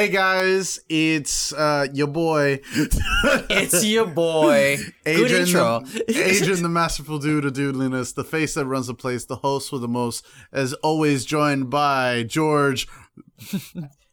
Hey 0.00 0.08
guys, 0.08 0.80
it's 0.88 1.52
uh 1.52 1.86
your 1.92 2.06
boy 2.06 2.60
It's 2.72 3.84
your 3.84 4.06
boy. 4.06 4.78
Adrian, 5.04 5.44
the, 5.44 6.04
Adrian 6.08 6.62
the 6.62 6.70
masterful 6.70 7.18
dude 7.18 7.44
of 7.44 7.52
dudeliness, 7.52 8.14
the 8.14 8.24
face 8.24 8.54
that 8.54 8.64
runs 8.64 8.86
the 8.86 8.94
place, 8.94 9.26
the 9.26 9.36
host 9.36 9.70
with 9.70 9.82
the 9.82 9.88
most, 9.88 10.24
as 10.52 10.72
always 10.72 11.26
joined 11.26 11.68
by 11.68 12.22
George. 12.22 12.88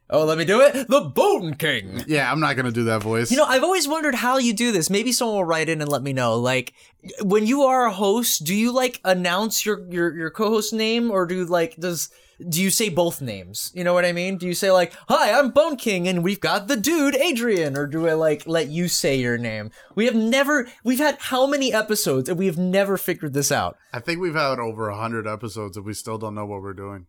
oh, 0.09 0.25
let 0.25 0.37
me 0.37 0.43
do 0.43 0.59
it. 0.59 0.89
The 0.89 0.99
Bone 0.99 1.53
King. 1.53 2.03
Yeah, 2.05 2.29
I'm 2.29 2.41
not 2.41 2.57
gonna 2.57 2.73
do 2.73 2.83
that 2.83 3.01
voice. 3.01 3.31
You 3.31 3.37
know, 3.37 3.45
I've 3.45 3.63
always 3.63 3.87
wondered 3.87 4.15
how 4.15 4.39
you 4.39 4.51
do 4.51 4.73
this. 4.73 4.89
Maybe 4.89 5.13
someone 5.13 5.37
will 5.37 5.45
write 5.45 5.69
in 5.69 5.79
and 5.79 5.89
let 5.89 6.03
me 6.03 6.11
know. 6.11 6.35
Like, 6.35 6.73
when 7.21 7.47
you 7.47 7.61
are 7.61 7.85
a 7.85 7.93
host, 7.93 8.43
do 8.43 8.53
you 8.53 8.73
like 8.73 8.99
announce 9.05 9.65
your 9.65 9.89
your 9.89 10.13
your 10.13 10.31
co-host 10.31 10.73
name, 10.73 11.09
or 11.09 11.25
do 11.25 11.45
like 11.45 11.77
does 11.77 12.09
do 12.47 12.61
you 12.61 12.69
say 12.69 12.89
both 12.89 13.21
names? 13.21 13.71
You 13.73 13.83
know 13.83 13.93
what 13.93 14.05
I 14.05 14.11
mean? 14.11 14.37
Do 14.37 14.45
you 14.45 14.53
say 14.53 14.71
like, 14.71 14.93
"Hi, 15.09 15.31
I'm 15.37 15.49
Bone 15.51 15.75
King, 15.75 16.07
and 16.07 16.23
we've 16.23 16.39
got 16.39 16.67
the 16.67 16.75
dude 16.75 17.15
Adrian," 17.15 17.77
or 17.77 17.87
do 17.87 18.07
I 18.07 18.13
like 18.13 18.45
let 18.45 18.67
you 18.67 18.87
say 18.87 19.15
your 19.15 19.37
name? 19.37 19.71
We 19.95 20.05
have 20.05 20.15
never. 20.15 20.67
We've 20.83 20.99
had 20.99 21.17
how 21.19 21.47
many 21.47 21.73
episodes, 21.73 22.29
and 22.29 22.37
we 22.37 22.45
have 22.45 22.57
never 22.57 22.97
figured 22.97 23.33
this 23.33 23.51
out. 23.51 23.77
I 23.91 23.99
think 23.99 24.19
we've 24.21 24.35
had 24.35 24.59
over 24.59 24.89
a 24.89 24.95
hundred 24.97 25.25
episodes 25.27 25.77
and 25.77 25.85
we 25.85 25.93
still 25.93 26.17
don't 26.17 26.35
know 26.35 26.45
what 26.45 26.61
we're 26.61 26.73
doing. 26.73 27.07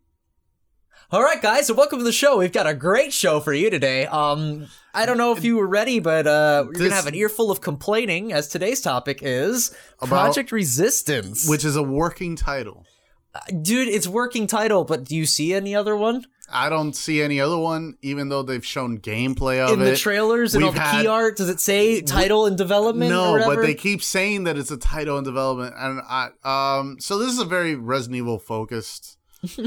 All 1.11 1.23
right, 1.23 1.41
guys, 1.41 1.65
so 1.67 1.73
welcome 1.73 1.97
to 1.99 2.05
the 2.05 2.11
show. 2.11 2.37
We've 2.37 2.51
got 2.51 2.67
a 2.67 2.73
great 2.75 3.11
show 3.13 3.39
for 3.39 3.51
you 3.53 3.71
today. 3.71 4.05
Um, 4.05 4.67
I 4.93 5.07
don't 5.07 5.17
know 5.17 5.31
if 5.35 5.43
you 5.43 5.55
were 5.55 5.65
ready, 5.67 5.99
but 5.99 6.27
uh, 6.27 6.65
we're 6.67 6.73
This- 6.73 6.81
gonna 6.83 6.93
have 6.95 7.07
an 7.07 7.15
earful 7.15 7.49
of 7.49 7.61
complaining, 7.61 8.31
as 8.31 8.47
today's 8.47 8.79
topic 8.81 9.19
is 9.23 9.75
Project 10.03 10.51
Resistance. 10.51 11.47
Which 11.49 11.65
is 11.65 11.75
a 11.75 11.81
working 11.83 12.35
title. 12.35 12.85
Dude, 13.61 13.87
it's 13.87 14.07
working 14.07 14.47
title, 14.47 14.83
but 14.85 15.03
do 15.03 15.15
you 15.15 15.25
see 15.25 15.53
any 15.53 15.75
other 15.75 15.95
one 15.95 16.25
I 16.51 16.69
don't 16.69 16.95
see 16.95 17.21
any 17.21 17.39
other 17.39 17.57
one, 17.57 17.97
even 18.01 18.29
though 18.29 18.41
they've 18.41 18.65
shown 18.65 18.99
gameplay 18.99 19.59
of 19.59 19.73
in 19.73 19.81
it. 19.81 19.83
In 19.85 19.91
the 19.91 19.95
trailers 19.97 20.55
and 20.55 20.63
all 20.63 20.71
the 20.71 20.79
had- 20.79 21.01
key 21.01 21.07
art? 21.07 21.37
Does 21.37 21.49
it 21.49 21.59
say 21.59 22.01
title 22.01 22.45
and 22.45 22.57
development? 22.57 23.11
No, 23.11 23.37
but 23.45 23.61
they 23.61 23.75
keep 23.75 24.01
saying 24.01 24.45
that 24.45 24.57
it's 24.57 24.71
a 24.71 24.77
title 24.77 25.17
in 25.17 25.23
development, 25.23 25.75
and 25.77 26.01
I 26.07 26.29
um. 26.43 26.97
So 26.99 27.17
this 27.19 27.31
is 27.31 27.39
a 27.39 27.45
very 27.45 27.75
Resident 27.75 28.17
Evil 28.17 28.39
focused 28.39 29.17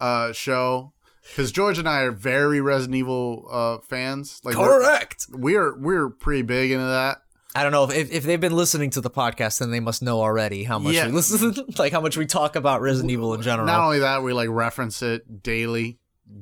uh 0.00 0.32
show 0.32 0.92
because 1.30 1.52
George 1.52 1.78
and 1.78 1.88
I 1.88 2.02
are 2.02 2.12
very 2.12 2.60
Resident 2.60 2.96
Evil 2.96 3.46
uh 3.50 3.78
fans. 3.78 4.40
Like 4.44 4.56
we're- 4.56 4.68
correct. 4.68 5.26
we're 5.30 5.76
we're 5.76 6.10
pretty 6.10 6.42
big 6.42 6.70
into 6.70 6.84
that. 6.86 7.22
I 7.54 7.62
don't 7.64 7.72
know 7.72 7.84
if, 7.84 7.90
if 7.92 8.12
if 8.12 8.24
they've 8.24 8.40
been 8.40 8.54
listening 8.54 8.90
to 8.90 9.00
the 9.00 9.10
podcast, 9.10 9.58
then 9.58 9.70
they 9.72 9.80
must 9.80 10.02
know 10.02 10.20
already 10.20 10.62
how 10.64 10.78
much 10.78 10.94
Yeah. 10.94 11.06
we 11.06 11.12
listen, 11.12 11.54
like 11.78 11.92
how 11.92 12.00
much 12.00 12.16
we 12.16 12.26
talk 12.26 12.54
about 12.56 12.80
Resident 12.80 13.10
Evil 13.10 13.34
in 13.34 13.42
general. 13.42 13.66
Not 13.66 13.80
only 13.84 13.98
that, 14.00 14.22
we 14.22 14.32
like 14.32 14.48
reference 14.50 15.02
it 15.02 15.42
daily, 15.42 15.98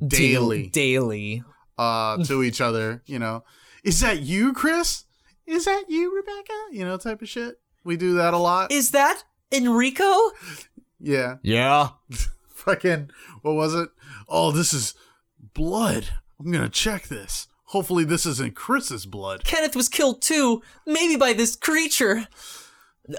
Dail- 0.06 0.48
daily, 0.50 0.66
daily. 0.68 1.44
uh, 1.78 2.22
to 2.24 2.42
each 2.48 2.60
other. 2.60 3.02
You 3.06 3.18
know, 3.18 3.44
is 3.84 4.00
that 4.00 4.20
you, 4.20 4.52
Chris? 4.52 5.04
Is 5.46 5.64
that 5.64 5.84
you, 5.88 6.14
Rebecca? 6.14 6.52
You 6.72 6.84
know, 6.84 6.98
type 6.98 7.22
of 7.22 7.28
shit. 7.28 7.58
We 7.84 7.96
do 7.96 8.14
that 8.14 8.34
a 8.34 8.38
lot. 8.38 8.70
Is 8.70 8.90
that 8.90 9.22
Enrico? 9.50 10.12
yeah. 11.00 11.36
Yeah. 11.42 11.90
fucking 12.50 13.08
what 13.40 13.54
was 13.54 13.74
it? 13.74 13.88
Oh, 14.28 14.50
this 14.52 14.74
is 14.74 14.94
blood. 15.54 16.06
I'm 16.38 16.52
gonna 16.52 16.68
check 16.68 17.08
this. 17.08 17.47
Hopefully, 17.68 18.04
this 18.04 18.24
isn't 18.26 18.54
Chris's 18.54 19.04
blood. 19.06 19.44
Kenneth 19.44 19.76
was 19.76 19.88
killed 19.88 20.22
too, 20.22 20.62
maybe 20.86 21.16
by 21.16 21.32
this 21.34 21.54
creature. 21.56 22.26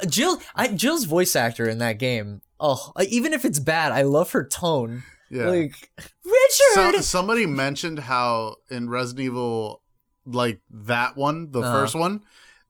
Jill, 0.07 0.39
I, 0.55 0.67
Jill's 0.69 1.05
voice 1.05 1.35
actor 1.35 1.67
in 1.67 1.77
that 1.79 1.99
game. 1.99 2.41
Oh, 2.59 2.91
even 3.09 3.33
if 3.33 3.45
it's 3.45 3.59
bad, 3.59 3.91
I 3.91 4.01
love 4.03 4.31
her 4.31 4.45
tone. 4.45 5.03
Yeah. 5.31 5.49
Like 5.49 5.89
Richard. 6.25 6.73
So, 6.73 7.01
somebody 7.01 7.45
mentioned 7.45 7.99
how 7.99 8.55
in 8.69 8.89
Resident 8.89 9.25
Evil, 9.25 9.81
like 10.25 10.61
that 10.71 11.15
one, 11.15 11.51
the 11.51 11.61
Uh-huh. 11.61 11.71
first 11.81 11.95
one, 11.95 12.21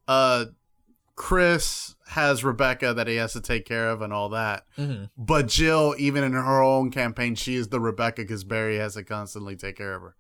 uh, 0.08 0.46
Chris 1.16 1.96
has 2.08 2.44
Rebecca 2.44 2.94
that 2.94 3.08
he 3.08 3.16
has 3.18 3.34
to 3.34 3.42
take 3.42 3.66
care 3.66 3.90
of 3.90 4.02
and 4.02 4.12
all 4.14 4.30
that. 4.30 4.66
Mhm. 4.78 5.10
But 5.18 5.48
Jill, 5.48 5.96
even 5.98 6.24
in 6.24 6.32
her 6.34 6.62
own 6.62 6.92
campaign, 6.92 7.36
she 7.36 7.56
is 7.56 7.68
the 7.70 7.80
Rebecca 7.80 8.22
because 8.22 8.44
Barry 8.44 8.78
has 8.78 8.94
to 8.96 9.04
constantly 9.04 9.56
take 9.56 9.76
care 9.78 9.94
of 9.96 10.02
her. 10.02 10.16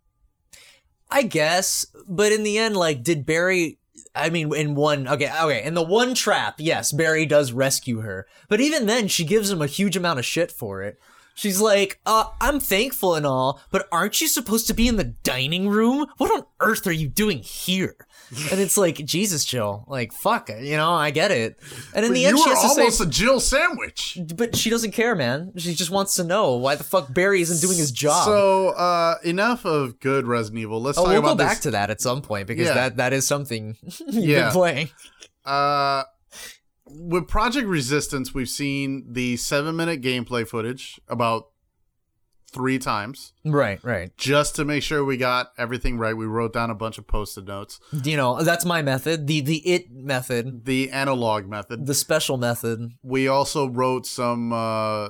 I 1.12 1.24
guess, 1.24 1.86
but 2.08 2.31
in 2.31 2.44
the 2.44 2.58
end, 2.58 2.78
like, 2.78 3.03
did 3.03 3.25
Barry? 3.25 3.80
I 4.16 4.30
mean, 4.30 4.53
in 4.53 4.75
one, 4.75 5.08
okay, 5.08 5.31
okay, 5.42 5.64
in 5.64 5.74
the 5.74 5.84
one 5.84 6.14
trap, 6.14 6.56
yes, 6.58 6.92
Barry 6.92 7.25
does 7.25 7.52
rescue 7.52 8.00
her, 8.02 8.28
but 8.47 8.62
even 8.62 8.86
then, 8.86 9.08
she 9.08 9.24
gives 9.24 9.52
him 9.52 9.62
a 9.62 9.68
huge 9.68 9.96
amount 9.96 10.19
of 10.19 10.25
shit 10.25 10.52
for 10.52 10.84
it. 10.84 11.00
She's 11.36 11.62
like, 11.62 12.02
uh, 12.06 12.25
I'm 12.42 12.59
thankful 12.59 13.16
and 13.16 13.25
all, 13.25 13.62
but 13.72 13.88
aren't 13.94 14.19
you 14.19 14.28
supposed 14.28 14.68
to 14.68 14.74
be 14.74 14.90
in 14.90 14.98
the 14.98 15.06
dining 15.24 15.69
room? 15.69 16.08
What 16.18 16.31
on 16.31 16.46
earth 16.59 16.86
are 16.86 16.92
you 16.92 17.08
doing 17.08 17.40
here? 17.40 17.96
And 18.51 18.59
it's 18.59 18.78
like, 18.78 18.97
Jesus, 19.06 19.44
Jill, 19.45 19.85
like, 19.88 20.13
fuck, 20.13 20.50
you 20.50 20.78
know, 20.78 20.91
I 20.94 21.09
get 21.12 21.31
it. 21.31 21.59
And 21.95 22.06
in 22.06 22.12
But 22.12 22.16
the 22.16 22.25
end, 22.25 22.38
you 22.38 22.44
she 22.44 22.50
has 22.51 22.62
to 22.62 22.69
say, 22.69 22.81
almost 22.81 23.01
a 23.01 23.06
Jill 23.07 23.40
sandwich. 23.40 24.19
but 24.35 24.56
she 24.56 24.69
doesn't 24.69 24.91
care, 24.91 25.16
man. 25.16 25.51
She 25.57 25.73
just 25.73 25.90
wants 25.90 26.16
to 26.17 26.23
know 26.23 26.56
why 26.57 26.75
the 26.75 26.84
fuck 26.84 27.12
Barry 27.13 27.41
isn't 27.41 27.59
doing 27.66 27.78
his 27.78 27.91
job. 27.91 28.25
So, 28.25 28.69
uh, 28.69 29.16
enough 29.23 29.66
of 29.66 30.00
good 30.00 30.28
Resident 30.28 30.62
Evil. 30.62 30.81
Let's 30.81 30.97
oh, 30.97 31.03
talk 31.06 31.09
we'll 31.12 31.19
about 31.19 31.38
go 31.38 31.44
this. 31.44 31.53
back 31.53 31.62
to 31.62 31.72
that 31.72 31.89
at 31.89 32.01
some 32.01 32.22
point 32.22 32.47
because 32.47 32.68
Yeah. 32.68 32.73
that 32.75 32.97
that 32.97 33.13
is 33.13 33.25
something 33.25 33.78
you've 34.07 34.16
Yeah. 34.25 34.44
been 34.45 34.51
playing. 34.51 34.89
Uh, 35.45 36.03
with 36.85 37.28
Project 37.28 37.68
Resistance, 37.68 38.34
we've 38.34 38.50
seen 38.50 39.06
the 39.12 39.38
seven 39.38 39.75
minute 39.75 40.01
gameplay 40.01 40.47
footage 40.47 41.00
about 41.07 41.47
three 42.50 42.80
times 42.80 43.34
Right, 43.46 43.80
right. 43.84 44.12
just 44.18 44.56
to 44.58 44.66
make 44.66 44.84
sure 44.84 45.04
we 45.06 45.18
got 45.18 45.52
everything 45.58 45.98
right. 45.98 46.16
We 46.16 46.26
wrote 46.26 46.54
down 46.54 46.70
a 46.70 46.76
bunch 46.76 46.98
of 46.98 47.08
post 47.08 47.38
it 47.38 47.46
notes. 47.46 47.80
You 47.92 48.18
know, 48.18 48.42
that's 48.44 48.66
my 48.66 48.82
method. 48.82 49.28
The 49.28 49.42
the 49.42 49.58
it 49.68 49.92
method, 49.92 50.66
The 50.66 50.90
analog 50.92 51.48
method. 51.48 51.86
the 51.86 51.94
special 51.94 52.38
method. 52.38 52.92
We 53.04 53.28
also 53.28 53.68
wrote 53.68 54.06
some 54.06 54.52
uh, 54.54 55.10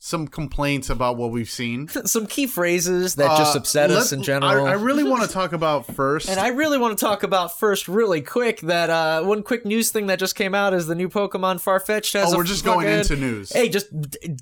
some 0.00 0.28
complaints 0.28 0.88
about 0.88 1.16
what 1.16 1.32
we've 1.32 1.50
seen. 1.50 1.88
Some 2.04 2.28
key 2.28 2.46
phrases 2.46 3.16
that 3.16 3.36
just 3.36 3.56
Uh, 3.56 3.58
upset 3.58 3.90
us 3.90 4.12
in 4.12 4.22
general. 4.22 4.66
I, 4.66 4.70
I 4.70 4.74
really 4.74 5.02
want 5.02 5.22
to 5.22 5.28
talk 5.28 5.52
about 5.52 5.86
first. 5.92 6.28
and 6.28 6.38
I 6.38 6.48
really 6.48 6.78
want 6.78 6.96
to 6.96 7.04
talk 7.04 7.24
about 7.24 7.58
first, 7.58 7.88
really 7.88 8.20
quick, 8.20 8.60
that 8.60 8.90
uh, 8.90 9.22
one 9.24 9.42
quick 9.42 9.66
news 9.66 9.90
thing 9.90 10.06
that 10.06 10.20
just 10.20 10.36
came 10.36 10.54
out 10.54 10.72
is 10.72 10.86
the 10.86 10.94
new 10.94 11.08
Pokemon 11.08 11.56
Farfetch'd 11.60 12.12
has 12.12 12.32
oh, 12.32 12.36
we're 12.36 12.44
just 12.44 12.64
going 12.64 12.86
into 12.86 13.16
news. 13.16 13.52
Hey, 13.52 13.68
just 13.68 13.88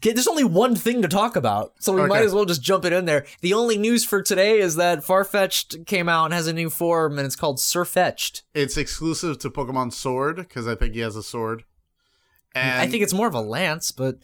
get, 0.00 0.14
there's 0.14 0.28
only 0.28 0.44
one 0.44 0.76
thing 0.76 1.00
to 1.00 1.08
talk 1.08 1.36
about, 1.36 1.72
so 1.78 1.94
we 1.94 2.06
might 2.06 2.22
as 2.24 2.34
well 2.34 2.44
just 2.44 2.60
jump 2.62 2.84
it 2.84 2.92
in 2.92 3.06
there. 3.06 3.24
The 3.40 3.54
only 3.54 3.78
news 3.78 4.04
for 4.04 4.20
today 4.20 4.58
is 4.58 4.76
that 4.76 5.04
Farfetch'd 5.04 5.86
came 5.86 6.06
out 6.06 6.26
and 6.26 6.34
has 6.34 6.46
a 6.46 6.52
new 6.52 6.68
form, 6.68 7.18
and 7.18 7.24
it's 7.24 7.36
called 7.36 7.56
Sirfetch'd. 7.56 8.42
It's 8.52 8.76
exclusive 8.76 9.38
to 9.38 9.48
Pokemon 9.50 9.94
Sword 9.94 10.36
because 10.36 10.68
I 10.68 10.74
think 10.74 10.92
he 10.92 11.00
has 11.00 11.16
a 11.16 11.22
sword. 11.22 11.64
And 12.54 12.80
I 12.80 12.86
think 12.88 13.02
it's 13.02 13.12
more 13.14 13.26
of 13.26 13.34
a 13.34 13.40
lance, 13.40 13.90
but 13.90 14.16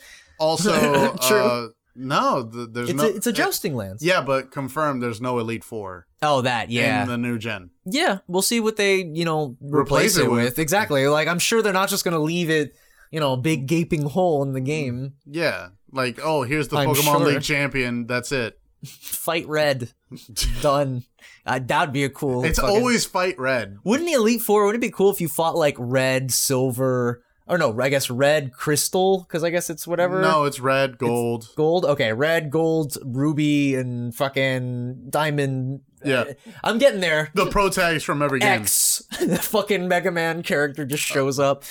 also 0.42 1.16
True. 1.28 1.38
uh, 1.38 1.68
no, 1.94 2.48
th- 2.50 2.68
there's 2.72 2.88
it's 2.90 2.96
no. 3.02 3.04
a, 3.04 3.08
it's 3.14 3.26
a 3.26 3.32
jousting 3.32 3.74
lance. 3.76 4.02
Yeah, 4.02 4.22
but 4.22 4.50
confirmed 4.50 5.02
there's 5.02 5.20
no 5.20 5.38
Elite 5.38 5.62
Four 5.64 6.06
Oh, 6.22 6.40
that 6.42 6.70
yeah. 6.70 7.02
in 7.02 7.08
the 7.08 7.18
new 7.18 7.38
gen. 7.38 7.70
Yeah, 7.84 8.18
we'll 8.26 8.42
see 8.42 8.60
what 8.60 8.76
they, 8.76 9.02
you 9.02 9.24
know, 9.24 9.56
replace, 9.60 10.16
Replace 10.16 10.16
it 10.16 10.24
it 10.24 10.30
with. 10.30 10.44
with. 10.44 10.58
Exactly. 10.58 11.06
Like 11.06 11.28
I'm 11.28 11.38
sure 11.38 11.60
they're 11.62 11.72
not 11.72 11.88
just 11.90 12.04
going 12.04 12.14
to 12.14 12.20
leave 12.20 12.48
it, 12.48 12.74
you 13.10 13.20
know, 13.20 13.34
a 13.34 13.36
big 13.36 13.66
gaping 13.66 14.02
hole 14.02 14.42
in 14.42 14.52
the 14.54 14.60
game. 14.60 15.14
Yeah, 15.26 15.68
like 15.92 16.18
oh, 16.22 16.42
here's 16.44 16.68
the 16.68 16.78
I'm 16.78 16.88
Pokemon 16.88 17.02
sure. 17.18 17.26
League 17.26 17.42
champion. 17.42 18.06
That's 18.06 18.32
it. 18.32 18.58
Fight 18.86 19.46
red. 19.46 19.92
Done. 20.62 21.04
Uh, 21.44 21.58
that'd 21.62 21.92
be 21.92 22.04
a 22.04 22.08
cool. 22.10 22.44
It's 22.44 22.58
fucking- 22.58 22.74
always 22.76 23.04
fight 23.04 23.38
red. 23.38 23.76
Wouldn't 23.84 24.08
the 24.08 24.14
Elite 24.14 24.40
Four? 24.42 24.64
Wouldn't 24.64 24.82
it 24.82 24.86
be 24.86 24.92
cool 24.92 25.10
if 25.10 25.20
you 25.20 25.28
fought 25.28 25.56
like 25.56 25.76
red, 25.78 26.30
silver, 26.32 27.22
or 27.52 27.58
no? 27.58 27.78
I 27.78 27.90
guess 27.90 28.08
red, 28.08 28.50
crystal, 28.54 29.20
because 29.20 29.44
I 29.44 29.50
guess 29.50 29.68
it's 29.68 29.86
whatever. 29.86 30.22
No, 30.22 30.44
it's 30.44 30.58
red, 30.58 30.96
gold. 30.96 31.50
Gold. 31.54 31.84
Okay, 31.84 32.14
red, 32.14 32.50
gold, 32.50 32.96
ruby, 33.04 33.74
and 33.74 34.14
fucking 34.14 35.10
diamond. 35.10 35.82
Yeah. 36.02 36.20
Uh, 36.20 36.34
I'm 36.64 36.78
getting 36.78 37.00
there. 37.00 37.30
the 37.34 37.46
pro 37.46 37.68
tags 37.68 38.02
from 38.04 38.22
every 38.22 38.40
game. 38.40 38.62
X, 38.62 39.02
the 39.20 39.36
fucking 39.36 39.86
Mega 39.86 40.10
Man 40.10 40.42
character 40.42 40.86
just 40.86 41.02
shows 41.02 41.38
up. 41.38 41.64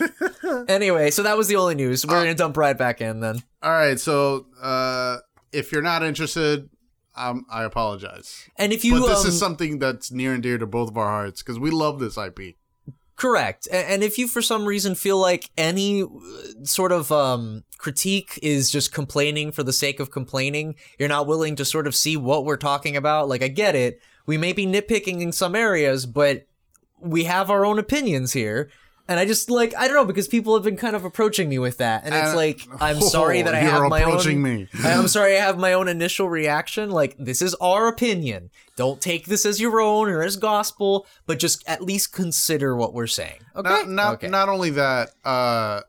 anyway, 0.68 1.10
so 1.10 1.22
that 1.22 1.36
was 1.36 1.48
the 1.48 1.56
only 1.56 1.74
news. 1.74 2.06
We're 2.06 2.14
gonna 2.14 2.34
dump 2.34 2.56
right 2.56 2.76
back 2.76 3.02
in 3.02 3.20
then. 3.20 3.42
All 3.62 3.72
right, 3.72 4.00
so 4.00 4.46
uh, 4.62 5.18
if 5.52 5.70
you're 5.70 5.82
not 5.82 6.02
interested, 6.02 6.70
um, 7.14 7.44
I 7.50 7.64
apologize. 7.64 8.48
And 8.56 8.72
if 8.72 8.86
you 8.86 8.98
but 8.98 9.08
this 9.08 9.24
um, 9.24 9.28
is 9.28 9.38
something 9.38 9.80
that's 9.80 10.10
near 10.10 10.32
and 10.32 10.42
dear 10.42 10.56
to 10.56 10.66
both 10.66 10.88
of 10.88 10.96
our 10.96 11.08
hearts 11.08 11.42
because 11.42 11.58
we 11.58 11.70
love 11.70 12.00
this 12.00 12.16
IP. 12.16 12.56
Correct, 13.20 13.68
and 13.70 14.02
if 14.02 14.16
you 14.16 14.26
for 14.26 14.40
some 14.40 14.64
reason 14.64 14.94
feel 14.94 15.18
like 15.18 15.50
any 15.58 16.02
uh, 16.02 16.06
sort 16.62 16.90
of 16.90 17.12
um, 17.12 17.64
critique 17.76 18.38
is 18.42 18.70
just 18.70 18.94
complaining 18.94 19.52
for 19.52 19.62
the 19.62 19.74
sake 19.74 20.00
of 20.00 20.10
complaining, 20.10 20.74
you're 20.98 21.06
not 21.06 21.26
willing 21.26 21.54
to 21.56 21.64
sort 21.66 21.86
of 21.86 21.94
see 21.94 22.16
what 22.16 22.46
we're 22.46 22.56
talking 22.56 22.96
about. 22.96 23.28
Like 23.28 23.42
I 23.42 23.48
get 23.48 23.74
it, 23.74 24.00
we 24.24 24.38
may 24.38 24.54
be 24.54 24.64
nitpicking 24.64 25.20
in 25.20 25.32
some 25.32 25.54
areas, 25.54 26.06
but 26.06 26.46
we 26.98 27.24
have 27.24 27.50
our 27.50 27.66
own 27.66 27.78
opinions 27.78 28.32
here. 28.32 28.70
And 29.10 29.18
I 29.18 29.24
just 29.26 29.50
like 29.50 29.74
I 29.76 29.86
don't 29.88 29.96
know 29.96 30.04
because 30.04 30.28
people 30.28 30.54
have 30.54 30.62
been 30.62 30.76
kind 30.76 30.94
of 30.94 31.04
approaching 31.04 31.48
me 31.48 31.58
with 31.58 31.78
that, 31.78 32.04
and 32.04 32.14
it's 32.14 32.28
And- 32.28 32.36
like 32.36 32.60
I'm 32.80 33.00
sorry 33.16 33.42
that 33.42 33.54
I 33.54 33.58
have 33.58 33.88
my 33.90 34.00
approaching 34.00 34.36
own. 34.36 34.42
me. 34.42 34.68
I'm 34.84 35.08
sorry 35.08 35.36
I 35.36 35.40
have 35.40 35.58
my 35.58 35.72
own 35.72 35.88
initial 35.88 36.28
reaction. 36.28 36.90
Like 36.90 37.16
this 37.18 37.42
is 37.42 37.54
our 37.56 37.88
opinion. 37.88 38.50
Don't 38.76 39.00
take 39.00 39.26
this 39.26 39.44
as 39.44 39.60
your 39.60 39.80
own 39.80 40.08
or 40.08 40.22
as 40.22 40.36
gospel, 40.36 41.06
but 41.26 41.38
just 41.40 41.62
at 41.68 41.82
least 41.82 42.12
consider 42.12 42.76
what 42.76 42.94
we're 42.94 43.08
saying. 43.08 43.40
Okay. 43.56 43.68
Not 43.68 43.88
not 43.88 44.14
okay. 44.14 44.28
not 44.28 44.48
only 44.48 44.70
that, 44.70 45.10
uh 45.24 45.80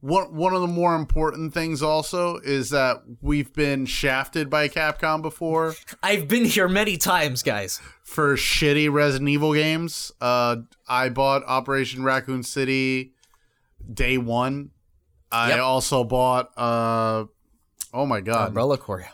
one 0.00 0.34
one 0.34 0.54
of 0.54 0.60
the 0.60 0.66
more 0.66 0.94
important 0.94 1.52
things 1.52 1.82
also 1.82 2.36
is 2.38 2.70
that 2.70 3.02
we've 3.20 3.52
been 3.52 3.84
shafted 3.86 4.48
by 4.48 4.68
Capcom 4.68 5.20
before 5.22 5.74
I've 6.02 6.26
been 6.28 6.44
here 6.46 6.68
many 6.68 6.96
times, 6.96 7.42
guys. 7.42 7.80
For 8.06 8.36
shitty 8.36 8.90
Resident 8.90 9.28
Evil 9.28 9.52
games. 9.52 10.12
Uh 10.20 10.56
I 10.88 11.08
bought 11.10 11.42
Operation 11.46 12.04
Raccoon 12.04 12.42
City 12.44 13.12
day 13.92 14.16
1. 14.16 14.70
I 15.32 15.48
Yep. 15.50 15.58
also 15.60 16.04
bought 16.04 16.50
uh 16.56 17.24
Oh 17.92 18.06
my 18.06 18.20
god. 18.20 18.48
Umbrella 18.48 18.78
Corps. 18.78 19.06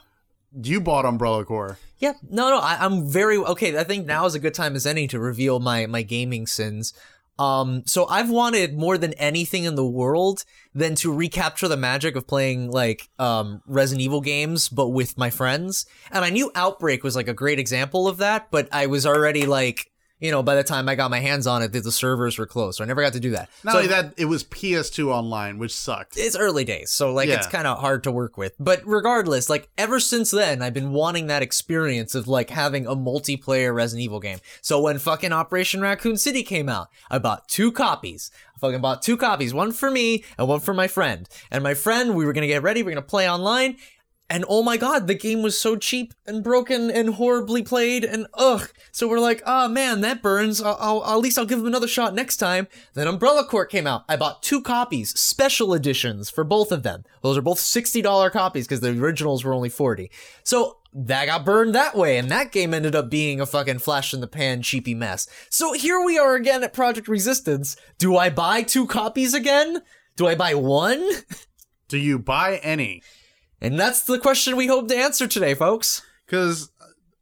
You 0.63 0.81
bought 0.81 1.07
Umbrella 1.07 1.45
Corps. 1.45 1.79
Yeah, 1.99 2.13
no, 2.29 2.51
no, 2.51 2.59
I, 2.59 2.77
I'm 2.85 3.09
very 3.09 3.39
okay. 3.39 3.79
I 3.79 3.85
think 3.85 4.07
now 4.07 4.27
is 4.27 4.35
a 4.35 4.41
good 4.41 4.55
time 4.55 4.75
as 4.75 4.87
any 4.87 5.07
to 5.09 5.19
reveal 5.21 5.61
my 5.61 5.87
my 5.87 6.03
gaming 6.03 6.47
sins. 6.47 6.93
Um, 7.39 7.83
so 7.87 8.07
I've 8.07 8.31
wanted 8.31 8.77
more 8.77 8.99
than 8.99 9.13
anything 9.15 9.65
in 9.65 9.75
the 9.75 9.87
world 9.87 10.45
than 10.75 10.95
to 10.97 11.13
recapture 11.13 11.69
the 11.69 11.77
magic 11.77 12.17
of 12.17 12.27
playing 12.27 12.71
like 12.71 13.09
um 13.19 13.63
Resident 13.67 14.03
Evil 14.03 14.21
games, 14.21 14.69
but 14.69 14.89
with 14.89 15.17
my 15.17 15.31
friends. 15.31 15.87
And 16.11 16.25
I 16.25 16.31
knew 16.31 16.51
Outbreak 16.55 17.05
was 17.05 17.17
like 17.17 17.29
a 17.29 17.35
great 17.35 17.59
example 17.59 18.09
of 18.09 18.19
that, 18.19 18.51
but 18.51 18.69
I 18.73 18.87
was 18.87 19.07
already 19.07 19.47
like, 19.47 19.92
you 20.23 20.31
know, 20.31 20.41
by 20.41 20.55
the 20.55 20.63
time 20.63 20.89
I 20.89 20.95
got 20.95 21.11
my 21.11 21.19
hands 21.19 21.49
on 21.49 21.63
it, 21.63 21.73
the 21.73 21.91
servers 21.91 22.39
were 22.39 22.47
closed, 22.47 22.79
so 22.79 22.85
I 22.85 22.87
never 22.87 23.03
got 23.03 23.13
to 23.15 23.21
do 23.21 23.31
that. 23.31 23.51
Not 23.65 23.73
so 23.73 23.79
only 23.79 23.89
that, 23.89 24.15
it 24.17 24.27
was 24.27 24.45
PS2 24.45 25.09
online, 25.09 25.59
which 25.59 25.75
sucked. 25.75 26.17
it's 26.17 26.37
early 26.37 26.65
days, 26.65 26.91
so 26.91 27.13
like 27.13 27.29
it's 27.29 27.49
kind 27.49 27.67
of 27.67 27.81
hard 27.81 28.05
to 28.05 28.13
work 28.13 28.37
with. 28.37 28.55
But 28.61 28.83
regardless, 28.87 29.51
like 29.51 29.69
ever 29.77 29.99
since 29.99 30.31
then, 30.31 30.63
I've 30.63 30.75
been 30.75 30.93
wanting 30.93 31.27
that 31.27 31.43
experience 31.43 32.15
of 32.15 32.29
like 32.29 32.51
having 32.51 32.87
a 32.87 32.95
multiplayer 32.95 33.75
Resident 33.75 34.05
Evil 34.05 34.21
game. 34.21 34.39
So 34.61 34.81
when 34.81 34.99
fucking 35.01 35.33
Operation 35.33 35.81
Raccoon 35.81 36.17
City 36.17 36.45
came 36.45 36.69
out, 36.69 36.87
I 37.11 37.19
bought 37.19 37.49
two 37.49 37.73
copies. 37.73 38.31
I 38.55 38.61
fucking 38.61 38.81
bought 38.81 39.03
two 39.03 39.17
copies, 39.17 39.53
one 39.53 39.73
for 39.73 39.91
me 39.91 40.23
and 40.39 40.47
one 40.47 40.61
for 40.61 40.73
my 40.73 40.87
friend. 40.87 41.29
And 41.51 41.65
my 41.65 41.75
friend, 41.75 42.15
we 42.15 42.25
were 42.25 42.33
gonna 42.33 42.47
get 42.47 42.63
ready, 42.63 42.85
we 42.85 42.93
are 42.93 42.95
gonna 42.95 43.03
play 43.07 43.29
online. 43.29 43.77
And 44.33 44.47
oh 44.49 44.63
my 44.63 44.79
god, 44.79 45.09
the 45.09 45.15
game 45.15 45.43
was 45.43 45.61
so 45.61 45.77
cheap 45.77 46.15
and 46.27 46.43
broken 46.43 46.91
and 46.91 47.17
horribly 47.17 47.63
played 47.63 48.03
and 48.03 48.27
ugh. 48.33 48.71
So 48.91 49.07
we're 49.07 49.21
like, 49.21 49.43
oh 49.45 49.69
man, 49.69 50.01
that 50.01 50.23
burns. 50.23 50.63
I'll, 50.63 50.79
I'll, 50.81 51.05
at 51.05 51.21
least 51.21 51.39
I'll 51.39 51.45
give 51.45 51.59
him 51.59 51.67
another 51.67 51.87
shot 51.87 52.15
next 52.15 52.39
time. 52.39 52.67
Then 52.95 53.09
Umbrella 53.09 53.45
Corps 53.45 53.67
came 53.67 53.87
out. 53.87 54.05
I 54.09 54.17
bought 54.17 54.43
two 54.43 54.63
copies, 54.63 55.11
special 55.21 55.75
editions 55.75 56.31
for 56.31 56.45
both 56.45 56.73
of 56.73 56.83
them. 56.83 57.05
Those 57.21 57.37
are 57.37 57.43
both 57.43 57.59
$60 57.59 58.33
copies 58.33 58.67
because 58.67 58.81
the 58.81 58.99
originals 58.99 59.45
were 59.45 59.53
only 59.53 59.69
40. 59.69 60.11
So 60.45 60.79
that 60.95 61.27
got 61.27 61.45
burned 61.45 61.75
that 61.75 61.95
way, 61.95 62.17
and 62.17 62.31
that 62.31 62.53
game 62.53 62.73
ended 62.73 62.95
up 62.95 63.11
being 63.11 63.39
a 63.39 63.45
fucking 63.45 63.81
flash 63.81 64.15
in 64.15 64.23
the 64.23 64.27
pan 64.27 64.63
cheapy 64.63 64.95
mess. 64.95 65.27
So 65.51 65.75
here 65.75 66.03
we 66.03 66.19
are 66.19 66.37
again 66.37 66.65
at 66.65 66.73
Project 66.73 67.07
Resistance. 67.07 67.77
Do 67.99 68.17
I 68.17 68.31
buy 68.31 68.63
two 68.63 68.87
copies 68.87 69.35
again? 69.35 69.83
Do 70.17 70.27
I 70.27 70.37
buy 70.37 70.55
one? 70.55 71.07
Do 71.89 71.99
you 71.99 72.19
buy 72.19 72.57
any? 72.63 73.03
And 73.63 73.79
that's 73.79 74.03
the 74.03 74.19
question 74.19 74.57
we 74.57 74.67
hope 74.67 74.89
to 74.89 74.97
answer 74.97 75.29
today, 75.29 75.55
folks. 75.55 76.03
Because 76.27 76.71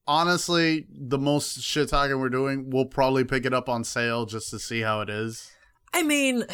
honestly, 0.07 0.87
the 0.91 1.19
most 1.19 1.61
shit 1.61 1.91
talking 1.91 2.19
we're 2.19 2.31
doing, 2.31 2.71
we'll 2.71 2.87
probably 2.87 3.25
pick 3.25 3.45
it 3.45 3.53
up 3.53 3.69
on 3.69 3.85
sale 3.85 4.25
just 4.25 4.49
to 4.51 4.59
see 4.59 4.81
how 4.81 5.03
it 5.03 5.11
is. 5.11 5.51
I 5.93 6.03
mean, 6.03 6.45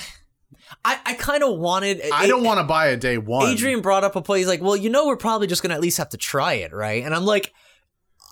I, 0.84 0.98
I 1.06 1.14
kind 1.14 1.44
of 1.44 1.56
wanted. 1.58 2.00
I 2.12 2.26
don't 2.26 2.42
want 2.42 2.58
to 2.58 2.64
buy 2.64 2.88
a 2.88 2.96
day 2.96 3.16
one. 3.16 3.46
Adrian 3.48 3.80
brought 3.80 4.02
up 4.02 4.16
a 4.16 4.22
play. 4.22 4.40
He's 4.40 4.48
like, 4.48 4.60
well, 4.60 4.76
you 4.76 4.90
know, 4.90 5.06
we're 5.06 5.16
probably 5.16 5.46
just 5.46 5.62
going 5.62 5.70
to 5.70 5.76
at 5.76 5.80
least 5.80 5.98
have 5.98 6.08
to 6.10 6.16
try 6.16 6.54
it, 6.54 6.72
right? 6.72 7.04
And 7.04 7.14
I'm 7.14 7.24
like, 7.24 7.52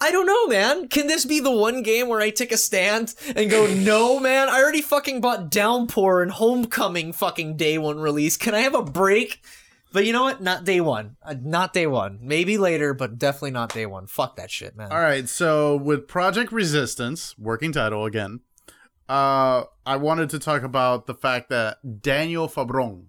I 0.00 0.10
don't 0.10 0.26
know, 0.26 0.48
man. 0.48 0.88
Can 0.88 1.06
this 1.06 1.24
be 1.24 1.38
the 1.38 1.52
one 1.52 1.84
game 1.84 2.08
where 2.08 2.20
I 2.20 2.30
take 2.30 2.50
a 2.50 2.56
stand 2.56 3.14
and 3.36 3.48
go, 3.48 3.66
no, 3.74 4.18
man, 4.18 4.48
I 4.48 4.60
already 4.60 4.82
fucking 4.82 5.20
bought 5.20 5.50
Downpour 5.50 6.20
and 6.20 6.32
Homecoming 6.32 7.12
fucking 7.12 7.56
day 7.56 7.78
one 7.78 8.00
release. 8.00 8.36
Can 8.36 8.56
I 8.56 8.60
have 8.60 8.74
a 8.74 8.82
break? 8.82 9.40
But 9.94 10.06
you 10.06 10.12
know 10.12 10.24
what? 10.24 10.42
Not 10.42 10.64
day 10.64 10.80
one. 10.80 11.16
Uh, 11.22 11.36
not 11.40 11.72
day 11.72 11.86
one. 11.86 12.18
Maybe 12.20 12.58
later, 12.58 12.94
but 12.94 13.16
definitely 13.16 13.52
not 13.52 13.72
day 13.72 13.86
one. 13.86 14.08
Fuck 14.08 14.34
that 14.36 14.50
shit, 14.50 14.76
man. 14.76 14.90
All 14.90 14.98
right, 14.98 15.28
so 15.28 15.76
with 15.76 16.08
Project 16.08 16.50
Resistance, 16.50 17.38
working 17.38 17.70
title 17.70 18.04
again, 18.04 18.40
uh, 19.08 19.62
I 19.86 19.94
wanted 19.94 20.30
to 20.30 20.40
talk 20.40 20.64
about 20.64 21.06
the 21.06 21.14
fact 21.14 21.48
that 21.50 22.02
Daniel 22.02 22.48
Fabron, 22.48 23.04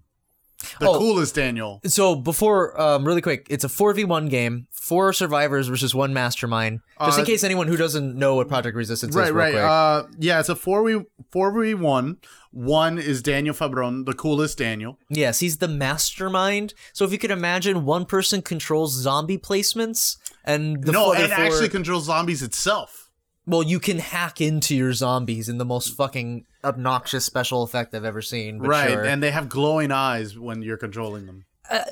the 0.80 0.88
Oh. 0.88 0.98
coolest 0.98 1.34
Daniel, 1.34 1.80
So 1.86 2.14
before, 2.16 2.78
um, 2.80 3.04
really 3.04 3.20
quick, 3.20 3.46
it's 3.50 3.64
a 3.64 3.68
four 3.68 3.92
v 3.92 4.04
one 4.04 4.28
game, 4.28 4.66
four 4.70 5.12
survivors 5.12 5.68
versus 5.68 5.94
one 5.94 6.12
mastermind. 6.14 6.80
Just 7.04 7.18
in 7.18 7.22
Uh, 7.24 7.26
case 7.26 7.44
anyone 7.44 7.68
who 7.68 7.76
doesn't 7.76 8.16
know 8.16 8.34
what 8.36 8.48
Project 8.48 8.74
Resistance 8.76 9.10
is, 9.14 9.16
right, 9.16 9.26
real 9.28 9.36
right. 9.36 9.52
quick. 9.52 9.62
Uh, 9.62 10.02
yeah, 10.18 10.40
it's 10.40 10.48
a 10.48 10.56
four 10.56 10.86
v 10.88 11.04
four 11.30 11.50
v 11.52 11.74
one. 11.74 12.16
One 12.52 12.98
is 12.98 13.20
Daniel 13.20 13.54
Fabron, 13.54 14.06
the 14.06 14.14
coolest 14.14 14.56
Daniel. 14.58 14.98
yes, 15.10 15.40
he's 15.40 15.58
the 15.58 15.68
mastermind. 15.68 16.72
So 16.94 17.04
if 17.04 17.12
you 17.12 17.18
could 17.18 17.30
imagine, 17.30 17.84
one 17.84 18.06
person 18.06 18.40
controls 18.40 18.92
zombie 18.94 19.36
placements, 19.38 20.16
and 20.44 20.82
the 20.82 20.92
no, 20.92 21.12
and 21.12 21.30
four, 21.32 21.44
actually 21.44 21.68
controls 21.68 22.06
zombies 22.06 22.42
itself. 22.42 23.10
well, 23.46 23.62
you 23.62 23.78
can 23.78 23.98
hack 23.98 24.40
into 24.40 24.74
your 24.74 24.92
zombies 24.92 25.48
in 25.48 25.58
the 25.58 25.64
most 25.64 25.94
fucking 25.94 26.44
obnoxious 26.66 27.24
special 27.24 27.62
effect 27.62 27.94
I've 27.94 28.04
ever 28.04 28.22
seen. 28.22 28.58
But 28.58 28.68
right, 28.68 28.90
sure. 28.90 29.04
and 29.04 29.22
they 29.22 29.30
have 29.30 29.48
glowing 29.48 29.92
eyes 29.92 30.38
when 30.38 30.62
you're 30.62 30.76
controlling 30.76 31.26
them, 31.26 31.44
Uh, 31.70 31.84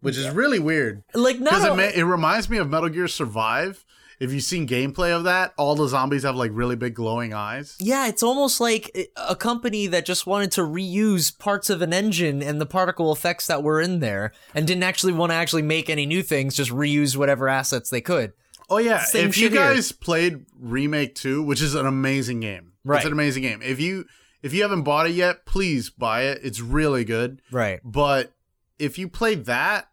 which 0.00 0.16
is 0.16 0.28
really 0.30 0.58
weird. 0.58 1.02
like 1.14 1.38
not 1.38 1.50
Because 1.54 1.78
it, 1.78 1.96
a- 1.96 1.98
it 2.00 2.02
reminds 2.04 2.48
me 2.48 2.56
of 2.58 2.68
Metal 2.70 2.88
Gear 2.88 3.08
Survive. 3.08 3.84
If 4.18 4.32
you've 4.34 4.42
seen 4.44 4.68
gameplay 4.68 5.16
of 5.16 5.24
that, 5.24 5.54
all 5.56 5.74
the 5.74 5.88
zombies 5.88 6.24
have 6.24 6.36
like 6.36 6.50
really 6.52 6.76
big 6.76 6.92
glowing 6.94 7.32
eyes. 7.32 7.76
Yeah, 7.80 8.06
it's 8.06 8.22
almost 8.22 8.60
like 8.60 9.08
a 9.16 9.34
company 9.34 9.86
that 9.86 10.04
just 10.04 10.26
wanted 10.26 10.52
to 10.52 10.60
reuse 10.60 11.36
parts 11.38 11.70
of 11.70 11.80
an 11.80 11.94
engine 11.94 12.42
and 12.42 12.60
the 12.60 12.66
particle 12.66 13.12
effects 13.12 13.46
that 13.46 13.62
were 13.62 13.80
in 13.80 14.00
there 14.00 14.32
and 14.54 14.66
didn't 14.66 14.82
actually 14.82 15.14
want 15.14 15.30
to 15.32 15.36
actually 15.36 15.62
make 15.62 15.88
any 15.88 16.04
new 16.04 16.22
things, 16.22 16.54
just 16.54 16.70
reuse 16.70 17.16
whatever 17.16 17.48
assets 17.48 17.88
they 17.88 18.02
could. 18.02 18.34
Oh 18.68 18.76
yeah, 18.76 19.02
Same 19.04 19.28
if 19.30 19.38
you 19.38 19.44
shit 19.44 19.52
here. 19.52 19.60
guys 19.74 19.90
played 19.90 20.44
Remake 20.58 21.14
2, 21.14 21.42
which 21.42 21.62
is 21.62 21.74
an 21.74 21.86
amazing 21.86 22.40
game. 22.40 22.69
Right. 22.84 22.98
It's 22.98 23.06
an 23.06 23.12
amazing 23.12 23.42
game. 23.42 23.60
If 23.62 23.80
you 23.80 24.06
if 24.42 24.54
you 24.54 24.62
haven't 24.62 24.82
bought 24.82 25.06
it 25.06 25.12
yet, 25.12 25.44
please 25.44 25.90
buy 25.90 26.22
it. 26.22 26.40
It's 26.42 26.60
really 26.60 27.04
good. 27.04 27.42
Right. 27.50 27.80
But 27.84 28.32
if 28.78 28.98
you 28.98 29.08
play 29.08 29.34
that 29.34 29.88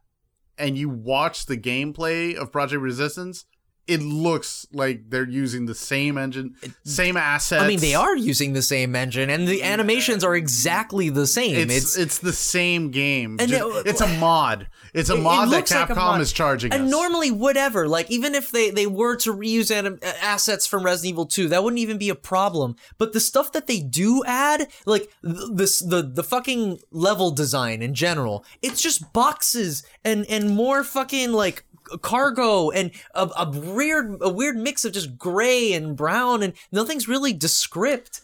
and 0.58 0.78
you 0.78 0.90
watch 0.90 1.46
the 1.46 1.58
gameplay 1.58 2.36
of 2.36 2.52
Project 2.52 2.82
Resistance, 2.82 3.46
it 3.88 4.02
looks 4.02 4.68
like 4.74 5.10
they're 5.10 5.28
using 5.28 5.66
the 5.66 5.76
same 5.76 6.18
engine, 6.18 6.56
same 6.84 7.16
assets. 7.18 7.64
I 7.64 7.68
mean, 7.68 7.80
they 7.80 7.96
are 7.96 8.16
using 8.16 8.54
the 8.54 8.62
same 8.62 8.96
engine 8.96 9.30
and 9.30 9.48
the 9.48 9.64
animations 9.64 10.24
are 10.24 10.36
exactly 10.36 11.10
the 11.10 11.26
same. 11.28 11.56
It's 11.70 11.74
It's, 11.74 11.98
it's, 11.98 12.18
the 12.20 12.34
same 12.34 12.92
game. 12.92 13.38
Just- 13.40 13.54
it- 13.54 13.88
it's 13.88 14.02
a 14.02 14.08
mod. 14.20 14.68
It's 14.94 15.10
a 15.10 15.14
It- 15.14 15.20
it 15.20 15.22
mod 15.22 15.48
that 15.50 15.56
looks 15.56 15.72
like 15.72 15.88
Capcom 15.90 15.96
mod. 15.96 16.22
is 16.22 16.32
charging 16.34 16.74
and 16.74 16.84
us. 16.86 16.90
normally 16.92 17.32
whatever, 17.32 17.88
like 17.88 18.10
even 18.12 18.36
if 18.36 18.52
they 18.52 18.70
they 18.72 18.88
were 18.88 19.16
to 19.18 19.34
reuse 19.34 19.70
anim- 19.74 20.00
uh, 20.04 20.12
assets 20.22 20.66
from 20.68 20.84
Resident 20.84 21.12
Evil 21.14 21.26
2, 21.26 21.48
that 21.50 21.64
wouldn't 21.64 21.80
even 21.80 21.98
be 21.98 22.10
a 22.10 22.16
problem. 22.16 22.76
But 22.98 23.14
the 23.14 23.20
stuff 23.20 23.52
that 23.54 23.68
they 23.68 23.80
do 23.80 24.24
add, 24.26 24.68
like 24.86 25.10
this 25.24 25.80
the 25.80 26.02
the 26.02 26.24
fucking 26.24 26.80
level 26.92 27.32
design 27.32 27.82
in 27.82 27.94
general, 27.94 28.44
it's 28.62 28.82
just 28.82 29.14
boxes 29.14 29.84
and 30.04 30.26
and 30.30 30.50
more 30.56 30.84
fucking 30.84 31.32
like 31.32 31.64
cargo 32.02 32.70
and 32.70 32.92
a, 33.14 33.30
a 33.38 33.50
weird 33.50 34.18
a 34.22 34.30
weird 34.30 34.58
mix 34.58 34.86
of 34.86 34.94
just 34.94 35.18
gray 35.18 35.74
and 35.74 35.96
brown 35.96 36.44
and 36.44 36.54
nothing's 36.72 37.08
really 37.08 37.34
descript 37.34 38.22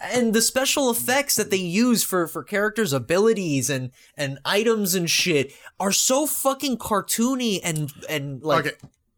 and 0.00 0.32
the 0.32 0.40
special 0.40 0.90
effects 0.90 1.34
that 1.36 1.50
they 1.50 1.56
use 1.56 2.04
for 2.04 2.26
for 2.26 2.42
characters 2.42 2.92
abilities 2.92 3.68
and 3.68 3.90
and 4.16 4.38
items 4.44 4.94
and 4.94 5.10
shit 5.10 5.52
are 5.80 5.92
so 5.92 6.26
fucking 6.26 6.76
cartoony 6.78 7.60
and 7.64 7.92
and 8.08 8.42
like 8.42 8.66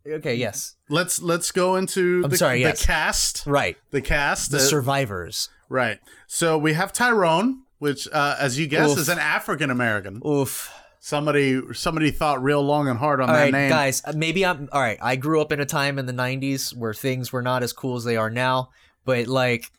okay, 0.07 0.15
okay, 0.15 0.35
yes 0.35 0.77
let's 0.89 1.21
let's 1.21 1.51
go 1.53 1.77
into 1.77 2.23
I'm 2.25 2.31
the, 2.31 2.37
sorry, 2.37 2.63
the 2.63 2.71
yes. 2.71 2.85
cast. 2.85 3.47
right 3.47 3.77
The 3.91 4.01
cast. 4.03 4.51
the 4.51 4.57
uh, 4.59 4.61
survivors 4.61 5.49
Right. 5.69 5.99
So 6.27 6.59
we 6.59 6.75
have 6.75 6.93
Tyrone, 6.93 7.63
which, 7.79 8.09
uh, 8.13 8.37
as 8.39 8.59
you 8.59 8.67
guess, 8.67 8.93
Oof. 8.93 8.99
is 8.99 9.09
an 9.09 9.19
African 9.19 9.71
American. 9.71 10.21
oof 10.27 10.73
Somebody, 11.05 11.61
somebody 11.75 12.11
thought 12.11 12.43
real 12.43 12.63
long 12.63 12.89
and 12.89 12.99
hard 12.99 13.21
on 13.21 13.29
all 13.29 13.35
that 13.35 13.43
right 13.43 13.53
name. 13.53 13.69
guys 13.69 14.01
uh, 14.07 14.15
maybe 14.17 14.47
i'm 14.47 14.71
all 14.73 14.81
right 14.81 14.97
i 15.03 15.17
grew 15.17 15.43
up 15.43 15.53
in 15.53 15.61
a 15.61 15.67
time 15.67 15.99
in 15.99 16.07
the 16.07 16.15
90s 16.15 16.75
where 16.75 16.95
things 16.95 17.31
were 17.31 17.43
not 17.43 17.63
as 17.63 17.75
cool 17.75 17.97
as 17.97 18.05
they 18.05 18.17
are 18.17 18.31
now 18.31 18.71
but 19.05 19.27
like 19.27 19.71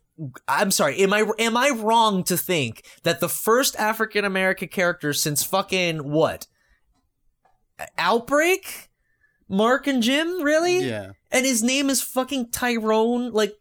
I'm 0.48 0.72
sorry. 0.72 0.98
Am 1.00 1.14
I 1.14 1.26
am 1.40 1.58
I 1.58 1.72
wrong 1.72 2.24
to 2.26 2.38
think 2.38 2.86
that 3.04 3.20
the 3.20 3.28
first 3.28 3.76
African 3.76 4.24
American 4.24 4.70
character 4.70 5.12
since 5.14 5.44
fucking 5.44 6.10
what? 6.10 6.48
Outbreak? 7.98 8.90
Mark 9.50 9.88
and 9.88 10.02
Jim, 10.02 10.42
really? 10.42 10.88
Yeah. 10.88 11.12
And 11.32 11.46
his 11.46 11.62
name 11.62 11.90
is 11.90 12.02
fucking 12.02 12.52
Tyrone? 12.52 13.32
Like 13.32 13.56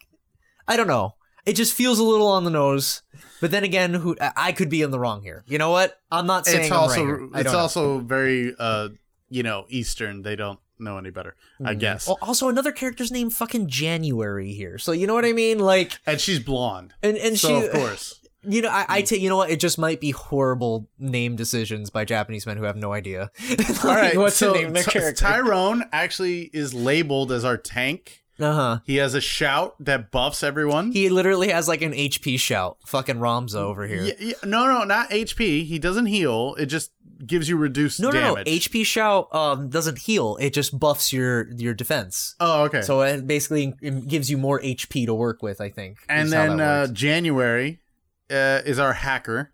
I 0.68 0.76
don't 0.76 0.86
know. 0.86 1.14
It 1.46 1.54
just 1.54 1.72
feels 1.74 1.98
a 1.98 2.04
little 2.04 2.26
on 2.28 2.44
the 2.44 2.50
nose. 2.50 3.02
But 3.40 3.50
then 3.50 3.64
again, 3.64 3.92
who 3.94 4.16
I 4.20 4.52
could 4.52 4.70
be 4.70 4.80
in 4.82 4.90
the 4.90 4.98
wrong 4.98 5.22
here. 5.22 5.44
You 5.46 5.58
know 5.58 5.70
what? 5.70 5.98
I'm 6.10 6.26
not 6.26 6.46
saying 6.46 6.62
it's 6.62 6.70
I'm 6.72 6.78
also 6.80 7.04
right. 7.04 7.40
It's 7.40 7.52
know. 7.52 7.58
also 7.58 7.98
very 8.00 8.54
uh 8.58 8.88
you 9.28 9.42
know 9.42 9.66
Eastern. 9.68 10.22
They 10.22 10.36
don't 10.36 10.58
know 10.78 10.96
any 10.98 11.10
better, 11.10 11.36
I 11.64 11.74
guess. 11.74 12.08
Al- 12.08 12.18
also 12.22 12.48
another 12.48 12.72
character's 12.72 13.10
name 13.12 13.30
fucking 13.30 13.68
January 13.68 14.52
here. 14.52 14.78
So 14.78 14.92
you 14.92 15.06
know 15.06 15.14
what 15.14 15.24
I 15.24 15.32
mean? 15.32 15.58
Like 15.58 15.98
And 16.06 16.20
she's 16.20 16.38
blonde, 16.40 16.94
and 17.02 17.16
and 17.18 17.38
so 17.38 17.60
she 17.60 17.66
of 17.66 17.72
course. 17.72 18.20
you 18.46 18.62
know 18.62 18.68
I, 18.70 18.84
I 18.88 19.02
Mm. 19.02 19.06
take 19.06 19.20
you 19.20 19.28
know 19.28 19.36
what 19.36 19.50
it 19.50 19.60
just 19.60 19.78
might 19.78 20.00
be 20.00 20.10
horrible 20.12 20.88
name 20.98 21.36
decisions 21.36 21.90
by 21.90 22.04
Japanese 22.06 22.46
men 22.46 22.56
who 22.56 22.64
have 22.64 22.76
no 22.76 22.92
idea 22.92 23.30
like, 23.50 23.84
All 23.84 23.94
right, 23.94 24.16
what's 24.16 24.36
so 24.36 24.52
to 24.54 24.58
name 24.62 24.72
their 24.72 24.82
Ty- 24.84 24.90
character. 24.92 25.20
Tyrone 25.24 25.84
actually 25.92 26.50
is 26.54 26.72
labeled 26.74 27.30
as 27.32 27.44
our 27.44 27.56
tank. 27.58 28.23
Uh 28.40 28.52
huh. 28.52 28.78
He 28.84 28.96
has 28.96 29.14
a 29.14 29.20
shout 29.20 29.76
that 29.80 30.10
buffs 30.10 30.42
everyone. 30.42 30.92
He 30.92 31.08
literally 31.08 31.48
has 31.50 31.68
like 31.68 31.82
an 31.82 31.92
HP 31.92 32.38
shout. 32.38 32.78
Fucking 32.86 33.16
Ramza 33.16 33.56
over 33.56 33.86
here. 33.86 34.02
Yeah, 34.02 34.14
yeah, 34.18 34.34
no, 34.44 34.66
no, 34.66 34.84
not 34.84 35.10
HP. 35.10 35.64
He 35.66 35.78
doesn't 35.78 36.06
heal. 36.06 36.56
It 36.58 36.66
just 36.66 36.90
gives 37.24 37.48
you 37.48 37.56
reduced 37.56 38.00
no, 38.00 38.10
no, 38.10 38.34
no. 38.34 38.42
HP 38.42 38.84
shout 38.84 39.32
um 39.34 39.68
doesn't 39.68 39.98
heal. 39.98 40.36
It 40.40 40.52
just 40.52 40.78
buffs 40.78 41.12
your 41.12 41.50
your 41.52 41.74
defense. 41.74 42.34
oh, 42.40 42.64
okay. 42.64 42.82
So 42.82 43.02
it 43.02 43.26
basically 43.26 43.74
it 43.80 44.08
gives 44.08 44.30
you 44.30 44.36
more 44.38 44.60
HP 44.60 45.06
to 45.06 45.14
work 45.14 45.42
with. 45.42 45.60
I 45.60 45.70
think. 45.70 45.98
and 46.08 46.32
then 46.32 46.60
uh. 46.60 46.88
January 46.88 47.80
uh, 48.30 48.62
is 48.64 48.78
our 48.78 48.94
hacker. 48.94 49.52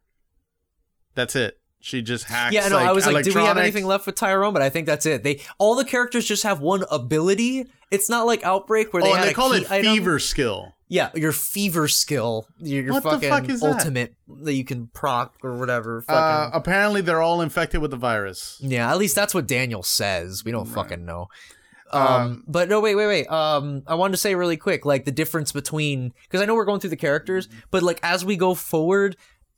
That's 1.15 1.37
it. 1.37 1.59
She 1.83 2.03
just 2.03 2.25
hacks. 2.25 2.55
Yeah, 2.55 2.69
no, 2.69 2.77
I 2.77 2.93
was 2.93 3.07
like, 3.07 3.25
do 3.25 3.33
we 3.33 3.41
have 3.41 3.57
anything 3.57 3.87
left 3.87 4.05
with 4.05 4.15
Tyrone? 4.15 4.53
But 4.53 4.61
I 4.61 4.69
think 4.69 4.87
that's 4.87 5.07
it. 5.07 5.23
They 5.23 5.41
all 5.59 5.75
the 5.75 5.85
characters 5.85 6.27
just 6.27 6.43
have 6.43 6.61
one 6.61 6.85
ability. 6.91 7.67
It's 7.91 8.09
not 8.09 8.27
like 8.27 8.45
Outbreak 8.45 8.93
where 8.93 9.03
they 9.03 9.11
Oh, 9.11 9.15
had 9.15 9.21
and 9.23 9.31
they 9.31 9.35
call 9.35 9.53
it 9.53 9.71
item. 9.71 9.95
fever 9.95 10.19
skill. 10.19 10.75
Yeah, 10.89 11.11
your 11.15 11.31
fever 11.33 11.87
skill, 11.87 12.47
your, 12.59 12.83
your 12.85 12.93
What 12.95 13.05
the 13.05 13.11
fucking 13.11 13.29
fuck 13.31 13.49
is 13.49 13.61
that? 13.61 13.67
ultimate 13.79 14.15
that 14.43 14.55
you 14.55 14.65
can 14.65 14.89
proc 14.89 15.35
or 15.43 15.57
whatever. 15.57 16.05
Uh, 16.09 16.51
apparently, 16.53 17.01
they're 17.01 17.23
all 17.23 17.41
infected 17.43 17.81
with 17.81 17.93
the 17.93 17.97
virus. 17.97 18.59
yeah, 18.61 18.91
at 18.91 18.99
least 18.99 19.15
that's 19.15 19.33
what 19.33 19.47
Daniel 19.47 19.83
says. 19.85 20.45
We 20.45 20.51
don't 20.51 20.67
fucking 20.67 21.05
know. 21.05 21.29
Um, 21.93 22.07
Um, 22.07 22.45
but 22.49 22.69
no, 22.69 22.81
wait, 22.81 22.95
wait, 22.97 23.07
wait. 23.07 23.27
Um, 23.31 23.83
I 23.87 23.95
wanted 23.95 24.13
to 24.13 24.17
say 24.19 24.35
really 24.35 24.57
quick, 24.57 24.85
like 24.85 25.05
the 25.05 25.13
difference 25.13 25.51
between 25.53 26.13
because 26.25 26.41
I 26.41 26.45
know 26.45 26.55
we're 26.57 26.65
going 26.65 26.81
through 26.81 26.91
the 26.91 26.97
characters, 26.97 27.49
but 27.71 27.83
like 27.85 27.99
as 28.03 28.25
we 28.25 28.37
go 28.37 28.55
forward, 28.55 29.17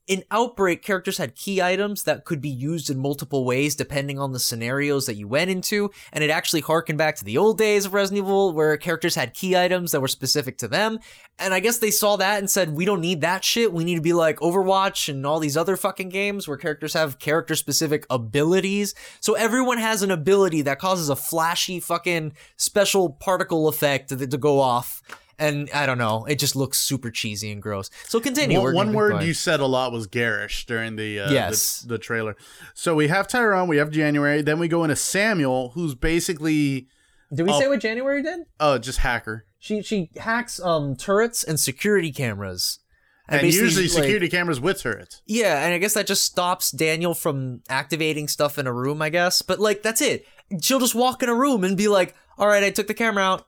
in 0.09 0.25
Outbreak, 0.30 0.82
characters 0.82 1.18
had 1.18 1.37
key 1.37 1.62
items 1.62 2.02
that 2.04 2.25
could 2.25 2.40
be 2.40 2.49
used 2.49 2.90
in 2.90 2.99
multiple 2.99 3.44
ways 3.44 3.76
depending 3.76 4.18
on 4.18 4.32
the 4.32 4.40
scenarios 4.40 5.06
that 5.06 5.14
you 5.14 5.28
went 5.28 5.50
into, 5.50 5.90
and 6.12 6.25
it 6.25 6.30
actually 6.30 6.61
harkened 6.61 6.99
back 6.99 7.14
to 7.16 7.25
the 7.25 7.38
old 7.38 7.56
days 7.56 7.87
of 7.87 7.94
Resident 7.94 8.25
Evil 8.25 8.52
where 8.52 8.76
characters 8.76 9.14
had 9.14 9.32
key 9.32 9.56
items 9.56 9.92
that 9.92 10.00
were 10.00 10.09
specific 10.09 10.59
to 10.59 10.68
them. 10.68 10.99
And 11.38 11.54
I 11.54 11.61
guess 11.61 11.78
they 11.78 11.90
saw 11.90 12.16
that 12.16 12.40
and 12.40 12.50
said, 12.50 12.75
we 12.75 12.85
don't 12.85 13.00
need 13.00 13.21
that 13.21 13.44
shit. 13.44 13.73
We 13.73 13.85
need 13.85 13.94
to 13.94 14.00
be 14.00 14.12
like 14.12 14.38
Overwatch 14.40 15.09
and 15.09 15.25
all 15.25 15.38
these 15.38 15.56
other 15.56 15.76
fucking 15.76 16.09
games 16.09 16.49
where 16.49 16.56
characters 16.56 16.94
have 16.94 17.18
character 17.18 17.54
specific 17.54 18.04
abilities. 18.11 18.94
So 19.21 19.35
everyone 19.35 19.78
has 19.78 20.02
an 20.02 20.11
ability 20.11 20.62
that 20.62 20.78
causes 20.78 21.09
a 21.09 21.16
flashy 21.16 21.78
fucking 21.78 22.32
special 22.56 23.11
particle 23.11 23.68
effect 23.68 24.09
to, 24.09 24.26
to 24.26 24.38
go 24.38 24.61
off. 24.61 25.02
And 25.39 25.69
I 25.75 25.87
don't 25.87 25.99
know, 25.99 26.25
it 26.27 26.39
just 26.39 26.55
looks 26.55 26.79
super 26.79 27.11
cheesy 27.11 27.51
and 27.51 27.61
gross. 27.61 27.91
So 28.07 28.21
continue. 28.21 28.59
One, 28.59 28.65
We're 28.67 28.75
one 28.75 28.93
word 28.93 29.23
you 29.23 29.35
said 29.35 29.61
a 29.61 29.67
lot 29.67 29.91
was 29.93 30.07
garish 30.07 30.67
during 30.67 30.97
the 30.97 31.21
uh, 31.21 31.31
Yes. 31.33 31.81
the, 31.81 31.89
the 31.95 31.99
trailer. 31.99 32.37
So 32.75 32.95
we 32.95 33.09
have 33.09 33.27
Tyrone, 33.29 33.69
we 33.69 33.79
have 33.79 33.91
January, 33.91 34.43
then 34.43 34.59
we 34.59 34.69
go 34.69 34.85
into 34.85 34.97
Samuel, 34.97 35.71
who's 35.75 35.95
basically 35.95 36.89
Did 37.35 37.47
we 37.47 37.53
Oh. 37.53 37.61
say 37.61 37.69
what 37.69 37.81
January 37.81 38.23
did? 38.23 38.41
uh 38.61 38.79
just 38.79 38.99
hacker. 39.01 39.47
She 39.59 39.83
she 39.83 40.11
hacks 40.17 40.61
um 40.61 40.97
turrets 40.97 41.43
and 41.45 41.59
security 41.59 42.12
cameras. 42.12 42.79
And, 43.29 43.41
basically, 43.41 43.65
usually 43.65 43.85
like- 43.89 43.93
security 44.03 44.29
cameras 44.29 44.61
with 44.61 44.83
turrets. 44.83 45.23
Yeah, 45.27 45.65
and 45.65 45.73
I 45.73 45.79
guess 45.79 45.95
that 45.95 46.07
just 46.07 46.25
stops 46.25 46.71
Daniel 46.71 47.15
from 47.15 47.62
activating 47.71 48.29
stuff 48.29 48.59
in 48.59 48.67
a 48.67 48.73
room, 48.73 49.01
I 49.01 49.09
guess. 49.09 49.41
But 49.43 49.61
like 49.61 49.83
that's 49.83 50.01
it. 50.03 50.27
She'll 50.61 50.81
just 50.81 50.95
walk 50.95 51.23
in 51.23 51.29
a 51.31 51.35
room 51.35 51.65
and 51.65 51.77
be 51.77 51.89
like, 51.89 52.15
"All 52.37 52.47
right, 52.49 52.62
I 52.62 52.71
took 52.71 52.89
the 52.89 52.95
camera 52.95 53.23
out." 53.25 53.47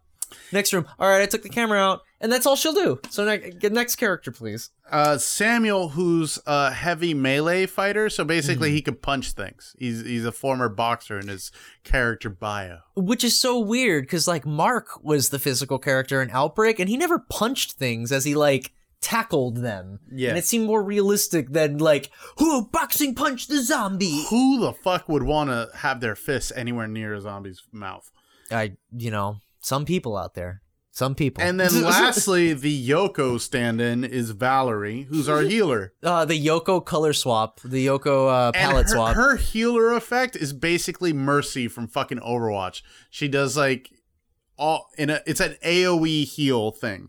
Next 0.52 0.72
room. 0.72 0.86
All 0.98 1.08
right, 1.08 1.22
I 1.22 1.26
took 1.26 1.42
the 1.42 1.48
camera 1.48 1.78
out, 1.78 2.00
and 2.20 2.30
that's 2.32 2.46
all 2.46 2.56
she'll 2.56 2.72
do. 2.72 3.00
So 3.10 3.24
ne- 3.24 3.52
next 3.70 3.96
character, 3.96 4.30
please. 4.30 4.70
Uh, 4.90 5.18
Samuel, 5.18 5.90
who's 5.90 6.38
a 6.46 6.70
heavy 6.70 7.14
melee 7.14 7.66
fighter, 7.66 8.08
so 8.10 8.24
basically 8.24 8.68
Mm-hmm. 8.68 8.74
he 8.76 8.82
could 8.82 9.02
punch 9.02 9.32
things. 9.32 9.74
He's 9.78 10.04
he's 10.04 10.24
a 10.24 10.32
former 10.32 10.68
boxer 10.68 11.18
in 11.18 11.28
his 11.28 11.50
character 11.84 12.28
bio. 12.30 12.78
Which 12.96 13.24
is 13.24 13.38
so 13.38 13.58
weird 13.58 14.04
because 14.04 14.28
like 14.28 14.44
Mark 14.46 15.02
was 15.02 15.30
the 15.30 15.38
physical 15.38 15.78
character 15.78 16.22
in 16.22 16.30
Outbreak, 16.30 16.78
and 16.78 16.88
he 16.88 16.96
never 16.96 17.18
punched 17.18 17.72
things 17.72 18.12
as 18.12 18.24
he 18.24 18.34
like 18.34 18.72
tackled 19.00 19.58
them. 19.58 20.00
Yeah. 20.10 20.30
and 20.30 20.38
it 20.38 20.44
seemed 20.46 20.66
more 20.66 20.82
realistic 20.82 21.50
than 21.50 21.76
like 21.78 22.10
who 22.38 22.66
boxing 22.68 23.14
punch 23.14 23.48
the 23.48 23.62
zombie. 23.62 24.24
Who 24.30 24.60
the 24.60 24.72
fuck 24.72 25.08
would 25.10 25.22
want 25.24 25.50
to 25.50 25.68
have 25.76 26.00
their 26.00 26.16
fists 26.16 26.52
anywhere 26.56 26.86
near 26.88 27.12
a 27.14 27.20
zombie's 27.20 27.62
mouth? 27.72 28.10
I, 28.50 28.76
you 28.96 29.10
know, 29.10 29.38
some 29.64 29.84
people 29.84 30.16
out 30.16 30.34
there, 30.34 30.60
some 30.90 31.14
people, 31.14 31.42
And 31.42 31.58
then 31.58 31.82
lastly, 31.82 32.52
the 32.52 32.88
Yoko 32.88 33.40
stand-in 33.40 34.04
is 34.04 34.30
Valerie, 34.30 35.02
who's 35.08 35.28
our 35.28 35.40
healer. 35.52 35.92
uh, 36.02 36.24
the 36.24 36.38
Yoko 36.46 36.84
color 36.84 37.12
swap, 37.12 37.60
the 37.64 37.86
Yoko 37.86 38.28
uh, 38.30 38.52
palette 38.52 38.86
her, 38.88 38.92
swap. 38.94 39.16
her 39.16 39.36
healer 39.36 39.92
effect 39.92 40.36
is 40.36 40.52
basically 40.52 41.12
Mercy 41.12 41.66
from 41.66 41.88
fucking 41.88 42.18
Overwatch. 42.18 42.82
She 43.10 43.26
does 43.26 43.56
like 43.56 43.90
all 44.58 44.88
in 44.98 45.10
a 45.10 45.20
it's 45.26 45.40
an 45.40 45.56
AoE 45.64 46.24
heal 46.24 46.70
thing. 46.70 47.08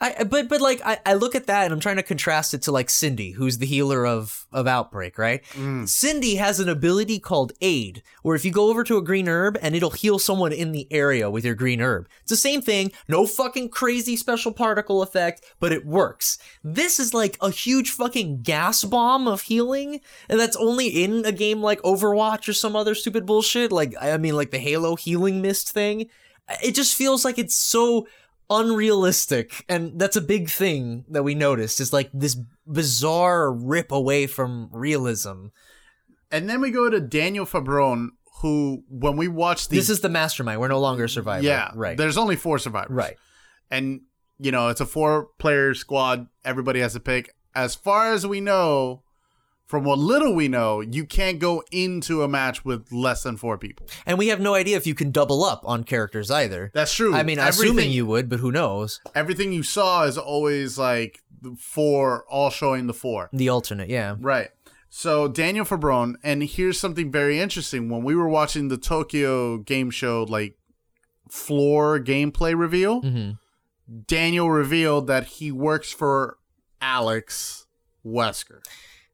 I, 0.00 0.24
but 0.24 0.48
but 0.48 0.60
like 0.60 0.80
I, 0.84 0.98
I 1.06 1.14
look 1.14 1.34
at 1.34 1.46
that 1.46 1.64
and 1.64 1.72
I'm 1.72 1.80
trying 1.80 1.96
to 1.96 2.02
contrast 2.02 2.52
it 2.52 2.62
to 2.62 2.72
like 2.72 2.90
Cindy, 2.90 3.30
who's 3.30 3.58
the 3.58 3.66
healer 3.66 4.04
of 4.04 4.46
of 4.52 4.66
Outbreak, 4.66 5.18
right? 5.18 5.42
Mm. 5.52 5.88
Cindy 5.88 6.34
has 6.36 6.58
an 6.58 6.68
ability 6.68 7.20
called 7.20 7.52
Aid, 7.60 8.02
where 8.22 8.34
if 8.34 8.44
you 8.44 8.50
go 8.50 8.70
over 8.70 8.82
to 8.84 8.96
a 8.96 9.02
green 9.02 9.28
herb 9.28 9.56
and 9.62 9.76
it'll 9.76 9.90
heal 9.90 10.18
someone 10.18 10.52
in 10.52 10.72
the 10.72 10.88
area 10.90 11.30
with 11.30 11.44
your 11.44 11.54
green 11.54 11.80
herb. 11.80 12.08
It's 12.22 12.30
the 12.30 12.36
same 12.36 12.60
thing, 12.60 12.90
no 13.08 13.24
fucking 13.26 13.68
crazy 13.68 14.16
special 14.16 14.52
particle 14.52 15.00
effect, 15.00 15.44
but 15.60 15.72
it 15.72 15.86
works. 15.86 16.38
This 16.64 16.98
is 16.98 17.14
like 17.14 17.38
a 17.40 17.50
huge 17.50 17.90
fucking 17.90 18.42
gas 18.42 18.82
bomb 18.82 19.28
of 19.28 19.42
healing, 19.42 20.00
and 20.28 20.40
that's 20.40 20.56
only 20.56 20.88
in 20.88 21.24
a 21.24 21.32
game 21.32 21.62
like 21.62 21.80
Overwatch 21.82 22.48
or 22.48 22.52
some 22.52 22.74
other 22.74 22.96
stupid 22.96 23.26
bullshit. 23.26 23.70
Like 23.70 23.94
I 24.00 24.16
mean, 24.16 24.34
like 24.34 24.50
the 24.50 24.58
Halo 24.58 24.96
healing 24.96 25.40
mist 25.40 25.70
thing. 25.70 26.08
It 26.62 26.74
just 26.74 26.94
feels 26.94 27.24
like 27.24 27.38
it's 27.38 27.54
so 27.54 28.06
unrealistic 28.50 29.64
and 29.68 29.98
that's 29.98 30.16
a 30.16 30.20
big 30.20 30.50
thing 30.50 31.04
that 31.08 31.22
we 31.22 31.34
noticed 31.34 31.80
is 31.80 31.92
like 31.92 32.10
this 32.12 32.36
bizarre 32.66 33.52
rip 33.52 33.92
away 33.92 34.26
from 34.26 34.68
realism. 34.72 35.46
And 36.30 36.48
then 36.48 36.60
we 36.60 36.70
go 36.70 36.90
to 36.90 37.00
Daniel 37.00 37.46
Fabron, 37.46 38.08
who 38.40 38.82
when 38.88 39.16
we 39.16 39.28
watch 39.28 39.68
the 39.68 39.76
this 39.76 39.88
is 39.88 40.00
the 40.00 40.08
mastermind. 40.08 40.60
We're 40.60 40.68
no 40.68 40.80
longer 40.80 41.04
a 41.04 41.08
survivor. 41.08 41.44
Yeah 41.44 41.70
right. 41.74 41.96
There's 41.96 42.18
only 42.18 42.36
four 42.36 42.58
survivors, 42.58 42.90
right. 42.90 43.16
And 43.70 44.02
you 44.38 44.50
know 44.50 44.68
it's 44.68 44.80
a 44.80 44.86
four-player 44.86 45.74
squad. 45.74 46.26
Everybody 46.44 46.80
has 46.80 46.94
to 46.94 47.00
pick. 47.00 47.34
As 47.54 47.74
far 47.76 48.12
as 48.12 48.26
we 48.26 48.40
know, 48.40 49.03
from 49.66 49.82
what 49.84 49.98
little 49.98 50.34
we 50.34 50.46
know, 50.48 50.80
you 50.80 51.04
can't 51.06 51.38
go 51.38 51.62
into 51.72 52.22
a 52.22 52.28
match 52.28 52.64
with 52.64 52.92
less 52.92 53.22
than 53.22 53.36
four 53.36 53.56
people. 53.58 53.86
and 54.06 54.18
we 54.18 54.28
have 54.28 54.40
no 54.40 54.54
idea 54.54 54.76
if 54.76 54.86
you 54.86 54.94
can 54.94 55.10
double 55.10 55.42
up 55.44 55.62
on 55.64 55.84
characters 55.84 56.30
either 56.30 56.70
That's 56.74 56.94
true. 56.94 57.14
i 57.14 57.22
mean 57.22 57.38
everything, 57.38 57.64
assuming 57.70 57.90
you 57.90 58.04
would 58.06 58.28
but 58.28 58.40
who 58.40 58.52
knows 58.52 59.00
everything 59.14 59.52
you 59.52 59.62
saw 59.62 60.04
is 60.04 60.18
always 60.18 60.78
like 60.78 61.22
four, 61.58 62.24
all 62.28 62.50
showing 62.50 62.86
the 62.86 62.94
four. 62.94 63.28
the 63.32 63.48
alternate 63.48 63.88
yeah 63.88 64.16
Right. 64.20 64.50
So 64.96 65.26
Daniel 65.26 65.64
Fabron, 65.64 66.14
and 66.22 66.42
here's 66.44 66.78
something 66.78 67.10
very 67.10 67.40
interesting. 67.40 67.88
When 67.88 68.04
we 68.04 68.14
were 68.14 68.28
watching 68.28 68.68
the 68.68 68.76
Tokyo 68.78 69.58
game 69.58 69.90
show, 69.90 70.22
like 70.28 70.56
floor 71.28 71.98
gameplay 71.98 72.56
reveal, 72.56 73.00
hmm 73.00 73.30
Daniel 74.06 74.48
revealed 74.50 75.08
that 75.08 75.24
he 75.26 75.52
works 75.52 75.92
for 75.92 76.38
Alex 76.80 77.66
Wesker. 78.06 78.60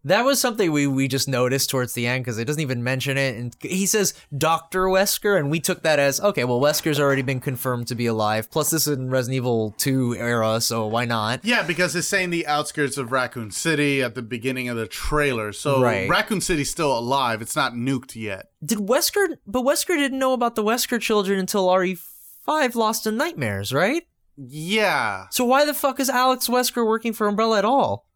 That 0.05 0.25
was 0.25 0.41
something 0.41 0.73
we, 0.73 0.87
we 0.87 1.09
just 1.09 1.29
noticed 1.29 1.71
towards 1.71 1.93
the 1.93 2.07
end 2.07 2.25
because 2.25 2.39
it 2.39 2.45
doesn't 2.47 2.63
even 2.63 2.83
mention 2.83 3.17
it 3.19 3.37
and 3.37 3.57
he 3.61 3.87
says 3.87 4.15
dr 4.37 4.79
wesker 4.87 5.39
and 5.39 5.51
we 5.51 5.61
took 5.61 5.83
that 5.83 5.99
as 5.99 6.21
okay 6.21 6.45
well 6.45 6.61
wesker's 6.61 6.99
already 7.01 7.23
been 7.23 7.41
confirmed 7.41 7.87
to 7.87 7.95
be 7.95 8.07
alive 8.07 8.51
plus 8.51 8.71
this 8.71 8.87
is 8.87 8.97
in 8.97 9.11
resident 9.11 9.37
evil 9.37 9.75
2 9.79 10.17
era 10.17 10.61
so 10.61 10.87
why 10.87 11.05
not 11.05 11.41
Yeah, 11.45 11.63
because 11.63 11.95
it's 11.97 12.09
saying 12.09 12.31
the 12.31 12.47
outskirts 12.47 12.97
of 12.97 13.13
Raccoon 13.13 13.51
City 13.51 14.03
at 14.03 14.15
the 14.15 14.23
beginning 14.23 14.69
of 14.69 14.77
the 14.77 14.87
trailer. 14.87 15.53
So 15.53 15.81
Right. 15.83 16.09
Raccoon 16.09 16.41
City's 16.41 16.71
still 16.71 16.97
alive. 16.97 17.41
It's 17.43 17.57
not 17.57 17.73
nuked 17.73 18.15
yet. 18.15 18.47
Did 18.65 18.79
Wesker? 18.79 19.37
But 19.47 19.63
Wesker 19.63 19.97
didn't 19.97 20.19
know 20.19 20.33
about 20.33 20.55
the 20.55 20.63
Wesker 20.63 21.01
children 21.01 21.39
until 21.39 21.67
RE5 21.69 22.75
Lost 22.75 23.07
in 23.07 23.17
Nightmares, 23.17 23.73
right? 23.73 24.05
Yeah. 24.37 25.27
So 25.31 25.45
why 25.45 25.65
the 25.65 25.75
fuck 25.75 26.01
is 26.01 26.09
Alex 26.11 26.49
Wesker 26.49 26.87
working 26.87 27.13
for 27.13 27.27
Umbrella 27.27 27.59
at 27.59 27.65
all? 27.65 28.07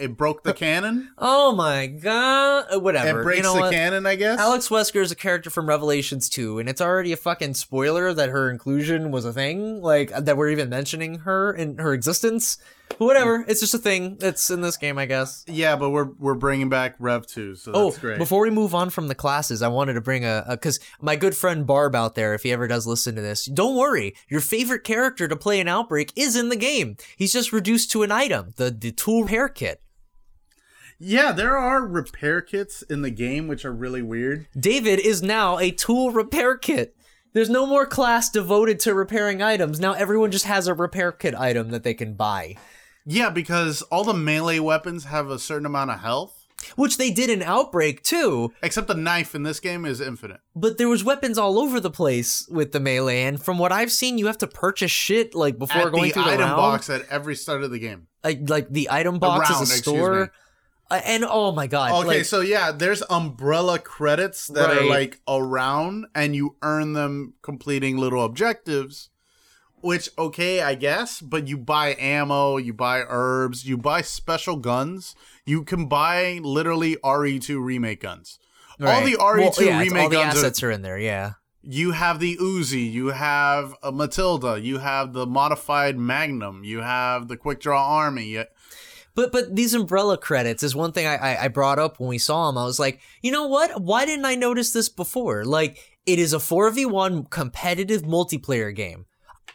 It 0.00 0.16
broke 0.16 0.42
the 0.42 0.52
canon. 0.52 1.10
Oh 1.20 1.52
my 1.54 1.86
god! 1.86 2.66
Uh, 2.72 2.78
Whatever. 2.80 3.20
It 3.20 3.24
breaks 3.24 3.36
you 3.38 3.42
know 3.42 3.54
the 3.54 3.60
what? 3.60 3.72
canon, 3.72 4.06
I 4.06 4.14
guess. 4.14 4.38
Alex 4.38 4.68
Wesker 4.68 5.00
is 5.02 5.10
a 5.10 5.16
character 5.16 5.50
from 5.50 5.68
Revelations 5.68 6.28
2, 6.28 6.58
and 6.58 6.68
it's 6.68 6.80
already 6.80 7.12
a 7.12 7.16
fucking 7.16 7.54
spoiler 7.54 8.12
that 8.14 8.28
her 8.28 8.50
inclusion 8.50 9.10
was 9.10 9.24
a 9.24 9.32
thing, 9.32 9.82
like 9.82 10.10
that 10.10 10.36
we're 10.36 10.50
even 10.50 10.68
mentioning 10.68 11.20
her 11.20 11.52
in 11.52 11.78
her 11.78 11.92
existence. 11.92 12.58
But 12.90 13.00
whatever, 13.04 13.44
it's 13.46 13.60
just 13.60 13.74
a 13.74 13.78
thing 13.78 14.16
that's 14.18 14.50
in 14.50 14.62
this 14.62 14.76
game, 14.78 14.96
I 14.96 15.04
guess. 15.06 15.44
yeah, 15.46 15.76
but 15.76 15.90
we're 15.90 16.08
we're 16.18 16.34
bringing 16.34 16.68
back 16.70 16.94
Rev 16.98 17.26
two, 17.26 17.54
so 17.54 17.72
Oh, 17.74 17.90
great. 17.90 18.16
before 18.18 18.40
we 18.42 18.50
move 18.50 18.74
on 18.74 18.88
from 18.90 19.08
the 19.08 19.14
classes, 19.14 19.60
I 19.60 19.68
wanted 19.68 19.94
to 19.94 20.00
bring 20.00 20.24
a 20.24 20.44
because 20.48 20.80
my 21.00 21.14
good 21.16 21.36
friend 21.36 21.66
Barb 21.66 21.94
out 21.94 22.14
there, 22.14 22.32
if 22.34 22.44
he 22.44 22.52
ever 22.52 22.66
does 22.66 22.86
listen 22.86 23.14
to 23.16 23.20
this, 23.20 23.44
don't 23.46 23.76
worry, 23.76 24.14
your 24.28 24.40
favorite 24.40 24.84
character 24.84 25.28
to 25.28 25.36
play 25.36 25.60
an 25.60 25.68
outbreak 25.68 26.12
is 26.16 26.34
in 26.36 26.48
the 26.48 26.56
game. 26.56 26.96
He's 27.16 27.32
just 27.32 27.52
reduced 27.52 27.90
to 27.92 28.02
an 28.04 28.10
item, 28.12 28.54
the 28.56 28.70
the 28.70 28.92
tool 28.92 29.22
repair 29.22 29.48
kit. 29.48 29.82
Yeah, 30.98 31.32
there 31.32 31.56
are 31.56 31.86
repair 31.86 32.40
kits 32.40 32.82
in 32.82 33.02
the 33.02 33.10
game, 33.10 33.48
which 33.48 33.64
are 33.64 33.72
really 33.72 34.02
weird. 34.02 34.48
David 34.58 34.98
is 35.00 35.22
now 35.22 35.58
a 35.58 35.70
tool 35.70 36.10
repair 36.10 36.56
kit. 36.56 36.94
There's 37.34 37.50
no 37.50 37.66
more 37.66 37.86
class 37.86 38.30
devoted 38.30 38.80
to 38.80 38.94
repairing 38.94 39.42
items. 39.42 39.78
Now 39.78 39.92
everyone 39.92 40.30
just 40.30 40.46
has 40.46 40.66
a 40.66 40.74
repair 40.74 41.12
kit 41.12 41.34
item 41.34 41.70
that 41.70 41.82
they 41.84 41.94
can 41.94 42.14
buy. 42.14 42.56
Yeah, 43.06 43.30
because 43.30 43.82
all 43.82 44.04
the 44.04 44.14
melee 44.14 44.58
weapons 44.58 45.04
have 45.04 45.28
a 45.30 45.38
certain 45.38 45.66
amount 45.66 45.90
of 45.90 46.00
health, 46.00 46.46
Which 46.76 46.98
they 46.98 47.10
did 47.10 47.30
in 47.30 47.42
Outbreak 47.42 48.02
too, 48.02 48.52
except 48.62 48.88
the 48.88 48.94
knife 48.94 49.34
in 49.34 49.44
this 49.44 49.60
game 49.60 49.84
is 49.84 50.00
infinite. 50.00 50.40
but 50.56 50.76
there 50.78 50.88
was 50.88 51.04
weapons 51.04 51.38
all 51.38 51.58
over 51.58 51.78
the 51.80 51.90
place 51.90 52.46
with 52.50 52.72
the 52.72 52.80
melee. 52.80 53.22
And 53.22 53.40
from 53.42 53.58
what 53.58 53.72
I've 53.72 53.92
seen, 53.92 54.18
you 54.18 54.26
have 54.26 54.38
to 54.38 54.46
purchase 54.46 54.90
shit 54.90 55.34
like 55.34 55.58
before 55.58 55.82
At 55.86 55.92
going 55.92 56.04
the 56.08 56.10
through 56.10 56.24
the 56.24 56.30
item 56.30 56.40
round. 56.46 56.56
box 56.56 56.90
at 56.90 57.02
every 57.08 57.36
start 57.36 57.62
of 57.62 57.70
the 57.70 57.78
game. 57.78 58.08
like, 58.24 58.40
like 58.50 58.68
the 58.70 58.88
item 58.90 59.18
box 59.18 59.48
round, 59.48 59.62
is 59.62 59.70
a 59.70 59.74
excuse 59.76 59.96
store. 59.96 60.32
Uh, 60.90 61.00
and 61.04 61.24
oh 61.28 61.52
my 61.52 61.66
god! 61.66 61.92
Okay, 62.00 62.18
like, 62.18 62.24
so 62.24 62.40
yeah, 62.40 62.72
there's 62.72 63.02
umbrella 63.10 63.78
credits 63.78 64.46
that 64.48 64.70
are 64.70 64.86
like 64.88 65.20
around, 65.28 66.06
and 66.14 66.34
you 66.34 66.56
earn 66.62 66.94
them 66.94 67.34
completing 67.42 67.98
little 67.98 68.24
objectives. 68.24 69.10
Which 69.80 70.08
okay, 70.18 70.60
I 70.60 70.74
guess, 70.74 71.20
but 71.20 71.46
you 71.46 71.56
buy 71.56 71.94
ammo, 72.00 72.56
you 72.56 72.72
buy 72.72 73.04
herbs, 73.06 73.64
you 73.64 73.76
buy 73.76 74.00
special 74.00 74.56
guns. 74.56 75.14
You 75.46 75.62
can 75.62 75.86
buy 75.86 76.40
literally 76.42 76.96
RE2 76.96 77.62
remake 77.62 78.00
guns. 78.00 78.40
All 78.80 79.04
the 79.04 79.12
RE2 79.16 79.38
Well, 79.58 79.66
yeah, 79.66 79.78
remake 79.80 80.02
all 80.04 80.08
the 80.08 80.16
guns 80.16 80.34
are 80.34 80.38
assets 80.38 80.62
are 80.64 80.70
in 80.70 80.82
there. 80.82 80.98
Yeah. 80.98 81.34
you 81.62 81.92
have 81.92 82.18
the 82.18 82.36
Uzi, 82.38 82.90
you 82.90 83.08
have 83.08 83.74
a 83.82 83.92
Matilda, 83.92 84.58
you 84.60 84.78
have 84.78 85.12
the 85.12 85.26
modified 85.26 85.98
Magnum, 85.98 86.64
you 86.64 86.80
have 86.80 87.28
the 87.28 87.36
Quick 87.36 87.60
Draw 87.60 87.80
Army. 87.98 88.24
you- 88.26 88.44
But 89.18 89.32
but 89.32 89.56
these 89.56 89.74
umbrella 89.74 90.16
credits 90.16 90.62
is 90.62 90.76
one 90.76 90.92
thing 90.92 91.04
I, 91.04 91.16
I 91.16 91.44
I 91.46 91.48
brought 91.48 91.80
up 91.80 91.98
when 91.98 92.08
we 92.08 92.18
saw 92.18 92.46
them. 92.46 92.56
I 92.56 92.64
was 92.64 92.78
like, 92.78 93.00
you 93.20 93.32
know 93.32 93.48
what? 93.48 93.82
Why 93.82 94.06
didn't 94.06 94.26
I 94.26 94.36
notice 94.36 94.70
this 94.72 94.88
before? 94.88 95.44
Like, 95.44 95.98
it 96.06 96.20
is 96.20 96.32
a 96.32 96.38
four 96.38 96.70
v 96.70 96.86
one 96.86 97.24
competitive 97.24 98.02
multiplayer 98.02 98.72
game. 98.72 99.06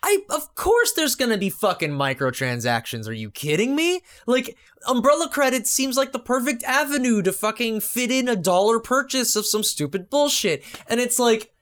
I 0.03 0.19
of 0.29 0.53
course 0.55 0.91
there's 0.91 1.15
gonna 1.15 1.37
be 1.37 1.49
fucking 1.49 1.91
microtransactions. 1.91 3.07
Are 3.07 3.13
you 3.13 3.31
kidding 3.31 3.73
me? 3.73 4.01
Like 4.27 4.57
umbrella 4.85 5.29
credits 5.29 5.71
seems 5.71 5.95
like 5.95 6.11
the 6.11 6.19
perfect 6.19 6.63
avenue 6.65 7.21
to 7.21 7.31
fucking 7.31 7.79
fit 7.79 8.11
in 8.11 8.27
a 8.27 8.35
dollar 8.35 8.81
purchase 8.81 9.37
of 9.37 9.45
some 9.45 9.63
stupid 9.63 10.09
bullshit. 10.09 10.61
And 10.89 10.99
it's 10.99 11.19
like 11.19 11.52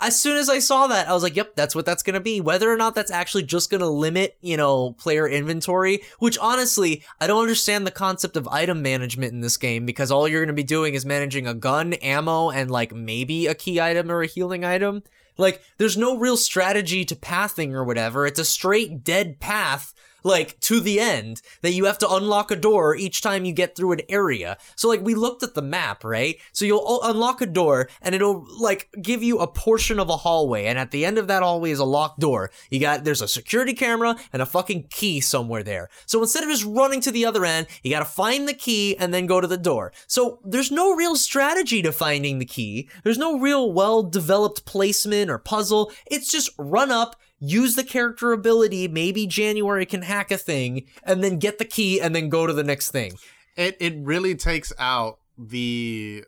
as 0.00 0.20
soon 0.20 0.36
as 0.36 0.48
I 0.48 0.58
saw 0.58 0.86
that, 0.86 1.08
I 1.08 1.12
was 1.12 1.22
like, 1.22 1.36
yep, 1.36 1.54
that's 1.54 1.74
what 1.74 1.86
that's 1.86 2.02
going 2.02 2.14
to 2.14 2.20
be. 2.20 2.40
Whether 2.40 2.72
or 2.72 2.76
not 2.76 2.94
that's 2.94 3.10
actually 3.10 3.44
just 3.44 3.70
going 3.70 3.80
to 3.80 3.88
limit, 3.88 4.36
you 4.40 4.56
know, 4.56 4.92
player 4.92 5.28
inventory, 5.28 6.00
which 6.18 6.38
honestly, 6.38 7.04
I 7.20 7.26
don't 7.26 7.42
understand 7.42 7.86
the 7.86 7.90
concept 7.90 8.36
of 8.36 8.48
item 8.48 8.82
management 8.82 9.32
in 9.32 9.40
this 9.40 9.56
game 9.56 9.86
because 9.86 10.10
all 10.10 10.26
you're 10.26 10.40
going 10.40 10.48
to 10.48 10.54
be 10.54 10.62
doing 10.62 10.94
is 10.94 11.04
managing 11.04 11.46
a 11.46 11.54
gun, 11.54 11.92
ammo, 11.94 12.50
and 12.50 12.70
like 12.70 12.94
maybe 12.94 13.46
a 13.46 13.54
key 13.54 13.80
item 13.80 14.10
or 14.10 14.22
a 14.22 14.26
healing 14.26 14.64
item. 14.64 15.02
Like, 15.36 15.62
there's 15.78 15.96
no 15.96 16.16
real 16.16 16.36
strategy 16.36 17.04
to 17.04 17.16
pathing 17.16 17.74
or 17.74 17.84
whatever. 17.84 18.26
It's 18.26 18.38
a 18.38 18.44
straight 18.44 19.02
dead 19.02 19.40
path, 19.40 19.92
like, 20.24 20.58
to 20.60 20.80
the 20.80 20.98
end 20.98 21.42
that 21.62 21.72
you 21.72 21.84
have 21.84 21.98
to 21.98 22.10
unlock 22.10 22.50
a 22.50 22.56
door 22.56 22.96
each 22.96 23.20
time 23.20 23.44
you 23.44 23.52
get 23.52 23.76
through 23.76 23.92
an 23.92 24.00
area. 24.08 24.56
So, 24.74 24.88
like, 24.88 25.02
we 25.02 25.14
looked 25.14 25.42
at 25.42 25.54
the 25.54 25.62
map, 25.62 26.02
right? 26.02 26.36
So 26.52 26.64
you'll 26.64 27.00
unlock 27.02 27.40
a 27.40 27.46
door 27.46 27.88
and 28.02 28.14
it'll, 28.14 28.46
like, 28.58 28.88
give 29.00 29.22
you 29.22 29.38
a 29.38 29.46
portion 29.46 30.00
of 30.00 30.08
a 30.08 30.16
hallway. 30.16 30.64
And 30.64 30.78
at 30.78 30.90
the 30.90 31.04
end 31.04 31.18
of 31.18 31.28
that 31.28 31.42
hallway 31.42 31.70
is 31.70 31.78
a 31.78 31.84
locked 31.84 32.18
door. 32.20 32.50
You 32.70 32.80
got, 32.80 33.04
there's 33.04 33.22
a 33.22 33.28
security 33.28 33.74
camera 33.74 34.16
and 34.32 34.42
a 34.42 34.46
fucking 34.46 34.88
key 34.90 35.20
somewhere 35.20 35.62
there. 35.62 35.90
So 36.06 36.20
instead 36.20 36.42
of 36.42 36.48
just 36.48 36.64
running 36.64 37.00
to 37.02 37.10
the 37.10 37.26
other 37.26 37.44
end, 37.44 37.66
you 37.82 37.90
gotta 37.90 38.04
find 38.04 38.48
the 38.48 38.54
key 38.54 38.96
and 38.96 39.12
then 39.12 39.26
go 39.26 39.40
to 39.40 39.46
the 39.46 39.58
door. 39.58 39.92
So 40.06 40.40
there's 40.44 40.70
no 40.70 40.94
real 40.94 41.16
strategy 41.16 41.82
to 41.82 41.92
finding 41.92 42.38
the 42.38 42.46
key. 42.46 42.88
There's 43.02 43.18
no 43.18 43.38
real 43.38 43.72
well 43.72 44.02
developed 44.02 44.64
placement 44.64 45.30
or 45.30 45.38
puzzle. 45.38 45.92
It's 46.06 46.30
just 46.30 46.50
run 46.58 46.90
up, 46.90 47.16
use 47.38 47.76
the 47.76 47.84
character 47.84 48.32
ability, 48.32 48.88
maybe 48.88 49.26
January 49.26 49.86
can 49.86 50.02
hack 50.02 50.30
a 50.30 50.38
thing, 50.38 50.86
and 51.02 51.22
then 51.22 51.38
get 51.38 51.58
the 51.58 51.64
key 51.64 52.00
and 52.00 52.14
then 52.14 52.28
go 52.28 52.46
to 52.46 52.52
the 52.52 52.64
next 52.64 52.90
thing. 52.90 53.12
it 53.56 53.76
it 53.80 53.94
really 53.98 54.34
takes 54.34 54.72
out 54.78 55.18
the 55.36 56.24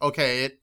okay 0.00 0.44
it 0.44 0.58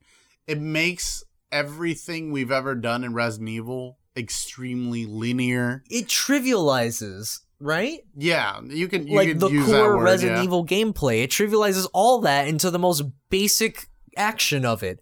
it 0.47 0.59
makes 0.59 1.23
everything 1.51 2.31
we've 2.31 2.51
ever 2.51 2.75
done 2.75 3.03
in 3.03 3.13
Resident 3.13 3.49
Evil 3.49 3.97
extremely 4.15 5.05
linear. 5.05 5.83
It 5.89 6.07
trivializes, 6.07 7.39
right? 7.59 7.99
Yeah, 8.15 8.59
you 8.67 8.87
can 8.87 9.07
you 9.07 9.15
like 9.15 9.29
can 9.29 9.39
the 9.39 9.49
use 9.49 9.67
that 9.67 9.81
core 9.81 9.97
word, 9.97 10.03
Resident 10.03 10.37
yeah. 10.39 10.43
Evil 10.43 10.65
gameplay. 10.65 11.23
It 11.23 11.31
trivializes 11.31 11.87
all 11.93 12.19
that 12.21 12.47
into 12.47 12.71
the 12.71 12.79
most 12.79 13.03
basic 13.29 13.87
action 14.17 14.65
of 14.65 14.83
it. 14.83 14.99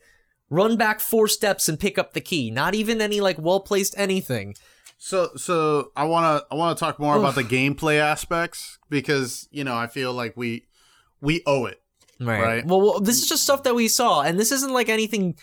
Run 0.50 0.78
back 0.78 1.00
four 1.00 1.28
steps 1.28 1.70
and 1.70 1.80
pick 1.80 1.98
up 1.98 2.14
the 2.14 2.22
key. 2.22 2.50
Not 2.50 2.74
even 2.76 3.02
any 3.02 3.22
like 3.22 3.38
well 3.40 3.60
placed 3.60 3.94
anything. 3.98 4.56
So 5.02 5.30
so 5.38 5.92
I 5.96 6.04
want 6.04 6.42
to 6.44 6.48
I 6.52 6.56
want 6.56 6.78
to 6.78 6.80
talk 6.84 7.00
more 7.00 7.18
about 7.18 7.34
the 7.36 7.44
gameplay 7.44 8.00
aspects 8.00 8.78
because 8.90 9.48
you 9.50 9.64
know 9.64 9.76
I 9.76 9.88
feel 9.88 10.14
like 10.14 10.36
we 10.36 10.66
we 11.22 11.42
owe 11.48 11.66
it. 11.66 11.82
Right. 12.20 12.42
Right. 12.44 12.66
Well, 12.66 12.82
well, 12.82 13.00
this 13.00 13.22
is 13.22 13.30
just 13.30 13.44
stuff 13.44 13.64
that 13.64 13.76
we 13.76 13.88
saw, 13.88 14.22
and 14.22 14.38
this 14.38 14.52
isn't 14.52 14.74
like 14.74 14.90
anything. 14.90 15.36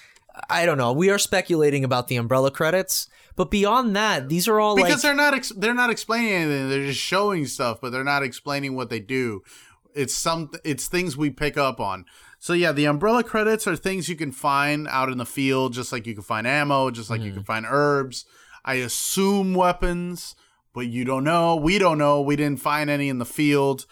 I 0.51 0.66
don't 0.66 0.77
know. 0.77 0.92
We 0.92 1.09
are 1.09 1.19
speculating 1.19 1.85
about 1.85 2.09
the 2.09 2.16
umbrella 2.16 2.51
credits, 2.51 3.09
but 3.35 3.51
beyond 3.51 3.97
that, 3.97 4.29
these 4.29 4.47
are 4.47 4.61
all 4.61 4.77
because 4.77 4.92
like 4.97 5.03
they're 5.03 5.14
not 5.14 5.33
ex- 5.33 5.53
they're 5.57 5.73
not 5.73 5.88
explaining 5.88 6.33
anything. 6.33 6.69
They're 6.69 6.85
just 6.85 7.01
showing 7.01 7.47
stuff, 7.47 7.81
but 7.81 7.92
they're 7.92 8.05
not 8.05 8.23
explaining 8.23 8.77
what 8.77 8.90
they 8.90 9.01
do. 9.01 9.40
It's 9.95 10.12
some 10.14 10.51
it's 10.64 10.87
things 10.87 11.16
we 11.16 11.31
pick 11.31 11.57
up 11.57 11.81
on. 11.81 12.05
So 12.38 12.53
yeah, 12.53 12.73
the 12.73 12.85
umbrella 12.85 13.25
credits 13.25 13.66
are 13.66 13.75
things 13.75 14.11
you 14.11 14.16
can 14.16 14.33
find 14.33 14.87
out 14.88 15.09
in 15.09 15.16
the 15.16 15.25
field, 15.25 15.73
just 15.73 15.92
like 15.92 16.07
you 16.07 16.12
can 16.12 16.23
find 16.23 16.47
ammo, 16.47 16.90
just 16.90 17.09
like 17.09 17.23
you 17.23 17.29
Mm-hmm. 17.29 17.37
can 17.38 17.45
find 17.45 17.66
herbs. 17.66 18.27
I 18.66 18.74
assume 18.74 19.55
weapons, 19.55 20.35
but 20.74 20.88
you 20.88 21.05
don't 21.05 21.24
know. 21.24 21.57
We 21.57 21.79
don't 21.79 21.98
know. 21.98 22.20
We 22.20 22.37
didn't 22.37 22.61
find 22.61 22.90
any 22.90 23.09
in 23.09 23.18
the 23.18 23.24
field. 23.24 23.87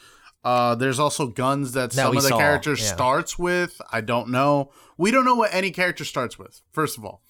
Uh, 0.45 0.75
there's 0.75 0.99
also 0.99 1.29
guns 1.29 1.73
that, 1.73 1.93
some 1.93 2.15
of 2.15 2.23
the 2.23 2.29
saw, 2.29 2.37
characters 2.37 2.81
yeah. 2.81 2.93
starts 2.93 3.39
with. 3.39 3.81
I 3.91 4.03
don't 4.03 4.29
know. 4.29 4.73
We 4.99 5.11
don't 5.11 5.25
know 5.25 5.37
what 5.37 5.55
any 5.55 5.71
character 5.71 6.05
starts 6.05 6.39
with. 6.39 6.61
First 6.73 6.99
of 6.99 7.05
all. 7.05 7.23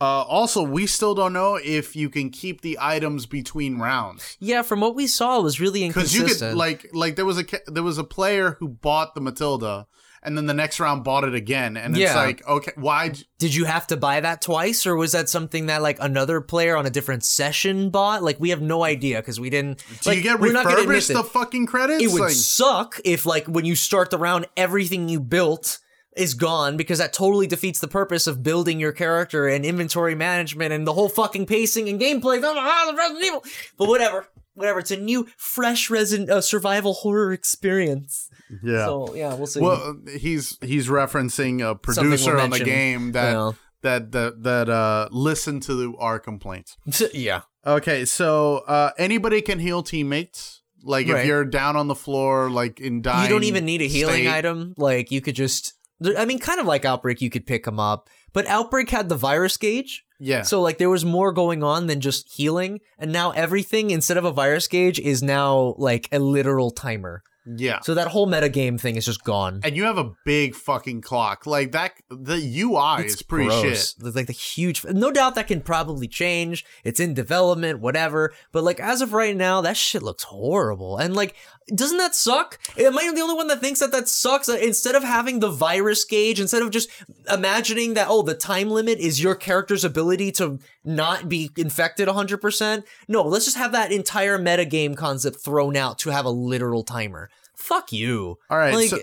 Uh, 0.00 0.22
also, 0.22 0.64
we 0.64 0.84
still 0.86 1.14
don't 1.14 1.32
know 1.32 1.54
if 1.54 1.94
you 1.94 2.10
can 2.10 2.28
keep 2.28 2.60
the 2.60 2.76
items 2.80 3.24
between 3.24 3.78
rounds 3.78 4.36
yeah. 4.40 4.62
From 4.62 4.80
what 4.80 4.96
we 4.96 5.06
saw, 5.06 5.38
it 5.38 5.44
was 5.44 5.60
really 5.60 5.86
because 5.86 6.12
you 6.12 6.22
inconsistent. 6.22 6.52
could 6.52 6.58
like 6.58 6.90
like 6.92 7.14
there 7.14 7.24
was 7.24 7.38
a 7.38 7.44
there 7.68 7.84
was 7.84 7.98
a 7.98 8.04
player 8.04 8.56
who 8.58 8.66
bought 8.66 9.14
the 9.14 9.20
Matilda 9.20 9.86
and 10.22 10.36
then 10.36 10.46
the 10.46 10.54
next 10.54 10.78
round 10.80 11.04
bought 11.04 11.24
it 11.24 11.34
again 11.34 11.76
and 11.76 11.96
it's 11.96 12.14
like 12.14 12.46
okay 12.46 12.72
why 12.76 13.12
Did 13.38 13.54
you 13.54 13.64
have 13.64 13.86
to 13.88 13.96
buy 13.96 14.20
that 14.20 14.40
twice, 14.40 14.86
or 14.86 14.94
was 14.94 15.12
that 15.12 15.28
something 15.28 15.66
that 15.66 15.82
like 15.82 15.98
another 16.00 16.40
player 16.40 16.76
on 16.76 16.86
a 16.86 16.90
different 16.90 17.24
session 17.24 17.90
bought? 17.90 18.22
Like 18.22 18.38
we 18.38 18.50
have 18.50 18.62
no 18.62 18.84
idea 18.84 19.18
because 19.18 19.40
we 19.40 19.50
didn't. 19.50 19.84
do 20.02 20.10
like, 20.10 20.16
you 20.18 20.22
get 20.22 20.40
we're 20.40 20.52
not 20.52 20.64
gonna 20.64 20.82
admit 20.82 20.88
refurbished 20.88 21.12
the 21.12 21.24
fucking 21.24 21.66
credits 21.66 22.02
it 22.02 22.12
would 22.12 22.20
like 22.20 22.30
suck 22.32 23.00
if 23.04 23.26
like 23.26 23.46
when 23.46 23.64
you 23.64 23.74
start 23.74 24.10
the 24.10 24.18
round 24.18 24.46
everything 24.56 25.08
you 25.08 25.18
built 25.18 25.78
is 26.16 26.34
gone 26.34 26.76
because 26.76 26.98
that 26.98 27.12
totally 27.12 27.46
defeats 27.46 27.80
the 27.80 27.88
purpose 27.88 28.26
of 28.26 28.42
building 28.42 28.78
your 28.78 28.92
character 28.92 29.48
and 29.48 29.64
inventory 29.64 30.14
management 30.14 30.72
and 30.72 30.86
the 30.86 30.92
whole 30.92 31.08
fucking 31.08 31.46
pacing 31.46 31.88
and 31.88 32.00
gameplay 32.00 32.36
of 32.36 32.96
Resident 32.96 33.24
Evil. 33.24 33.44
But 33.78 33.88
whatever, 33.88 34.26
whatever. 34.54 34.80
It's 34.80 34.90
a 34.90 34.96
new, 34.96 35.26
fresh 35.36 35.90
Resident 35.90 36.30
uh, 36.30 36.40
survival 36.40 36.94
horror 36.94 37.32
experience. 37.32 38.28
Yeah 38.62 38.86
So 38.86 39.14
yeah, 39.14 39.34
we'll 39.34 39.46
see. 39.46 39.60
well 39.60 39.96
he's 40.18 40.58
he's 40.62 40.88
referencing 40.88 41.60
a 41.60 41.64
we'll 41.66 41.74
producer 41.76 42.38
on 42.38 42.50
the 42.50 42.60
game 42.64 43.12
that 43.12 43.32
Yeah. 43.32 43.52
that 43.82 44.12
that 44.12 44.42
that 44.42 44.68
uh 44.68 45.08
listened 45.10 45.62
to 45.64 45.96
our 45.98 46.18
complaints 46.18 46.76
yeah, 47.14 47.42
okay 47.66 48.04
so 48.04 48.58
uh 48.66 48.90
anybody 48.98 49.40
can 49.42 49.58
heal 49.58 49.82
teammates 49.82 50.62
like 50.84 51.08
Right. 51.08 51.20
if 51.20 51.26
you're 51.26 51.44
down 51.44 51.76
on 51.76 51.86
the 51.88 51.94
floor 51.94 52.50
like 52.50 52.80
in 52.80 53.02
dying 53.02 53.24
you 53.24 53.28
don't 53.28 53.44
even 53.44 53.64
need 53.64 53.82
a 53.82 53.86
healing 53.88 54.24
state, 54.24 54.28
item. 54.38 54.74
Like 54.76 55.10
you 55.12 55.20
could 55.20 55.36
just, 55.36 55.74
I 56.18 56.24
mean, 56.24 56.40
kind 56.40 56.58
of 56.58 56.66
like 56.66 56.84
Outbreak, 56.84 57.20
you 57.22 57.30
could 57.30 57.46
pick 57.46 57.64
them 57.64 57.78
up. 57.78 58.10
But 58.32 58.48
Outbreak 58.48 58.90
had 58.90 59.08
the 59.08 59.14
virus 59.16 59.56
gauge, 59.56 60.04
yeah 60.18 60.42
So 60.42 60.60
like 60.60 60.78
there 60.78 60.90
was 60.90 61.04
more 61.04 61.30
going 61.32 61.62
on 61.62 61.86
than 61.86 62.00
just 62.00 62.32
healing, 62.34 62.80
and 62.98 63.12
now 63.12 63.30
everything 63.30 63.90
instead 63.90 64.16
of 64.16 64.24
a 64.24 64.32
virus 64.32 64.66
gauge 64.66 64.98
is 64.98 65.22
now 65.22 65.74
like 65.78 66.08
a 66.10 66.18
literal 66.18 66.70
timer. 66.72 67.22
Yeah. 67.44 67.80
So 67.80 67.94
that 67.94 68.08
whole 68.08 68.26
metagame 68.28 68.80
thing 68.80 68.96
is 68.96 69.04
just 69.04 69.24
gone. 69.24 69.60
And 69.64 69.76
you 69.76 69.84
have 69.84 69.98
a 69.98 70.12
big 70.24 70.54
fucking 70.54 71.00
clock. 71.00 71.46
Like 71.46 71.72
that 71.72 71.94
the 72.08 72.36
UI 72.36 73.04
It's 73.04 73.14
is 73.14 73.22
pretty 73.22 73.46
gross. 73.48 73.94
shit. 73.96 74.14
Like 74.14 74.26
the 74.26 74.32
huge, 74.32 74.84
no 74.84 75.10
doubt 75.10 75.34
that 75.34 75.48
can 75.48 75.60
probably 75.60 76.06
change. 76.06 76.64
It's 76.84 77.00
in 77.00 77.14
development, 77.14 77.80
whatever. 77.80 78.32
But 78.52 78.62
like 78.64 78.78
as 78.80 79.00
of 79.00 79.12
right 79.12 79.36
now, 79.36 79.60
that 79.60 79.76
shit 79.76 80.02
looks 80.02 80.24
horrible. 80.24 80.98
And 80.98 81.16
like, 81.16 81.34
doesn't 81.74 81.98
that 81.98 82.14
suck? 82.14 82.58
Am 82.78 82.98
I 82.98 83.12
the 83.14 83.20
only 83.20 83.34
one 83.34 83.48
that 83.48 83.60
thinks 83.60 83.80
that 83.80 83.92
that 83.92 84.08
sucks? 84.08 84.48
Uh, 84.48 84.58
Instead 84.60 84.94
of 84.94 85.04
having 85.04 85.40
the 85.40 85.50
virus 85.50 86.04
gauge, 86.04 86.40
instead 86.40 86.62
of 86.62 86.70
just 86.70 86.88
imagining 87.32 87.94
that 87.94 88.08
oh, 88.08 88.22
the 88.22 88.34
time 88.34 88.70
limit 88.70 88.98
is 88.98 89.22
your 89.22 89.34
character's 89.34 89.84
ability 89.84 90.32
to 90.32 90.58
not 90.84 91.28
be 91.28 91.50
infected 91.56 92.08
100%. 92.08 92.84
No, 93.08 93.22
let's 93.22 93.44
just 93.44 93.56
have 93.56 93.72
that 93.72 93.92
entire 93.92 94.38
metagame 94.38 94.96
concept 94.96 95.40
thrown 95.40 95.76
out 95.76 95.98
to 96.00 96.10
have 96.10 96.24
a 96.24 96.30
literal 96.30 96.82
timer. 96.82 97.30
Fuck 97.56 97.92
you. 97.92 98.38
All 98.50 98.58
right. 98.58 98.74
Like, 98.74 98.88
so 98.88 98.98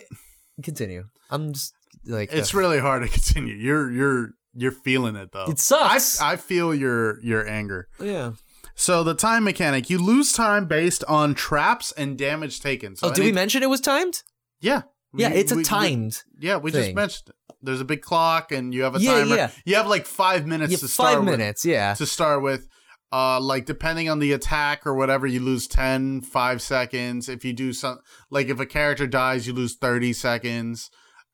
continue. 0.62 1.06
I'm 1.30 1.54
just 1.54 1.74
like 2.06 2.32
it's 2.34 2.54
uh, 2.54 2.58
really 2.58 2.80
hard 2.80 3.04
to 3.04 3.08
continue. 3.10 3.56
You're 3.56 3.92
you're 3.92 4.30
you're 4.54 4.72
feeling 4.72 5.16
it 5.16 5.32
though. 5.32 5.46
it 5.46 5.52
I, 5.52 5.56
sucks. 5.56 6.22
I 6.22 6.36
feel 6.36 6.74
your 6.74 7.22
your 7.22 7.48
anger. 7.48 7.88
yeah. 8.00 8.32
So 8.80 9.04
the 9.04 9.14
time 9.14 9.44
mechanic, 9.44 9.90
you 9.90 9.98
lose 10.02 10.32
time 10.32 10.66
based 10.66 11.04
on 11.10 11.36
traps 11.36 11.92
and 11.92 12.18
damage 12.18 12.62
taken. 12.62 12.96
So 12.96 13.10
oh, 13.10 13.14
did 13.14 13.26
we 13.26 13.34
mention 13.34 13.62
it 13.62 13.70
was 13.70 13.82
timed? 13.82 14.22
Yeah. 14.62 14.84
Yeah, 15.14 15.32
We- 15.32 15.36
it's 15.36 15.52
a 15.52 15.56
we- 15.56 15.60
we- 15.60 15.64
timed. 15.66 16.24
yeah, 16.40 16.56
we 16.56 16.72
just 16.72 16.96
mentioned 16.96 17.30
it. 17.30 17.36
There's 17.62 17.82
a 17.82 17.86
big 17.86 18.02
clock 18.02 18.54
and 18.54 18.74
you 18.74 18.84
have 18.84 18.96
a 18.96 19.00
Yeah, 19.02 19.20
timer. 19.20 19.36
yeah. 19.36 19.52
You 19.66 19.76
have 19.76 19.88
like 19.88 20.06
five 20.06 20.48
minutes 20.48 20.72
Yeah, 20.72 20.78
to 20.78 20.88
start 20.88 21.10
five 21.16 21.20
with. 21.26 21.38
minutes. 21.40 21.66
Yeah. 21.66 21.94
to 21.96 22.06
start 22.06 22.42
with. 22.42 22.68
Uh, 23.12 23.40
like 23.42 23.66
depending 23.66 24.08
on 24.08 24.20
the 24.20 24.32
attack 24.32 24.86
or 24.88 24.94
whatever, 24.94 25.28
you 25.28 25.42
lose 25.42 25.68
10, 25.68 26.22
5 26.22 26.62
seconds. 26.62 27.28
If 27.28 27.44
you 27.44 27.52
do 27.52 27.74
some, 27.74 28.00
like 28.30 28.48
if 28.48 28.60
a 28.62 28.66
character 28.68 29.08
dies, 29.08 29.46
you 29.46 29.52
lose 29.54 29.76
30 29.76 30.14
seconds 30.14 30.90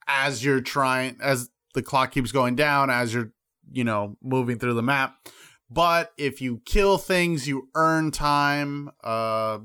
as 0.08 0.44
you're 0.44 0.62
trying, 0.62 1.18
as 1.22 1.50
the 1.76 1.84
clock 1.84 2.12
keeps 2.12 2.32
going 2.32 2.56
down, 2.56 2.90
as 2.90 3.14
you're, 3.14 3.34
you 3.72 3.84
know, 3.84 4.16
moving 4.24 4.58
through 4.58 4.74
the 4.74 4.82
map. 4.84 5.16
But 5.70 6.14
if 6.18 6.42
you 6.42 6.62
kill 6.66 6.98
things, 6.98 7.48
you 7.48 7.70
earn 7.76 8.12
time. 8.12 8.92
Uh, 9.04 9.60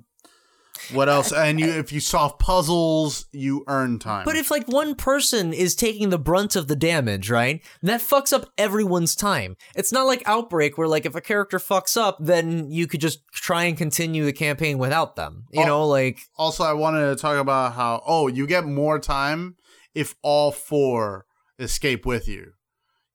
what 0.93 1.09
else? 1.09 1.33
And 1.33 1.61
you, 1.61 1.67
if 1.67 1.93
you 1.93 2.01
solve 2.01 2.39
puzzles, 2.39 3.27
you 3.33 3.65
earn 3.69 3.99
time. 3.99 4.25
But 4.25 4.37
if 4.37 4.51
like 4.51 4.67
one 4.67 4.95
person 4.95 5.53
is 5.53 5.75
taking 5.75 6.11
the 6.11 6.19
brunt 6.19 6.57
of 6.57 6.69
the 6.69 6.77
damage, 6.77 7.31
right? 7.31 7.63
That 7.83 8.01
fucks 8.01 8.33
up 8.33 8.51
everyone's 8.59 9.15
time. 9.15 9.57
It's 9.77 9.93
not 9.93 10.07
like 10.07 10.23
Outbreak 10.27 10.79
where 10.79 10.89
like 10.89 11.07
if 11.07 11.15
a 11.15 11.21
character 11.21 11.59
fucks 11.59 11.97
up, 12.01 12.17
then 12.21 12.71
you 12.71 12.87
could 12.87 13.01
just 13.01 13.21
try 13.33 13.65
and 13.65 13.77
continue 13.77 14.25
the 14.25 14.33
campaign 14.33 14.79
without 14.79 15.17
them. 15.17 15.45
You 15.53 15.67
know, 15.67 15.87
like 15.87 16.21
also 16.37 16.65
I 16.65 16.73
wanted 16.73 17.09
to 17.11 17.17
talk 17.17 17.39
about 17.39 17.75
how 17.75 18.03
oh 18.07 18.27
you 18.27 18.47
get 18.47 18.65
more 18.65 18.99
time 18.99 19.57
if 19.95 20.15
all 20.23 20.51
four 20.51 21.27
escape 21.59 22.05
with 22.07 22.27
you. 22.27 22.53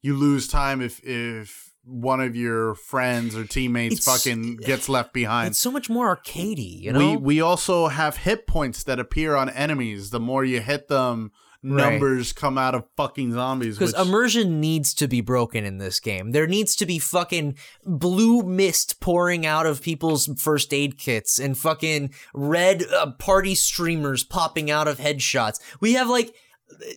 You 0.02 0.16
lose 0.16 0.48
time 0.48 0.82
if 0.82 1.02
if 1.04 1.65
one 1.86 2.20
of 2.20 2.36
your 2.36 2.76
friends 2.76 3.36
or 3.36 3.46
teammates 3.46 3.96
It's- 4.00 4.06
fucking 4.24 4.58
gets 4.58 4.90
left 4.90 5.14
behind. 5.14 5.50
it's 5.50 5.60
so 5.60 5.72
much 5.72 5.90
more 5.90 6.16
arcadey, 6.16 6.82
you 6.82 6.92
know? 6.92 7.12
we 7.12 7.18
we 7.18 7.42
also 7.42 7.88
have 7.88 8.18
hit 8.18 8.48
points 8.48 8.84
that 8.84 9.00
appear 9.00 9.36
on 9.36 9.50
enemies. 9.50 10.10
The 10.10 10.20
more 10.20 10.44
you 10.44 10.62
hit 10.62 10.88
them, 10.88 11.32
Right. 11.68 11.94
numbers 11.94 12.32
come 12.32 12.60
out 12.60 12.76
of 12.76 12.84
fucking 12.96 13.34
zombies. 13.34 13.78
Because 13.80 13.94
Which, 13.94 14.02
immersion 14.08 14.60
needs 14.62 14.94
to 14.96 15.08
be 15.08 15.22
broken 15.22 15.66
in 15.66 15.80
this 15.80 16.00
game. 16.00 16.32
There 16.32 16.46
needs 16.46 16.76
to 16.76 16.86
be 16.86 17.00
fucking 17.00 17.56
blue 17.84 18.44
mist 18.44 19.00
pouring 19.00 19.48
out 19.48 19.66
of 19.66 19.82
people's 19.82 20.30
first 20.38 20.74
aid 20.76 21.00
kits 21.00 21.40
and 21.40 21.58
fucking 21.58 22.12
red 22.36 22.84
uh, 22.94 23.12
party 23.14 23.56
streamers 23.56 24.24
popping 24.24 24.70
out 24.70 24.88
of 24.88 25.00
headshots. 25.00 25.60
We 25.82 25.94
have 25.94 26.08
like, 26.08 26.36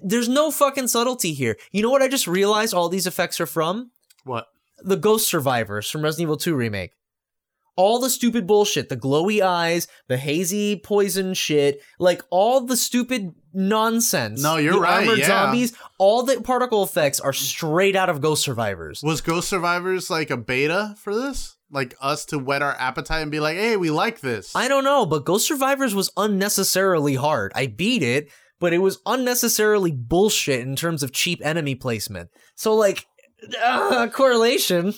there's 0.02 0.28
no 0.28 0.50
fucking 0.50 0.88
subtlety 0.88 1.32
here. 1.32 1.56
You 1.72 1.82
know 1.82 1.90
what 1.90 2.02
I 2.02 2.08
just 2.08 2.26
realized 2.26 2.74
all 2.74 2.88
these 2.90 3.06
effects 3.06 3.40
are 3.40 3.46
from? 3.46 3.90
what? 4.24 4.48
The 4.82 4.96
Ghost 4.96 5.28
Survivors 5.28 5.90
from 5.90 6.02
Resident 6.02 6.26
Evil 6.26 6.36
2 6.36 6.54
Remake. 6.54 6.92
All 7.76 8.00
the 8.00 8.10
stupid 8.10 8.46
bullshit, 8.46 8.88
the 8.88 8.96
glowy 8.96 9.40
eyes, 9.40 9.86
the 10.08 10.16
hazy 10.16 10.74
poison 10.76 11.32
shit, 11.32 11.80
like 12.00 12.22
all 12.28 12.62
the 12.62 12.76
stupid 12.76 13.34
nonsense. 13.54 14.42
No, 14.42 14.56
you're 14.56 14.72
the 14.72 14.80
right, 14.80 15.06
Armored 15.06 15.18
yeah. 15.18 15.26
zombies, 15.26 15.74
all 15.96 16.24
the 16.24 16.40
particle 16.40 16.82
effects 16.82 17.20
are 17.20 17.32
straight 17.32 17.94
out 17.94 18.08
of 18.08 18.20
Ghost 18.20 18.42
Survivors. 18.42 19.00
Was 19.04 19.20
Ghost 19.20 19.48
Survivors 19.48 20.10
like 20.10 20.30
a 20.30 20.36
beta 20.36 20.96
for 20.98 21.14
this? 21.14 21.56
Like 21.70 21.94
us 22.00 22.24
to 22.26 22.38
whet 22.38 22.62
our 22.62 22.74
appetite 22.80 23.22
and 23.22 23.30
be 23.30 23.38
like, 23.38 23.56
hey, 23.56 23.76
we 23.76 23.90
like 23.90 24.20
this. 24.20 24.56
I 24.56 24.66
don't 24.66 24.84
know, 24.84 25.06
but 25.06 25.24
Ghost 25.24 25.46
Survivors 25.46 25.94
was 25.94 26.10
unnecessarily 26.16 27.14
hard. 27.14 27.52
I 27.54 27.68
beat 27.68 28.02
it, 28.02 28.28
but 28.58 28.72
it 28.72 28.78
was 28.78 29.00
unnecessarily 29.06 29.92
bullshit 29.92 30.60
in 30.60 30.74
terms 30.74 31.04
of 31.04 31.12
cheap 31.12 31.40
enemy 31.44 31.76
placement. 31.76 32.30
So, 32.56 32.74
like, 32.74 33.06
uh, 33.62 34.08
correlation. 34.08 34.94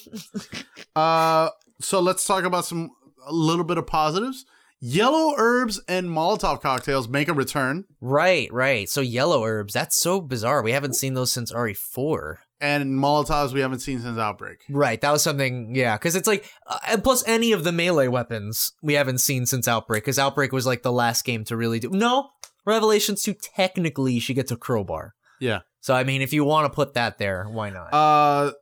Uh, 0.96 1.50
so 1.81 2.00
let's 2.00 2.24
talk 2.24 2.44
about 2.44 2.64
some 2.64 2.90
a 3.26 3.33
little 3.33 3.64
bit 3.64 3.79
of 3.79 3.87
positives. 3.87 4.44
Yellow 4.83 5.35
herbs 5.37 5.79
and 5.88 6.09
Molotov 6.09 6.62
cocktails 6.62 7.07
make 7.07 7.29
a 7.29 7.35
return, 7.35 7.85
Right, 8.00 8.50
right. 8.50 8.88
So, 8.88 9.03
yellow 9.03 9.44
herbs, 9.44 9.74
that's 9.74 9.94
so 10.00 10.22
bizarre. 10.22 10.62
We 10.62 10.72
haven't 10.72 10.94
seen 10.96 11.12
those 11.12 11.31
since 11.31 11.53
RE4. 11.53 12.37
and 12.62 12.98
Molotovs 12.98 13.53
we 13.53 13.61
haven't 13.61 13.81
seen 13.81 14.00
since 14.00 14.16
Outbreak. 14.18 14.61
Right, 14.70 14.98
that 15.03 15.12
was 15.12 15.22
something, 15.22 15.74
yeah, 15.74 15.98
because 15.98 16.16
it's 16.16 16.26
like, 16.26 16.50
uh, 16.66 16.96
plus 17.05 17.22
any 17.29 17.53
of 17.53 17.62
the 17.62 17.72
melee 17.72 18.09
weapons 18.09 18.72
we 18.83 18.94
haven't 18.94 19.18
seen 19.18 19.44
since 19.44 19.68
Outbreak, 19.68 20.03
because 20.03 20.18
Outbreak 20.18 20.50
was 20.50 20.64
like 20.64 20.83
the 20.83 20.92
last 20.92 21.26
game 21.26 21.44
to 21.44 21.59
really 21.59 21.79
do. 21.79 21.90
No, 21.90 22.31
Revelations 22.64 23.22
2, 23.22 23.35
technically, 23.35 24.18
she 24.18 24.33
gets 24.33 24.50
a 24.50 24.57
crowbar. 24.57 25.12
Yeah. 25.40 25.61
So, 25.81 25.95
I 25.95 26.05
mean, 26.05 26.23
if 26.23 26.33
you 26.33 26.45
want 26.45 26.71
to 26.71 26.75
put 26.75 26.95
that 26.95 27.19
there, 27.19 27.45
why 27.45 27.71
not? 27.71 27.93
Uh, 27.93 28.53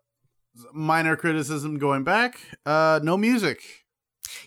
minor 0.73 1.17
criticism 1.17 1.79
going 1.79 2.05
back. 2.05 2.41
Uh, 2.65 3.01
no 3.03 3.17
music. 3.17 3.61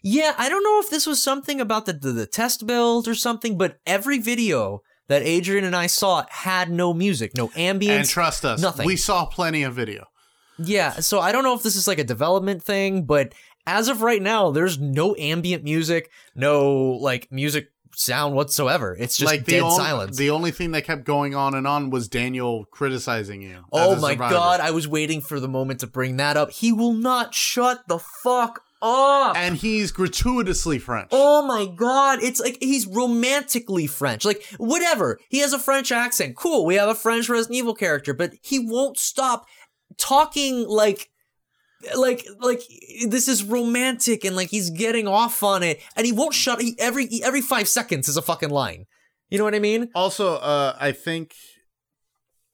yeah, 0.02 0.34
I 0.38 0.50
don't 0.50 0.64
know 0.64 0.80
if 0.80 0.90
this 0.90 1.06
was 1.06 1.22
something 1.22 1.60
about 1.60 1.86
the, 1.86 1.94
the, 1.94 2.12
the 2.12 2.26
test 2.26 2.66
build 2.66 3.08
or 3.08 3.16
something, 3.16 3.58
but 3.58 3.80
every 3.86 4.20
video 4.20 4.82
that 5.08 5.24
Adrian 5.24 5.66
and 5.66 5.76
I 5.76 5.88
saw 5.88 6.26
had 6.30 6.72
no 6.72 6.94
music, 6.94 7.36
no 7.36 7.52
ambient. 7.56 8.00
And 8.00 8.08
trust 8.08 8.46
us, 8.46 8.62
nothing. 8.62 8.86
we 8.86 8.96
saw 8.96 9.26
plenty 9.26 9.64
of 9.64 9.74
video. 9.74 10.06
Yeah, 10.58 10.92
so 10.92 11.20
I 11.20 11.32
don't 11.32 11.44
know 11.44 11.56
if 11.56 11.64
this 11.64 11.76
is 11.76 11.88
like 11.88 12.00
a 12.00 12.04
development 12.04 12.64
thing, 12.64 13.04
but 13.06 13.34
as 13.66 13.88
of 13.88 14.02
right 14.02 14.22
now, 14.22 14.52
there's 14.52 14.80
no 14.80 15.16
ambient 15.18 15.64
music, 15.64 16.10
no 16.36 16.72
like 17.02 17.28
music 17.32 17.70
sound 17.96 18.36
whatsoever. 18.36 18.96
It's 19.00 19.18
just 19.18 19.32
like 19.32 19.46
the 19.46 19.60
dead 19.60 19.72
silence. 19.72 20.18
The 20.18 20.30
only 20.30 20.52
thing 20.52 20.72
that 20.72 20.86
kept 20.86 21.04
going 21.04 21.36
on 21.36 21.54
and 21.54 21.68
on 21.68 21.90
was 21.90 22.08
Daniel 22.08 22.66
criticizing 22.66 23.42
you. 23.42 23.66
oh 23.72 23.96
my 24.00 24.14
survivor. 24.14 24.34
god, 24.34 24.60
I 24.60 24.72
was 24.72 24.88
waiting 24.88 25.22
for 25.22 25.40
the 25.40 25.48
moment 25.48 25.80
to 25.82 25.88
bring 25.88 26.18
that 26.18 26.38
up. 26.38 26.52
He 26.52 26.72
will 26.72 26.94
not 26.94 27.34
shut 27.34 27.88
the 27.88 28.00
fuck 28.00 28.64
up. 28.82 29.38
And 29.38 29.56
he's 29.56 29.92
gratuitously 29.92 30.80
French. 30.80 31.10
Oh 31.12 31.46
my 31.46 31.66
god, 31.66 32.20
it's 32.22 32.40
like 32.40 32.58
he's 32.60 32.88
romantically 32.88 33.88
French. 33.88 34.26
Like, 34.26 34.44
whatever. 34.58 35.20
He 35.30 35.40
has 35.40 35.54
a 35.54 35.60
French 35.60 35.92
accent. 35.92 36.36
Cool, 36.36 36.66
we 36.66 36.76
have 36.76 36.90
a 36.90 36.96
French 36.96 37.30
Resident 37.30 37.58
Evil 37.58 37.76
character, 37.76 38.14
but 38.14 38.34
he 38.42 38.60
won't 38.60 38.98
stop 38.98 39.46
talking 39.98 40.68
like 40.68 41.10
like 41.96 42.26
like 42.40 42.62
this 43.08 43.28
is 43.28 43.44
romantic 43.44 44.24
and 44.26 44.36
like 44.36 44.50
he's 44.50 44.70
getting 44.70 45.08
off 45.08 45.44
on 45.44 45.64
it 45.64 45.82
and 45.96 46.06
he 46.06 46.12
won't 46.12 46.34
shut 46.34 46.62
he 46.62 46.76
every 46.80 47.08
he- 47.08 47.24
every 47.24 47.42
5 47.42 47.68
seconds 47.68 48.08
is 48.08 48.18
a 48.18 48.22
fucking 48.22 48.50
line. 48.50 48.86
You 49.30 49.38
know 49.38 49.44
what 49.46 49.56
I 49.56 49.60
mean? 49.60 49.90
Also, 49.96 50.36
uh, 50.36 50.76
I 50.80 50.92
think, 50.92 51.34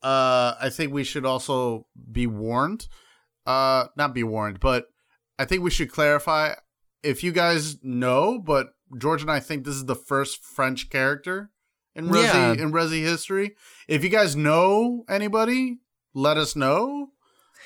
uh, 0.03 0.53
I 0.59 0.69
think 0.69 0.93
we 0.93 1.03
should 1.03 1.25
also 1.25 1.87
be 2.11 2.27
warned. 2.27 2.87
Uh, 3.45 3.85
not 3.95 4.13
be 4.13 4.23
warned, 4.23 4.59
but 4.59 4.85
I 5.39 5.45
think 5.45 5.63
we 5.63 5.71
should 5.71 5.91
clarify. 5.91 6.53
If 7.03 7.23
you 7.23 7.31
guys 7.31 7.77
know, 7.83 8.39
but 8.39 8.67
George 8.97 9.21
and 9.21 9.31
I 9.31 9.39
think 9.39 9.63
this 9.65 9.75
is 9.75 9.85
the 9.85 9.95
first 9.95 10.43
French 10.43 10.89
character 10.89 11.51
in 11.95 12.09
Resi 12.09 12.33
Yeah. 12.33 12.51
in 12.53 12.71
Resi 12.71 13.01
history. 13.01 13.55
If 13.87 14.03
you 14.03 14.09
guys 14.09 14.35
know 14.35 15.03
anybody, 15.09 15.77
let 16.13 16.37
us 16.37 16.55
know. 16.55 17.09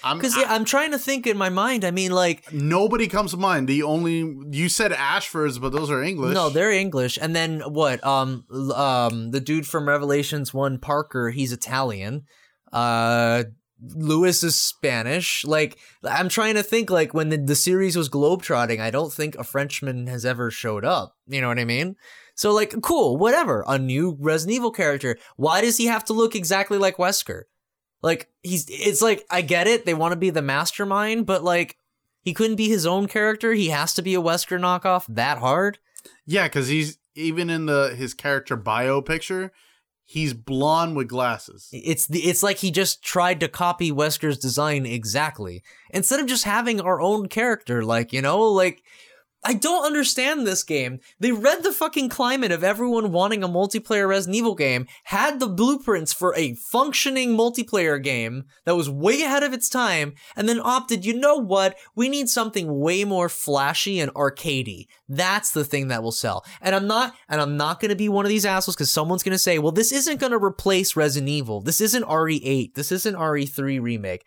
I'm, 0.04 0.20
Cuz 0.20 0.36
yeah, 0.38 0.46
I'm 0.48 0.66
trying 0.66 0.92
to 0.92 1.00
think 1.00 1.28
in 1.28 1.38
my 1.38 1.50
mind. 1.50 1.86
I 1.86 1.92
mean 1.92 2.12
like 2.12 2.52
nobody 2.52 3.08
comes 3.08 3.32
to 3.32 3.38
mind. 3.38 3.68
The 3.68 3.84
only 3.84 4.34
you 4.52 4.70
said 4.70 4.92
Ashfords, 4.92 5.60
but 5.60 5.72
those 5.72 5.90
are 5.90 6.02
English. 6.04 6.34
No, 6.34 6.50
they're 6.50 6.72
English. 6.72 7.18
And 7.22 7.36
then 7.36 7.62
what? 7.62 8.04
Um, 8.04 8.46
um, 8.76 9.32
the 9.32 9.40
dude 9.40 9.68
from 9.68 9.88
Revelations 9.88 10.54
One, 10.54 10.80
Parker, 10.80 11.30
he's 11.30 11.52
Italian. 11.52 12.24
Uh, 12.72 13.44
Luis 13.82 14.44
is 14.44 14.56
Spanish. 14.56 15.44
Like, 15.44 15.78
I'm 16.04 16.30
trying 16.30 16.56
to 16.56 16.64
think. 16.64 16.90
Like, 16.90 17.14
when 17.14 17.30
the, 17.30 17.38
the 17.38 17.56
series 17.56 17.96
was 17.96 18.10
globetrotting, 18.10 18.80
I 18.80 18.92
don't 18.92 19.12
think 19.12 19.36
a 19.36 19.44
Frenchman 19.44 20.08
has 20.08 20.26
ever 20.26 20.52
showed 20.52 20.86
up. 20.86 21.16
You 21.28 21.42
know 21.42 21.48
what 21.48 21.60
I 21.60 21.66
mean? 21.66 21.96
So, 22.36 22.54
like, 22.54 22.80
cool, 22.82 23.18
whatever. 23.18 23.66
A 23.68 23.78
new 23.78 24.18
Resident 24.20 24.56
Evil 24.56 24.72
character. 24.72 25.18
Why 25.36 25.62
does 25.62 25.78
he 25.78 25.88
have 25.88 26.06
to 26.06 26.14
look 26.14 26.36
exactly 26.36 26.78
like 26.78 26.98
Wesker? 26.98 27.44
Like, 28.02 28.30
he's. 28.44 28.68
It's 28.70 29.02
like 29.02 29.26
I 29.30 29.42
get 29.42 29.68
it. 29.68 29.86
They 29.86 29.94
want 29.94 30.12
to 30.12 30.18
be 30.18 30.30
the 30.30 30.42
mastermind, 30.42 31.26
but 31.26 31.44
like. 31.44 31.78
He 32.24 32.36
couldn't 32.36 32.58
be 32.58 32.70
his 32.70 32.86
own 32.86 33.08
character. 33.08 33.54
He 33.54 33.70
has 33.70 33.96
to 33.96 34.04
be 34.04 34.14
a 34.14 34.22
Wesker 34.22 34.60
knockoff 34.60 35.08
that 35.10 35.40
hard. 35.40 35.80
Yeah, 36.24 36.48
because 36.48 36.68
he's 36.68 37.00
even 37.16 37.50
in 37.50 37.66
the 37.66 37.96
his 37.98 38.14
character 38.14 38.56
bio 38.56 39.02
picture, 39.02 39.52
he's 40.06 40.36
blonde 40.36 40.96
with 40.96 41.08
glasses. 41.08 41.68
It's 41.72 42.06
the 42.06 42.20
it's 42.20 42.44
like 42.44 42.58
he 42.58 42.70
just 42.70 43.04
tried 43.04 43.40
to 43.40 43.48
copy 43.48 43.92
Wesker's 43.92 44.38
design 44.38 44.86
exactly. 44.86 45.64
Instead 45.90 46.20
of 46.20 46.28
just 46.28 46.44
having 46.44 46.80
our 46.80 47.02
own 47.02 47.28
character, 47.28 47.84
like, 47.84 48.14
you 48.14 48.22
know, 48.22 48.40
like 48.42 48.84
I 49.44 49.54
don't 49.54 49.86
understand 49.86 50.46
this 50.46 50.64
game. 50.64 51.00
They 51.20 51.32
read 51.32 51.64
the 51.64 51.72
fucking 51.72 52.10
climate 52.10 52.52
of 52.52 52.64
everyone 52.64 53.12
wanting 53.12 53.44
a 53.44 53.50
multiplayer 53.50 54.08
Resident 54.08 54.36
Evil 54.36 54.54
game, 54.54 54.86
had 55.06 55.40
the 55.40 55.48
blueprints 55.48 56.14
for 56.14 56.36
a 56.36 56.54
functioning 56.54 57.36
multiplayer 57.36 58.02
game 58.02 58.44
that 58.66 58.76
was 58.76 58.88
way 58.88 59.24
ahead 59.24 59.42
of 59.42 59.52
its 59.52 59.68
time, 59.68 60.14
and 60.36 60.48
then 60.48 60.60
opted, 60.60 61.06
you 61.06 61.14
know 61.14 61.38
what? 61.38 61.76
We 61.96 62.08
need 62.08 62.30
something 62.30 62.80
way 62.80 63.04
more 63.04 63.30
flashy 63.30 64.00
and 64.00 64.14
arcadey. 64.14 64.86
That's 65.10 65.52
the 65.52 65.66
thing 65.66 65.88
that 65.88 66.04
will 66.04 66.12
sell. 66.12 66.46
And 66.62 66.76
I'm 66.76 66.86
not, 66.86 67.16
and 67.28 67.42
I'm 67.42 67.58
not 67.58 67.80
gonna 67.80 67.96
be 67.96 68.10
one 68.10 68.26
of 68.26 68.30
these 68.30 68.46
assholes 68.46 68.76
because 68.76 68.92
someone's 68.92 69.24
gonna 69.24 69.40
say, 69.40 69.58
well, 69.58 69.72
this 69.72 69.92
isn't 69.92 70.20
gonna 70.20 70.38
replace 70.38 70.96
Resident 70.96 71.30
Evil. 71.30 71.62
This 71.62 71.82
isn't 71.82 72.06
RE8. 72.06 72.76
This 72.76 72.92
isn't 72.92 73.16
RE3 73.16 73.82
remake. 73.82 74.24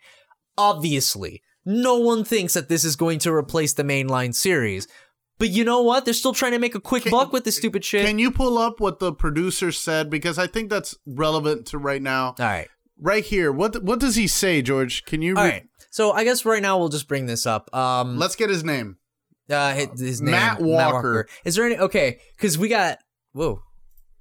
Obviously. 0.57 1.41
No 1.67 1.97
one 1.97 2.23
thinks 2.23 2.53
that 2.53 2.69
this 2.69 2.83
is 2.85 2.95
going 2.95 3.17
to 3.19 3.33
replace 3.33 3.73
the 3.73 3.83
mainline 3.83 4.35
series. 4.35 4.87
But 5.37 5.49
you 5.49 5.63
know 5.65 5.81
what? 5.81 6.05
They're 6.05 6.13
still 6.13 6.33
trying 6.33 6.53
to 6.53 6.59
make 6.59 6.75
a 6.75 6.79
quick 6.79 7.03
Can- 7.03 7.11
buck 7.11 7.33
with 7.33 7.43
this 7.43 7.57
stupid 7.57 7.83
shit. 7.83 8.05
Can 8.05 8.19
you 8.19 8.31
pull 8.31 8.57
up 8.57 8.79
what 8.79 8.99
the 8.99 9.11
producer 9.11 9.71
said 9.71 10.09
because 10.09 10.39
I 10.39 10.47
think 10.47 10.69
that's 10.69 10.97
relevant 11.05 11.67
to 11.67 11.77
right 11.77 12.01
now. 12.01 12.27
All 12.27 12.45
right. 12.45 12.67
Right 12.97 13.25
here. 13.25 13.51
What 13.51 13.83
what 13.83 13.99
does 13.99 14.15
he 14.15 14.27
say, 14.27 14.61
George? 14.61 15.03
Can 15.05 15.21
you 15.21 15.35
All 15.35 15.43
re- 15.43 15.49
right. 15.49 15.63
So 15.91 16.11
I 16.11 16.23
guess 16.23 16.45
right 16.45 16.61
now 16.61 16.77
we'll 16.77 16.89
just 16.89 17.07
bring 17.07 17.25
this 17.25 17.45
up. 17.45 17.73
Um, 17.75 18.17
Let's 18.17 18.35
get 18.35 18.49
his 18.49 18.63
name. 18.63 18.97
uh, 19.49 19.73
his, 19.73 20.21
name, 20.21 20.31
Matt 20.31 20.61
Walker. 20.61 21.27
Is 21.43 21.55
there 21.55 21.65
any? 21.65 21.77
Okay, 21.77 22.19
because 22.37 22.57
we 22.57 22.69
got 22.69 22.99
whoa. 23.33 23.61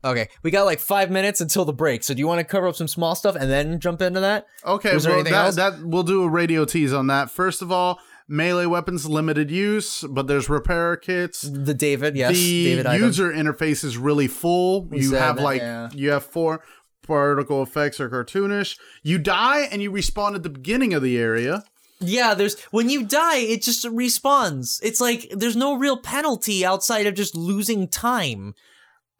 Okay, 0.04 0.28
we 0.42 0.50
got 0.50 0.64
like 0.64 0.80
five 0.80 1.10
minutes 1.10 1.40
until 1.40 1.64
the 1.64 1.72
break. 1.72 2.04
So 2.04 2.12
do 2.12 2.20
you 2.20 2.26
want 2.26 2.40
to 2.40 2.44
cover 2.44 2.68
up 2.68 2.76
some 2.76 2.88
small 2.88 3.14
stuff 3.14 3.36
and 3.36 3.50
then 3.50 3.80
jump 3.80 4.02
into 4.02 4.20
that? 4.20 4.46
Okay, 4.64 4.96
well 4.96 5.24
that, 5.24 5.54
that 5.54 5.82
we'll 5.82 6.02
do 6.02 6.22
a 6.24 6.28
radio 6.28 6.64
tease 6.64 6.92
on 6.92 7.06
that. 7.06 7.30
First 7.30 7.62
of 7.62 7.72
all, 7.72 7.98
melee 8.28 8.66
weapons 8.66 9.06
limited 9.06 9.50
use, 9.50 10.02
but 10.08 10.26
there's 10.26 10.48
repair 10.48 10.96
kits. 10.96 11.42
The 11.42 11.74
David, 11.74 12.16
yes, 12.16 12.34
the 12.34 12.64
David 12.64 12.86
item. 12.86 13.02
user 13.02 13.32
interface 13.32 13.84
is 13.84 13.96
really 13.98 14.28
full. 14.28 14.88
You 14.92 15.14
have 15.14 15.38
like 15.38 15.60
yeah. 15.60 15.90
you 15.92 16.10
have 16.10 16.24
four 16.24 16.62
particle 17.02 17.62
effects 17.62 18.00
are 18.00 18.08
cartoonish. 18.08 18.78
You 19.02 19.18
die 19.18 19.68
and 19.70 19.82
you 19.82 19.90
respawn 19.92 20.34
at 20.34 20.42
the 20.42 20.50
beginning 20.50 20.94
of 20.94 21.02
the 21.02 21.18
area. 21.18 21.64
Yeah, 22.00 22.34
there's 22.34 22.60
when 22.70 22.88
you 22.88 23.04
die, 23.04 23.38
it 23.38 23.62
just 23.62 23.84
respawns. 23.84 24.80
It's 24.82 25.00
like 25.00 25.28
there's 25.30 25.56
no 25.56 25.76
real 25.76 25.96
penalty 25.96 26.64
outside 26.64 27.06
of 27.06 27.14
just 27.14 27.34
losing 27.34 27.88
time 27.88 28.54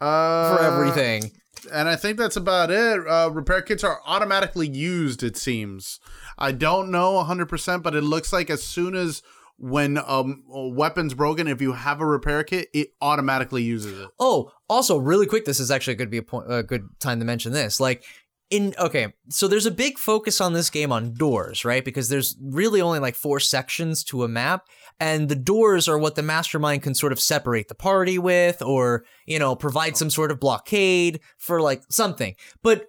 Uh, 0.01 0.57
for 0.57 0.63
everything. 0.63 1.31
And 1.73 1.89
I 1.89 1.97
think 1.97 2.19
that's 2.19 2.37
about 2.37 2.71
it. 2.71 3.07
Uh, 3.09 3.31
repair 3.33 3.63
kits 3.63 3.83
are 3.85 4.01
automatically 4.05 4.69
used, 4.69 5.23
it 5.23 5.37
seems. 5.37 5.99
I 6.39 6.53
don't 6.53 6.91
know 6.91 7.23
100%, 7.25 7.83
but 7.83 7.95
it 7.95 8.03
looks 8.03 8.33
like 8.33 8.51
as 8.51 8.63
soon 8.63 8.95
as 8.95 9.23
when 9.57 9.99
um, 9.99 10.43
a 10.51 10.69
weapon's 10.69 11.15
broken, 11.15 11.47
if 11.47 11.61
you 11.61 11.73
have 11.73 12.01
a 12.01 12.07
repair 12.07 12.43
kit, 12.43 12.69
it 12.75 12.89
automatically 13.01 13.63
uses 13.63 13.99
it. 13.99 14.09
Oh, 14.19 14.51
also, 14.69 14.99
really 14.99 15.27
quick, 15.27 15.45
this 15.45 15.61
is 15.61 15.71
actually 15.71 15.95
going 15.95 16.09
to 16.09 16.11
be 16.11 16.19
a, 16.19 16.23
point, 16.23 16.53
a 16.53 16.63
good 16.63 16.89
time 17.01 17.21
to 17.21 17.25
mention 17.25 17.53
this. 17.53 17.79
Like, 17.79 18.05
in 18.51 18.75
okay, 18.79 19.13
so 19.31 19.49
there's 19.49 19.67
a 19.67 19.71
big 19.71 19.99
focus 19.99 20.41
on 20.41 20.53
this 20.53 20.71
game 20.71 20.93
on 20.93 21.15
doors, 21.15 21.65
right? 21.65 21.85
Because 21.85 22.09
there's 22.09 22.37
really 22.43 22.81
only 22.81 22.99
like 22.99 23.15
four 23.15 23.41
sections 23.41 24.05
to 24.05 24.23
a 24.23 24.29
map, 24.29 24.67
and 25.01 25.29
the 25.29 25.37
doors 25.37 25.89
are 25.89 25.99
what 25.99 26.15
the 26.15 26.23
mastermind 26.23 26.83
can 26.83 26.95
sort 26.95 27.13
of 27.13 27.21
separate 27.21 27.69
the 27.69 27.75
party 27.75 28.19
with, 28.19 28.61
or 28.61 29.05
you 29.27 29.39
know, 29.39 29.57
provide 29.57 29.97
some 29.97 30.11
sort 30.11 30.31
of 30.31 30.41
blockade 30.41 31.21
for 31.39 31.61
like 31.61 31.83
something. 31.91 32.35
But 32.63 32.89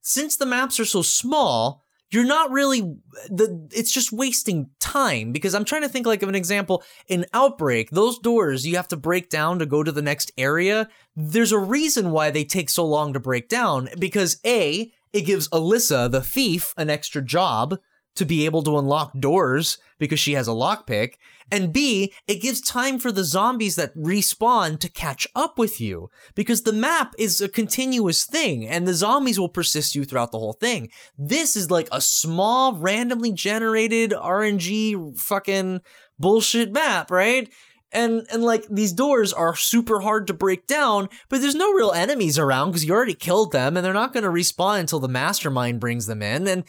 since 0.00 0.36
the 0.36 0.46
maps 0.46 0.80
are 0.80 0.84
so 0.84 1.02
small, 1.02 1.83
you're 2.14 2.24
not 2.24 2.50
really 2.50 2.80
the 3.28 3.68
it's 3.72 3.90
just 3.90 4.12
wasting 4.12 4.70
time 4.78 5.32
because 5.32 5.54
I'm 5.54 5.64
trying 5.64 5.82
to 5.82 5.88
think 5.88 6.06
like 6.06 6.22
of 6.22 6.28
an 6.28 6.34
example 6.34 6.82
in 7.08 7.26
Outbreak, 7.32 7.90
those 7.90 8.18
doors 8.18 8.66
you 8.66 8.76
have 8.76 8.88
to 8.88 8.96
break 8.96 9.28
down 9.28 9.58
to 9.58 9.66
go 9.66 9.82
to 9.82 9.92
the 9.92 10.02
next 10.02 10.32
area. 10.38 10.88
There's 11.16 11.52
a 11.52 11.58
reason 11.58 12.10
why 12.10 12.30
they 12.30 12.44
take 12.44 12.70
so 12.70 12.86
long 12.86 13.12
to 13.12 13.20
break 13.20 13.48
down 13.48 13.88
because 13.98 14.40
A, 14.46 14.92
it 15.12 15.22
gives 15.22 15.48
Alyssa, 15.48 16.10
the 16.10 16.20
thief, 16.20 16.74
an 16.76 16.90
extra 16.90 17.22
job 17.22 17.78
to 18.16 18.24
be 18.24 18.44
able 18.44 18.62
to 18.62 18.78
unlock 18.78 19.12
doors 19.18 19.78
because 19.98 20.20
she 20.20 20.32
has 20.32 20.48
a 20.48 20.52
lockpick. 20.52 21.14
And 21.50 21.72
B, 21.72 22.12
it 22.26 22.40
gives 22.40 22.60
time 22.60 22.98
for 22.98 23.12
the 23.12 23.24
zombies 23.24 23.76
that 23.76 23.94
respawn 23.96 24.78
to 24.80 24.88
catch 24.88 25.26
up 25.34 25.58
with 25.58 25.80
you 25.80 26.10
because 26.34 26.62
the 26.62 26.72
map 26.72 27.14
is 27.18 27.40
a 27.40 27.48
continuous 27.48 28.24
thing 28.24 28.66
and 28.66 28.88
the 28.88 28.94
zombies 28.94 29.38
will 29.38 29.48
persist 29.48 29.94
you 29.94 30.04
throughout 30.04 30.32
the 30.32 30.38
whole 30.38 30.54
thing. 30.54 30.90
This 31.18 31.56
is 31.56 31.70
like 31.70 31.88
a 31.92 32.00
small, 32.00 32.74
randomly 32.74 33.32
generated 33.32 34.12
RNG 34.12 35.18
fucking 35.18 35.80
bullshit 36.18 36.72
map, 36.72 37.10
right? 37.10 37.50
And 37.92 38.26
and 38.32 38.42
like 38.42 38.66
these 38.68 38.92
doors 38.92 39.32
are 39.32 39.54
super 39.54 40.00
hard 40.00 40.26
to 40.26 40.34
break 40.34 40.66
down, 40.66 41.08
but 41.28 41.40
there's 41.40 41.54
no 41.54 41.72
real 41.72 41.92
enemies 41.92 42.38
around 42.38 42.70
because 42.70 42.84
you 42.84 42.92
already 42.92 43.14
killed 43.14 43.52
them 43.52 43.76
and 43.76 43.86
they're 43.86 43.92
not 43.92 44.12
going 44.12 44.24
to 44.24 44.30
respawn 44.30 44.80
until 44.80 44.98
the 44.98 45.08
mastermind 45.08 45.78
brings 45.78 46.06
them 46.06 46.20
in. 46.20 46.48
And 46.48 46.64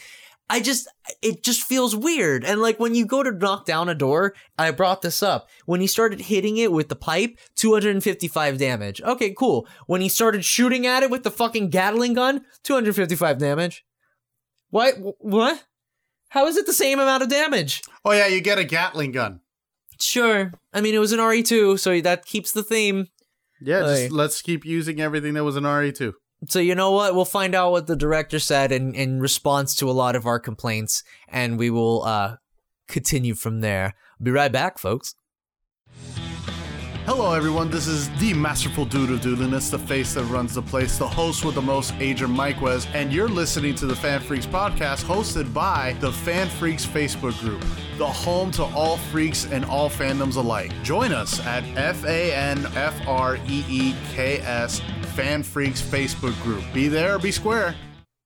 I 0.50 0.60
just, 0.60 0.88
it 1.22 1.44
just 1.44 1.64
feels 1.64 1.96
weird. 1.96 2.44
And 2.44 2.62
like 2.62 2.80
when 2.80 2.94
you 2.94 3.06
go 3.06 3.24
to 3.24 3.32
knock 3.32 3.66
down 3.66 3.90
a 3.90 3.96
door, 3.96 4.36
I 4.60 4.70
brought 4.72 5.02
this 5.02 5.24
up. 5.24 5.50
When 5.66 5.82
he 5.82 5.88
started 5.88 6.22
hitting 6.22 6.58
it 6.58 6.72
with 6.72 6.90
the 6.90 6.96
pipe, 6.96 7.40
255 7.56 8.58
damage. 8.58 9.02
Okay, 9.02 9.34
cool. 9.34 9.68
When 9.88 10.02
he 10.02 10.10
started 10.10 10.46
shooting 10.46 10.86
at 10.86 11.02
it 11.04 11.10
with 11.10 11.24
the 11.24 11.32
fucking 11.32 11.70
Gatling 11.70 12.14
gun, 12.14 12.46
255 12.64 13.40
damage. 13.40 13.86
What? 14.70 14.96
What? 15.20 15.64
How 16.30 16.48
is 16.48 16.58
it 16.58 16.66
the 16.66 16.74
same 16.74 17.00
amount 17.00 17.24
of 17.24 17.30
damage? 17.30 17.82
Oh, 18.04 18.12
yeah, 18.12 18.28
you 18.28 18.42
get 18.42 18.60
a 18.60 18.64
Gatling 18.64 19.14
gun. 19.14 19.40
Sure. 20.00 20.52
I 20.74 20.82
mean, 20.82 20.94
it 20.94 21.00
was 21.00 21.14
an 21.14 21.20
RE2, 21.20 21.80
so 21.80 22.02
that 22.02 22.26
keeps 22.26 22.52
the 22.52 22.64
theme. 22.64 23.08
Yeah, 23.62 23.86
Aye. 23.86 23.96
just 24.04 24.12
let's 24.12 24.42
keep 24.42 24.66
using 24.66 25.00
everything 25.00 25.34
that 25.36 25.44
was 25.44 25.56
an 25.56 25.64
RE2. 25.64 26.14
So 26.48 26.60
you 26.60 26.76
know 26.76 26.92
what? 26.92 27.16
We'll 27.16 27.26
find 27.26 27.56
out 27.56 27.72
what 27.72 27.88
the 27.88 27.96
director 27.96 28.40
said 28.40 28.72
in, 28.72 28.94
in 28.94 29.20
response 29.20 29.76
to 29.76 29.90
a 29.90 29.94
lot 29.94 30.16
of 30.16 30.26
our 30.26 30.40
complaints, 30.40 31.04
and 31.28 31.58
we 31.58 31.70
will 31.70 32.04
uh, 32.04 32.38
continue 32.88 33.36
from 33.36 33.62
there. 33.62 33.96
Be 34.22 34.32
right 34.32 34.52
back, 34.52 34.78
folks. 34.78 35.16
Hello, 37.06 37.34
everyone. 37.34 37.70
This 37.70 37.86
is 37.86 38.10
the 38.18 38.34
masterful 38.34 38.84
dude 38.84 39.12
of 39.12 39.22
doodliness, 39.22 39.70
the 39.70 39.78
face 39.78 40.16
that 40.16 40.24
runs 40.24 40.56
the 40.56 40.62
place, 40.64 40.98
the 40.98 41.08
host 41.08 41.46
with 41.46 41.54
the 41.54 41.62
most, 41.62 41.94
Adrian 42.00 42.34
Mikewes, 42.34 42.88
and 42.96 43.14
you're 43.14 43.28
listening 43.28 43.76
to 43.76 43.86
the 43.86 43.94
FanFreeks 43.94 44.48
podcast, 44.48 45.04
hosted 45.04 45.54
by 45.54 45.96
the 46.00 46.10
FanFreeks 46.10 46.84
Facebook 46.84 47.40
group, 47.42 47.64
the 48.00 48.08
home 48.08 48.50
to 48.52 48.64
all 48.64 48.98
freaks 48.98 49.46
and 49.46 49.64
all 49.66 49.88
fandoms 49.88 50.36
alike. 50.36 50.72
Join 50.82 51.12
us 51.12 51.40
at 51.46 51.64
F 51.78 52.04
A 52.06 52.34
N 52.34 52.66
F 52.76 53.08
R 53.08 53.38
E 53.48 53.64
E 53.70 53.96
K 54.12 54.40
S 54.40 54.82
FanFreeks 55.16 55.82
Facebook 55.82 56.40
group. 56.44 56.62
Be 56.74 56.90
there 56.90 57.16
or 57.16 57.20
be 57.20 57.32
square. 57.32 57.74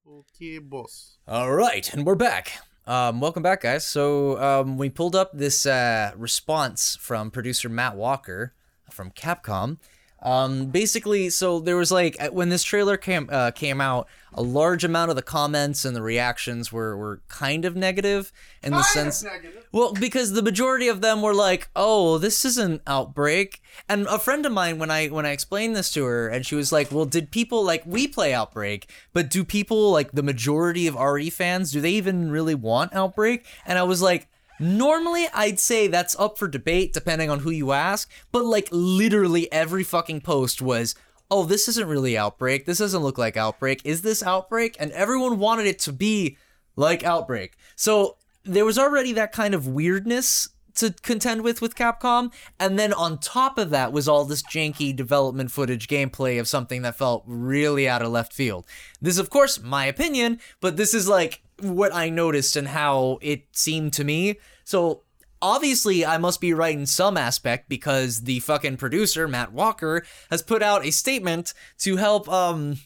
Okay, 0.07 0.57
boss. 0.57 1.19
All 1.27 1.53
right, 1.53 1.93
and 1.93 2.03
we're 2.03 2.15
back. 2.15 2.53
Um, 2.87 3.19
welcome 3.19 3.43
back, 3.43 3.61
guys. 3.61 3.85
So 3.85 4.41
um, 4.41 4.75
we 4.75 4.89
pulled 4.89 5.15
up 5.15 5.29
this 5.31 5.67
uh, 5.67 6.13
response 6.15 6.97
from 6.99 7.29
producer 7.29 7.69
Matt 7.69 7.95
Walker 7.95 8.55
from 8.89 9.11
Capcom. 9.11 9.77
Um, 10.21 10.65
basically, 10.65 11.29
so 11.29 11.59
there 11.59 11.77
was 11.77 11.91
like 11.91 12.17
when 12.31 12.49
this 12.49 12.63
trailer 12.63 12.97
came 12.97 13.29
uh, 13.31 13.51
came 13.51 13.79
out, 13.79 14.07
a 14.33 14.41
large 14.41 14.83
amount 14.83 15.09
of 15.09 15.15
the 15.15 15.21
comments 15.21 15.85
and 15.85 15.95
the 15.95 16.01
reactions 16.01 16.71
were 16.73 16.97
were 16.97 17.21
kind 17.29 17.63
of 17.63 17.75
negative 17.75 18.31
in 18.61 18.73
the 18.73 18.83
sense. 18.83 19.23
Well, 19.71 19.93
because 19.93 20.33
the 20.33 20.41
majority 20.41 20.89
of 20.89 20.99
them 20.99 21.21
were 21.21 21.33
like, 21.33 21.69
"Oh, 21.75 22.17
this 22.17 22.43
is 22.43 22.57
an 22.57 22.81
Outbreak." 22.85 23.61
And 23.87 24.07
a 24.07 24.19
friend 24.19 24.45
of 24.45 24.51
mine 24.51 24.77
when 24.77 24.91
I 24.91 25.07
when 25.07 25.25
I 25.25 25.31
explained 25.31 25.75
this 25.75 25.91
to 25.93 26.03
her 26.03 26.27
and 26.27 26.45
she 26.45 26.55
was 26.55 26.71
like, 26.71 26.91
"Well, 26.91 27.05
did 27.05 27.31
people 27.31 27.63
like 27.63 27.83
we 27.85 28.05
play 28.07 28.33
Outbreak, 28.33 28.91
but 29.13 29.29
do 29.29 29.45
people 29.45 29.91
like 29.91 30.11
the 30.11 30.23
majority 30.23 30.85
of 30.85 30.95
RE 30.95 31.29
fans 31.29 31.71
do 31.71 31.79
they 31.79 31.91
even 31.91 32.29
really 32.29 32.55
want 32.55 32.93
Outbreak?" 32.93 33.45
And 33.65 33.79
I 33.79 33.83
was 33.83 34.01
like, 34.01 34.27
Normally, 34.59 35.27
I'd 35.33 35.59
say 35.59 35.87
that's 35.87 36.19
up 36.19 36.37
for 36.37 36.47
debate 36.47 36.93
depending 36.93 37.29
on 37.29 37.39
who 37.39 37.51
you 37.51 37.71
ask, 37.71 38.09
but 38.31 38.45
like 38.45 38.67
literally 38.71 39.51
every 39.51 39.83
fucking 39.83 40.21
post 40.21 40.61
was, 40.61 40.95
oh, 41.31 41.43
this 41.45 41.67
isn't 41.67 41.87
really 41.87 42.17
Outbreak. 42.17 42.65
This 42.65 42.79
doesn't 42.79 43.03
look 43.03 43.17
like 43.17 43.37
Outbreak. 43.37 43.81
Is 43.85 44.01
this 44.01 44.23
Outbreak? 44.23 44.75
And 44.79 44.91
everyone 44.91 45.39
wanted 45.39 45.65
it 45.65 45.79
to 45.79 45.93
be 45.93 46.37
like 46.75 47.03
Outbreak. 47.03 47.55
So 47.75 48.17
there 48.43 48.65
was 48.65 48.77
already 48.77 49.13
that 49.13 49.31
kind 49.31 49.53
of 49.53 49.67
weirdness 49.67 50.49
to 50.75 50.93
contend 51.01 51.41
with 51.41 51.61
with 51.61 51.75
Capcom, 51.75 52.31
and 52.57 52.79
then 52.79 52.93
on 52.93 53.19
top 53.19 53.57
of 53.57 53.69
that 53.69 53.91
was 53.91 54.07
all 54.07 54.23
this 54.23 54.41
janky 54.41 54.95
development 54.95 55.51
footage 55.51 55.87
gameplay 55.87 56.39
of 56.39 56.47
something 56.47 56.83
that 56.83 56.95
felt 56.95 57.23
really 57.27 57.87
out 57.87 58.01
of 58.01 58.11
left 58.11 58.31
field. 58.31 58.65
This, 59.01 59.17
of 59.17 59.29
course, 59.29 59.61
my 59.61 59.85
opinion, 59.85 60.39
but 60.61 60.77
this 60.77 60.93
is 60.93 61.07
like 61.07 61.41
what 61.61 61.93
I 61.93 62.09
noticed 62.09 62.55
and 62.55 62.67
how 62.67 63.19
it 63.21 63.47
seemed 63.51 63.93
to 63.93 64.03
me. 64.03 64.39
So 64.63 65.03
obviously 65.41 66.05
I 66.05 66.17
must 66.17 66.41
be 66.41 66.53
right 66.53 66.77
in 66.77 66.85
some 66.85 67.17
aspect 67.17 67.69
because 67.69 68.21
the 68.21 68.39
fucking 68.39 68.77
producer 68.77 69.27
Matt 69.27 69.51
Walker 69.51 70.03
has 70.29 70.41
put 70.41 70.61
out 70.61 70.85
a 70.85 70.91
statement 70.91 71.53
to 71.79 71.97
help 71.97 72.27
um 72.29 72.77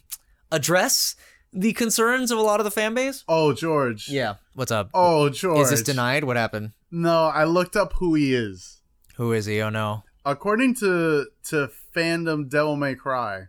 address 0.51 1.15
the 1.51 1.73
concerns 1.73 2.31
of 2.31 2.38
a 2.38 2.41
lot 2.41 2.59
of 2.59 2.63
the 2.63 2.71
fan 2.71 2.93
base. 2.93 3.23
Oh, 3.27 3.53
George. 3.53 4.09
Yeah, 4.09 4.36
what's 4.55 4.71
up? 4.71 4.89
Oh, 4.93 5.29
George. 5.29 5.59
Is 5.59 5.69
this 5.69 5.83
denied? 5.83 6.23
What 6.23 6.36
happened? 6.36 6.71
No, 6.89 7.25
I 7.25 7.43
looked 7.43 7.75
up 7.75 7.93
who 7.93 8.15
he 8.15 8.33
is. 8.33 8.81
Who 9.15 9.33
is 9.33 9.45
he? 9.45 9.62
Oh 9.62 9.69
no. 9.69 10.03
According 10.25 10.75
to 10.75 11.27
to 11.49 11.69
fandom 11.95 12.49
Devil 12.49 12.75
May 12.75 12.95
Cry, 12.95 13.47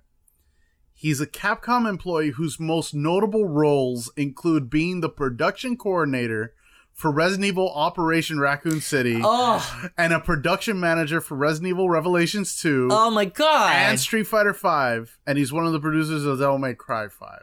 he's 1.04 1.20
a 1.20 1.26
Capcom 1.26 1.86
employee 1.86 2.30
whose 2.30 2.58
most 2.58 2.94
notable 2.94 3.44
roles 3.46 4.10
include 4.16 4.70
being 4.70 5.02
the 5.02 5.08
production 5.10 5.76
coordinator 5.76 6.54
for 6.94 7.10
Resident 7.10 7.44
Evil 7.44 7.70
Operation 7.74 8.40
Raccoon 8.40 8.80
City 8.80 9.20
Oh, 9.22 9.88
and 9.98 10.14
a 10.14 10.18
production 10.20 10.80
manager 10.80 11.20
for 11.20 11.34
Resident 11.34 11.68
Evil 11.68 11.90
Revelations 11.90 12.58
2 12.58 12.88
oh 12.90 13.10
my 13.10 13.26
god. 13.26 13.72
and 13.74 14.00
Street 14.00 14.26
Fighter 14.26 14.54
5 14.54 15.18
and 15.26 15.36
he's 15.36 15.52
one 15.52 15.66
of 15.66 15.72
the 15.74 15.80
producers 15.80 16.24
of 16.24 16.38
Devil 16.38 16.56
May 16.56 16.72
Cry 16.72 17.08
5. 17.08 17.42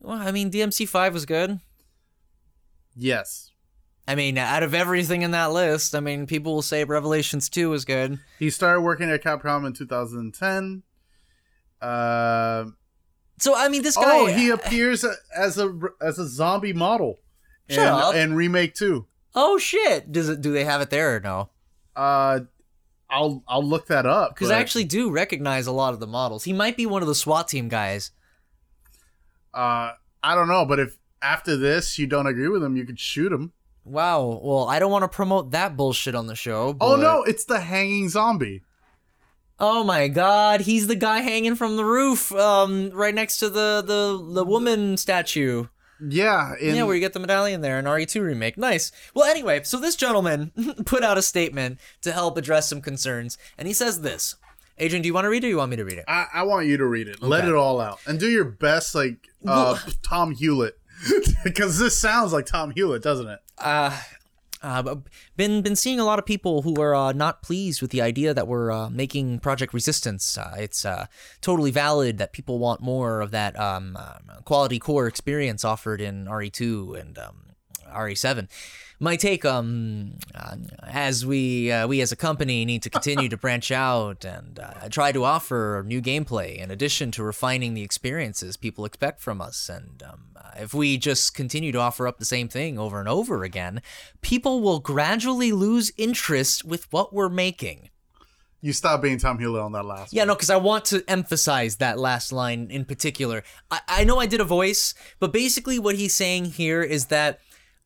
well, 0.00 0.16
I 0.18 0.32
mean, 0.32 0.50
DMC 0.50 0.88
five 0.88 1.12
was 1.12 1.26
good. 1.26 1.60
Yes. 2.96 3.50
I 4.08 4.14
mean, 4.14 4.38
out 4.38 4.62
of 4.62 4.72
everything 4.74 5.20
in 5.20 5.32
that 5.32 5.52
list, 5.52 5.94
I 5.94 6.00
mean, 6.00 6.26
people 6.26 6.54
will 6.54 6.62
say 6.62 6.84
Revelations 6.84 7.48
2 7.50 7.68
was 7.70 7.84
good. 7.84 8.18
He 8.38 8.48
started 8.48 8.80
working 8.82 9.10
at 9.10 9.22
Capcom 9.22 9.66
in 9.66 9.72
2010. 9.74 10.82
Uh, 11.84 12.70
So, 13.38 13.54
I 13.54 13.68
mean, 13.68 13.82
this 13.82 13.96
guy. 13.96 14.02
oh, 14.06 14.26
he 14.26 14.50
appears 14.50 15.04
as 15.36 15.58
a 15.58 15.72
as 16.00 16.18
a 16.18 16.26
zombie 16.26 16.72
model 16.72 17.18
in, 17.68 17.76
Shut 17.76 17.86
up. 17.88 18.14
in 18.14 18.34
remake 18.34 18.74
too. 18.74 19.06
Oh, 19.34 19.58
shit. 19.58 20.12
Does 20.12 20.28
it? 20.28 20.40
Do 20.40 20.52
they 20.52 20.64
have 20.64 20.80
it 20.80 20.90
there 20.90 21.16
or 21.16 21.20
no? 21.20 21.50
Uh, 21.96 22.40
I'll 23.10 23.42
I'll 23.46 23.62
look 23.62 23.86
that 23.88 24.06
up 24.06 24.34
Because 24.34 24.48
but, 24.48 24.56
I 24.56 24.60
actually 24.60 24.84
do 24.84 25.10
recognize 25.10 25.66
a 25.66 25.72
lot 25.72 25.92
of 25.94 26.00
the 26.00 26.06
models. 26.06 26.44
He 26.44 26.52
might 26.52 26.76
be 26.76 26.86
one 26.86 27.02
of 27.02 27.08
the 27.08 27.14
SWAT 27.14 27.48
team 27.48 27.68
guys. 27.68 28.10
uh 29.52 29.92
I 30.22 30.34
don't 30.34 30.48
know, 30.48 30.64
but 30.64 30.80
if 30.80 30.96
after 31.22 31.56
this 31.56 31.98
you 31.98 32.06
don't 32.06 32.26
agree 32.26 32.48
with 32.48 32.62
him, 32.64 32.76
you 32.76 32.84
could 32.86 32.98
shoot 32.98 33.30
him. 33.32 33.52
Wow. 33.84 34.40
Well, 34.42 34.64
I 34.68 34.78
don't 34.78 34.90
want 34.90 35.02
to 35.02 35.08
promote 35.14 35.50
that 35.50 35.76
bullshit 35.76 36.14
on 36.14 36.26
the 36.26 36.34
show. 36.34 36.76
Oh 36.80 36.96
no, 36.96 37.22
it's 37.24 37.44
the 37.44 37.60
hanging 37.60 38.08
zombie. 38.08 38.62
Oh 39.60 39.84
my 39.84 40.08
god, 40.08 40.62
he's 40.62 40.86
the 40.88 40.96
guy 40.96 41.20
hanging 41.20 41.54
from 41.54 41.76
the 41.76 41.84
roof, 41.84 42.32
um, 42.32 42.90
right 42.90 43.14
next 43.14 43.38
to 43.38 43.48
the 43.48 43.82
the 43.86 44.32
the 44.34 44.44
woman 44.44 44.96
statue. 44.96 45.66
Yeah, 46.06 46.54
in, 46.60 46.74
yeah, 46.74 46.82
where 46.82 46.94
you 46.94 47.00
get 47.00 47.12
the 47.12 47.20
medallion 47.20 47.60
there 47.60 47.78
in 47.78 47.84
RE2 47.84 48.20
remake. 48.20 48.58
Nice. 48.58 48.90
Well, 49.14 49.30
anyway, 49.30 49.62
so 49.62 49.78
this 49.78 49.94
gentleman 49.94 50.50
put 50.86 51.04
out 51.04 51.16
a 51.18 51.22
statement 51.22 51.78
to 52.02 52.10
help 52.12 52.36
address 52.36 52.68
some 52.68 52.80
concerns, 52.80 53.38
and 53.56 53.68
he 53.68 53.74
says 53.74 54.00
this. 54.00 54.34
Adrian, 54.76 55.02
do 55.02 55.06
you 55.06 55.14
want 55.14 55.24
to 55.24 55.28
read 55.28 55.44
it 55.44 55.46
or 55.46 55.50
you 55.50 55.56
want 55.58 55.70
me 55.70 55.76
to 55.76 55.84
read 55.84 55.98
it? 55.98 56.04
I, 56.08 56.26
I 56.34 56.42
want 56.42 56.66
you 56.66 56.76
to 56.76 56.84
read 56.84 57.06
it. 57.06 57.22
Let 57.22 57.44
it 57.44 57.54
all 57.54 57.80
out 57.80 58.00
and 58.08 58.18
do 58.18 58.28
your 58.28 58.44
best, 58.44 58.92
like 58.92 59.28
uh, 59.46 59.78
Tom 60.02 60.32
Hewlett, 60.32 60.76
because 61.44 61.78
this 61.78 61.96
sounds 61.96 62.32
like 62.32 62.46
Tom 62.46 62.72
Hewlett, 62.72 63.02
doesn't 63.02 63.28
it? 63.28 63.38
uh, 63.58 63.96
uh, 64.64 64.96
been 65.36 65.62
been 65.62 65.76
seeing 65.76 66.00
a 66.00 66.04
lot 66.04 66.18
of 66.18 66.24
people 66.24 66.62
who 66.62 66.80
are 66.80 66.94
uh, 66.94 67.12
not 67.12 67.42
pleased 67.42 67.82
with 67.82 67.90
the 67.90 68.00
idea 68.00 68.32
that 68.32 68.48
we're 68.48 68.70
uh, 68.70 68.88
making 68.88 69.38
Project 69.40 69.74
Resistance. 69.74 70.38
Uh, 70.38 70.54
it's 70.58 70.84
uh, 70.84 71.06
totally 71.40 71.70
valid 71.70 72.18
that 72.18 72.32
people 72.32 72.58
want 72.58 72.80
more 72.80 73.20
of 73.20 73.30
that 73.30 73.58
um, 73.58 73.96
uh, 73.98 74.40
quality 74.44 74.78
core 74.78 75.06
experience 75.06 75.64
offered 75.64 76.00
in 76.00 76.24
RE2 76.26 76.98
and 76.98 77.18
um, 77.18 77.36
RE7. 77.92 78.48
My 79.00 79.16
take, 79.16 79.44
um, 79.44 80.14
uh, 80.34 80.56
as 80.84 81.26
we 81.26 81.72
we 81.86 82.00
as 82.00 82.12
a 82.12 82.16
company 82.16 82.64
need 82.64 82.82
to 82.84 82.90
continue 82.90 83.28
to 83.28 83.36
branch 83.36 83.70
out 83.70 84.24
and 84.24 84.58
try 84.90 85.12
to 85.12 85.24
offer 85.24 85.84
new 85.86 86.00
gameplay 86.00 86.56
in 86.56 86.70
addition 86.70 87.10
to 87.12 87.22
refining 87.22 87.74
the 87.74 87.82
experiences 87.82 88.56
people 88.56 88.84
expect 88.84 89.20
from 89.20 89.40
us. 89.40 89.68
And 89.68 90.02
um, 90.02 90.33
if 90.58 90.74
we 90.74 90.96
just 90.96 91.34
continue 91.34 91.72
to 91.72 91.78
offer 91.78 92.06
up 92.06 92.18
the 92.18 92.24
same 92.24 92.48
thing 92.48 92.78
over 92.78 92.98
and 93.00 93.08
over 93.08 93.42
again, 93.44 93.82
people 94.20 94.60
will 94.60 94.80
gradually 94.80 95.52
lose 95.52 95.92
interest 95.96 96.64
with 96.64 96.90
what 96.92 97.12
we're 97.12 97.28
making. 97.28 97.90
You 98.60 98.72
stop 98.72 99.02
being 99.02 99.18
Tom 99.18 99.38
Hewlett 99.38 99.60
on 99.60 99.72
that 99.72 99.84
last. 99.84 100.12
Yeah, 100.14 100.22
one. 100.22 100.28
no, 100.28 100.34
because 100.36 100.48
I 100.48 100.56
want 100.56 100.86
to 100.86 101.04
emphasize 101.06 101.76
that 101.76 101.98
last 101.98 102.32
line 102.32 102.68
in 102.70 102.86
particular. 102.86 103.42
I, 103.70 103.80
I 103.88 104.04
know 104.04 104.18
I 104.18 104.26
did 104.26 104.40
a 104.40 104.44
voice, 104.44 104.94
but 105.20 105.34
basically 105.34 105.78
what 105.78 105.96
he's 105.96 106.14
saying 106.14 106.46
here 106.46 106.82
is 106.82 107.06
that 107.06 107.40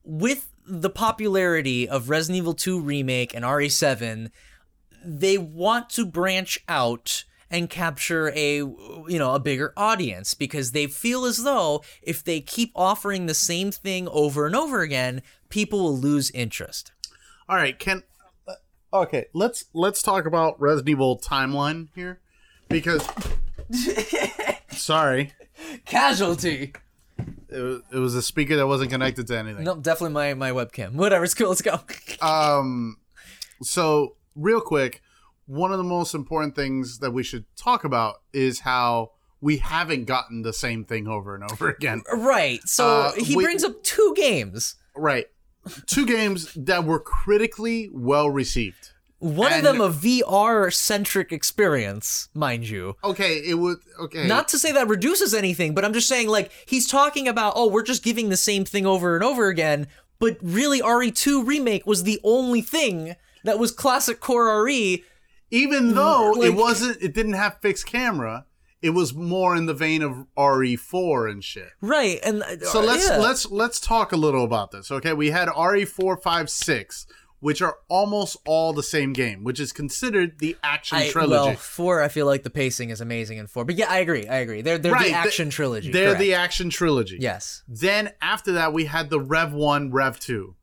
with 0.04 0.52
the 0.64 0.90
popularity 0.90 1.88
of 1.88 2.08
Resident 2.08 2.38
Evil 2.38 2.54
2 2.54 2.80
Remake 2.80 3.34
and 3.34 3.44
RE7, 3.44 4.30
they 5.04 5.36
want 5.36 5.90
to 5.90 6.06
branch 6.06 6.60
out 6.68 7.24
and 7.50 7.70
capture 7.70 8.30
a 8.34 8.56
you 8.56 9.18
know 9.18 9.34
a 9.34 9.40
bigger 9.40 9.72
audience 9.76 10.34
because 10.34 10.72
they 10.72 10.86
feel 10.86 11.24
as 11.24 11.42
though 11.44 11.82
if 12.02 12.22
they 12.22 12.40
keep 12.40 12.70
offering 12.74 13.26
the 13.26 13.34
same 13.34 13.70
thing 13.70 14.08
over 14.08 14.46
and 14.46 14.54
over 14.54 14.80
again 14.82 15.22
people 15.48 15.80
will 15.80 15.96
lose 15.96 16.30
interest 16.32 16.92
All 17.48 17.56
right, 17.56 17.78
can 17.78 18.02
okay. 18.92 19.26
Let's 19.34 19.64
let's 19.72 20.02
talk 20.02 20.26
about 20.26 20.60
Resident 20.60 20.88
Evil 20.90 21.18
timeline 21.18 21.88
here, 21.94 22.20
because 22.68 23.06
sorry, 24.70 25.32
casualty 25.84 26.72
it 27.48 27.60
was, 27.60 27.80
it 27.92 27.98
was 27.98 28.14
a 28.14 28.22
speaker 28.22 28.56
that 28.56 28.66
wasn't 28.66 28.90
connected 28.90 29.26
to 29.26 29.38
anything. 29.38 29.64
no 29.64 29.76
definitely 29.76 30.12
my 30.14 30.34
my 30.34 30.50
webcam 30.50 30.92
whatever 31.02 31.24
it's 31.24 31.34
cool 31.34 31.48
let's 31.48 31.62
go 31.62 31.80
Um, 32.20 32.98
so 33.62 34.16
real 34.36 34.60
quick, 34.60 35.02
one 35.48 35.72
of 35.72 35.78
the 35.78 35.84
most 35.84 36.14
important 36.14 36.54
things 36.54 36.98
that 37.00 37.10
we 37.10 37.22
should 37.24 37.44
talk 37.56 37.82
about 37.82 38.16
is 38.32 38.60
how 38.60 39.10
we 39.40 39.56
haven't 39.58 40.04
gotten 40.04 40.42
the 40.42 40.52
same 40.52 40.84
thing 40.84 41.08
over 41.08 41.34
and 41.34 41.42
over 41.50 41.68
again. 41.70 42.02
Right. 42.12 42.60
So 42.66 42.86
Uh, 42.86 43.12
he 43.12 43.34
we- 43.36 43.42
brings 43.44 43.64
up 43.64 43.82
two 43.82 44.12
games. 44.16 44.76
Right. 44.94 45.26
Two 45.86 46.06
games 46.06 46.52
that 46.54 46.84
were 46.84 46.98
critically 47.00 47.88
well 47.92 48.30
received. 48.30 48.90
One 49.20 49.52
And- 49.52 49.66
of 49.66 49.72
them 49.76 49.80
a 49.80 49.90
VR 49.90 50.70
centric 50.70 51.32
experience, 51.32 52.28
mind 52.34 52.68
you. 52.68 52.96
Okay, 53.02 53.38
it 53.38 53.54
would 53.54 53.78
okay. 54.00 54.26
Not 54.28 54.46
to 54.48 54.58
say 54.58 54.70
that 54.72 54.86
reduces 54.88 55.34
anything, 55.34 55.74
but 55.74 55.84
I'm 55.84 55.92
just 55.92 56.08
saying 56.08 56.28
like 56.28 56.52
he's 56.66 56.86
talking 56.86 57.26
about 57.26 57.54
oh 57.56 57.66
we're 57.68 57.82
just 57.82 58.04
giving 58.04 58.28
the 58.28 58.36
same 58.36 58.64
thing 58.64 58.86
over 58.86 59.14
and 59.16 59.24
over 59.24 59.48
again, 59.48 59.88
but 60.20 60.36
really 60.40 60.80
RE2 60.80 61.44
remake 61.44 61.84
was 61.86 62.04
the 62.04 62.20
only 62.22 62.60
thing 62.60 63.16
that 63.44 63.58
was 63.58 63.72
classic 63.72 64.20
core 64.20 64.62
RE. 64.64 65.04
Even 65.50 65.94
though 65.94 66.32
like- 66.36 66.48
it 66.50 66.54
wasn't 66.54 67.02
it 67.02 67.14
didn't 67.14 67.34
have 67.34 67.58
fixed 67.60 67.86
camera, 67.86 68.44
it 68.82 68.90
was 68.90 69.12
more 69.14 69.56
in 69.56 69.66
the 69.66 69.74
vein 69.74 70.02
of 70.02 70.26
RE4 70.36 71.30
and 71.30 71.42
shit. 71.42 71.70
Right. 71.80 72.18
And 72.24 72.42
uh, 72.42 72.60
So 72.64 72.80
let's 72.80 73.08
yeah. 73.08 73.16
let's 73.18 73.50
let's 73.50 73.80
talk 73.80 74.12
a 74.12 74.16
little 74.16 74.44
about 74.44 74.70
this. 74.70 74.90
Okay, 74.90 75.12
we 75.12 75.30
had 75.30 75.48
RE4, 75.48 76.22
5, 76.22 76.50
6, 76.50 77.06
which 77.40 77.60
are 77.62 77.76
almost 77.88 78.36
all 78.46 78.72
the 78.72 78.82
same 78.82 79.12
game, 79.12 79.42
which 79.44 79.58
is 79.60 79.72
considered 79.72 80.38
the 80.38 80.56
action 80.62 80.98
I, 80.98 81.08
trilogy. 81.10 81.32
Well, 81.50 81.56
four, 81.56 82.02
I 82.02 82.08
feel 82.08 82.26
like 82.26 82.42
the 82.42 82.50
pacing 82.50 82.90
is 82.90 83.00
amazing 83.00 83.38
in 83.38 83.46
four. 83.46 83.64
But 83.64 83.76
yeah, 83.76 83.86
I 83.90 83.98
agree. 83.98 84.26
I 84.28 84.36
agree. 84.36 84.62
They're 84.62 84.78
they're 84.78 84.92
Right, 84.92 85.08
the 85.08 85.14
action 85.14 85.50
trilogy. 85.50 85.90
They're 85.90 86.08
correct. 86.08 86.20
the 86.20 86.34
action 86.34 86.70
trilogy. 86.70 87.18
yes. 87.20 87.62
Then 87.68 88.10
after 88.20 88.52
that, 88.52 88.72
we 88.72 88.84
had 88.86 89.10
the 89.10 89.20
Rev 89.20 89.52
1, 89.52 89.90
Rev 89.92 90.20
2. 90.20 90.54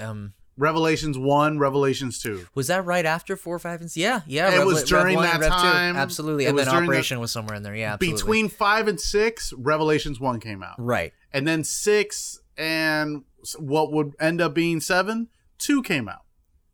Um, 0.00 0.32
Revelations 0.60 1.16
1, 1.18 1.58
Revelations 1.58 2.20
2. 2.22 2.46
Was 2.54 2.66
that 2.68 2.84
right 2.84 3.06
after 3.06 3.34
four, 3.36 3.58
five, 3.58 3.80
and 3.80 3.88
s- 3.88 3.96
yeah, 3.96 4.20
yeah? 4.26 4.54
It 4.54 4.58
Rev- 4.58 4.66
was 4.66 4.92
Rev 4.92 5.02
during 5.02 5.16
one 5.16 5.24
that 5.24 5.40
Rev 5.40 5.50
two. 5.50 5.56
time. 5.56 5.96
absolutely, 5.96 6.44
It 6.44 6.50
and 6.50 6.58
then 6.58 6.68
Operation 6.68 7.18
was 7.18 7.32
somewhere 7.32 7.56
in 7.56 7.62
there. 7.62 7.74
Yeah, 7.74 7.94
absolutely. 7.94 8.16
Between 8.20 8.48
5 8.50 8.88
and 8.88 9.00
6, 9.00 9.52
Revelations 9.56 10.20
1 10.20 10.38
came 10.38 10.62
out. 10.62 10.74
right, 10.78 11.12
And 11.32 11.48
then 11.48 11.64
6 11.64 12.40
and 12.58 13.24
what 13.58 13.90
would 13.90 14.12
end 14.20 14.40
up 14.42 14.52
being 14.54 14.80
7, 14.80 15.28
2 15.58 15.82
came 15.82 16.08
out. 16.08 16.20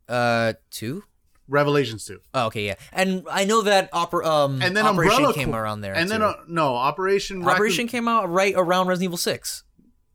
uh, 0.09 0.53
two. 0.69 1.03
Revelations 1.49 2.03
2. 2.03 2.19
Oh, 2.33 2.47
okay, 2.47 2.65
yeah, 2.65 2.75
and 2.91 3.23
I 3.31 3.45
know 3.45 3.61
that 3.61 3.89
opera, 3.93 4.27
um, 4.27 4.61
And 4.61 4.75
then 4.75 4.85
Operation 4.85 5.13
Umbrella 5.15 5.33
came 5.33 5.55
around 5.55 5.79
there, 5.79 5.93
And 5.95 6.09
then 6.09 6.21
uh, 6.21 6.33
no, 6.49 6.75
Operation 6.75 7.39
Raccoon- 7.39 7.53
Operation 7.55 7.87
came 7.87 8.09
out 8.09 8.29
right 8.29 8.53
around 8.57 8.87
Resident 8.87 9.05
Evil 9.11 9.17
Six. 9.17 9.63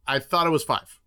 I 0.06 0.18
thought 0.18 0.46
it 0.46 0.50
was 0.50 0.62
5. 0.62 0.98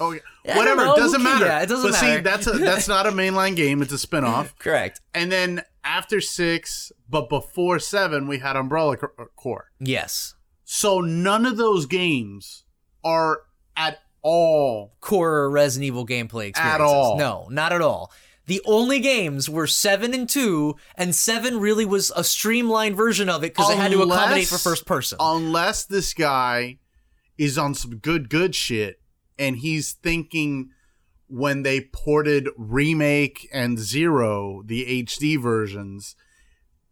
Oh, 0.00 0.12
yeah. 0.12 0.56
Whatever, 0.56 0.84
doesn't 0.84 1.22
matter. 1.22 1.46
yeah, 1.46 1.60
it 1.62 1.68
doesn't 1.68 1.90
but 1.90 2.00
matter. 2.00 2.16
see, 2.16 2.22
that's 2.22 2.46
a, 2.46 2.52
that's 2.52 2.88
not 2.88 3.06
a 3.06 3.10
mainline 3.10 3.54
game, 3.54 3.82
it's 3.82 3.92
a 3.92 3.98
spin-off. 3.98 4.58
Correct. 4.58 5.00
And 5.14 5.30
then 5.30 5.62
after 5.84 6.20
6, 6.20 6.92
but 7.08 7.28
before 7.28 7.78
7, 7.78 8.26
we 8.26 8.38
had 8.38 8.56
Umbrella 8.56 8.96
uh, 8.96 9.24
Corps. 9.36 9.70
Yes, 9.78 10.34
So 10.64 11.00
none 11.00 11.44
of 11.46 11.56
those 11.56 11.86
games 11.86 12.64
are 13.04 13.42
at 13.76 13.98
all 14.22 14.92
core 15.00 15.48
Resident 15.50 15.86
Evil 15.86 16.06
gameplay 16.06 16.48
experiences. 16.48 16.86
all. 16.86 17.16
No, 17.18 17.48
not 17.50 17.72
at 17.72 17.80
all. 17.80 18.12
The 18.46 18.60
only 18.64 18.98
games 18.98 19.48
were 19.48 19.66
seven 19.66 20.12
and 20.12 20.28
two, 20.28 20.74
and 20.96 21.14
seven 21.14 21.60
really 21.60 21.84
was 21.84 22.10
a 22.16 22.24
streamlined 22.24 22.96
version 22.96 23.28
of 23.28 23.44
it 23.44 23.54
because 23.54 23.70
it 23.70 23.76
had 23.76 23.92
to 23.92 24.02
accommodate 24.02 24.48
for 24.48 24.58
first 24.58 24.86
person. 24.86 25.18
unless 25.20 25.84
this 25.84 26.12
guy 26.14 26.78
is 27.38 27.56
on 27.56 27.74
some 27.74 27.96
good 27.96 28.28
good 28.28 28.54
shit 28.54 28.99
and 29.40 29.56
he's 29.56 29.92
thinking 29.92 30.70
when 31.26 31.62
they 31.62 31.80
ported 31.80 32.48
remake 32.56 33.48
and 33.52 33.78
zero 33.78 34.62
the 34.66 35.04
hd 35.04 35.40
versions 35.40 36.14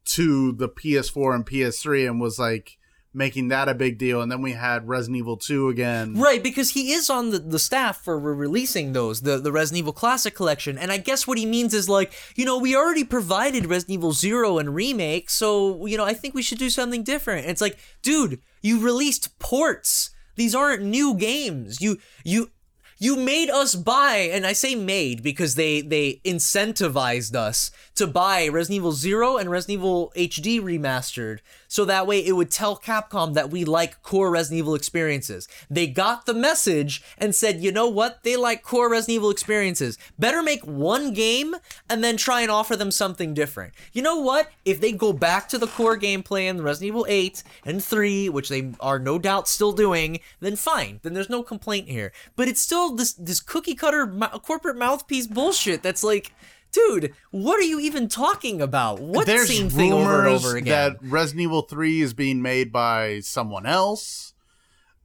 to 0.05 0.53
the 0.53 0.69
ps4 0.69 1.35
and 1.35 1.47
ps3 1.47 2.09
and 2.09 2.21
was 2.21 2.39
like 2.39 2.79
making 3.15 3.49
that 3.49 3.69
a 3.69 3.75
big 3.75 3.99
deal 3.99 4.23
and 4.23 4.31
then 4.31 4.41
we 4.41 4.53
had 4.53 4.87
resident 4.87 5.19
evil 5.19 5.37
2 5.37 5.69
again 5.69 6.15
Right, 6.15 6.43
because 6.43 6.71
he 6.71 6.93
is 6.93 7.11
on 7.11 7.31
the, 7.31 7.39
the 7.39 7.59
staff 7.59 8.03
for 8.05 8.19
releasing 8.19 8.93
those, 8.93 9.23
the, 9.23 9.39
the 9.39 9.51
Resident 9.51 9.81
Evil 9.81 9.93
Classic 9.93 10.35
Collection. 10.35 10.79
And 10.79 10.93
I 10.93 10.99
guess 10.99 11.27
what 11.27 11.39
he 11.39 11.47
means 11.47 11.75
is 11.75 11.89
like, 11.89 12.13
you 12.37 12.45
know, 12.45 12.59
we 12.59 12.77
already 12.77 13.05
provided 13.05 13.67
Resident 13.67 13.95
Evil 13.95 14.13
Zero 14.13 14.59
and 14.59 14.75
Remake, 14.75 15.31
so, 15.31 15.87
you 15.87 15.97
know, 15.97 16.05
I 16.05 16.15
think 16.15 16.35
we 16.35 16.43
should 16.43 16.59
do 16.59 16.71
something 16.71 17.03
different. 17.03 17.43
And 17.43 17.51
it's 17.51 17.61
like, 17.63 17.79
dude, 18.03 18.41
you 18.63 18.79
released 18.81 19.39
ports. 19.39 20.11
These 20.39 20.55
aren't 20.55 20.83
new 20.83 21.15
games. 21.15 21.81
You, 21.81 21.99
you, 22.25 22.51
you 22.99 23.17
made 23.17 23.51
us 23.51 23.75
buy, 23.75 24.31
and 24.33 24.47
I 24.47 24.53
say 24.53 24.75
made 24.75 25.23
because 25.23 25.55
they 25.55 25.81
they 25.81 26.21
incentivized 26.25 27.35
us 27.37 27.71
to 27.95 28.07
buy 28.07 28.49
Resident 28.49 28.77
Evil 28.77 28.93
0 28.93 29.37
and 29.37 29.51
Resident 29.51 29.79
Evil 29.81 30.13
HD 30.17 30.61
remastered 30.61 31.39
so 31.69 31.85
that 31.85 32.07
way 32.07 32.25
it 32.25 32.33
would 32.33 32.51
tell 32.51 32.77
Capcom 32.77 33.35
that 33.35 33.51
we 33.51 33.65
like 33.65 34.03
core 34.03 34.31
Resident 34.31 34.59
Evil 34.59 34.75
experiences. 34.75 35.47
They 35.71 35.87
got 35.87 36.27
the 36.27 36.35
message 36.35 37.03
and 37.19 37.35
said, 37.35 37.63
"You 37.63 37.71
know 37.71 37.89
what? 37.89 38.23
They 38.25 38.37
like 38.37 38.63
core 38.63 38.91
Resident 38.91 39.17
Evil 39.17 39.31
experiences. 39.31 39.99
Better 40.19 40.43
make 40.43 40.63
one 40.65 41.13
game 41.13 41.57
and 41.89 42.03
then 42.03 42.17
try 42.17 42.41
and 42.41 42.51
offer 42.51 42.75
them 42.75 42.91
something 42.91 43.35
different." 43.35 43.75
You 43.93 44.03
know 44.03 44.17
what? 44.17 44.51
If 44.65 44.81
they 44.81 44.93
go 44.93 45.13
back 45.13 45.49
to 45.51 45.59
the 45.59 45.67
core 45.67 45.99
gameplay 45.99 46.49
in 46.49 46.63
Resident 46.63 46.89
Evil 46.89 47.07
8 47.09 47.43
and 47.65 47.85
3, 47.85 48.29
which 48.29 48.49
they 48.49 48.73
are 48.81 48.99
no 48.99 49.19
doubt 49.19 49.47
still 49.47 49.73
doing, 49.73 50.21
then 50.41 50.57
fine. 50.57 51.01
Then 51.03 51.15
there's 51.15 51.29
no 51.31 51.43
complaint 51.43 51.89
here. 51.89 52.13
But 52.35 52.49
it's 52.49 52.63
still 52.63 52.95
this 52.95 53.13
this 53.13 53.41
cookie 53.41 53.75
cutter 53.75 54.07
mou- 54.07 54.39
corporate 54.41 54.77
mouthpiece 54.77 55.27
bullshit 55.27 55.83
that's 55.83 56.03
like 56.03 56.33
Dude, 56.73 57.15
what 57.31 57.59
are 57.59 57.63
you 57.65 57.81
even 57.81 58.09
talking 58.09 58.61
about? 58.61 59.01
What 59.01 59.27
there's 59.27 59.49
same 59.49 59.71
thing 59.71 59.93
over 59.93 60.19
and 60.21 60.29
over 60.29 60.57
again? 60.57 60.67
that 60.93 60.97
Resident 61.03 61.43
Evil 61.43 61.63
3 61.63 62.01
is 62.03 62.15
being 62.15 62.43
made 62.43 62.73
by 62.73 63.21
someone 63.21 63.67
else. 63.67 64.35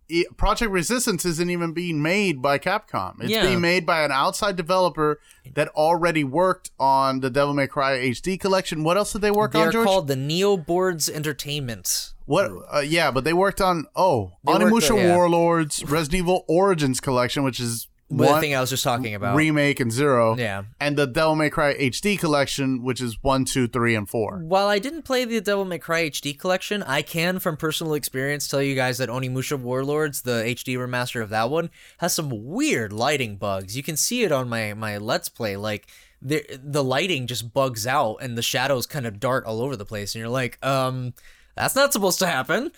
E- 0.10 0.26
Project 0.36 0.70
Resistance 0.70 1.24
isn't 1.24 1.50
even 1.50 1.72
being 1.72 2.02
made 2.02 2.42
by 2.42 2.60
Capcom. 2.60 3.22
It's 3.22 3.32
Yeah. 3.32 3.44
being 3.44 3.62
made 3.62 3.86
by 3.86 4.04
an 4.04 4.12
outside 4.12 4.58
developer 4.58 5.20
that 5.56 5.70
already 5.70 6.26
worked 6.26 6.72
on 6.78 7.22
the 7.22 7.30
Devil 7.30 7.54
May 7.54 7.68
Cry 7.68 7.94
HD 7.94 8.38
collection. 8.38 8.84
What 8.84 8.98
else 8.98 9.14
did 9.14 9.22
they 9.22 9.32
work 9.32 9.56
on? 9.56 9.60
They're 9.62 9.68
on, 9.68 9.72
George? 9.74 9.86
called 9.88 10.08
the 10.10 10.16
NeoBards 10.16 11.10
Entertainment. 11.10 12.14
what? 12.26 12.52
Uh, 12.74 12.80
yeah, 12.80 13.12
but 13.12 13.24
they 13.24 13.34
worked 13.34 13.62
on 13.62 13.86
oh, 13.96 14.34
They 14.46 14.52
worked 14.54 14.66
Onimusha 14.66 14.92
on- 14.92 14.98
yeah. 14.98 15.16
Warlords, 15.16 15.84
Resident 15.86 16.20
Evil 16.20 16.44
Origins 16.50 17.00
collection, 17.00 17.44
which 17.44 17.60
is 17.62 17.88
The 18.10 18.26
one 18.26 18.42
thing 18.42 18.54
I 18.54 18.62
was 18.62 18.70
just 18.70 18.84
talking 18.84 19.16
about. 19.16 19.36
remake 19.36 19.80
and 19.80 19.92
zero. 19.92 20.38
Yeah. 20.38 20.64
and 20.80 20.96
the 20.98 21.08
Devil 21.08 21.36
May 21.36 21.50
Cry 21.50 21.74
HD 21.74 22.20
collection, 22.20 22.84
which 22.84 23.02
is 23.02 23.18
one, 23.24 23.44
two, 23.46 23.68
three, 23.68 23.96
and 23.96 24.08
four. 24.08 24.38
While 24.40 24.68
I 24.68 24.78
didn't 24.78 25.02
play 25.02 25.26
the 25.26 25.42
Devil 25.42 25.66
May 25.66 25.80
Cry 25.80 26.10
HD 26.10 26.38
collection, 26.38 26.84
I 26.84 27.02
can, 27.02 27.40
from 27.40 27.58
personal 27.58 27.96
experience, 27.96 28.48
tell 28.48 28.62
you 28.62 28.76
guys 28.76 29.00
that 29.00 29.10
Onimusha 29.10 29.58
Warlords, 29.60 30.22
the 30.22 30.44
HD 30.46 30.78
remaster 30.78 31.24
of 31.24 31.30
that 31.30 31.50
one, 31.50 31.72
has 32.00 32.14
some 32.14 32.30
weird 32.46 32.94
lighting 32.94 33.38
bugs. 33.38 33.76
You 33.76 33.82
can 33.84 33.98
see 33.98 34.24
it 34.24 34.32
on 34.32 34.48
my 34.48 34.74
my 34.76 34.98
Let's 34.98 35.30
Play. 35.30 35.56
Like 35.58 35.88
the 36.22 36.46
the 36.64 36.84
lighting 36.84 37.26
just 37.26 37.54
bugs 37.54 37.88
out, 37.88 38.18
and 38.22 38.38
the 38.38 38.44
shadows 38.44 38.86
kind 38.86 39.08
of 39.08 39.20
dart 39.20 39.46
all 39.46 39.60
over 39.62 39.76
the 39.76 39.86
place, 39.86 40.14
and 40.14 40.20
you're 40.20 40.30
like, 40.30 40.64
um, 40.64 41.14
that's 41.56 41.76
not 41.76 41.94
supposed 41.94 42.20
to 42.20 42.28
happen. 42.28 42.72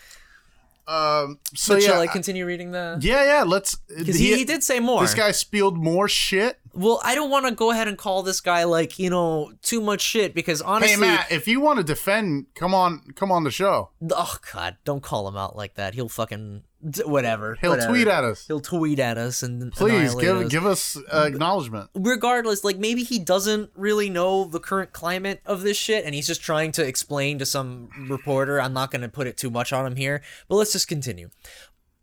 Um, 0.88 1.40
so 1.56 1.76
yeah, 1.76 2.00
I 2.00 2.08
continue 2.08 2.46
reading 2.46 2.72
the? 2.72 2.98
yeah, 3.02 3.24
yeah. 3.24 3.44
Let's. 3.44 3.76
Because 3.76 4.18
he, 4.18 4.36
he 4.36 4.46
did 4.46 4.64
say 4.64 4.80
more. 4.80 5.02
This 5.02 5.14
guy 5.14 5.32
spilled 5.32 5.78
more 5.78 6.08
shit. 6.08 6.60
Well, 6.74 7.02
I 7.04 7.16
don't 7.16 7.30
want 7.30 7.48
to 7.48 7.54
go 7.54 7.72
ahead 7.72 7.88
and 7.88 7.98
call 7.98 8.22
this 8.22 8.42
guy 8.42 8.66
like 8.66 9.00
you 9.00 9.10
know 9.10 9.54
too 9.62 9.82
much 9.82 10.02
shit 10.02 10.36
because 10.36 10.62
honestly, 10.62 10.94
Hey 10.94 11.00
Matt, 11.00 11.32
if 11.32 11.48
you 11.48 11.60
want 11.60 11.78
to 11.78 11.84
defend, 11.84 12.48
come 12.54 12.74
on, 12.74 13.02
come 13.16 13.32
on 13.32 13.44
the 13.44 13.52
show. 13.52 13.90
oh 14.12 14.38
god, 14.54 14.78
don't 14.84 15.02
call 15.02 15.28
him 15.28 15.38
out 15.38 15.56
like 15.56 15.76
that. 15.76 15.96
He'll 15.96 16.10
fucking 16.10 16.64
whatever. 17.06 17.58
He'll 17.62 17.72
whatever. 17.72 17.92
tweet 17.92 18.08
at 18.08 18.24
us. 18.24 18.46
He'll 18.48 18.60
tweet 18.60 19.00
at 19.00 19.18
us 19.18 19.44
and 19.44 19.72
Please 19.72 20.14
give 20.16 20.38
us. 20.38 20.52
give 20.52 20.66
us 20.66 20.98
uh, 21.12 21.26
acknowledgement. 21.28 21.90
Regardless, 21.96 22.64
like 22.64 22.78
maybe 22.78 23.04
he 23.04 23.20
doesn't 23.20 23.72
really 23.76 24.10
know 24.10 24.46
the 24.46 24.60
current 24.60 24.94
climate 24.94 25.42
of 25.46 25.62
this 25.62 25.78
shit, 25.78 26.06
and 26.06 26.14
he's 26.14 26.28
just 26.28 26.42
trying 26.42 26.72
to 26.74 26.86
explain 26.86 27.40
to 27.40 27.46
some 27.46 27.90
reporter. 28.10 28.62
I'm 28.62 28.74
not 28.74 28.92
going 28.92 29.02
to 29.02 29.10
put 29.10 29.28
it 29.28 29.38
too 29.38 29.50
much 29.50 29.74
on 29.74 29.86
him 29.86 29.96
here, 29.96 30.22
but 30.48 30.56
let's 30.56 30.74
just 30.74 30.88
continue. 30.88 31.30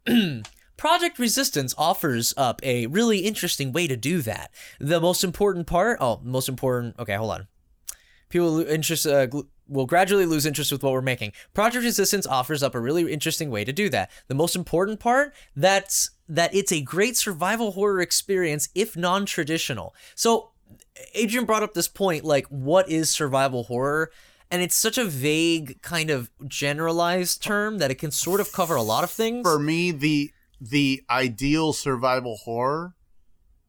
Project 0.77 1.19
Resistance 1.19 1.75
offers 1.79 2.35
up 2.37 2.61
a 2.65 2.87
really 2.87 3.19
interesting 3.21 3.73
way 3.73 3.87
to 3.87 3.97
do 3.97 4.21
that. 4.23 4.51
The 4.81 5.01
most 5.01 5.23
important 5.23 5.67
part, 5.69 5.99
oh, 6.01 6.21
most 6.25 6.49
important. 6.49 6.99
Okay, 6.99 7.15
hold 7.15 7.31
on. 7.31 7.47
People 8.29 8.61
interest 8.67 9.07
uh, 9.07 9.27
gl- 9.29 9.47
will 9.73 9.87
gradually 9.87 10.27
lose 10.27 10.47
interest 10.47 10.71
with 10.71 10.83
what 10.83 10.93
we're 10.93 11.01
making. 11.01 11.33
Project 11.55 11.85
Resistance 11.85 12.27
offers 12.27 12.63
up 12.63 12.75
a 12.75 12.81
really 12.81 13.11
interesting 13.13 13.51
way 13.51 13.65
to 13.65 13.73
do 13.73 13.89
that. 13.89 14.11
The 14.29 14.35
most 14.35 14.55
important 14.55 15.01
part 15.01 15.35
that's 15.57 16.11
that 16.29 16.55
it's 16.55 16.73
a 16.73 16.81
great 16.81 17.17
survival 17.17 17.73
horror 17.73 18.01
experience 18.01 18.69
if 18.75 18.97
non-traditional. 18.97 19.95
So 20.15 20.51
Adrian 21.15 21.45
brought 21.45 21.63
up 21.63 21.75
this 21.75 21.89
point 21.89 22.25
like 22.25 22.47
what 22.47 22.89
is 22.89 23.11
survival 23.11 23.65
horror? 23.65 24.11
And 24.51 24.61
it's 24.61 24.77
such 24.77 24.99
a 24.99 25.05
vague 25.05 25.81
kind 25.81 26.11
of 26.11 26.31
generalized 26.47 27.43
term 27.43 27.79
that 27.79 27.91
it 27.91 27.97
can 27.97 28.11
sort 28.11 28.41
of 28.41 28.53
cover 28.53 28.75
a 28.75 28.83
lot 28.83 29.03
of 29.03 29.11
things. 29.11 29.43
For 29.43 29.59
me, 29.59 29.91
the 29.91 30.33
the 30.61 31.03
ideal 31.11 31.73
survival 31.73 32.37
horror 32.45 32.95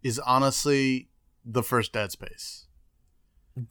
is 0.03 0.19
honestly 0.19 1.09
the 1.45 1.63
first 1.63 1.93
Dead 1.93 2.11
Space. 2.11 2.67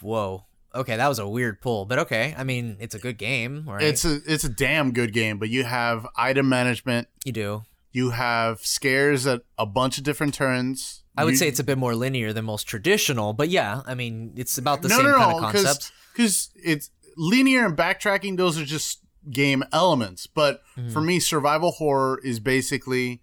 Whoa. 0.00 0.46
Okay, 0.74 0.96
that 0.96 1.08
was 1.08 1.18
a 1.18 1.28
weird 1.28 1.60
pull, 1.60 1.84
but 1.84 1.98
okay. 2.00 2.34
I 2.36 2.44
mean, 2.44 2.76
it's 2.80 2.94
a 2.94 2.98
good 2.98 3.18
game, 3.18 3.64
right? 3.68 3.82
It's 3.82 4.04
a 4.04 4.20
it's 4.26 4.44
a 4.44 4.48
damn 4.48 4.92
good 4.92 5.12
game, 5.12 5.38
but 5.38 5.48
you 5.50 5.64
have 5.64 6.06
item 6.16 6.48
management, 6.48 7.08
you 7.24 7.32
do. 7.32 7.62
you 7.92 8.10
have 8.10 8.60
scares 8.64 9.26
at 9.26 9.42
a 9.58 9.66
bunch 9.66 9.98
of 9.98 10.04
different 10.04 10.32
turns. 10.34 11.04
I 11.16 11.24
would 11.24 11.32
You- 11.32 11.36
say 11.36 11.48
it's 11.48 11.60
a 11.60 11.64
bit 11.64 11.76
more 11.76 11.94
linear 11.94 12.32
than 12.32 12.46
most 12.46 12.64
traditional, 12.64 13.34
but 13.34 13.50
yeah, 13.50 13.82
I 13.86 13.94
mean, 13.94 14.32
it's 14.36 14.56
about 14.56 14.80
the 14.80 14.88
no, 14.88 14.96
same 14.96 15.04
no, 15.06 15.18
kind 15.18 15.32
of 15.44 15.52
concept. 15.52 15.92
because 16.14 16.48
it's 16.54 16.90
linear 17.18 17.66
and 17.66 17.76
backtracking. 17.76 18.38
Those 18.38 18.58
are 18.58 18.64
just 18.64 19.00
game 19.30 19.62
elements. 19.72 20.26
But 20.26 20.62
Mm-hmm. 20.78 20.88
for 20.90 21.02
me, 21.02 21.20
survival 21.20 21.72
horror 21.72 22.18
is 22.24 22.40
basically 22.40 23.20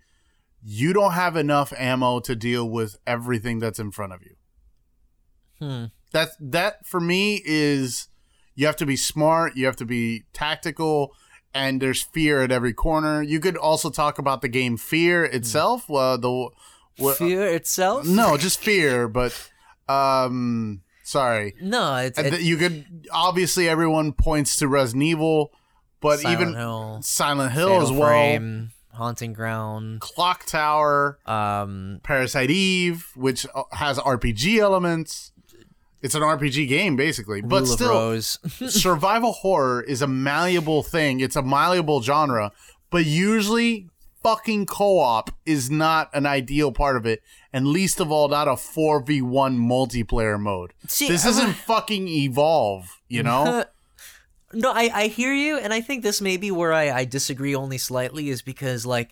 you 0.64 0.94
don't 0.94 1.14
have 1.14 1.36
enough 1.36 1.74
ammo 1.78 2.20
to 2.20 2.36
deal 2.36 2.70
with 2.70 2.98
everything 3.08 3.58
that's 3.58 3.80
in 3.80 3.90
front 3.92 4.14
of 4.14 4.22
you. 4.22 4.36
Hmm. 5.60 5.86
That 6.12 6.30
that 6.40 6.86
for 6.86 7.00
me 7.00 7.42
is 7.46 8.08
you 8.56 8.66
have 8.66 8.76
to 8.78 8.86
be 8.86 8.96
smart, 8.96 9.56
you 9.56 9.66
have 9.66 9.76
to 9.78 9.86
be 9.86 10.24
tactical, 10.34 11.14
and 11.54 11.82
there's 11.82 12.02
fear 12.02 12.42
at 12.42 12.52
every 12.52 12.74
corner. 12.74 13.22
You 13.22 13.40
could 13.40 13.58
also 13.58 13.90
talk 13.90 14.20
about 14.20 14.42
the 14.42 14.48
game 14.48 14.78
Fear 14.78 15.26
itself. 15.26 15.90
Uh, 15.90 16.18
the 16.18 16.50
what, 16.98 17.18
Fear 17.18 17.48
itself? 17.48 18.06
no, 18.06 18.38
just 18.38 18.60
fear, 18.60 19.08
but 19.08 19.50
um, 19.88 20.82
sorry. 21.04 21.56
No, 21.62 21.96
it's, 21.96 22.18
And 22.18 22.28
it's 22.28 22.44
you 22.44 22.58
could 22.58 23.08
obviously 23.12 23.70
everyone 23.70 24.14
points 24.14 24.58
to 24.58 24.68
Resident 24.68 25.04
Evil, 25.04 25.52
but 26.02 26.20
Silent 26.20 26.42
even 26.42 26.54
Hill, 26.56 27.00
Silent 27.02 27.52
Hill 27.54 27.70
Fatal 27.70 27.82
as 27.84 27.92
well, 27.92 28.10
Frame, 28.10 28.72
Haunting 28.94 29.34
Ground, 29.34 30.02
Clock 30.02 30.46
Tower, 30.46 31.20
um, 31.26 32.00
Parasite 32.04 32.52
Eve, 32.52 33.08
which 33.16 33.46
uh, 33.56 33.64
has 33.72 33.98
RPG 33.98 34.60
elements. 34.60 35.29
It's 36.02 36.16
an 36.16 36.22
RPG 36.22 36.68
game 36.70 36.96
basically, 36.96 37.42
but 37.42 37.64
Rule 37.64 38.22
still, 38.22 38.22
survival 38.70 39.34
horror 39.34 39.82
is 39.82 40.02
a 40.02 40.08
malleable 40.08 40.84
thing. 40.84 41.20
It's 41.20 41.36
a 41.36 41.42
malleable 41.42 42.02
genre, 42.02 42.52
but 42.90 43.06
usually 43.06 43.90
fucking 44.24 44.66
co-op 44.66 45.32
is 45.46 45.70
not 45.70 46.10
an 46.14 46.26
ideal 46.26 46.72
part 46.72 46.98
of 46.98 47.06
it, 47.06 47.22
and 47.54 47.68
least 47.68 48.00
of 48.00 48.12
all, 48.12 48.28
not 48.28 48.48
a 48.48 48.56
four 48.56 49.02
v 49.02 49.22
one 49.22 49.58
multiplayer 49.58 50.40
mode. 50.40 50.74
See, 50.88 51.08
this 51.08 51.26
isn't 51.26 51.54
fucking 51.54 52.08
evolve, 52.08 53.00
you 53.08 53.24
know. 53.24 53.66
no, 54.54 54.72
I, 54.72 54.90
I 54.94 55.08
hear 55.08 55.34
you, 55.34 55.58
and 55.58 55.74
I 55.74 55.82
think 55.82 56.04
this 56.04 56.22
may 56.22 56.38
be 56.38 56.52
where 56.52 56.74
I, 56.74 56.92
I 56.92 57.06
disagree 57.06 57.56
only 57.56 57.78
slightly, 57.78 58.30
is 58.30 58.42
because, 58.42 58.86
like, 58.86 59.12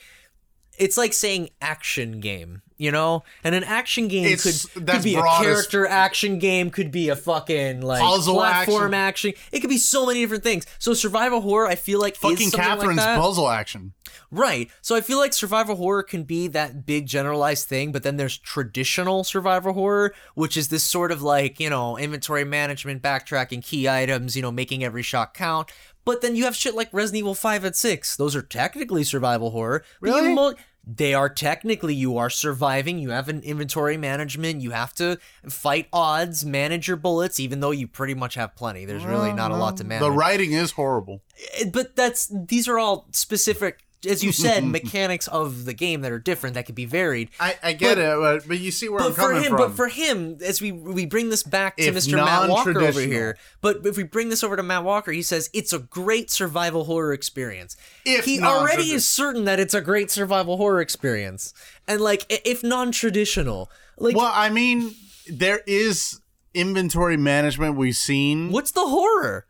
it's 0.78 0.98
like 0.98 1.14
saying 1.14 1.50
action 1.62 2.20
game, 2.20 2.62
you 2.78 2.92
know? 2.92 3.24
And 3.44 3.54
an 3.56 3.64
action 3.64 4.08
game 4.08 4.26
It's- 4.26 4.66
could, 4.66 4.88
could 4.88 5.04
be 5.04 5.16
a 5.16 5.22
character 5.22 5.86
action 5.88 6.40
game, 6.40 6.70
could 6.70 6.92
be 6.92 7.10
a 7.10 7.16
fucking, 7.16 7.82
like, 7.82 8.02
Puzzle 8.02 8.36
platform 8.36 8.94
action. 8.94 9.34
It 9.52 9.60
could 9.62 9.70
be 9.70 9.78
so 9.78 10.06
many 10.06 10.22
different 10.22 10.44
things. 10.44 10.66
So 10.80 10.94
survival 10.94 11.42
horror, 11.42 11.68
I 11.68 11.76
feel 11.76 12.00
like, 12.00 12.16
fucking 12.16 12.48
is 12.48 12.52
something 12.52 12.60
Catherine's 12.62 12.98
like 12.98 13.06
that. 13.06 13.20
puzzle 13.20 13.50
action. 13.50 13.94
Right. 14.32 14.70
So 14.82 14.96
I 14.96 15.02
feel 15.02 15.18
like 15.18 15.34
survival 15.34 15.76
horror 15.76 16.04
can 16.04 16.24
be 16.24 16.48
that 16.50 16.86
big 16.86 17.06
generalized 17.08 17.68
thing, 17.68 17.92
but 17.92 18.04
then 18.04 18.18
there's 18.18 18.38
traditional 18.38 19.24
survival 19.24 19.74
horror, 19.74 20.14
which 20.36 20.58
is 20.58 20.68
this 20.70 20.84
sort 20.84 21.12
of 21.12 21.22
like, 21.22 21.60
you 21.60 21.70
know, 21.70 21.98
inventory 21.98 22.44
management, 22.44 23.02
backtracking 23.02 23.64
key 23.64 23.88
items, 23.88 24.36
you 24.36 24.42
know, 24.42 24.52
making 24.52 24.84
every 24.84 25.02
shot 25.04 25.34
count. 25.34 25.72
But 26.06 26.22
then 26.22 26.36
you 26.36 26.46
have 26.46 26.56
shit 26.56 26.74
like 26.76 26.90
Resident 26.94 27.20
Evil 27.20 27.36
5 27.36 27.64
and 27.66 27.76
6. 27.76 28.16
Those 28.16 28.36
are 28.36 28.42
technically 28.42 29.04
survival 29.04 29.52
horror. 29.52 29.84
But 30.02 30.08
Really? 30.08 30.28
They 30.90 31.14
are 31.14 31.28
technically 31.28 31.94
you 31.94 32.18
are 32.18 32.30
surviving. 32.30 32.98
You 32.98 33.10
have 33.10 33.28
an 33.28 33.42
inventory 33.42 33.98
management. 33.98 34.62
You 34.62 34.72
have 34.72 34.94
to 34.96 35.20
fight 35.50 35.88
odds 35.92 36.46
manage 36.46 36.88
your 36.88 36.96
bullets 36.96 37.42
even 37.42 37.60
though 37.60 37.72
you 37.72 37.88
pretty 37.88 38.14
much 38.14 38.36
have 38.36 38.56
plenty. 38.56 38.86
There's 38.86 39.04
really 39.04 39.34
not 39.34 39.52
a 39.52 39.58
lot 39.58 39.76
to 39.78 39.84
mm-hmm. 39.84 39.90
manage. 39.90 40.04
The 40.04 40.12
writing 40.12 40.54
is 40.54 40.72
horrible. 40.72 41.22
Eh, 41.60 41.66
but 41.72 41.98
that's 41.98 42.32
these 42.34 42.70
are 42.70 42.80
all 42.80 43.08
specific 43.12 43.87
as 44.08 44.24
you 44.24 44.32
said 44.32 44.64
mechanics 44.66 45.28
of 45.28 45.66
the 45.66 45.74
game 45.74 46.02
that 46.02 46.12
are 46.12 46.20
different 46.20 46.54
that 46.54 46.66
could 46.66 46.76
be 46.76 46.86
varied 46.86 47.30
I, 47.40 47.56
I 47.64 47.74
get 47.74 47.98
it, 47.98 48.18
but, 48.20 48.48
but 48.48 48.60
you 48.60 48.72
see 48.72 48.90
where 48.90 49.02
I'm 49.02 49.08
but 49.10 49.16
for 49.16 49.22
coming 49.22 49.44
him, 49.44 49.50
from. 49.50 49.58
but 49.58 49.72
for 49.76 49.88
him, 49.88 50.38
as 50.44 50.62
we 50.62 50.72
we 50.72 51.06
bring 51.06 51.30
this 51.30 51.44
back 51.44 51.78
to 51.78 51.84
If 51.84 51.96
Mr. 51.96 52.16
Matt 52.16 52.50
Walker 52.50 52.80
over 52.80 53.00
here, 53.02 53.38
but 53.62 53.86
if 53.86 53.98
we 53.98 54.04
bring 54.04 54.30
this 54.30 54.44
over 54.44 54.56
to 54.56 54.64
Matt 54.64 54.84
Walker, 54.84 55.12
he 55.12 55.22
says 55.22 55.50
it's 55.54 55.74
a 55.74 55.80
great 55.80 56.30
survival 56.30 56.86
horror 56.86 57.14
experience. 57.14 57.76
If 58.06 58.26
he 58.26 58.40
non-tradi- 58.40 58.60
already 58.60 58.92
is 58.92 59.08
certain 59.08 59.46
that 59.46 59.60
it's 59.60 59.74
a 59.74 59.82
great 59.82 60.12
survival 60.12 60.58
horror 60.58 60.82
experience, 60.82 61.54
and 61.88 62.02
like 62.02 62.26
if 62.30 62.64
non-traditional, 62.64 63.72
like 63.98 64.16
well, 64.16 64.32
I 64.34 64.50
mean, 64.50 64.94
there 65.30 65.62
is 65.68 66.20
inventory 66.54 67.18
management 67.18 67.76
we've 67.76 67.96
seen. 67.96 68.52
what's 68.52 68.72
the 68.72 68.88
horror? 68.88 69.46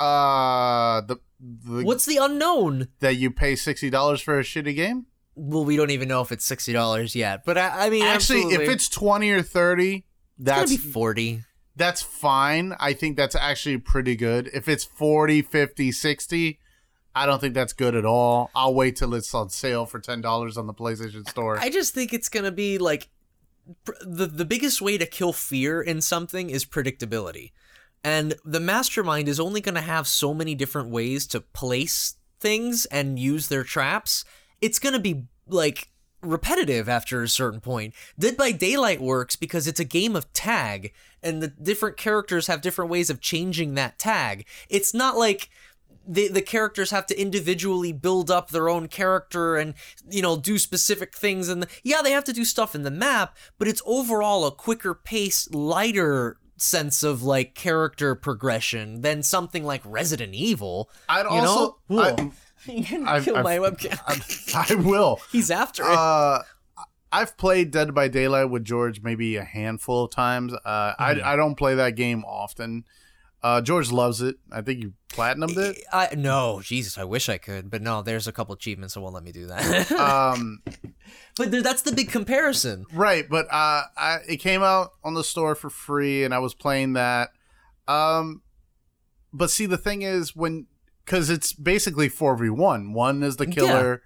Uh, 0.00 1.00
the, 1.02 1.16
the 1.40 1.84
What's 1.84 2.06
the 2.06 2.16
unknown? 2.16 2.88
that 3.00 3.14
you 3.16 3.30
pay 3.30 3.54
sixty 3.56 3.90
dollars 3.90 4.20
for 4.20 4.38
a 4.38 4.42
shitty 4.42 4.74
game. 4.74 5.06
Well, 5.34 5.64
we 5.64 5.76
don't 5.76 5.90
even 5.90 6.08
know 6.08 6.20
if 6.20 6.32
it's 6.32 6.44
sixty 6.44 6.72
dollars 6.72 7.14
yet, 7.14 7.44
but 7.44 7.56
I, 7.56 7.86
I 7.86 7.90
mean, 7.90 8.02
Actually, 8.02 8.42
absolutely. 8.42 8.64
if 8.64 8.70
it's 8.70 8.88
twenty 8.88 9.30
or 9.30 9.42
thirty, 9.42 9.94
it's 9.96 10.04
that's 10.38 10.70
be 10.70 10.76
forty. 10.76 11.42
that's 11.76 12.02
fine. 12.02 12.74
I 12.80 12.92
think 12.92 13.16
that's 13.16 13.36
actually 13.36 13.78
pretty 13.78 14.16
good. 14.16 14.50
If 14.52 14.68
it's 14.68 14.82
40, 14.84 15.42
50, 15.42 15.92
60, 15.92 16.58
I 17.14 17.24
don't 17.26 17.40
think 17.40 17.54
that's 17.54 17.72
good 17.72 17.94
at 17.94 18.04
all. 18.04 18.50
I'll 18.54 18.74
wait 18.74 18.96
till 18.96 19.14
it's 19.14 19.32
on 19.32 19.48
sale 19.50 19.86
for 19.86 20.00
$10 20.00 20.56
on 20.56 20.66
the 20.66 20.74
PlayStation 20.74 21.28
Store. 21.28 21.56
I 21.60 21.70
just 21.70 21.94
think 21.94 22.12
it's 22.12 22.28
gonna 22.28 22.50
be 22.50 22.78
like 22.78 23.08
pr- 23.84 23.92
the 24.04 24.26
the 24.26 24.44
biggest 24.44 24.82
way 24.82 24.98
to 24.98 25.06
kill 25.06 25.32
fear 25.32 25.80
in 25.80 26.00
something 26.00 26.50
is 26.50 26.64
predictability, 26.64 27.52
and 28.04 28.34
the 28.44 28.60
mastermind 28.60 29.28
is 29.28 29.40
only 29.40 29.60
gonna 29.60 29.80
have 29.80 30.06
so 30.06 30.32
many 30.34 30.54
different 30.54 30.90
ways 30.90 31.26
to 31.28 31.40
place 31.40 32.16
things 32.40 32.86
and 32.86 33.18
use 33.18 33.48
their 33.48 33.64
traps. 33.64 34.24
It's 34.60 34.78
gonna 34.78 34.98
be 34.98 35.24
like 35.46 35.88
repetitive 36.22 36.88
after 36.88 37.22
a 37.22 37.28
certain 37.28 37.60
point. 37.60 37.94
Dead 38.18 38.36
by 38.36 38.52
Daylight 38.52 39.00
works 39.00 39.36
because 39.36 39.66
it's 39.66 39.80
a 39.80 39.84
game 39.84 40.16
of 40.16 40.32
tag, 40.32 40.92
and 41.22 41.42
the 41.42 41.48
different 41.48 41.96
characters 41.96 42.46
have 42.46 42.60
different 42.60 42.90
ways 42.90 43.10
of 43.10 43.20
changing 43.20 43.74
that 43.74 43.98
tag. 43.98 44.46
It's 44.68 44.94
not 44.94 45.16
like 45.16 45.50
the 46.08 46.28
the 46.28 46.42
characters 46.42 46.90
have 46.90 47.06
to 47.06 47.20
individually 47.20 47.92
build 47.92 48.30
up 48.30 48.50
their 48.50 48.68
own 48.68 48.88
character 48.88 49.56
and 49.56 49.74
you 50.08 50.22
know 50.22 50.36
do 50.36 50.58
specific 50.58 51.14
things 51.14 51.48
and 51.48 51.66
yeah 51.84 52.00
they 52.02 52.12
have 52.12 52.24
to 52.24 52.32
do 52.32 52.44
stuff 52.44 52.74
in 52.74 52.82
the 52.82 52.90
map 52.90 53.36
but 53.58 53.68
it's 53.68 53.82
overall 53.84 54.46
a 54.46 54.50
quicker 54.50 54.94
pace 54.94 55.48
lighter 55.50 56.38
sense 56.58 57.02
of 57.02 57.22
like 57.22 57.54
character 57.54 58.14
progression 58.14 59.00
than 59.02 59.22
something 59.22 59.64
like 59.64 59.80
Resident 59.84 60.34
Evil 60.34 60.90
I'd 61.08 61.22
you 61.22 61.28
also 61.30 61.78
know 61.88 62.00
I, 62.02 62.30
you 62.72 62.84
can 62.84 63.06
I've- 63.08 63.24
kill 63.24 63.36
I've- 63.36 63.44
my 63.44 63.58
webcam 63.58 64.54
I 64.70 64.74
will. 64.74 65.20
he's 65.32 65.50
after 65.50 65.82
it 65.84 65.88
Uh, 65.90 66.42
I've 67.10 67.36
played 67.38 67.70
Dead 67.70 67.94
by 67.94 68.08
Daylight 68.08 68.50
with 68.50 68.64
George 68.64 69.00
maybe 69.02 69.36
a 69.36 69.44
handful 69.44 70.04
of 70.04 70.10
times. 70.10 70.52
Uh, 70.64 70.92
Mm-hmm. 71.00 71.24
I 71.24 71.32
I 71.32 71.36
don't 71.36 71.54
play 71.54 71.74
that 71.76 71.94
game 71.96 72.22
often. 72.26 72.84
Uh, 73.42 73.60
George 73.60 73.92
loves 73.92 74.20
it. 74.20 74.36
I 74.50 74.62
think 74.62 74.82
you 74.82 74.94
platinumed 75.10 75.56
it. 75.56 75.78
I 75.92 76.14
no 76.16 76.60
Jesus 76.62 76.98
I 76.98 77.04
wish 77.04 77.28
I 77.28 77.38
could 77.38 77.70
but 77.70 77.82
no 77.82 78.02
there's 78.02 78.26
a 78.26 78.32
couple 78.32 78.54
achievements 78.54 78.94
that 78.94 79.00
won't 79.00 79.14
let 79.14 79.22
me 79.24 79.32
do 79.32 79.46
that 79.46 79.90
Um, 79.98 80.62
but 81.36 81.50
there, 81.50 81.62
that's 81.62 81.82
the 81.82 81.92
big 81.92 82.10
comparison 82.10 82.84
right, 82.92 83.26
but 83.28 83.46
uh, 83.46 83.82
I, 83.96 84.18
it 84.28 84.36
came 84.38 84.62
out 84.62 84.92
on 85.04 85.14
the 85.14 85.24
store 85.24 85.54
for 85.54 85.70
free, 85.70 86.24
and 86.24 86.34
I 86.34 86.40
was 86.40 86.54
playing 86.54 86.94
that. 86.94 87.30
Um, 87.86 88.42
but 89.32 89.50
see, 89.50 89.66
the 89.66 89.78
thing 89.78 90.02
is 90.02 90.34
when 90.36 90.66
because 91.04 91.30
it's 91.30 91.52
basically 91.52 92.08
four 92.08 92.36
v 92.36 92.50
one. 92.50 92.92
One 92.92 93.22
is 93.22 93.36
the 93.36 93.46
killer, 93.46 94.02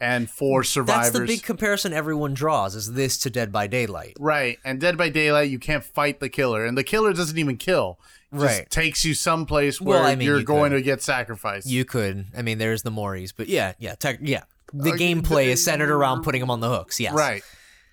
and 0.00 0.28
four 0.28 0.64
survivors. 0.64 1.12
that's 1.12 1.18
the 1.18 1.26
big 1.26 1.42
comparison 1.42 1.92
everyone 1.92 2.34
draws 2.34 2.74
is 2.74 2.94
this 2.94 3.18
to 3.18 3.30
Dead 3.30 3.52
by 3.52 3.66
Daylight 3.66 4.16
Right, 4.18 4.58
and 4.64 4.80
Dead 4.80 4.96
by 4.96 5.10
Daylight, 5.10 5.50
you 5.50 5.58
can't 5.58 5.84
fight 5.84 6.18
the 6.20 6.28
killer, 6.28 6.64
and 6.64 6.76
the 6.76 6.84
killer 6.84 7.12
doesn't 7.12 7.38
even 7.38 7.56
kill. 7.56 7.98
Right. 8.32 8.68
takes 8.70 9.04
you 9.04 9.14
someplace 9.14 9.80
where 9.80 9.98
Well, 9.98 10.06
I 10.06 10.14
mean, 10.14 10.26
you're 10.26 10.38
you 10.38 10.44
going 10.44 10.70
could. 10.70 10.76
to 10.76 10.82
get 10.82 11.02
sacrificed. 11.02 11.66
You 11.66 11.84
could. 11.84 12.26
I 12.36 12.42
mean, 12.42 12.58
there's 12.58 12.82
the 12.82 12.90
Moris, 12.90 13.32
but 13.36 13.48
yeah, 13.48 13.72
yeah, 13.78 13.94
tech, 13.96 14.18
yeah. 14.22 14.44
The 14.72 14.92
Uh, 14.92 14.96
gameplay 14.96 15.46
the- 15.46 15.50
is 15.52 15.64
centered 15.64 15.90
around 15.90 16.22
putting 16.24 16.40
them 16.40 16.50
on 16.50 16.60
the 16.60 16.68
hooks. 16.68 17.00
Yes. 17.00 17.12
right, 17.14 17.42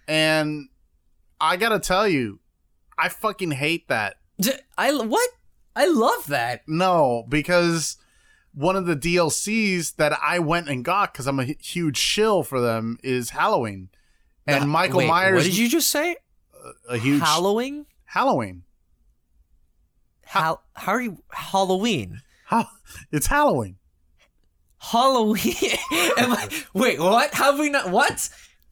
and 0.08 0.70
I 1.42 1.58
gotta 1.58 1.80
tell 1.80 2.08
you, 2.08 2.40
I 2.98 3.10
fucking 3.10 3.52
hate 3.52 3.88
that. 3.88 4.18
D- 4.40 4.52
I 4.78 4.92
what? 4.94 5.30
I 5.76 5.88
love 5.88 6.28
that. 6.28 6.62
No, 6.68 7.26
because 7.30 7.98
one 8.54 8.76
of 8.76 8.86
the 8.86 8.96
DLCs 8.96 9.96
that 9.98 10.18
I 10.24 10.40
went 10.40 10.68
and 10.70 10.84
got 10.86 11.14
because 11.14 11.28
I'm 11.28 11.40
a 11.40 11.46
huge 11.46 11.98
shill 11.98 12.44
for 12.44 12.60
them 12.62 12.98
is 13.04 13.32
Halloween, 13.32 13.90
and 14.46 14.64
The- 14.64 14.68
Michael 14.68 15.00
wait, 15.00 15.08
Myers 15.08 15.36
What 15.36 15.44
did 15.46 15.58
you 15.58 15.68
just 15.70 15.90
say? 15.90 16.18
a 16.90 16.98
huge 16.98 17.22
Halloween? 17.22 17.86
Halloween. 18.06 18.64
How? 20.28 20.60
How 20.74 20.94
are 20.94 21.02
you? 21.02 21.24
Halloween. 21.32 22.22
How 22.46 22.68
it's 23.12 23.28
Halloween. 23.28 23.78
Halloween. 24.80 25.54
Am 26.18 26.32
I, 26.34 26.50
wait, 26.74 27.00
what? 27.00 27.34
How 27.34 27.52
have 27.52 27.60
we 27.60 27.70
not? 27.70 27.90
What? 27.92 28.30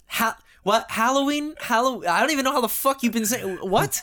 Ha, 0.07 0.37
what? 0.63 0.89
Halloween? 0.89 1.55
Halloween? 1.59 2.07
I 2.09 2.19
don't 2.19 2.31
even 2.31 2.45
know 2.45 2.51
how 2.51 2.61
the 2.61 2.69
fuck 2.69 3.03
you've 3.03 3.13
been 3.13 3.25
saying. 3.25 3.57
What? 3.61 4.01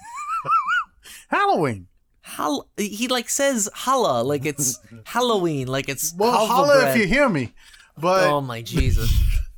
Halloween. 1.29 1.87
Hall- 2.25 2.69
he 2.77 3.09
like 3.09 3.29
says 3.29 3.69
holla 3.75 4.23
like 4.23 4.47
it's 4.47 4.79
Halloween, 5.05 5.67
like 5.67 5.89
it's 5.89 6.15
Well, 6.17 6.47
holla 6.47 6.81
bread. 6.81 6.97
if 6.97 7.01
you 7.03 7.07
hear 7.09 7.29
me. 7.29 7.53
But 7.99 8.29
Oh 8.29 8.41
my 8.41 8.63
Jesus. 8.63 9.13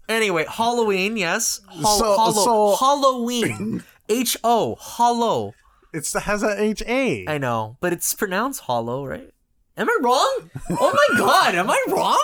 anyway, 0.09 0.47
Halloween, 0.49 1.17
yes. 1.17 1.61
Hol- 1.69 1.99
So- 1.99 2.17
hollow- 2.17 2.77
so- 2.77 2.77
Halloween. 2.77 3.83
H 4.09 4.37
O. 4.45 4.75
Hollow. 4.79 5.55
It's 5.95 6.13
has 6.13 6.43
a 6.43 6.61
H 6.61 6.83
A. 6.87 7.25
I 7.29 7.39
know, 7.39 7.77
but 7.81 7.93
it's 7.93 8.13
pronounced 8.15 8.61
hollow, 8.63 9.07
right? 9.07 9.31
Am 9.77 9.89
I 9.89 9.99
wrong? 10.03 10.51
Oh 10.71 10.93
my 10.93 11.19
god, 11.19 11.55
am 11.55 11.71
I 11.71 11.85
wrong? 11.89 12.23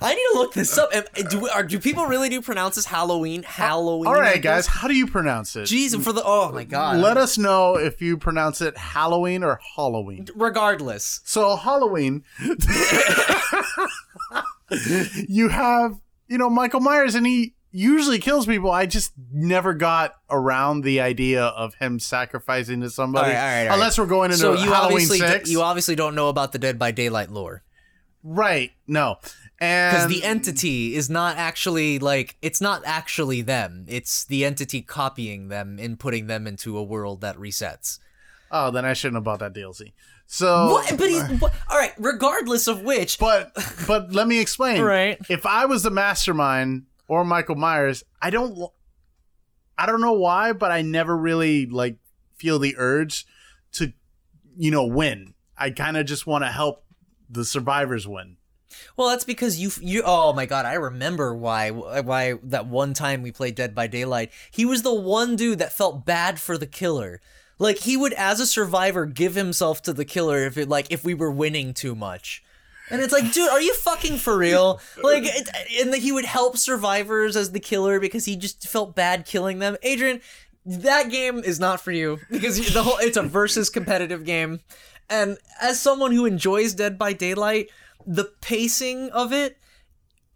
I 0.00 0.14
need 0.14 0.22
to 0.32 0.38
look 0.38 0.52
this 0.52 0.76
up. 0.76 0.90
Am- 0.94 1.04
Do, 1.30 1.48
are, 1.48 1.62
do 1.62 1.78
people 1.78 2.04
really 2.04 2.28
do 2.28 2.42
pronounce 2.42 2.74
this 2.74 2.84
Halloween? 2.84 3.42
Halloween. 3.44 4.06
All 4.06 4.14
right, 4.20 4.42
guys, 4.42 4.66
how 4.66 4.88
do 4.88 4.94
you 4.94 5.06
pronounce 5.06 5.56
it? 5.56 5.62
Jeez, 5.62 5.98
for 6.02 6.12
the 6.12 6.22
oh 6.24 6.52
my 6.52 6.64
god. 6.64 6.98
Let 6.98 7.16
us 7.16 7.38
know 7.38 7.76
if 7.78 8.02
you 8.02 8.18
pronounce 8.18 8.60
it 8.60 8.76
Halloween 8.76 9.42
or 9.42 9.58
Halloween. 9.76 10.26
Regardless, 10.34 11.20
So 11.24 11.56
Halloween, 11.56 12.24
you 15.28 15.48
have 15.48 15.98
you 16.28 16.38
know 16.38 16.50
Michael 16.50 16.80
Myers, 16.80 17.14
and 17.14 17.26
he 17.26 17.54
usually 17.70 18.18
kills 18.18 18.46
people. 18.46 18.70
I 18.70 18.86
just 18.86 19.12
never 19.32 19.74
got 19.74 20.16
around 20.30 20.82
the 20.82 21.00
idea 21.00 21.44
of 21.44 21.74
him 21.74 21.98
sacrificing 21.98 22.80
to 22.80 22.90
somebody, 22.90 23.28
All 23.28 23.32
right, 23.34 23.38
all 23.38 23.44
right, 23.46 23.60
all 23.62 23.66
right. 23.68 23.74
unless 23.74 23.98
we're 23.98 24.06
going 24.06 24.30
into 24.30 24.40
so 24.40 24.52
you 24.52 24.72
Halloween 24.72 24.94
obviously 24.94 25.18
six. 25.18 25.50
you 25.50 25.62
obviously 25.62 25.94
don't 25.96 26.14
know 26.14 26.28
about 26.28 26.52
the 26.52 26.58
Dead 26.58 26.78
by 26.78 26.90
Daylight 26.90 27.30
lore. 27.30 27.62
right? 28.22 28.72
No, 28.86 29.16
because 29.58 30.08
the 30.08 30.22
entity 30.24 30.94
is 30.94 31.08
not 31.10 31.36
actually 31.36 31.98
like 31.98 32.36
it's 32.42 32.60
not 32.60 32.82
actually 32.84 33.40
them 33.42 33.84
it's 33.88 34.24
the 34.24 34.44
entity 34.44 34.82
copying 34.82 35.48
them 35.48 35.78
and 35.80 35.98
putting 35.98 36.26
them 36.26 36.46
into 36.46 36.76
a 36.76 36.82
world 36.82 37.20
that 37.22 37.36
resets 37.36 37.98
oh, 38.50 38.70
then 38.70 38.84
I 38.84 38.92
shouldn't 38.92 39.16
have 39.16 39.24
bought 39.24 39.40
that 39.40 39.54
DLC. 39.54 39.92
So, 40.26 40.70
what 40.72 40.98
but 40.98 41.08
he's 41.08 41.22
what, 41.40 41.52
all 41.70 41.78
right 41.78 41.92
regardless 41.98 42.66
of 42.68 42.82
which 42.82 43.18
but 43.18 43.52
but 43.86 44.12
let 44.12 44.26
me 44.28 44.40
explain. 44.40 44.82
Right. 44.82 45.18
If 45.28 45.46
I 45.46 45.66
was 45.66 45.82
the 45.84 45.90
mastermind 45.90 46.84
or 47.08 47.24
Michael 47.24 47.56
Myers, 47.56 48.04
I 48.20 48.30
don't 48.30 48.70
I 49.78 49.86
don't 49.86 50.00
know 50.00 50.12
why, 50.14 50.52
but 50.52 50.70
I 50.70 50.82
never 50.82 51.16
really 51.16 51.66
like 51.66 51.96
feel 52.36 52.58
the 52.58 52.74
urge 52.78 53.26
to 53.72 53.92
you 54.56 54.70
know 54.70 54.86
win. 54.86 55.34
I 55.56 55.70
kind 55.70 55.96
of 55.96 56.06
just 56.06 56.26
want 56.26 56.44
to 56.44 56.48
help 56.50 56.84
the 57.28 57.44
survivors 57.44 58.06
win. 58.06 58.36
well 58.96 59.08
that's 59.08 59.24
because 59.24 59.58
you 59.58 59.70
you 59.80 60.02
oh 60.04 60.32
my 60.32 60.44
god 60.46 60.66
i 60.66 60.74
remember 60.74 61.34
why 61.34 61.70
why 61.70 62.34
that 62.42 62.66
one 62.66 62.92
time 62.94 63.22
we 63.22 63.32
played 63.32 63.54
dead 63.54 63.74
by 63.74 63.86
daylight 63.86 64.30
he 64.50 64.64
was 64.64 64.82
the 64.82 64.94
one 64.94 65.34
dude 65.34 65.58
that 65.58 65.72
felt 65.72 66.04
bad 66.04 66.38
for 66.38 66.56
the 66.58 66.66
killer 66.66 67.20
like 67.58 67.78
he 67.78 67.96
would 67.96 68.12
as 68.12 68.38
a 68.38 68.46
survivor 68.46 69.06
give 69.06 69.34
himself 69.34 69.80
to 69.82 69.92
the 69.92 70.04
killer 70.04 70.44
if 70.44 70.56
it 70.58 70.68
like 70.68 70.86
if 70.90 71.04
we 71.04 71.14
were 71.14 71.30
winning 71.30 71.72
too 71.74 71.94
much 71.94 72.42
And 72.90 73.02
it's 73.02 73.12
like, 73.12 73.32
dude, 73.32 73.48
are 73.48 73.60
you 73.60 73.74
fucking 73.74 74.18
for 74.18 74.36
real? 74.36 74.80
Like, 75.02 75.24
it, 75.24 75.48
and 75.80 75.92
that 75.92 75.98
he 75.98 76.12
would 76.12 76.24
help 76.24 76.56
survivors 76.56 77.36
as 77.36 77.50
the 77.50 77.60
killer 77.60 77.98
because 77.98 78.24
he 78.24 78.36
just 78.36 78.68
felt 78.68 78.94
bad 78.94 79.26
killing 79.26 79.58
them. 79.58 79.76
Adrian, 79.82 80.20
that 80.64 81.10
game 81.10 81.38
is 81.38 81.58
not 81.60 81.80
for 81.80 81.92
you 81.92 82.18
because 82.30 82.72
the 82.72 82.82
whole 82.82 82.98
it's 82.98 83.16
a 83.16 83.22
versus 83.22 83.70
competitive 83.70 84.24
game. 84.24 84.60
And 85.08 85.38
as 85.60 85.80
someone 85.80 86.12
who 86.12 86.26
enjoys 86.26 86.74
Dead 86.74 86.98
by 86.98 87.12
Daylight, 87.12 87.70
the 88.06 88.32
pacing 88.40 89.10
of 89.10 89.32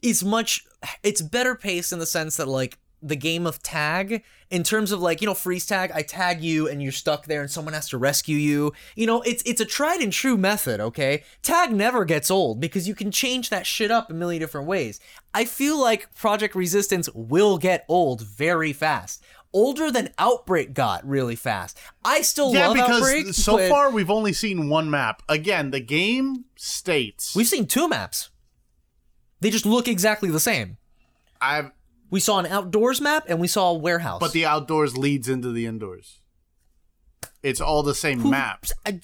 it's 0.03 0.25
much 0.25 0.65
it's 1.03 1.23
better 1.23 1.55
paced 1.55 1.93
in 1.93 1.99
the 1.99 2.07
sense 2.07 2.37
that 2.37 2.49
like 2.49 2.79
the 3.03 3.17
game 3.17 3.47
of 3.47 3.63
tag. 3.63 4.23
In 4.51 4.65
terms 4.65 4.91
of 4.91 5.01
like 5.01 5.21
you 5.21 5.27
know 5.27 5.35
freeze 5.35 5.65
tag 5.65 5.93
i 5.95 6.03
tag 6.03 6.43
you 6.43 6.69
and 6.69 6.83
you're 6.83 6.91
stuck 6.91 7.27
there 7.27 7.41
and 7.41 7.49
someone 7.49 7.73
has 7.75 7.89
to 7.91 7.99
rescue 7.99 8.37
you. 8.37 8.73
You 8.97 9.07
know 9.07 9.23
it's 9.23 9.43
it's 9.47 9.61
a 9.61 9.65
tried 9.65 10.01
and 10.01 10.13
true 10.13 10.37
method 10.37 10.81
okay? 10.81 11.23
Tag 11.43 11.73
never 11.73 12.05
gets 12.05 12.31
old 12.31 12.61
because 12.61 12.89
you 12.89 12.95
can 12.95 13.11
change 13.13 13.51
that 13.51 13.67
shit 13.67 13.91
up 13.91 14.11
a 14.11 14.15
million 14.15 14.41
different 14.41 14.67
ways. 14.67 14.99
I 15.33 15.45
feel 15.45 15.81
like 15.81 16.13
project 16.15 16.55
resistance 16.55 17.09
will 17.15 17.59
get 17.59 17.85
old 17.89 18.23
very 18.23 18.73
fast. 18.73 19.23
Older 19.53 19.91
than 19.91 20.11
outbreak 20.19 20.75
got 20.75 21.07
really 21.09 21.37
fast. 21.37 21.79
I 22.05 22.23
still 22.23 22.53
Yeah, 22.53 22.69
love 22.69 22.77
because 22.77 23.03
outbreak 23.03 23.35
so 23.35 23.57
but 23.57 23.69
far 23.69 23.91
we've 23.91 24.11
only 24.11 24.33
seen 24.33 24.69
one 24.69 24.91
map. 24.91 25.23
Again, 25.29 25.71
the 25.71 25.81
game 25.81 26.45
states 26.57 27.35
we've 27.37 27.49
seen 27.49 27.67
two 27.67 27.89
maps. 27.89 28.31
They 29.41 29.51
just 29.51 29.65
look 29.67 29.89
exactly 29.89 30.29
the 30.31 30.41
same. 30.41 30.77
I've 31.41 31.71
we 32.11 32.21
saw 32.21 32.39
an 32.39 32.47
outdoors 32.47 33.01
map 33.01 33.25
and 33.29 33.41
we 33.41 33.49
saw 33.49 33.71
a 33.71 33.75
warehouse 33.75 34.21
but 34.21 34.33
the 34.33 34.45
outdoors 34.45 34.97
leads 34.97 35.29
into 35.29 35.53
the 35.53 35.67
indoors. 35.67 36.21
It's 37.43 37.61
all 37.61 37.83
the 37.83 37.95
same 37.95 38.29
maps. 38.29 38.73
I, 38.85 39.01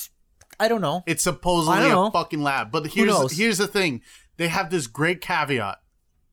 I 0.58 0.68
don't 0.68 0.80
know 0.80 1.02
It's 1.06 1.22
supposedly 1.22 1.78
don't 1.88 2.08
a 2.08 2.10
fucking 2.10 2.42
lab. 2.42 2.70
But 2.70 2.88
here's 2.88 3.36
here's 3.36 3.58
the 3.58 3.66
thing. 3.66 4.02
They 4.36 4.48
have 4.48 4.70
this 4.70 4.86
great 4.86 5.20
caveat. 5.20 5.78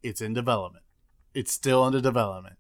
It's 0.02 0.22
in 0.22 0.34
development. 0.34 0.84
It's 1.34 1.52
still 1.52 1.84
under 1.84 2.02
development. 2.02 2.58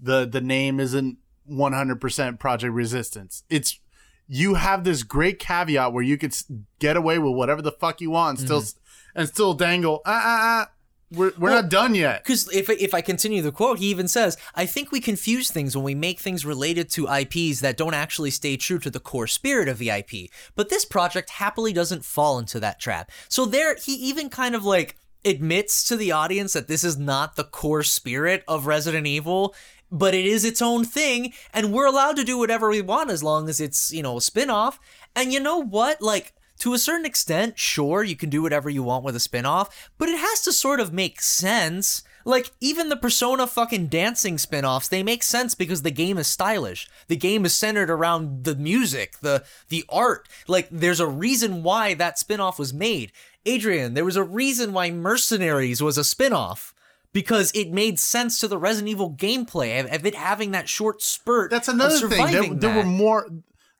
The 0.00 0.26
the 0.26 0.40
name 0.40 0.80
isn't 0.80 1.18
100% 1.50 2.38
Project 2.38 2.72
Resistance. 2.72 3.44
It's 3.48 3.78
you 4.26 4.54
have 4.54 4.84
this 4.84 5.02
great 5.02 5.38
caveat 5.38 5.92
where 5.92 6.04
you 6.04 6.16
could 6.16 6.34
get 6.78 6.96
away 6.96 7.18
with 7.18 7.34
whatever 7.34 7.60
the 7.62 7.72
fuck 7.72 8.00
you 8.00 8.10
want 8.10 8.38
and 8.38 8.46
still 8.46 8.58
s 8.58 8.74
and 9.14 9.28
still 9.28 9.54
dangle. 9.54 10.02
Ah 10.06 10.22
ah 10.24 10.40
ah. 10.42 10.70
We're 11.12 11.32
we're 11.36 11.50
Well, 11.50 11.62
not 11.62 11.70
done 11.70 11.94
yet. 11.94 12.22
Because 12.22 12.48
if 12.52 12.70
if 12.70 12.94
I 12.94 13.00
continue 13.00 13.42
the 13.42 13.50
quote, 13.52 13.78
he 13.78 13.86
even 13.86 14.06
says, 14.06 14.36
"I 14.54 14.66
think 14.66 14.92
we 14.92 15.00
confuse 15.00 15.50
things 15.50 15.76
when 15.76 15.84
we 15.84 15.94
make 15.94 16.20
things 16.20 16.46
related 16.46 16.88
to 16.90 17.08
IPs 17.08 17.60
that 17.60 17.76
don't 17.76 17.94
actually 17.94 18.30
stay 18.30 18.56
true 18.56 18.78
to 18.78 18.90
the 18.90 19.00
core 19.00 19.26
spirit 19.26 19.68
of 19.68 19.78
the 19.78 19.90
IP. 19.90 20.30
But 20.54 20.68
this 20.68 20.84
project 20.84 21.30
happily 21.30 21.72
doesn't 21.72 22.04
fall 22.04 22.38
into 22.38 22.60
that 22.60 22.80
trap. 22.80 23.10
So 23.28 23.44
there, 23.44 23.74
he 23.74 23.94
even 23.94 24.30
kind 24.30 24.54
of 24.54 24.64
like 24.64 24.96
admits 25.24 25.84
to 25.88 25.96
the 25.96 26.12
audience 26.12 26.52
that 26.52 26.68
this 26.68 26.84
is 26.84 26.96
not 26.96 27.36
the 27.36 27.44
core 27.44 27.82
spirit 27.82 28.44
of 28.46 28.66
Resident 28.66 29.06
Evil." 29.06 29.54
But 29.92 30.14
it 30.14 30.24
is 30.24 30.44
its 30.44 30.62
own 30.62 30.84
thing, 30.84 31.32
and 31.52 31.72
we're 31.72 31.86
allowed 31.86 32.14
to 32.14 32.22
do 32.22 32.38
whatever 32.38 32.68
we 32.68 32.80
want 32.80 33.10
as 33.10 33.24
long 33.24 33.48
as 33.48 33.60
it's, 33.60 33.90
you 33.90 34.04
know, 34.04 34.18
a 34.18 34.20
spin 34.20 34.48
off. 34.48 34.78
And 35.16 35.32
you 35.32 35.40
know 35.40 35.58
what? 35.58 36.00
Like, 36.00 36.32
to 36.60 36.72
a 36.72 36.78
certain 36.78 37.04
extent, 37.04 37.58
sure, 37.58 38.02
you 38.02 38.16
can 38.16 38.30
do 38.30 38.40
whatever 38.40 38.70
you 38.70 38.82
want 38.82 39.04
with 39.04 39.16
a 39.16 39.20
spin-off, 39.20 39.90
but 39.98 40.08
it 40.08 40.18
has 40.18 40.40
to 40.42 40.52
sort 40.52 40.80
of 40.80 40.92
make 40.92 41.20
sense. 41.20 42.02
Like, 42.24 42.52
even 42.60 42.88
the 42.88 42.96
Persona 42.96 43.46
fucking 43.46 43.88
dancing 43.88 44.38
spin-offs, 44.38 44.88
they 44.88 45.02
make 45.02 45.22
sense 45.22 45.54
because 45.54 45.82
the 45.82 45.90
game 45.90 46.16
is 46.16 46.26
stylish. 46.26 46.88
The 47.08 47.16
game 47.16 47.44
is 47.44 47.54
centered 47.54 47.90
around 47.90 48.44
the 48.44 48.54
music, 48.54 49.18
the 49.20 49.44
the 49.68 49.84
art. 49.88 50.28
Like, 50.46 50.68
there's 50.70 51.00
a 51.00 51.06
reason 51.06 51.62
why 51.62 51.94
that 51.94 52.18
spin-off 52.18 52.58
was 52.58 52.72
made. 52.72 53.12
Adrian, 53.44 53.94
there 53.94 54.04
was 54.04 54.16
a 54.16 54.22
reason 54.22 54.72
why 54.72 54.90
Mercenaries 54.90 55.82
was 55.82 55.98
a 55.98 56.04
spin-off. 56.04 56.72
Because 57.12 57.50
it 57.56 57.72
made 57.72 57.98
sense 57.98 58.38
to 58.38 58.46
the 58.46 58.56
Resident 58.56 58.88
Evil 58.88 59.10
gameplay 59.10 59.80
of, 59.80 59.92
of 59.92 60.06
it 60.06 60.14
having 60.14 60.52
that 60.52 60.68
short 60.68 61.02
spurt. 61.02 61.50
That's 61.50 61.66
another 61.66 62.08
thing. 62.08 62.30
There, 62.30 62.54
there 62.54 62.76
were 62.76 62.84
more. 62.84 63.28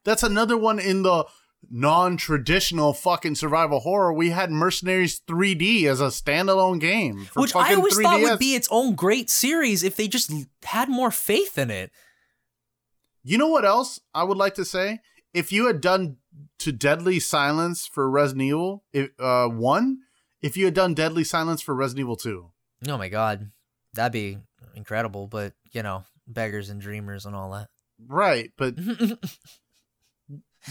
That's 0.02 0.24
another 0.24 0.56
one 0.56 0.80
in 0.80 1.02
the 1.02 1.26
non-traditional 1.68 2.92
fucking 2.94 3.34
survival 3.34 3.80
horror. 3.80 4.12
We 4.12 4.30
had 4.30 4.50
Mercenaries 4.50 5.20
3D 5.26 5.84
as 5.84 6.00
a 6.00 6.04
standalone 6.06 6.80
game, 6.80 7.24
for 7.26 7.40
which 7.40 7.54
I 7.54 7.74
always 7.74 7.96
thought 7.98 8.20
3DS. 8.20 8.30
would 8.30 8.38
be 8.38 8.54
its 8.54 8.68
own 8.70 8.94
great 8.94 9.28
series 9.30 9.82
if 9.82 9.96
they 9.96 10.08
just 10.08 10.32
had 10.64 10.88
more 10.88 11.10
faith 11.10 11.58
in 11.58 11.70
it. 11.70 11.90
You 13.22 13.38
know 13.38 13.48
what 13.48 13.64
else 13.64 14.00
I 14.14 14.24
would 14.24 14.38
like 14.38 14.54
to 14.54 14.64
say? 14.64 15.00
If 15.34 15.52
you 15.52 15.66
had 15.66 15.80
done 15.80 16.16
to 16.60 16.72
Deadly 16.72 17.20
Silence 17.20 17.86
for 17.86 18.10
Resident 18.10 18.42
Evil 18.48 18.84
if, 18.92 19.10
uh, 19.18 19.46
one, 19.48 19.98
if 20.42 20.56
you 20.56 20.64
had 20.64 20.74
done 20.74 20.94
Deadly 20.94 21.24
Silence 21.24 21.60
for 21.60 21.74
Resident 21.74 22.00
Evil 22.04 22.16
two, 22.16 22.50
Oh 22.88 22.96
my 22.96 23.08
god, 23.08 23.50
that'd 23.92 24.12
be 24.12 24.38
incredible. 24.74 25.26
But 25.26 25.52
you 25.72 25.82
know, 25.82 26.04
beggars 26.26 26.70
and 26.70 26.80
dreamers 26.80 27.26
and 27.26 27.36
all 27.36 27.50
that. 27.52 27.68
right? 28.08 28.50
But 28.56 28.76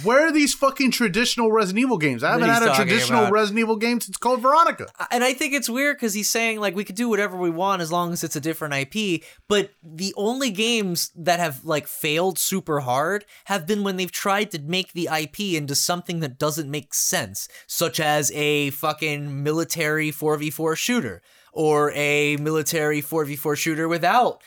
where 0.04 0.28
are 0.28 0.32
these 0.32 0.54
fucking 0.54 0.92
traditional 0.92 1.52
Resident 1.52 1.84
Evil 1.84 1.98
games? 1.98 2.24
I 2.24 2.32
haven't 2.32 2.50
had 2.50 2.64
a 2.64 2.74
traditional 2.76 3.22
about. 3.22 3.32
Resident 3.32 3.60
Evil 3.60 3.76
game 3.76 4.00
since 4.00 4.18
Code 4.18 4.42
Veronica. 4.42 4.88
and 5.12 5.24
I 5.24 5.34
think 5.34 5.54
it's 5.54 5.70
weird 5.70 5.98
because 5.98 6.14
he's 6.14 6.30
saying 6.30 6.60
like 6.60 6.76
we 6.76 6.84
could 6.84 6.96
do 6.96 7.10
whatever 7.10 7.38
we 7.38 7.50
want 7.50 7.82
as 7.82 7.92
long 7.92 8.14
as 8.14 8.24
it's 8.24 8.36
a 8.36 8.42
different 8.42 8.74
IP. 8.74 9.24
But 9.48 9.72
the 9.84 10.14
only 10.16 10.52
games 10.52 11.12
that 11.16 11.40
have 11.40 11.66
like 11.66 11.88
failed 11.88 12.38
super 12.38 12.82
hard 12.82 13.26
have 13.46 13.66
been 13.66 13.84
when 13.84 13.98
they've 13.98 14.12
tried 14.12 14.52
to 14.52 14.60
make 14.60 14.94
the 14.94 15.10
IP 15.12 15.40
into 15.56 15.76
something 15.76 16.20
that 16.20 16.38
doesn't 16.38 16.70
make 16.70 16.94
sense, 16.94 17.48
such 17.68 18.00
as 18.00 18.32
a 18.34 18.70
fucking 18.72 19.44
military 19.44 20.12
4v4 20.12 20.76
shooter 20.76 21.22
or 21.52 21.92
a 21.94 22.38
military 22.38 23.02
4v4 23.02 23.58
shooter 23.58 23.88
without 23.88 24.42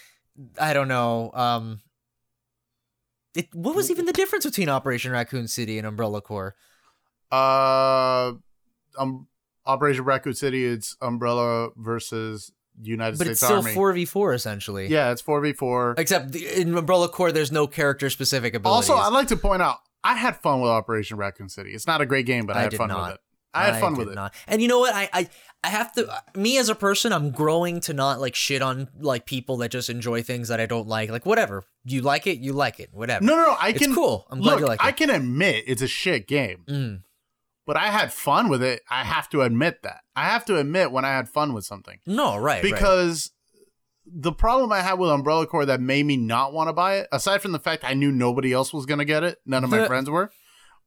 I 0.59 0.73
don't 0.73 0.89
know 0.89 1.31
um 1.35 1.81
it, 3.35 3.49
what 3.55 3.75
was 3.75 3.91
even 3.91 4.07
the 4.07 4.13
difference 4.13 4.45
between 4.45 4.69
Operation 4.69 5.13
Raccoon 5.13 5.49
City 5.49 5.79
and 5.79 5.87
Umbrella 5.87 6.21
Corps? 6.21 6.55
Uh, 7.31 8.33
um, 8.99 9.27
Operation 9.67 10.05
Raccoon 10.05 10.35
City. 10.35 10.65
It's 10.67 10.97
Umbrella 11.01 11.71
versus 11.77 12.53
United 12.81 13.19
But 13.19 13.25
States 13.27 13.43
it's 13.43 13.45
still 13.45 13.57
Army. 13.59 13.75
4v4 14.05 14.35
essentially. 14.35 14.89
yeah, 14.89 15.11
it's 15.13 15.21
four 15.23 15.41
v 15.41 15.53
four. 15.53 15.95
Except 15.99 16.33
the- 16.33 16.61
in 16.61 16.77
Umbrella 16.77 17.09
Corps, 17.09 17.33
there's 17.33 17.53
no 17.53 17.67
character 17.67 18.11
specific 18.11 18.55
abilities. 18.55 18.91
Also, 18.91 19.01
I'd 19.03 19.13
like 19.13 19.29
to 19.29 19.37
point 19.37 19.63
out 19.63 19.79
I 20.05 20.15
had 20.17 20.37
fun 20.37 20.61
with 20.61 20.71
Operation 20.71 21.17
Raccoon 21.17 21.49
City. 21.49 21.71
It's 21.73 21.87
not 21.87 22.01
a 22.01 22.07
great 22.07 22.27
game, 22.27 22.45
but 22.47 22.57
I, 22.57 22.61
I 22.61 22.63
had 22.65 22.75
fun 22.75 22.89
not. 22.89 23.03
with 23.07 23.15
it. 23.15 23.21
I 23.55 23.65
had 23.71 23.81
fun 23.81 23.93
did 23.95 23.99
with 23.99 24.09
it. 24.11 24.15
Not. 24.15 24.35
And 24.47 24.63
you 24.63 24.69
know 24.69 24.79
what? 24.81 24.95
I, 24.95 25.09
I 25.13 25.29
I 25.65 25.69
have 25.69 25.93
to. 25.95 26.23
Me 26.35 26.59
as 26.59 26.69
a 26.69 26.75
person, 26.75 27.13
I'm 27.13 27.31
growing 27.31 27.81
to 27.83 27.93
not 27.93 28.21
like 28.21 28.35
shit 28.35 28.63
on 28.63 28.89
like 28.99 29.27
people 29.27 29.57
that 29.59 29.71
just 29.71 29.89
enjoy 29.91 30.23
things 30.23 30.49
that 30.49 30.59
I 30.61 30.67
don't 30.67 30.89
like. 30.89 31.11
Like 31.11 31.25
whatever 31.27 31.65
you 31.85 32.01
like 32.03 32.27
it, 32.27 32.39
you 32.39 32.53
like 32.53 32.81
it. 32.81 32.91
Whatever. 32.93 33.25
No, 33.25 33.37
no, 33.37 33.47
no. 33.47 33.57
I 33.61 33.69
It's 33.71 33.79
can. 33.79 33.95
cool. 33.95 34.27
I'm 34.31 34.41
glad 34.41 34.59
you 34.61 34.67
like 34.67 34.83
I 34.83 34.87
it. 34.87 34.89
I 34.89 34.93
can 34.93 35.11
admit 35.11 35.65
it's 35.67 35.83
a 35.83 35.87
shit 35.89 36.27
game, 36.27 36.65
Mm. 36.69 37.03
but 37.67 37.77
I 37.77 37.89
had 37.89 38.13
fun 38.13 38.49
with 38.49 38.63
it. 38.63 38.83
I 38.91 39.05
have 39.05 39.29
to 39.31 39.43
admit 39.43 39.83
that. 39.83 40.01
I 40.17 40.25
have 40.25 40.45
to 40.47 40.57
admit 40.59 40.91
when 40.91 41.05
I 41.05 41.11
had 41.11 41.29
fun 41.29 41.53
with 41.53 41.65
something 41.65 41.99
No, 42.07 42.37
right. 42.37 42.63
right. 42.63 42.63
because 42.63 43.31
the 44.05 44.33
problem 44.33 44.73
I 44.73 44.81
had 44.81 44.95
with 44.99 45.11
Umbrella 45.11 45.47
Corps 45.47 45.65
that 45.67 45.81
made 45.81 46.05
me 46.07 46.17
not 46.17 46.53
want 46.53 46.69
to 46.69 46.73
buy 46.73 46.97
it, 46.97 47.09
aside 47.13 47.41
from 47.41 47.53
the 47.53 47.61
fact 47.61 47.85
I 47.85 47.95
knew 47.95 48.11
nobody 48.11 48.53
else 48.53 48.73
was 48.73 48.85
going 48.85 48.99
to 48.99 49.05
get 49.05 49.23
it, 49.23 49.39
none 49.47 49.63
of 49.63 49.71
my 49.71 49.87
friends 49.87 50.11
were, 50.11 50.33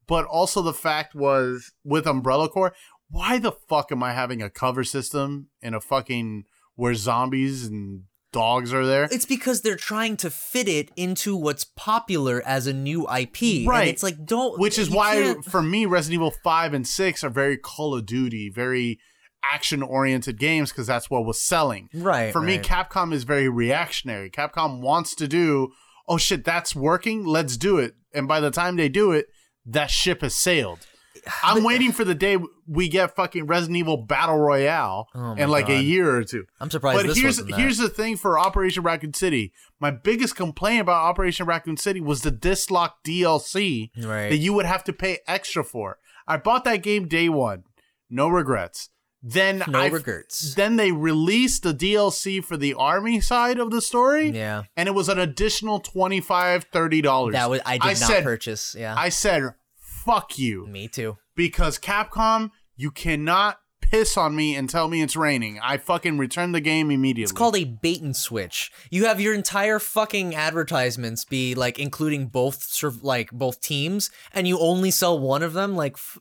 but 0.07 0.25
also 0.25 0.61
the 0.61 0.73
fact 0.73 1.15
was 1.15 1.71
with 1.83 2.05
Umbrella 2.07 2.49
Corps, 2.49 2.73
why 3.09 3.37
the 3.39 3.51
fuck 3.51 3.91
am 3.91 4.03
I 4.03 4.13
having 4.13 4.41
a 4.41 4.49
cover 4.49 4.83
system 4.83 5.49
in 5.61 5.73
a 5.73 5.81
fucking 5.81 6.45
where 6.75 6.93
zombies 6.95 7.65
and 7.65 8.03
dogs 8.33 8.73
are 8.73 8.85
there? 8.85 9.07
It's 9.11 9.25
because 9.25 9.61
they're 9.61 9.75
trying 9.75 10.17
to 10.17 10.29
fit 10.29 10.67
it 10.67 10.91
into 10.95 11.35
what's 11.35 11.63
popular 11.63 12.41
as 12.45 12.67
a 12.67 12.73
new 12.73 13.07
IP. 13.07 13.59
And 13.59 13.67
Right. 13.67 13.87
it's 13.87 14.03
like 14.03 14.25
don't. 14.25 14.59
Which 14.59 14.77
is 14.77 14.89
why, 14.89 15.15
can't- 15.21 15.45
for 15.45 15.61
me, 15.61 15.85
Resident 15.85 16.15
Evil 16.15 16.31
5 16.43 16.73
and 16.73 16.87
6 16.87 17.23
are 17.23 17.29
very 17.29 17.57
Call 17.57 17.95
of 17.95 18.05
Duty, 18.05 18.49
very 18.49 18.99
action 19.43 19.83
oriented 19.83 20.39
games 20.39 20.71
because 20.71 20.87
that's 20.87 21.07
what 21.09 21.23
was 21.23 21.39
selling. 21.39 21.87
Right. 21.93 22.33
For 22.33 22.41
me. 22.41 22.57
Capcom 22.57 23.13
is 23.13 23.23
very 23.25 23.47
reactionary. 23.47 24.31
Capcom 24.31 24.81
wants 24.81 25.13
to 25.15 25.27
do, 25.27 25.71
oh 26.07 26.17
shit, 26.17 26.43
that's 26.43 26.75
working, 26.75 27.23
let's 27.25 27.55
do 27.55 27.77
it. 27.77 27.93
And 28.11 28.27
by 28.27 28.39
the 28.39 28.49
time 28.49 28.75
they 28.75 28.89
do 28.89 29.11
it, 29.11 29.27
that 29.65 29.89
ship 29.89 30.21
has 30.21 30.35
sailed. 30.35 30.79
I'm 31.43 31.63
waiting 31.63 31.91
for 31.91 32.03
the 32.03 32.15
day 32.15 32.37
we 32.67 32.87
get 32.87 33.15
fucking 33.15 33.47
Resident 33.47 33.77
Evil 33.77 33.97
Battle 33.97 34.37
Royale 34.37 35.07
Oh 35.15 35.33
in 35.33 35.49
like 35.49 35.69
a 35.69 35.81
year 35.81 36.15
or 36.15 36.23
two. 36.23 36.45
I'm 36.59 36.69
surprised. 36.69 36.99
But 36.99 37.07
this 37.07 37.17
here's 37.17 37.55
here's 37.55 37.77
the 37.77 37.89
thing 37.89 38.17
for 38.17 38.37
Operation 38.37 38.83
Raccoon 38.83 39.13
City. 39.13 39.53
My 39.79 39.91
biggest 39.91 40.35
complaint 40.35 40.81
about 40.81 41.03
Operation 41.03 41.45
Raccoon 41.45 41.77
City 41.77 42.01
was 42.01 42.21
the 42.21 42.31
dislock 42.31 43.03
DLC 43.03 43.89
right. 44.03 44.29
that 44.29 44.37
you 44.37 44.53
would 44.53 44.65
have 44.65 44.83
to 44.85 44.93
pay 44.93 45.19
extra 45.27 45.63
for. 45.63 45.99
I 46.27 46.37
bought 46.37 46.63
that 46.65 46.83
game 46.83 47.07
day 47.07 47.29
one, 47.29 47.63
no 48.09 48.27
regrets. 48.27 48.89
Then 49.27 49.63
no 49.67 49.79
I 49.79 49.87
regrets. 49.87 50.53
then 50.53 50.75
they 50.75 50.91
released 50.91 51.63
the 51.63 51.73
DLC 51.73 52.43
for 52.43 52.57
the 52.57 52.75
army 52.75 53.19
side 53.19 53.57
of 53.57 53.71
the 53.71 53.81
story, 53.81 54.29
Yeah. 54.29 54.63
and 54.77 54.87
it 54.87 54.91
was 54.93 55.09
an 55.09 55.17
additional 55.17 55.79
25 55.79 56.69
$30. 56.71 57.31
That 57.31 57.49
was 57.49 57.59
I 57.65 57.79
did 57.79 57.83
I 57.83 57.87
not 57.87 57.97
said- 57.97 58.23
purchase. 58.23 58.75
Yeah. 58.77 58.93
I 58.95 59.09
said, 59.09 59.55
fuck 59.79 60.37
you. 60.37 60.67
Me 60.67 60.87
too. 60.87 61.17
Because 61.35 61.79
Capcom, 61.79 62.51
you 62.75 62.91
cannot 62.91 63.59
piss 63.81 64.15
on 64.15 64.35
me 64.35 64.55
and 64.55 64.69
tell 64.69 64.87
me 64.87 65.01
it's 65.01 65.15
raining. 65.15 65.59
I 65.61 65.77
fucking 65.77 66.17
return 66.19 66.51
the 66.51 66.61
game 66.61 66.91
immediately. 66.91 67.23
It's 67.23 67.31
called 67.31 67.55
a 67.57 67.63
bait 67.65 68.01
and 68.01 68.15
switch. 68.15 68.71
You 68.91 69.05
have 69.05 69.19
your 69.19 69.33
entire 69.33 69.79
fucking 69.79 70.35
advertisements 70.35 71.25
be 71.25 71.55
like 71.55 71.77
including 71.79 72.27
both 72.27 72.83
like 73.01 73.31
both 73.31 73.59
teams, 73.61 74.09
and 74.33 74.47
you 74.47 74.59
only 74.59 74.91
sell 74.91 75.17
one 75.19 75.41
of 75.43 75.53
them. 75.53 75.75
Like, 75.75 75.93
f- 75.93 76.17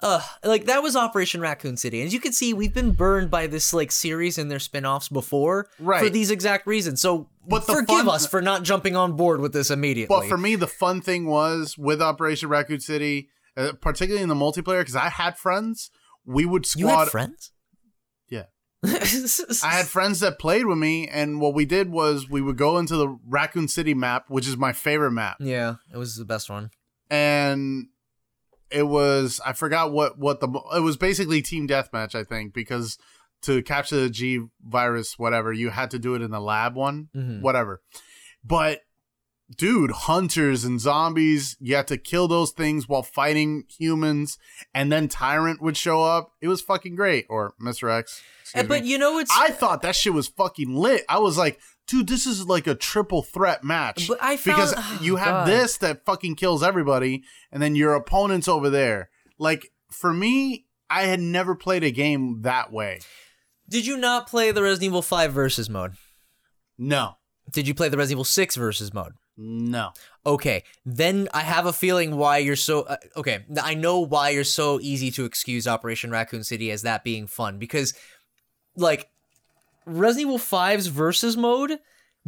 uh 0.00 0.20
like 0.44 0.66
that 0.66 0.82
was 0.82 0.94
Operation 0.96 1.40
Raccoon 1.40 1.76
City. 1.76 2.00
And 2.00 2.06
as 2.06 2.12
you 2.14 2.20
can 2.20 2.32
see, 2.32 2.52
we've 2.52 2.74
been 2.74 2.92
burned 2.92 3.30
by 3.30 3.46
this 3.46 3.72
like 3.72 3.90
series 3.90 4.36
and 4.38 4.50
their 4.50 4.58
spin-offs 4.58 5.08
before 5.08 5.68
right. 5.78 6.02
for 6.04 6.10
these 6.10 6.30
exact 6.30 6.66
reasons. 6.66 7.00
So 7.00 7.28
But 7.48 7.64
forgive 7.64 8.04
fun- 8.04 8.08
us 8.08 8.26
for 8.26 8.42
not 8.42 8.62
jumping 8.62 8.94
on 8.96 9.16
board 9.16 9.40
with 9.40 9.52
this 9.52 9.70
immediately. 9.70 10.14
But 10.14 10.28
for 10.28 10.36
me, 10.36 10.54
the 10.56 10.66
fun 10.66 11.00
thing 11.00 11.26
was 11.26 11.78
with 11.78 12.02
Operation 12.02 12.48
Raccoon 12.50 12.80
City, 12.80 13.28
uh, 13.56 13.72
particularly 13.80 14.22
in 14.22 14.28
the 14.28 14.34
multiplayer, 14.34 14.80
because 14.80 14.96
I 14.96 15.08
had 15.08 15.38
friends. 15.38 15.90
We 16.26 16.44
would 16.44 16.66
you 16.74 16.88
squad. 16.88 16.98
had 17.04 17.08
friends? 17.08 17.52
Yeah. 18.28 18.44
I 18.84 19.70
had 19.76 19.86
friends 19.86 20.20
that 20.20 20.38
played 20.38 20.66
with 20.66 20.76
me, 20.78 21.08
and 21.08 21.40
what 21.40 21.54
we 21.54 21.64
did 21.64 21.90
was 21.90 22.28
we 22.28 22.42
would 22.42 22.56
go 22.58 22.78
into 22.78 22.96
the 22.96 23.16
Raccoon 23.26 23.68
City 23.68 23.94
map, 23.94 24.26
which 24.28 24.46
is 24.46 24.56
my 24.56 24.72
favorite 24.72 25.12
map, 25.12 25.36
Yeah, 25.40 25.76
it 25.92 25.96
was 25.96 26.16
the 26.16 26.24
best 26.24 26.50
one. 26.50 26.70
and 27.10 27.86
it 28.70 28.84
was 28.84 29.40
I 29.44 29.52
forgot 29.52 29.92
what 29.92 30.18
what 30.18 30.40
the 30.40 30.48
it 30.74 30.80
was 30.80 30.96
basically 30.96 31.42
team 31.42 31.66
deathmatch, 31.68 32.14
I 32.14 32.24
think, 32.24 32.52
because 32.54 32.98
to 33.42 33.62
capture 33.62 33.96
the 34.00 34.10
G 34.10 34.40
virus, 34.66 35.18
whatever, 35.18 35.52
you 35.52 35.70
had 35.70 35.90
to 35.92 35.98
do 35.98 36.14
it 36.14 36.22
in 36.22 36.30
the 36.30 36.40
lab 36.40 36.74
one, 36.74 37.08
Mhm. 37.14 37.40
whatever. 37.42 37.80
But 38.44 38.80
dude, 39.56 39.92
hunters 39.92 40.64
and 40.64 40.80
zombies, 40.80 41.56
you 41.60 41.76
had 41.76 41.86
to 41.86 41.96
kill 41.96 42.26
those 42.26 42.50
things 42.50 42.88
while 42.88 43.04
fighting 43.04 43.62
humans, 43.78 44.38
and 44.74 44.90
then 44.90 45.06
Tyrant 45.08 45.62
would 45.62 45.76
show 45.76 46.02
up. 46.02 46.32
It 46.40 46.48
was 46.48 46.60
fucking 46.62 46.96
great, 46.96 47.26
or 47.28 47.54
Mr. 47.62 47.88
X. 47.88 48.20
But 48.54 48.68
me. 48.68 48.78
you 48.88 48.98
know 48.98 49.18
it's 49.18 49.30
I 49.32 49.50
thought 49.50 49.82
that 49.82 49.94
shit 49.94 50.14
was 50.14 50.26
fucking 50.28 50.74
lit. 50.74 51.04
I 51.08 51.18
was 51.20 51.36
like, 51.38 51.60
dude, 51.86 52.08
this 52.08 52.26
is 52.26 52.46
like 52.46 52.66
a 52.66 52.74
triple 52.74 53.22
threat 53.22 53.64
match. 53.64 54.08
But 54.08 54.18
I 54.20 54.36
found- 54.36 54.56
because 54.56 54.74
oh, 54.76 54.98
you 55.00 55.16
have 55.16 55.26
God. 55.26 55.48
this 55.48 55.78
that 55.78 56.04
fucking 56.04 56.36
kills 56.36 56.62
everybody, 56.62 57.22
and 57.50 57.62
then 57.62 57.74
your 57.74 57.94
opponent's 57.94 58.48
over 58.48 58.70
there. 58.70 59.10
Like 59.38 59.70
for 59.90 60.12
me, 60.12 60.66
I 60.90 61.02
had 61.02 61.20
never 61.20 61.54
played 61.54 61.84
a 61.84 61.90
game 61.90 62.42
that 62.42 62.72
way. 62.72 63.00
Did 63.68 63.86
you 63.86 63.96
not 63.96 64.28
play 64.28 64.52
the 64.52 64.62
Resident 64.62 64.90
Evil 64.90 65.02
5 65.02 65.32
versus 65.32 65.68
mode? 65.68 65.94
No, 66.78 67.16
Did 67.50 67.66
you 67.66 67.74
play 67.74 67.88
the 67.88 67.96
Resident 67.96 68.16
Evil 68.16 68.24
6 68.24 68.56
versus 68.56 68.92
mode? 68.94 69.12
no. 69.36 69.90
Okay, 70.24 70.64
then 70.84 71.28
I 71.32 71.40
have 71.42 71.66
a 71.66 71.72
feeling 71.72 72.16
why 72.16 72.38
you're 72.38 72.56
so 72.56 72.82
uh, 72.82 72.96
okay. 73.16 73.44
I 73.62 73.74
know 73.74 74.00
why 74.00 74.30
you're 74.30 74.42
so 74.42 74.80
easy 74.80 75.10
to 75.12 75.24
excuse 75.24 75.68
Operation 75.68 76.10
Raccoon 76.10 76.42
City 76.42 76.70
as 76.72 76.82
that 76.82 77.04
being 77.04 77.28
fun 77.28 77.58
because, 77.58 77.94
like, 78.76 79.08
Resident 79.86 80.28
Evil 80.28 80.38
5's 80.38 80.88
versus 80.88 81.36
mode 81.36 81.78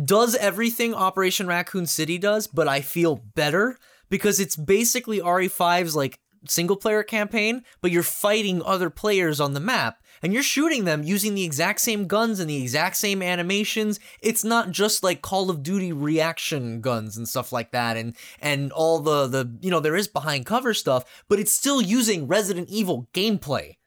does 0.03 0.37
everything 0.37 0.95
Operation 0.95 1.49
Raccoon 1.49 1.87
City 1.87 2.19
does, 2.19 2.47
but 2.47 2.69
I 2.69 2.81
feel 2.81 3.17
better 3.35 3.79
because 4.09 4.39
it's 4.39 4.57
basically 4.57 5.21
RE5's 5.21 5.97
like 5.97 6.21
single 6.47 6.77
player 6.77 7.03
campaign, 7.03 7.65
but 7.81 7.91
you're 7.91 8.05
fighting 8.05 8.63
other 8.65 8.91
players 8.91 9.41
on 9.41 9.55
the 9.55 9.61
map 9.61 9.99
and 10.23 10.33
you're 10.33 10.43
shooting 10.43 10.85
them 10.85 11.03
using 11.03 11.35
the 11.35 11.45
exact 11.45 11.81
same 11.81 12.07
guns 12.07 12.39
and 12.39 12.49
the 12.49 12.63
exact 12.63 12.97
same 12.97 13.23
animations. 13.23 13.99
It's 14.21 14.45
not 14.45 14.71
just 14.71 15.03
like 15.03 15.21
Call 15.23 15.51
of 15.51 15.63
Duty 15.65 15.93
reaction 15.93 16.81
guns 16.81 17.17
and 17.17 17.29
stuff 17.29 17.53
like 17.53 17.73
that 17.73 17.97
and 17.97 18.17
and 18.41 18.73
all 18.73 19.01
the 19.01 19.27
the 19.27 19.59
you 19.61 19.71
know 19.71 19.81
there 19.81 19.97
is 19.97 20.09
behind 20.09 20.47
cover 20.47 20.75
stuff, 20.75 21.25
but 21.29 21.39
it's 21.41 21.53
still 21.53 21.83
using 21.83 22.29
Resident 22.29 22.69
Evil 22.69 23.09
gameplay. 23.13 23.78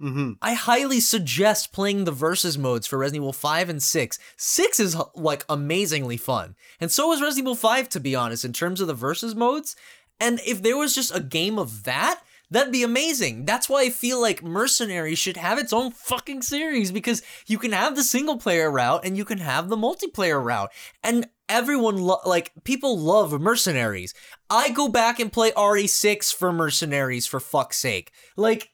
Hmm 0.00 0.32
I 0.40 0.54
highly 0.54 0.98
suggest 1.00 1.72
playing 1.72 2.04
the 2.04 2.12
versus 2.12 2.56
modes 2.56 2.86
for 2.86 2.98
Resident 2.98 3.22
Evil 3.22 3.32
5 3.32 3.68
and 3.68 3.82
6. 3.82 4.18
6 4.36 4.80
is 4.80 4.96
like 5.14 5.44
amazingly 5.48 6.16
fun. 6.16 6.56
And 6.80 6.90
so 6.90 7.12
is 7.12 7.20
Resident 7.20 7.44
Evil 7.44 7.54
5 7.54 7.88
to 7.90 8.00
be 8.00 8.14
honest 8.14 8.44
in 8.44 8.52
terms 8.52 8.80
of 8.80 8.86
the 8.86 8.94
versus 8.94 9.34
modes. 9.34 9.76
And 10.18 10.40
if 10.46 10.62
there 10.62 10.76
was 10.76 10.94
just 10.94 11.14
a 11.14 11.20
game 11.20 11.58
of 11.58 11.84
that, 11.84 12.20
that'd 12.50 12.72
be 12.72 12.82
amazing. 12.82 13.44
That's 13.44 13.68
why 13.68 13.82
I 13.82 13.90
feel 13.90 14.20
like 14.20 14.42
Mercenary 14.42 15.14
should 15.14 15.36
have 15.36 15.58
its 15.58 15.72
own 15.72 15.92
fucking 15.92 16.42
series 16.42 16.92
because 16.92 17.22
you 17.46 17.58
can 17.58 17.72
have 17.72 17.96
the 17.96 18.04
single 18.04 18.36
player 18.38 18.70
route 18.70 19.04
and 19.04 19.16
you 19.16 19.24
can 19.24 19.38
have 19.38 19.68
the 19.68 19.76
multiplayer 19.76 20.42
route. 20.42 20.70
And 21.02 21.28
everyone 21.48 21.98
lo- 21.98 22.20
like 22.24 22.52
people 22.64 22.98
love 22.98 23.38
mercenaries. 23.40 24.14
I 24.48 24.70
go 24.70 24.88
back 24.88 25.20
and 25.20 25.32
play 25.32 25.52
RE6 25.52 26.32
for 26.32 26.52
mercenaries 26.52 27.26
for 27.26 27.40
fuck's 27.40 27.76
sake. 27.76 28.12
Like 28.36 28.69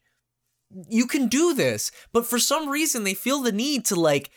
you 0.88 1.06
can 1.06 1.28
do 1.28 1.54
this, 1.54 1.90
but 2.12 2.26
for 2.26 2.38
some 2.38 2.68
reason 2.68 3.04
they 3.04 3.14
feel 3.14 3.40
the 3.40 3.52
need 3.52 3.84
to 3.86 3.98
like 3.98 4.30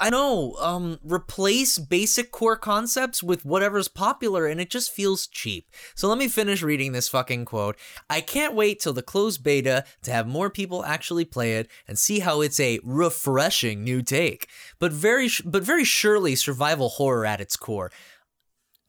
I 0.00 0.10
know, 0.10 0.54
um 0.54 0.98
replace 1.04 1.78
basic 1.78 2.32
core 2.32 2.56
concepts 2.56 3.22
with 3.22 3.44
whatever's 3.44 3.86
popular 3.86 4.46
and 4.46 4.60
it 4.60 4.68
just 4.68 4.90
feels 4.92 5.28
cheap. 5.28 5.70
So 5.94 6.08
let 6.08 6.18
me 6.18 6.26
finish 6.26 6.62
reading 6.62 6.90
this 6.90 7.08
fucking 7.08 7.44
quote. 7.44 7.76
I 8.10 8.20
can't 8.20 8.54
wait 8.54 8.80
till 8.80 8.92
the 8.92 9.02
closed 9.02 9.44
beta 9.44 9.84
to 10.02 10.10
have 10.10 10.26
more 10.26 10.50
people 10.50 10.84
actually 10.84 11.24
play 11.24 11.56
it 11.56 11.70
and 11.86 11.96
see 11.98 12.18
how 12.18 12.40
it's 12.40 12.58
a 12.58 12.80
refreshing 12.82 13.84
new 13.84 14.02
take. 14.02 14.48
But 14.80 14.92
very 14.92 15.28
but 15.44 15.62
very 15.62 15.84
surely 15.84 16.34
survival 16.34 16.88
horror 16.88 17.24
at 17.24 17.40
its 17.40 17.56
core. 17.56 17.92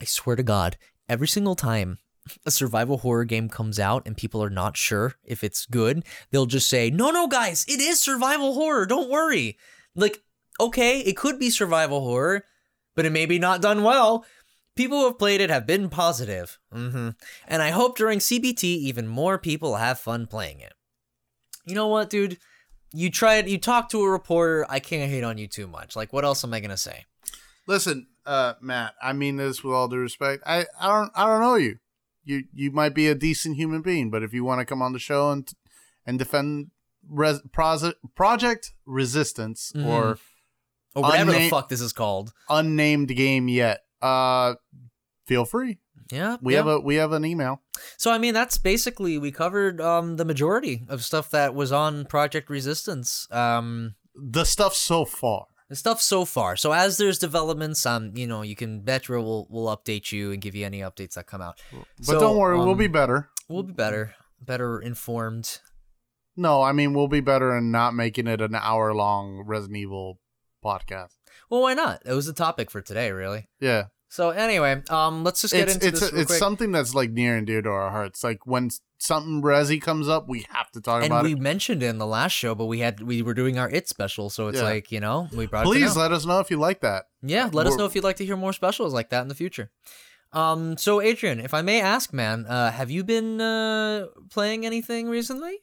I 0.01 0.05
swear 0.05 0.35
to 0.35 0.43
God, 0.43 0.77
every 1.07 1.27
single 1.27 1.55
time 1.55 1.99
a 2.45 2.51
survival 2.51 2.99
horror 2.99 3.25
game 3.25 3.49
comes 3.49 3.79
out 3.79 4.03
and 4.05 4.17
people 4.17 4.43
are 4.43 4.49
not 4.49 4.77
sure 4.77 5.15
if 5.23 5.43
it's 5.43 5.65
good, 5.65 6.03
they'll 6.31 6.45
just 6.45 6.67
say, 6.69 6.89
"No, 6.89 7.11
no, 7.11 7.27
guys, 7.27 7.65
it 7.67 7.79
is 7.79 7.99
survival 7.99 8.53
horror. 8.53 8.85
Don't 8.85 9.09
worry." 9.09 9.57
Like, 9.95 10.23
okay, 10.59 10.99
it 10.99 11.17
could 11.17 11.39
be 11.39 11.49
survival 11.49 12.01
horror, 12.01 12.43
but 12.95 13.05
it 13.05 13.11
may 13.11 13.25
be 13.25 13.39
not 13.39 13.61
done 13.61 13.83
well. 13.83 14.25
People 14.75 14.99
who 14.99 15.05
have 15.05 15.19
played 15.19 15.39
it 15.39 15.49
have 15.49 15.65
been 15.65 15.89
positive. 15.89 16.59
hmm 16.71 17.09
And 17.47 17.61
I 17.61 17.69
hope 17.69 17.97
during 17.97 18.19
CBT, 18.19 18.63
even 18.63 19.07
more 19.07 19.37
people 19.37 19.75
have 19.75 19.99
fun 19.99 20.27
playing 20.27 20.59
it. 20.59 20.73
You 21.65 21.75
know 21.75 21.87
what, 21.87 22.09
dude? 22.09 22.37
You 22.93 23.09
tried, 23.09 23.47
you 23.49 23.57
talked 23.57 23.91
to 23.91 24.01
a 24.01 24.09
reporter. 24.09 24.65
I 24.69 24.79
can't 24.79 25.09
hate 25.09 25.23
on 25.23 25.37
you 25.37 25.47
too 25.47 25.67
much. 25.67 25.95
Like, 25.95 26.11
what 26.13 26.25
else 26.25 26.43
am 26.43 26.53
I 26.53 26.59
going 26.59 26.69
to 26.71 26.77
say? 26.77 27.05
Listen, 27.67 28.07
uh, 28.25 28.53
Matt. 28.61 28.93
I 29.01 29.13
mean 29.13 29.37
this 29.37 29.63
with 29.63 29.73
all 29.73 29.87
due 29.87 29.97
respect. 29.97 30.43
I, 30.45 30.65
I 30.79 30.87
don't 30.87 31.11
I 31.15 31.25
don't 31.25 31.41
know 31.41 31.55
you. 31.55 31.77
You 32.25 32.43
you 32.53 32.71
might 32.71 32.93
be 32.95 33.07
a 33.07 33.15
decent 33.15 33.55
human 33.55 33.81
being, 33.81 34.09
but 34.11 34.23
if 34.23 34.33
you 34.33 34.43
want 34.43 34.59
to 34.59 34.65
come 34.65 34.81
on 34.81 34.91
the 34.93 34.99
show 34.99 35.31
and 35.31 35.47
and 36.05 36.19
defend 36.19 36.71
res, 37.07 37.39
Proze- 37.53 37.93
Project 38.15 38.73
Resistance 38.85 39.71
Mhm. 39.75 39.85
or 39.85 40.17
Or 40.95 41.01
whatever 41.03 41.31
the 41.33 41.49
fuck 41.49 41.69
this 41.69 41.81
is 41.81 41.93
called. 41.93 42.33
unnamed 42.49 43.09
game 43.15 43.47
yet, 43.47 43.81
uh, 44.01 44.55
feel 45.27 45.45
free. 45.45 45.77
Yeah. 46.11 46.37
We 46.41 46.53
yeah. 46.53 46.59
have 46.59 46.67
a 46.67 46.79
we 46.79 46.95
have 46.95 47.11
an 47.13 47.25
email. 47.25 47.61
So 47.97 48.11
I 48.11 48.17
mean 48.17 48.33
that's 48.33 48.57
basically 48.57 49.17
we 49.17 49.31
covered 49.31 49.81
um 49.81 50.17
the 50.17 50.25
majority 50.25 50.85
of 50.87 51.03
stuff 51.03 51.29
that 51.31 51.53
was 51.55 51.71
on 51.71 52.05
Project 52.05 52.49
Resistance. 52.49 53.27
Um 53.31 53.95
The 54.15 54.45
stuff 54.45 54.73
so 54.75 55.03
far. 55.05 55.47
The 55.69 55.75
stuff 55.75 56.01
so 56.01 56.25
far. 56.25 56.55
So 56.55 56.71
as 56.71 56.97
there's 56.97 57.17
developments, 57.17 57.85
um, 57.85 58.11
you 58.15 58.27
know, 58.27 58.41
you 58.41 58.55
can 58.55 58.81
Betra 58.81 59.23
will 59.23 59.47
will 59.49 59.75
update 59.75 60.11
you 60.11 60.31
and 60.31 60.41
give 60.41 60.55
you 60.55 60.65
any 60.65 60.79
updates 60.79 61.13
that 61.13 61.27
come 61.27 61.41
out. 61.41 61.61
But 61.71 62.05
So, 62.05 62.19
don't 62.19 62.37
worry, 62.37 62.57
we'll 62.57 62.71
um, 62.71 62.77
be 62.77 62.87
better. 62.87 63.29
We'll 63.47 63.63
be 63.63 63.73
better, 63.73 64.15
better 64.41 64.79
informed. 64.79 65.59
No, 66.37 66.61
I 66.61 66.71
mean 66.71 66.93
we'll 66.93 67.07
be 67.07 67.21
better 67.21 67.55
in 67.57 67.71
not 67.71 67.93
making 67.93 68.27
it 68.27 68.41
an 68.41 68.55
hour 68.55 68.93
long 68.93 69.43
Resident 69.45 69.77
Evil 69.77 70.19
podcast. 70.63 71.13
Well, 71.49 71.61
why 71.61 71.73
not? 71.73 72.01
It 72.05 72.13
was 72.13 72.25
the 72.25 72.33
topic 72.33 72.69
for 72.71 72.81
today, 72.81 73.11
really. 73.11 73.47
Yeah. 73.59 73.85
So 74.09 74.29
anyway, 74.29 74.81
um, 74.89 75.23
let's 75.23 75.41
just 75.41 75.53
get 75.53 75.67
it's 75.67 75.75
into 75.75 75.87
it's 75.87 75.99
this 75.99 76.09
it's 76.11 76.25
quick. 76.27 76.39
something 76.39 76.71
that's 76.71 76.95
like 76.95 77.11
near 77.11 77.37
and 77.37 77.45
dear 77.45 77.61
to 77.61 77.69
our 77.69 77.91
hearts. 77.91 78.23
Like 78.23 78.45
when 78.45 78.69
something 78.97 79.41
Resi 79.41 79.81
comes 79.81 80.07
up, 80.07 80.27
we 80.27 80.45
have 80.49 80.71
to 80.71 80.81
talk 80.81 81.03
and 81.03 81.11
about 81.11 81.23
we 81.25 81.33
it. 81.33 81.39
mentioned 81.39 81.83
it 81.83 81.87
in 81.87 81.97
the 81.97 82.05
last 82.07 82.31
show, 82.33 82.55
but 82.55 82.65
we 82.65 82.79
had 82.79 83.01
we 83.01 83.21
were 83.21 83.33
doing 83.33 83.57
our 83.59 83.69
it 83.69 83.87
special, 83.87 84.29
so 84.29 84.47
it's 84.47 84.57
Yeah. 84.59 84.63
like 84.65 84.91
you 84.91 84.99
know 84.99 85.27
we 85.33 85.45
brought. 85.47 85.65
Please 85.65 85.95
let 85.95 86.11
us 86.11 86.25
know 86.25 86.39
if 86.39 86.49
you 86.49 86.57
like 86.57 86.81
that. 86.81 87.05
Yeah, 87.21 87.49
let 87.51 87.65
us 87.67 87.71
We're- 87.71 87.77
know 87.79 87.85
if 87.85 87.95
you'd 87.95 88.03
like 88.03 88.17
to 88.17 88.25
hear 88.25 88.37
more 88.37 88.53
specials 88.53 88.93
like 88.93 89.09
that 89.09 89.21
in 89.21 89.27
the 89.27 89.35
future. 89.35 89.71
Um, 90.33 90.77
so 90.77 91.01
Adrian, 91.01 91.39
if 91.39 91.53
I 91.53 91.61
may 91.61 91.79
ask, 91.79 92.11
man, 92.11 92.45
uh, 92.45 92.71
have 92.71 92.91
you 92.91 93.03
been 93.03 93.39
uh, 93.39 94.07
playing 94.29 94.65
anything 94.65 95.07
recently? 95.07 95.59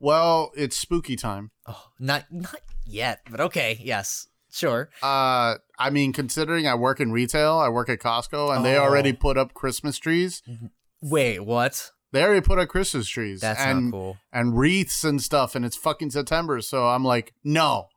Well, 0.00 0.50
it's 0.56 0.76
spooky 0.76 1.16
time. 1.16 1.52
Oh, 1.66 1.90
not 1.98 2.24
not 2.30 2.60
yet, 2.84 3.20
but 3.30 3.40
okay, 3.40 3.78
yes, 3.82 4.26
sure. 4.52 4.90
Uh, 5.02 5.56
I 5.78 5.90
mean, 5.90 6.12
considering 6.12 6.66
I 6.66 6.74
work 6.74 7.00
in 7.00 7.12
retail, 7.12 7.58
I 7.58 7.68
work 7.68 7.88
at 7.88 7.98
Costco, 8.00 8.54
and 8.54 8.64
they 8.64 8.76
Oh. 8.76 8.82
already 8.82 9.12
put 9.12 9.38
up 9.38 9.54
Christmas 9.54 9.96
trees. 9.98 10.42
Wait, 11.00 11.40
what? 11.40 11.92
They 12.12 12.22
already 12.22 12.40
put 12.40 12.58
up 12.58 12.68
Christmas 12.68 13.08
trees. 13.08 13.40
That's 13.40 13.60
and, 13.60 13.86
not 13.86 13.90
cool. 13.92 14.16
And 14.32 14.56
wreaths 14.56 15.04
and 15.04 15.20
stuff, 15.20 15.54
and 15.54 15.64
it's 15.64 15.76
fucking 15.76 16.10
September. 16.10 16.60
So 16.60 16.86
I'm 16.88 17.04
like, 17.04 17.34
no. 17.44 17.88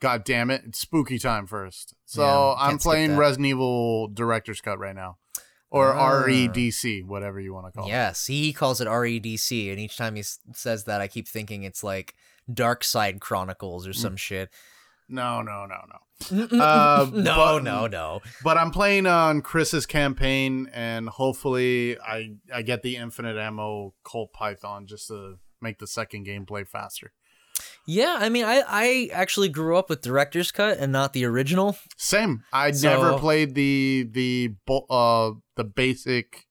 God 0.00 0.24
damn 0.24 0.50
it. 0.50 0.62
It's 0.66 0.80
spooky 0.80 1.18
time 1.18 1.46
first. 1.46 1.94
So 2.04 2.22
Yeah, 2.22 2.54
I'm 2.58 2.78
playing. 2.78 3.16
Resident 3.16 3.46
Evil 3.46 4.08
Director's 4.08 4.60
Cut 4.60 4.78
right 4.78 4.94
now. 4.96 5.16
Or 5.70 5.94
Ah. 5.94 6.24
REDC, 6.24 7.04
whatever 7.06 7.40
you 7.40 7.54
want 7.54 7.66
to 7.66 7.72
call 7.72 7.86
it. 7.86 7.90
Yes, 7.90 8.26
he 8.26 8.52
calls 8.52 8.80
it 8.80 8.88
REDC, 8.88 9.70
and 9.70 9.78
each 9.80 9.96
time 9.96 10.16
he 10.16 10.20
s- 10.20 10.38
says 10.52 10.84
that, 10.84 11.00
I 11.00 11.08
keep 11.08 11.26
thinking 11.26 11.62
it's 11.62 11.82
like 11.82 12.14
Dark 12.52 12.84
Side 12.84 13.20
Chronicles 13.20 13.86
or 13.86 13.92
Mm. 13.92 13.96
some 13.96 14.16
shit. 14.16 14.50
No, 15.12 15.42
no, 15.42 15.66
no, 15.66 15.76
no. 15.88 15.98
Uh, 16.60 17.10
no, 17.12 17.34
but- 17.36 17.62
no, 17.64 17.86
no. 17.86 18.20
But 18.42 18.56
I'm 18.56 18.70
playing 18.70 19.06
on 19.06 19.42
Chris's 19.42 19.86
campaign, 19.86 20.70
and 20.72 21.08
hopefully, 21.08 21.98
I 22.00 22.36
I 22.52 22.62
get 22.62 22.82
the 22.82 22.96
infinite 22.96 23.36
ammo 23.36 23.94
Colt 24.04 24.32
Python 24.32 24.86
just 24.86 25.08
to 25.08 25.36
make 25.60 25.78
the 25.78 25.86
second 25.86 26.26
gameplay 26.26 26.66
faster. 26.66 27.12
Yeah, 27.86 28.16
I 28.18 28.28
mean, 28.30 28.44
I 28.44 28.62
I 28.66 29.10
actually 29.12 29.48
grew 29.50 29.76
up 29.76 29.90
with 29.90 30.00
director's 30.00 30.50
cut 30.50 30.78
and 30.78 30.90
not 30.90 31.12
the 31.12 31.24
original. 31.26 31.76
Same. 31.96 32.42
I 32.52 32.70
So- 32.72 32.88
never 32.88 33.18
played 33.18 33.54
the 33.54 34.08
the 34.10 34.54
uh 34.88 35.32
the 35.56 35.64
basic 35.64 36.46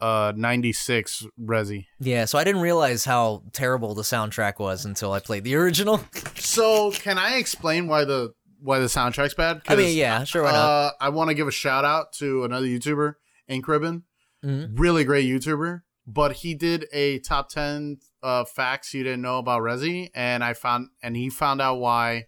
uh 0.00 0.32
96 0.36 1.26
Resi. 1.40 1.86
Yeah, 1.98 2.24
so 2.24 2.38
I 2.38 2.44
didn't 2.44 2.62
realize 2.62 3.04
how 3.04 3.42
terrible 3.52 3.94
the 3.94 4.02
soundtrack 4.02 4.58
was 4.58 4.84
until 4.84 5.12
I 5.12 5.20
played 5.20 5.44
the 5.44 5.54
original. 5.56 6.00
So, 6.36 6.90
can 6.90 7.18
I 7.18 7.36
explain 7.36 7.86
why 7.86 8.04
the 8.04 8.32
why 8.60 8.78
the 8.78 8.86
soundtrack's 8.86 9.34
bad? 9.34 9.62
I 9.68 9.76
mean, 9.76 9.96
yeah, 9.96 10.24
sure, 10.24 10.42
why 10.42 10.52
not? 10.52 10.58
Uh, 10.58 10.92
I 11.00 11.08
want 11.10 11.28
to 11.28 11.34
give 11.34 11.46
a 11.46 11.52
shout 11.52 11.84
out 11.84 12.12
to 12.14 12.44
another 12.44 12.66
YouTuber, 12.66 13.14
Ink 13.48 13.68
Ribbon. 13.68 14.04
Mhm. 14.44 14.70
Really 14.78 15.04
great 15.04 15.26
YouTuber, 15.26 15.82
but 16.06 16.32
he 16.36 16.54
did 16.54 16.86
a 16.92 17.18
top 17.20 17.50
10 17.50 17.98
uh, 18.22 18.44
facts 18.44 18.92
you 18.94 19.02
didn't 19.04 19.22
know 19.22 19.38
about 19.38 19.60
Resi, 19.62 20.10
and 20.14 20.42
I 20.42 20.54
found 20.54 20.88
and 21.02 21.16
he 21.16 21.28
found 21.30 21.60
out 21.60 21.76
why 21.76 22.24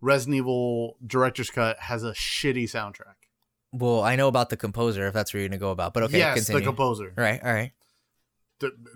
Resident 0.00 0.36
Evil 0.36 0.96
Director's 1.04 1.50
Cut 1.50 1.78
has 1.80 2.04
a 2.04 2.12
shitty 2.12 2.64
soundtrack. 2.64 3.16
Well, 3.72 4.02
I 4.02 4.16
know 4.16 4.28
about 4.28 4.48
the 4.48 4.56
composer 4.56 5.06
if 5.06 5.14
that's 5.14 5.32
where 5.34 5.40
you're 5.40 5.48
gonna 5.48 5.58
go 5.58 5.70
about, 5.70 5.94
but 5.94 6.04
okay, 6.04 6.18
yes, 6.18 6.34
continue. 6.34 6.60
the 6.60 6.66
composer. 6.66 7.12
all 7.16 7.22
right, 7.22 7.40
all 7.42 7.52
right. 7.52 7.72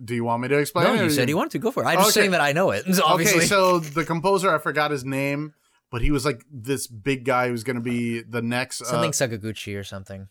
Do 0.04 0.14
you 0.14 0.24
want 0.24 0.42
me 0.42 0.48
to 0.48 0.58
explain? 0.58 0.86
No, 0.86 0.94
it, 0.94 1.04
you 1.04 1.10
said 1.10 1.28
you 1.28 1.36
wanted 1.36 1.52
to 1.52 1.58
go 1.60 1.70
for 1.70 1.84
it. 1.84 1.86
I'm 1.86 1.98
just 1.98 2.14
saying 2.14 2.32
that 2.32 2.40
I 2.40 2.52
know 2.52 2.72
it. 2.72 2.84
Obviously. 3.04 3.38
Okay, 3.38 3.46
so 3.46 3.78
the 3.78 4.04
composer, 4.04 4.52
I 4.52 4.58
forgot 4.58 4.90
his 4.90 5.04
name, 5.04 5.54
but 5.92 6.02
he 6.02 6.10
was 6.10 6.24
like 6.24 6.44
this 6.50 6.88
big 6.88 7.24
guy 7.24 7.46
who's 7.48 7.62
going 7.62 7.76
to 7.76 7.82
be 7.82 8.22
the 8.22 8.42
next. 8.42 8.82
Uh, 8.82 8.86
something 8.86 9.12
Sakaguchi 9.12 9.78
or 9.78 9.84
something. 9.84 10.28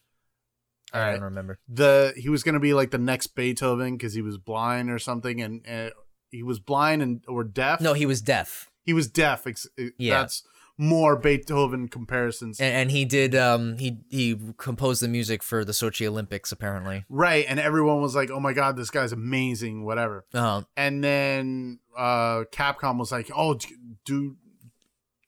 I 0.94 1.00
right. 1.00 1.12
don't 1.14 1.24
remember. 1.24 1.60
the 1.70 2.14
he 2.18 2.28
was 2.28 2.44
going 2.44 2.56
to 2.56 2.60
be 2.60 2.74
like 2.74 2.92
the 2.92 2.98
next 2.98 3.28
Beethoven 3.28 3.96
because 3.96 4.14
he 4.14 4.22
was 4.22 4.38
blind 4.38 4.90
or 4.92 5.00
something, 5.00 5.42
and 5.42 5.66
uh, 5.66 5.92
he 6.30 6.44
was 6.44 6.60
blind 6.60 7.02
and 7.02 7.24
or 7.28 7.46
deaf. 7.46 7.80
No, 7.80 7.94
he 7.94 8.06
was 8.06 8.22
deaf, 8.22 8.70
he 8.84 8.92
was 8.92 9.08
deaf. 9.08 9.48
Ex- 9.48 9.68
Yeah. 9.98 10.22
that's 10.22 10.44
more 10.84 11.16
Beethoven 11.16 11.88
comparisons. 11.88 12.60
and, 12.60 12.74
and 12.74 12.92
he 12.92 13.06
did. 13.06 13.36
Um, 13.36 13.78
he 13.78 14.00
he 14.10 14.36
composed 14.58 15.02
the 15.04 15.08
music 15.08 15.44
for 15.44 15.64
the 15.64 15.74
Sochi 15.74 16.08
Olympics 16.08 16.52
apparently. 16.52 17.06
right, 17.08 17.46
and 17.48 17.60
everyone 17.60 18.02
was 18.02 18.16
like, 18.16 18.32
"Oh 18.32 18.40
my 18.40 18.54
god, 18.54 18.76
this 18.78 18.90
guy's 18.90 19.12
amazing," 19.12 19.86
whatever. 19.86 20.26
Uh, 20.34 20.64
And 20.76 21.04
then 21.04 21.80
uh 21.96 22.46
Capcom 22.52 22.98
was 22.98 23.12
like, 23.12 23.30
"Oh, 23.36 23.60
do 24.06 24.38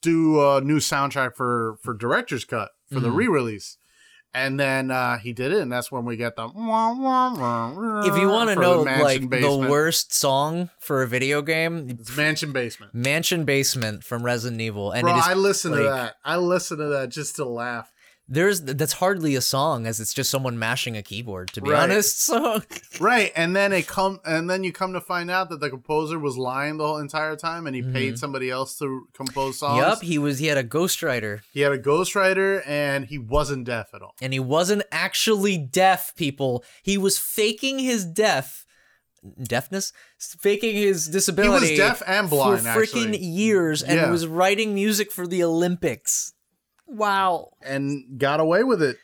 do 0.01 0.41
a 0.41 0.61
new 0.61 0.79
soundtrack 0.79 1.35
for 1.35 1.77
for 1.83 1.93
director's 1.93 2.45
cut 2.45 2.71
for 2.91 2.99
the 2.99 3.09
Mhm. 3.09 3.15
re-release." 3.15 3.77
And 4.35 4.59
then 4.59 4.89
uh 4.89 5.19
he 5.19 5.31
did 5.31 5.51
it, 5.51 5.59
and 5.59 5.71
that's 5.71 5.91
when 5.91 6.05
we 6.05 6.17
get 6.17 6.35
the. 6.35 6.47
if 6.47 8.17
you 8.17 8.29
want 8.29 8.49
to 8.49 8.55
know 8.55 8.83
Mansion 8.83 9.29
like 9.29 9.41
the 9.41 9.67
worst 9.69 10.11
song 10.11 10.71
for 10.79 11.03
a 11.03 11.07
video 11.07 11.43
game, 11.43 11.87
it's 11.91 12.17
Mansion 12.17 12.51
Basement. 12.51 12.95
Mansion 12.95 13.45
Basement 13.45 14.03
from 14.03 14.23
Resident 14.25 14.59
Evil, 14.59 14.91
and 14.91 15.03
Bro, 15.03 15.13
it 15.13 15.19
is 15.19 15.27
I 15.27 15.33
listen 15.35 15.73
to 15.73 15.83
that. 15.83 16.15
I 16.25 16.37
listen 16.37 16.79
to 16.79 16.85
that 16.85 17.09
just 17.09 17.35
to 17.35 17.45
laugh. 17.45 17.92
There's 18.27 18.61
that's 18.61 18.93
hardly 18.93 19.35
a 19.35 19.41
song 19.41 19.85
as 19.85 19.99
it's 19.99 20.13
just 20.13 20.31
someone 20.31 20.57
mashing 20.57 20.95
a 20.95 21.03
keyboard. 21.03 21.49
To 21.53 21.61
be 21.61 21.69
Right. 21.71 21.83
honest, 21.83 22.21
so 22.25 22.61
Right, 22.99 23.31
and 23.35 23.55
then 23.55 23.73
it 23.73 23.85
come, 23.87 24.19
and 24.25 24.49
then 24.49 24.63
you 24.63 24.71
come 24.71 24.93
to 24.93 25.01
find 25.01 25.29
out 25.29 25.49
that 25.49 25.59
the 25.59 25.69
composer 25.69 26.17
was 26.17 26.37
lying 26.37 26.77
the 26.77 26.85
whole 26.87 26.97
entire 26.99 27.35
time, 27.35 27.67
and 27.67 27.75
he 27.75 27.81
paid 27.81 28.17
somebody 28.17 28.49
else 28.49 28.77
to 28.79 29.07
compose 29.13 29.59
songs. 29.59 29.83
Mm-hmm. 29.83 30.05
he 30.05 30.17
was 30.17 30.39
he 30.39 30.47
had 30.47 30.57
a 30.57 30.63
ghostwriter. 30.63 31.41
He 31.51 31.59
had 31.61 31.73
a 31.73 31.77
ghostwriter, 31.79 32.61
and 32.65 33.05
he 33.05 33.17
wasn't 33.17 33.65
deaf 33.65 33.89
at 33.93 34.01
all. 34.01 34.15
and 34.21 34.31
he 34.31 34.39
wasn't 34.39 34.83
actually 34.91 35.57
deaf 35.57 36.13
people 36.15 36.63
he 36.81 36.97
was 36.97 37.17
faking 37.19 37.79
his 37.79 38.05
deaf 38.05 38.65
deafness 39.41 39.93
faking 40.19 40.75
his 40.75 41.07
disability 41.07 41.67
He 41.67 41.71
was 41.73 41.79
deaf 41.79 42.03
and 42.05 42.29
blind, 42.29 42.61
for 42.61 42.67
freaking 42.81 43.09
actually. 43.13 43.17
years 43.25 43.81
and 43.81 43.95
Yeah. 43.95 44.09
was 44.11 44.27
writing 44.27 44.73
music 44.73 45.11
for 45.11 45.25
the 45.27 45.43
olympics 45.43 46.33
wow 46.87 47.49
and 47.61 48.19
got 48.19 48.39
away 48.39 48.63
with 48.63 48.81
it. 48.81 48.97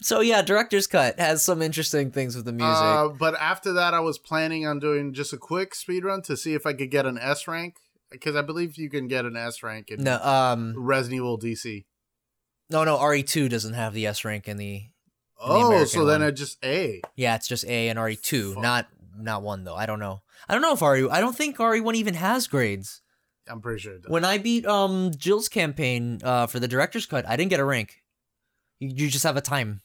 so 0.00 0.20
yeah 0.20 0.42
director's 0.42 0.86
cut 0.86 1.18
has 1.18 1.42
some 1.44 1.62
interesting 1.62 2.10
things 2.10 2.36
with 2.36 2.44
the 2.44 2.52
music 2.52 2.76
Uh, 2.76 3.08
but 3.08 3.34
after 3.40 3.72
that, 3.74 3.94
I 3.94 4.00
was 4.00 4.18
planning 4.18 4.66
on 4.66 4.78
doing 4.78 5.12
just 5.14 5.32
a 5.32 5.36
quick 5.38 5.74
speed 5.74 6.04
run 6.04 6.22
to 6.22 6.36
see 6.36 6.54
if 6.54 6.66
I 6.66 6.72
could 6.72 6.90
get 6.90 7.06
an 7.06 7.18
S 7.18 7.46
rank 7.48 7.76
because 8.10 8.36
I 8.36 8.42
believe 8.42 8.76
you 8.76 8.90
can 8.90 9.08
get 9.08 9.24
an 9.24 9.36
S 9.36 9.62
rank 9.62 9.90
in 9.90 10.02
no 10.04 10.16
um 10.22 10.74
Resident 10.76 11.16
Evil 11.18 11.38
DC. 11.38 11.84
no 12.70 12.84
no 12.84 12.98
re2 12.98 13.48
doesn't 13.48 13.74
have 13.74 13.94
the 13.94 14.06
s 14.06 14.24
rank 14.24 14.48
in 14.48 14.56
the 14.56 14.82
Oh, 15.44 15.66
American 15.66 15.88
so 15.88 16.04
then 16.04 16.20
one. 16.20 16.28
I 16.28 16.30
just 16.30 16.58
A. 16.64 17.00
yeah 17.16 17.34
it's 17.34 17.48
just 17.48 17.64
a 17.64 17.88
and 17.88 17.98
re2 17.98 18.54
Fuck. 18.54 18.62
not 18.62 18.86
not 19.16 19.42
one 19.42 19.64
though 19.64 19.74
i 19.74 19.86
don't 19.86 19.98
know 19.98 20.22
i 20.48 20.52
don't 20.54 20.62
know 20.62 20.72
if 20.72 20.80
re 20.82 21.08
i 21.10 21.20
don't 21.20 21.36
think 21.36 21.56
re1 21.58 21.94
even 21.96 22.14
has 22.14 22.46
grades 22.46 23.02
I'm 23.48 23.60
pretty 23.60 23.80
sure 23.80 23.94
it 23.94 24.02
does. 24.02 24.10
When 24.10 24.24
I 24.24 24.38
beat 24.38 24.66
um 24.66 25.10
Jill's 25.16 25.48
campaign 25.48 26.20
uh 26.22 26.46
for 26.46 26.60
the 26.60 26.68
director's 26.68 27.06
cut, 27.06 27.28
I 27.28 27.36
didn't 27.36 27.50
get 27.50 27.60
a 27.60 27.64
rank. 27.64 28.02
You, 28.78 28.88
you 28.88 29.08
just 29.10 29.24
have 29.24 29.36
a 29.36 29.40
time. 29.40 29.82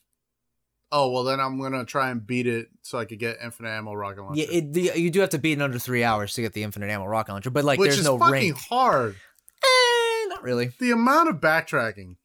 Oh 0.91 1.11
well, 1.11 1.23
then 1.23 1.39
I'm 1.39 1.59
gonna 1.59 1.83
try 1.85 2.11
and 2.11 2.25
beat 2.25 2.47
it 2.47 2.69
so 2.81 2.97
I 2.97 3.05
could 3.05 3.19
get 3.19 3.37
infinite 3.43 3.69
ammo 3.69 3.93
rocket 3.93 4.21
launcher. 4.21 4.41
Yeah, 4.41 4.57
it, 4.57 4.73
the, 4.73 4.91
you 4.95 5.09
do 5.09 5.19
have 5.19 5.31
to 5.31 5.37
beat 5.37 5.53
in 5.53 5.61
under 5.61 5.79
three 5.79 6.03
hours 6.03 6.33
to 6.35 6.41
get 6.41 6.53
the 6.53 6.63
infinite 6.63 6.89
ammo 6.89 7.05
rocket 7.05 7.33
launcher, 7.33 7.49
but 7.49 7.65
like 7.65 7.77
which 7.77 7.89
there's 7.89 7.99
is 7.99 8.05
no 8.05 8.17
fucking 8.17 8.31
rank. 8.33 8.57
hard. 8.57 9.15
Eh, 9.63 10.27
not 10.29 10.43
really. 10.43 10.71
The 10.79 10.91
amount 10.91 11.29
of 11.29 11.37
backtracking. 11.37 12.15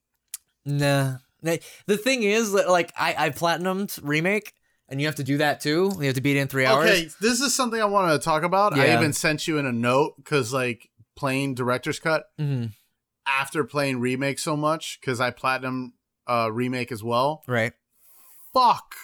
Nah. 0.65 1.17
The 1.43 1.97
thing 1.97 2.23
is 2.23 2.53
that 2.53 2.69
like 2.69 2.93
I 2.97 3.15
I 3.19 3.31
platinumed 3.31 3.99
remake, 4.05 4.53
and 4.89 5.01
you 5.01 5.09
have 5.09 5.17
to 5.17 5.25
do 5.25 5.39
that 5.39 5.61
too. 5.61 5.93
You 5.99 6.07
have 6.07 6.15
to 6.15 6.21
beat 6.21 6.37
it 6.37 6.41
in 6.41 6.47
three 6.47 6.65
hours. 6.65 6.89
Okay, 6.89 7.09
this 7.21 7.41
is 7.41 7.53
something 7.53 7.81
I 7.81 7.87
wanted 7.87 8.13
to 8.13 8.21
talk 8.21 8.45
about. 8.45 8.79
I 8.79 8.95
even 8.95 9.13
sent 9.13 9.49
you 9.49 9.59
in 9.59 9.67
a 9.67 9.73
note 9.73 10.15
because 10.19 10.53
like 10.53 10.89
playing 11.17 11.55
director's 11.55 11.99
cut 12.01 12.25
hmm 12.39 12.67
after 13.25 13.63
playing 13.63 14.01
remake 14.01 14.39
so 14.39 14.57
much 14.57 14.99
because 15.01 15.21
I 15.21 15.31
platinum 15.31 15.93
uh 16.27 16.51
remake 16.53 16.91
as 16.91 17.05
well. 17.05 17.43
Right. 17.47 17.73
Fuck, 18.53 18.95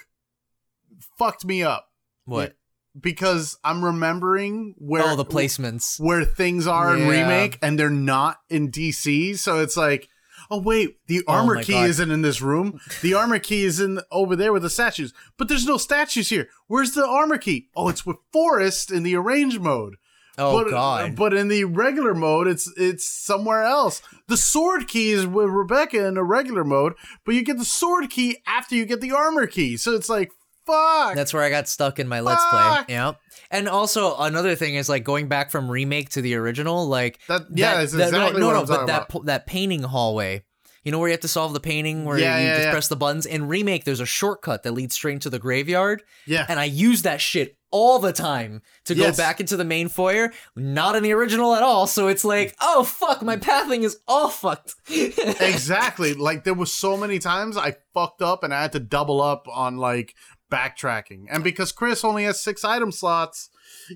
fucked 1.18 1.44
me 1.44 1.62
up 1.62 1.88
What? 2.24 2.56
because 3.00 3.56
I'm 3.64 3.84
remembering 3.84 4.74
where 4.78 5.04
oh, 5.04 5.16
the 5.16 5.24
placements. 5.24 6.00
where 6.00 6.24
things 6.24 6.66
are 6.66 6.96
in 6.96 7.06
remake 7.08 7.58
and 7.62 7.78
they're 7.78 7.90
not 7.90 8.38
in 8.50 8.70
DC. 8.70 9.38
So 9.38 9.60
it's 9.60 9.76
like, 9.76 10.08
oh 10.50 10.60
wait, 10.60 10.96
the 11.06 11.22
Oh 11.28 11.34
armor 11.34 11.54
my 11.56 11.62
key 11.62 11.72
God. 11.74 11.90
isn't 11.90 12.10
in 12.10 12.22
this 12.22 12.42
room. 12.42 12.80
The 13.02 13.14
armor 13.14 13.38
key 13.38 13.64
is 13.64 13.80
in 13.80 14.00
over 14.10 14.34
there 14.36 14.52
with 14.52 14.62
the 14.62 14.70
statues, 14.70 15.14
but 15.36 15.48
there's 15.48 15.66
no 15.66 15.76
statues 15.76 16.28
here. 16.30 16.48
Where's 16.66 16.92
the 16.92 17.06
armor 17.06 17.38
key? 17.38 17.68
Oh, 17.76 17.88
it's 17.88 18.04
with 18.04 18.16
Forest 18.32 18.90
in 18.90 19.02
the 19.04 19.14
arrange 19.16 19.58
mode. 19.58 19.94
Oh 20.38 20.58
but, 20.62 20.68
uh, 20.68 20.70
god. 20.70 21.16
But 21.16 21.34
in 21.34 21.48
the 21.48 21.64
regular 21.64 22.14
mode, 22.14 22.46
it's 22.48 22.72
it's 22.76 23.04
somewhere 23.08 23.62
else. 23.64 24.00
The 24.28 24.36
sword 24.36 24.88
key 24.88 25.10
is 25.10 25.26
with 25.26 25.48
Rebecca 25.48 26.06
in 26.06 26.14
the 26.14 26.22
regular 26.24 26.64
mode, 26.64 26.94
but 27.24 27.34
you 27.34 27.42
get 27.42 27.58
the 27.58 27.64
sword 27.64 28.08
key 28.10 28.38
after 28.46 28.74
you 28.74 28.86
get 28.86 29.00
the 29.00 29.12
armor 29.12 29.46
key. 29.46 29.76
So 29.76 29.94
it's 29.94 30.08
like, 30.08 30.30
fuck. 30.66 31.14
That's 31.14 31.34
where 31.34 31.42
I 31.42 31.50
got 31.50 31.68
stuck 31.68 31.98
in 31.98 32.08
my 32.08 32.20
let's 32.20 32.44
play. 32.46 32.84
Yeah. 32.88 33.12
And 33.50 33.68
also 33.68 34.16
another 34.18 34.54
thing 34.54 34.74
is 34.74 34.88
like 34.88 35.04
going 35.04 35.28
back 35.28 35.50
from 35.50 35.70
remake 35.70 36.10
to 36.10 36.22
the 36.22 36.34
original, 36.34 36.86
like 36.86 37.18
That- 37.28 37.46
yeah, 37.54 37.74
that- 37.76 37.82
exactly 37.84 38.18
no, 38.40 38.46
what 38.48 38.52
no, 38.54 38.60
I'm 38.60 38.66
but 38.66 38.86
that 38.86 39.08
po- 39.08 39.22
that 39.24 39.46
painting 39.46 39.82
hallway. 39.82 40.44
You 40.84 40.92
know 40.92 41.00
where 41.00 41.08
you 41.08 41.12
have 41.12 41.20
to 41.20 41.28
solve 41.28 41.52
the 41.52 41.60
painting 41.60 42.04
where 42.06 42.16
Yeah, 42.18 42.38
you 42.38 42.46
yeah, 42.46 42.54
just 42.54 42.64
yeah. 42.66 42.70
press 42.70 42.88
the 42.88 42.96
buttons. 42.96 43.26
In 43.26 43.46
remake, 43.48 43.84
there's 43.84 44.00
a 44.00 44.06
shortcut 44.06 44.62
that 44.62 44.72
leads 44.72 44.94
straight 44.94 45.14
into 45.14 45.28
the 45.28 45.38
graveyard, 45.38 46.02
yeah. 46.26 46.46
and 46.48 46.58
I 46.58 46.64
use 46.64 47.02
that 47.02 47.20
shit 47.20 47.57
all 47.70 47.98
the 47.98 48.12
time 48.12 48.62
to 48.86 48.94
go 48.94 49.12
back 49.12 49.40
into 49.40 49.56
the 49.56 49.64
main 49.64 49.88
foyer. 49.88 50.32
Not 50.56 50.96
in 50.96 51.02
the 51.02 51.12
original 51.12 51.54
at 51.54 51.62
all. 51.62 51.86
So 51.86 52.08
it's 52.08 52.24
like, 52.24 52.56
oh 52.60 52.82
fuck, 52.84 53.22
my 53.22 53.36
pathing 53.36 53.82
is 53.82 53.98
all 54.08 54.28
fucked. 54.28 54.74
exactly. 54.88 56.14
Like 56.14 56.44
there 56.44 56.54
was 56.54 56.72
so 56.72 56.96
many 56.96 57.18
times 57.18 57.56
I 57.56 57.76
fucked 57.94 58.22
up 58.22 58.42
and 58.44 58.52
I 58.54 58.62
had 58.62 58.72
to 58.72 58.80
double 58.80 59.20
up 59.20 59.46
on 59.52 59.76
like 59.76 60.14
backtracking. 60.50 61.26
And 61.30 61.44
because 61.44 61.72
Chris 61.72 62.04
only 62.04 62.24
has 62.24 62.40
six 62.40 62.64
item 62.64 62.90
slots, 62.90 63.50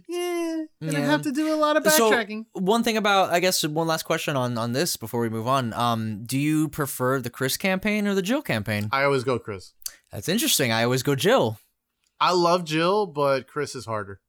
yeah, 0.08 0.64
gonna 0.82 0.92
Yeah. 0.92 1.06
have 1.06 1.22
to 1.22 1.32
do 1.32 1.52
a 1.52 1.56
lot 1.56 1.76
of 1.76 1.90
So- 1.90 2.10
backtracking. 2.10 2.44
one 2.52 2.82
thing 2.82 2.96
about 2.96 3.30
I 3.30 3.40
guess 3.40 3.62
one 3.66 3.86
last 3.86 4.02
question 4.04 4.36
on 4.36 4.58
on 4.58 4.72
this 4.72 4.96
before 4.96 5.20
we 5.20 5.28
move 5.30 5.48
on. 5.48 5.72
Um, 5.72 6.24
do 6.24 6.38
you 6.38 6.68
prefer 6.68 7.20
the 7.20 7.30
Chris 7.30 7.56
campaign 7.56 8.06
or 8.06 8.14
the 8.14 8.22
Jill 8.22 8.42
campaign? 8.42 8.88
I 8.92 9.04
always 9.04 9.24
go 9.24 9.38
Chris. 9.38 9.72
That's 10.10 10.28
interesting. 10.28 10.70
I 10.72 10.84
always 10.84 11.02
go 11.02 11.14
Jill. 11.14 11.58
I 12.22 12.32
love 12.32 12.64
Jill, 12.64 13.06
but 13.06 13.46
Chris 13.48 13.74
is 13.74 13.84
harder. 13.86 14.20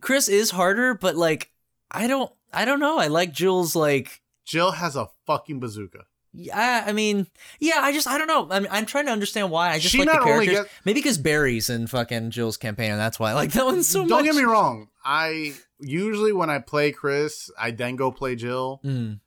Chris 0.00 0.28
is 0.28 0.50
harder, 0.50 0.94
but 0.94 1.16
like 1.16 1.50
I 1.90 2.06
don't 2.06 2.30
I 2.52 2.64
don't 2.64 2.80
know. 2.80 2.98
I 2.98 3.08
like 3.08 3.32
Jill's 3.32 3.74
like 3.74 4.22
Jill 4.44 4.70
has 4.72 4.94
a 4.94 5.08
fucking 5.26 5.58
bazooka. 5.58 6.04
yeah, 6.32 6.84
I 6.86 6.92
mean, 6.92 7.26
yeah, 7.58 7.78
I 7.80 7.92
just 7.92 8.06
I 8.06 8.16
don't 8.18 8.28
know. 8.28 8.46
I 8.50 8.60
mean, 8.60 8.68
I'm 8.70 8.86
trying 8.86 9.06
to 9.06 9.12
understand 9.12 9.50
why. 9.50 9.70
I 9.70 9.78
just 9.78 9.90
She 9.92 9.98
like 10.04 10.12
the 10.12 10.24
characters. 10.24 10.54
gets- 10.54 10.70
Maybe 10.84 11.00
because 11.00 11.18
Barry's 11.18 11.68
in 11.70 11.86
fucking 11.86 12.30
Jill's 12.30 12.56
campaign, 12.58 12.90
and 12.92 13.00
that's 13.00 13.18
why 13.18 13.30
I 13.30 13.34
like 13.34 13.52
that 13.52 13.64
one 13.64 13.82
so 13.82 14.00
much. 14.00 14.08
Don't 14.10 14.24
get 14.24 14.34
me 14.36 14.42
wrong. 14.44 14.88
I 15.04 15.54
usually 15.80 16.32
when 16.32 16.50
I 16.50 16.58
play 16.60 16.92
Chris, 16.92 17.50
I 17.58 17.70
then 17.72 17.96
go 17.96 18.10
play 18.12 18.36
Jill. 18.36 18.80
Mm, 18.84 19.20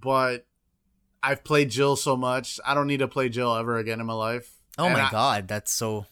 But 0.00 0.46
I've 1.22 1.42
played 1.44 1.70
Jill 1.70 1.96
so 1.96 2.16
much. 2.16 2.60
I 2.64 2.74
don't 2.74 2.86
need 2.86 2.98
to 3.00 3.08
play 3.08 3.28
Jill 3.28 3.54
ever 3.56 3.76
again 3.78 3.98
in 4.00 4.06
my 4.06 4.12
life. 4.14 4.52
Oh 4.78 4.84
And 4.84 4.94
my 4.94 5.06
I- 5.06 5.10
god, 5.10 5.48
that's 5.48 5.72
so. 5.72 6.06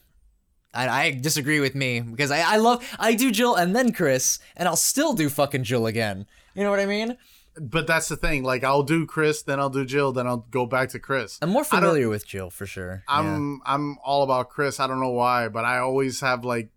I, 0.73 0.87
I 0.87 1.11
disagree 1.11 1.59
with 1.59 1.75
me 1.75 1.99
because 2.01 2.31
I, 2.31 2.53
I 2.53 2.57
love 2.57 2.87
I 2.99 3.15
do 3.15 3.31
Jill 3.31 3.55
and 3.55 3.75
then 3.75 3.91
Chris 3.91 4.39
and 4.55 4.67
I'll 4.67 4.75
still 4.75 5.13
do 5.13 5.29
fucking 5.29 5.63
Jill 5.63 5.87
again. 5.87 6.25
You 6.53 6.63
know 6.63 6.69
what 6.69 6.79
I 6.79 6.85
mean? 6.85 7.17
But 7.59 7.87
that's 7.87 8.07
the 8.07 8.15
thing. 8.15 8.43
Like 8.43 8.63
I'll 8.63 8.83
do 8.83 9.05
Chris, 9.05 9.41
then 9.41 9.59
I'll 9.59 9.69
do 9.69 9.83
Jill, 9.85 10.11
then 10.11 10.27
I'll 10.27 10.45
go 10.51 10.65
back 10.65 10.89
to 10.89 10.99
Chris. 10.99 11.39
I'm 11.41 11.49
more 11.49 11.63
familiar 11.63 12.07
with 12.07 12.25
Jill 12.27 12.49
for 12.49 12.65
sure. 12.65 13.03
I'm 13.07 13.61
I'm 13.65 13.97
all 14.03 14.23
about 14.23 14.49
Chris. 14.49 14.79
I 14.79 14.87
don't 14.87 14.99
know 14.99 15.11
why, 15.11 15.47
but 15.47 15.65
I 15.65 15.79
always 15.79 16.21
have 16.21 16.45
like 16.45 16.69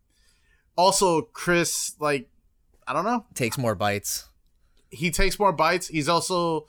also 0.76 1.22
Chris 1.22 1.94
like 2.00 2.28
I 2.86 2.92
don't 2.92 3.04
know. 3.04 3.26
Takes 3.34 3.58
more 3.58 3.74
bites. 3.74 4.28
He 4.90 5.10
takes 5.10 5.38
more 5.38 5.52
bites. 5.52 5.88
He's 5.88 6.08
also 6.08 6.66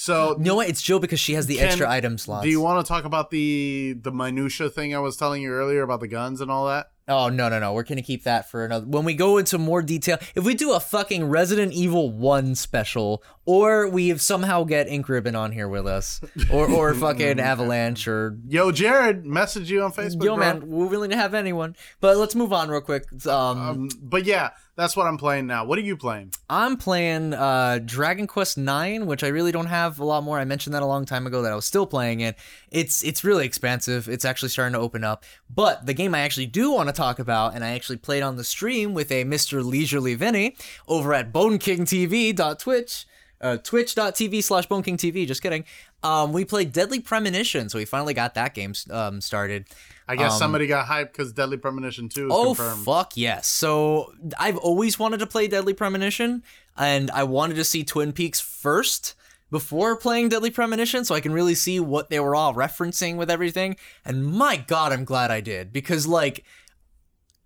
so 0.00 0.36
You 0.38 0.44
know 0.44 0.54
what? 0.54 0.68
It's 0.68 0.80
Jill 0.80 1.00
because 1.00 1.18
she 1.18 1.34
has 1.34 1.46
the 1.46 1.56
Can- 1.56 1.66
extra 1.66 1.90
item 1.90 2.18
slots. 2.18 2.44
do 2.44 2.50
you 2.50 2.60
want 2.60 2.84
to 2.84 2.88
talk 2.88 3.04
about 3.04 3.30
the 3.30 3.96
the 4.00 4.12
minutia 4.12 4.70
thing 4.70 4.94
I 4.94 5.00
was 5.00 5.16
telling 5.16 5.42
you 5.42 5.50
earlier 5.50 5.82
about 5.82 5.98
the 6.00 6.08
guns 6.08 6.40
and 6.40 6.50
all 6.50 6.66
that? 6.68 6.90
Oh 7.10 7.30
no 7.30 7.48
no 7.48 7.58
no! 7.58 7.72
We're 7.72 7.84
gonna 7.84 8.02
keep 8.02 8.24
that 8.24 8.50
for 8.50 8.66
another. 8.66 8.84
When 8.86 9.02
we 9.06 9.14
go 9.14 9.38
into 9.38 9.56
more 9.56 9.80
detail, 9.80 10.18
if 10.34 10.44
we 10.44 10.52
do 10.54 10.72
a 10.74 10.78
fucking 10.80 11.24
Resident 11.24 11.72
Evil 11.72 12.10
One 12.12 12.54
special, 12.54 13.22
or 13.46 13.88
we 13.88 14.16
somehow 14.18 14.64
get 14.64 14.88
Ink 14.88 15.08
Ribbon 15.08 15.34
on 15.34 15.50
here 15.52 15.68
with 15.68 15.86
us, 15.86 16.20
or 16.52 16.70
or 16.70 16.92
fucking 17.06 17.40
Avalanche, 17.40 18.06
or 18.06 18.36
Yo, 18.46 18.70
Jared, 18.72 19.24
message 19.24 19.70
you 19.70 19.82
on 19.82 19.90
Facebook. 19.92 20.22
yo 20.22 20.36
bro. 20.36 20.44
man, 20.44 20.68
we're 20.68 20.84
willing 20.86 21.08
to 21.08 21.16
have 21.16 21.32
anyone. 21.32 21.74
But 22.00 22.18
let's 22.18 22.34
move 22.34 22.52
on 22.52 22.68
real 22.68 22.82
quick. 22.82 23.04
Um, 23.26 23.58
Um, 23.58 23.88
but 24.02 24.26
yeah, 24.26 24.50
that's 24.78 24.96
what 24.96 25.08
I'm 25.08 25.18
playing 25.18 25.48
now. 25.48 25.64
What 25.64 25.76
are 25.76 25.82
you 25.82 25.96
playing? 25.96 26.32
I'm 26.48 26.76
playing 26.76 27.34
uh, 27.34 27.80
Dragon 27.84 28.28
Quest 28.28 28.56
Nine, 28.56 29.06
which 29.06 29.24
I 29.24 29.26
really 29.26 29.50
don't 29.50 29.66
have 29.66 29.98
a 29.98 30.04
lot 30.04 30.22
more. 30.22 30.38
I 30.38 30.44
mentioned 30.44 30.72
that 30.72 30.84
a 30.84 30.86
long 30.86 31.04
time 31.04 31.26
ago 31.26 31.42
that 31.42 31.50
I 31.50 31.56
was 31.56 31.64
still 31.64 31.84
playing 31.84 32.20
it. 32.20 32.36
It's 32.70 33.02
it's 33.02 33.24
really 33.24 33.44
expansive. 33.44 34.08
It's 34.08 34.24
actually 34.24 34.50
starting 34.50 34.74
to 34.74 34.78
open 34.78 35.02
up. 35.02 35.24
But 35.52 35.86
the 35.86 35.94
game 35.94 36.14
I 36.14 36.20
actually 36.20 36.46
do 36.46 36.70
want 36.70 36.88
to 36.88 36.92
talk 36.92 37.18
about, 37.18 37.56
and 37.56 37.64
I 37.64 37.70
actually 37.70 37.96
played 37.96 38.22
on 38.22 38.36
the 38.36 38.44
stream 38.44 38.94
with 38.94 39.10
a 39.10 39.24
Mr. 39.24 39.64
Leisurely 39.64 40.14
Vinny 40.14 40.54
over 40.86 41.12
at 41.12 41.32
BoneKingTV.twitch. 41.32 43.06
Uh, 43.40 43.56
twitch.tv 43.56 44.42
slash 44.42 44.66
bonekingtv 44.66 45.24
just 45.28 45.40
kidding 45.40 45.64
um 46.02 46.32
we 46.32 46.44
played 46.44 46.72
deadly 46.72 46.98
premonition 46.98 47.68
so 47.68 47.78
we 47.78 47.84
finally 47.84 48.12
got 48.12 48.34
that 48.34 48.52
game 48.52 48.74
um 48.90 49.20
started 49.20 49.64
I 50.08 50.16
guess 50.16 50.32
Um, 50.32 50.38
somebody 50.38 50.66
got 50.66 50.86
hyped 50.86 51.12
because 51.12 51.32
Deadly 51.32 51.58
Premonition 51.58 52.08
2 52.08 52.26
is 52.26 52.32
Oh 52.34 52.54
confirmed. 52.54 52.84
fuck 52.84 53.12
yes! 53.16 53.46
So 53.46 54.12
I've 54.38 54.56
always 54.56 54.98
wanted 54.98 55.18
to 55.20 55.26
play 55.26 55.46
Deadly 55.48 55.74
Premonition, 55.74 56.42
and 56.76 57.10
I 57.10 57.24
wanted 57.24 57.54
to 57.56 57.64
see 57.64 57.84
Twin 57.84 58.12
Peaks 58.12 58.40
first 58.40 59.14
before 59.50 59.96
playing 59.96 60.28
Deadly 60.30 60.50
Premonition, 60.50 61.04
so 61.04 61.14
I 61.14 61.20
can 61.20 61.32
really 61.32 61.54
see 61.54 61.78
what 61.80 62.10
they 62.10 62.20
were 62.20 62.34
all 62.34 62.54
referencing 62.54 63.16
with 63.16 63.30
everything. 63.30 63.76
And 64.04 64.26
my 64.26 64.56
god, 64.56 64.92
I'm 64.92 65.04
glad 65.04 65.30
I 65.30 65.40
did 65.40 65.72
because 65.72 66.06
like 66.06 66.44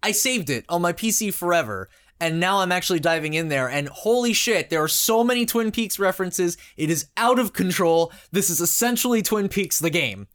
I 0.03 0.13
saved 0.13 0.49
it 0.51 0.65
on 0.69 0.83
my 0.83 0.93
PC 0.93 1.33
forever. 1.35 1.89
And 2.21 2.39
now 2.39 2.59
I'm 2.61 2.71
actually 2.71 3.01
diving 3.01 3.35
in 3.35 3.49
there, 3.49 3.69
and 3.69 3.89
holy 3.89 4.33
shit, 4.33 4.71
there 4.71 4.81
are 4.81 4.87
so 4.87 5.25
many 5.25 5.45
Twin 5.45 5.73
Peaks 5.73 5.99
references. 5.99 6.57
It 6.77 6.89
is 6.89 7.07
out 7.17 7.41
of 7.41 7.53
control. 7.53 8.13
This 8.31 8.49
is 8.49 8.61
essentially 8.61 9.23
Twin 9.23 9.49
Peaks 9.49 9.81
the 9.81 9.91
game. 9.91 10.29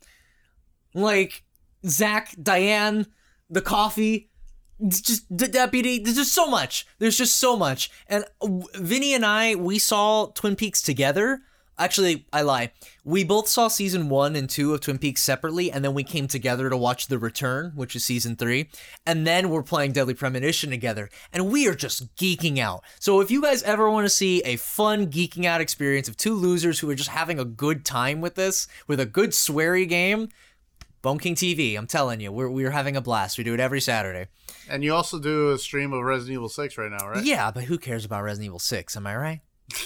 Like, 0.94 1.44
Zach, 1.86 2.36
Diane, 2.42 3.08
the 3.50 3.62
coffee, 3.62 4.30
just 4.88 5.26
the 5.36 5.48
deputy. 5.48 6.00
There's 6.00 6.18
just 6.18 6.34
so 6.34 6.48
much. 6.48 6.86
There's 7.00 7.18
just 7.18 7.38
so 7.38 7.58
much. 7.58 7.90
And 8.08 8.26
Vinny 8.76 9.14
and 9.14 9.26
I, 9.26 9.56
we 9.56 9.80
saw 9.80 10.28
Twin 10.28 10.56
Peaks 10.56 10.82
together. 10.82 11.42
Actually, 11.80 12.26
I 12.34 12.42
lie. 12.42 12.72
We 13.06 13.24
both 13.24 13.48
saw 13.48 13.68
season 13.68 14.10
one 14.10 14.36
and 14.36 14.50
two 14.50 14.74
of 14.74 14.82
Twin 14.82 14.98
Peaks 14.98 15.22
separately, 15.22 15.72
and 15.72 15.86
then 15.86 15.94
we 15.94 16.04
came 16.04 16.28
together 16.28 16.72
to 16.72 16.78
watch 16.78 17.06
The 17.06 17.20
Return, 17.20 17.74
which 17.76 17.96
is 17.96 18.04
season 18.04 18.36
three. 18.36 18.70
And 19.06 19.28
then 19.28 19.52
we're 19.52 19.62
playing 19.62 19.92
Deadly 19.92 20.16
Premonition 20.16 20.72
together, 20.72 21.08
and 21.32 21.52
we 21.52 21.68
are 21.68 21.76
just 21.76 22.16
geeking 22.16 22.58
out. 22.58 22.84
So 23.00 23.22
if 23.22 23.30
you 23.30 23.44
guys 23.44 23.62
ever 23.62 23.92
want 23.92 24.06
to 24.06 24.10
see 24.10 24.42
a 24.42 24.56
fun 24.56 25.12
geeking 25.12 25.46
out 25.46 25.62
experience 25.62 26.08
of 26.08 26.18
two 26.18 26.34
losers 26.34 26.80
who 26.80 26.90
are 26.90 26.96
just 26.96 27.12
having 27.12 27.40
a 27.40 27.46
good 27.46 27.86
time 27.86 28.22
with 28.22 28.34
this, 28.34 28.68
with 28.88 29.00
a 29.00 29.06
good 29.06 29.30
sweary 29.30 29.88
game, 29.88 30.30
Bone 31.02 31.20
King 31.20 31.36
TV, 31.36 31.78
I'm 31.78 31.88
telling 31.88 32.20
you, 32.20 32.32
we're, 32.32 32.50
we're 32.50 32.72
having 32.72 32.96
a 32.98 33.02
blast. 33.02 33.38
We 33.38 33.44
do 33.44 33.54
it 33.54 33.60
every 33.60 33.82
Saturday. 33.82 34.28
And 34.70 34.84
you 34.84 34.94
also 34.94 35.20
do 35.20 35.52
a 35.52 35.58
stream 35.58 35.94
of 35.94 36.04
Resident 36.04 36.34
Evil 36.36 36.50
6 36.50 36.78
right 36.78 36.92
now, 36.92 37.08
right? 37.10 37.24
Yeah, 37.24 37.52
but 37.52 37.66
who 37.66 37.78
cares 37.78 38.04
about 38.06 38.24
Resident 38.24 38.48
Evil 38.48 38.60
6? 38.60 38.98
Am 38.98 39.08
I 39.08 39.16
right? 39.16 39.42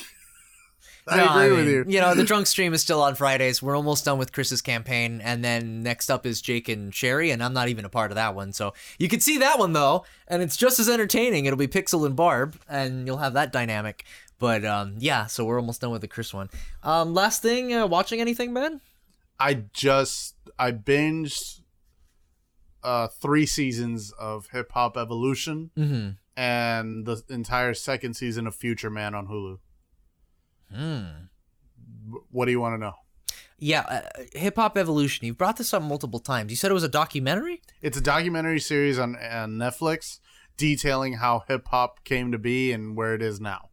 I 1.08 1.18
No, 1.18 1.30
agree 1.32 1.50
with 1.56 1.66
mean, 1.66 1.74
you. 1.74 1.86
You 1.96 2.00
know, 2.02 2.14
the 2.14 2.24
drunk 2.24 2.46
stream 2.48 2.74
is 2.74 2.82
still 2.82 3.02
on 3.02 3.16
Fridays. 3.16 3.62
We're 3.62 3.76
almost 3.76 4.06
done 4.06 4.20
with 4.20 4.32
Chris's 4.32 4.62
campaign, 4.62 5.20
and 5.22 5.44
then 5.44 5.82
next 5.82 6.12
up 6.12 6.26
is 6.28 6.42
Jake 6.42 6.70
and 6.70 6.94
Sherry, 6.94 7.32
and 7.32 7.44
I'm 7.44 7.54
not 7.54 7.70
even 7.70 7.86
a 7.86 7.90
part 7.90 8.12
of 8.12 8.16
that 8.16 8.36
one. 8.36 8.54
So 8.54 8.74
you 9.00 9.08
can 9.08 9.20
see 9.20 9.40
that 9.40 9.58
one 9.58 9.74
though, 9.74 10.06
and 10.28 10.44
it's 10.44 10.56
just 10.56 10.80
as 10.80 10.88
entertaining. 10.88 11.46
It'll 11.46 11.58
be 11.58 11.68
Pixel 11.68 12.06
and 12.06 12.16
Barb, 12.16 12.56
and 12.70 13.08
you'll 13.08 13.18
have 13.18 13.34
that 13.34 13.52
dynamic. 13.52 14.06
But 14.38 14.64
um, 14.64 14.96
yeah, 15.00 15.26
so 15.26 15.44
we're 15.44 15.60
almost 15.60 15.82
done 15.82 15.90
with 15.92 16.02
the 16.02 16.08
Chris 16.08 16.34
one. 16.36 16.50
Um, 16.84 17.16
last 17.16 17.42
thing, 17.42 17.74
uh, 17.74 17.88
watching 17.88 18.22
anything, 18.22 18.54
Ben? 18.54 18.80
I 19.42 19.64
just 19.74 20.36
I 20.60 20.72
binged 20.72 21.62
uh 22.84 23.08
three 23.08 23.46
seasons 23.46 24.12
of 24.20 24.48
Hip 24.52 24.72
Hop 24.74 24.98
Evolution 24.98 25.72
Mm-hmm. 25.78 26.10
and 26.40 27.06
the 27.06 27.22
entire 27.30 27.74
second 27.74 28.16
season 28.16 28.48
of 28.48 28.56
Future 28.56 28.90
Man 28.90 29.14
on 29.16 29.28
Hulu. 29.28 29.58
Hmm. 30.74 31.26
What 32.30 32.46
do 32.46 32.52
you 32.52 32.60
want 32.60 32.74
to 32.76 32.78
know? 32.80 32.94
Yeah, 33.58 33.82
uh, 33.82 34.02
Hip 34.34 34.56
Hop 34.56 34.78
Evolution. 34.78 35.26
You've 35.28 35.38
brought 35.38 35.58
this 35.58 35.74
up 35.74 35.84
multiple 35.84 36.20
times. 36.20 36.50
You 36.52 36.56
said 36.58 36.72
it 36.72 36.74
was 36.74 36.84
a 36.84 36.90
documentary. 36.90 37.62
It's 37.82 37.98
a 37.98 38.02
documentary 38.02 38.60
series 38.60 38.98
on, 38.98 39.16
on 39.18 39.52
Netflix 39.58 40.20
detailing 40.58 41.14
how 41.14 41.44
hip 41.48 41.68
hop 41.70 42.04
came 42.04 42.32
to 42.32 42.38
be 42.38 42.72
and 42.72 42.96
where 42.96 43.14
it 43.16 43.22
is 43.22 43.40
now. 43.40 43.70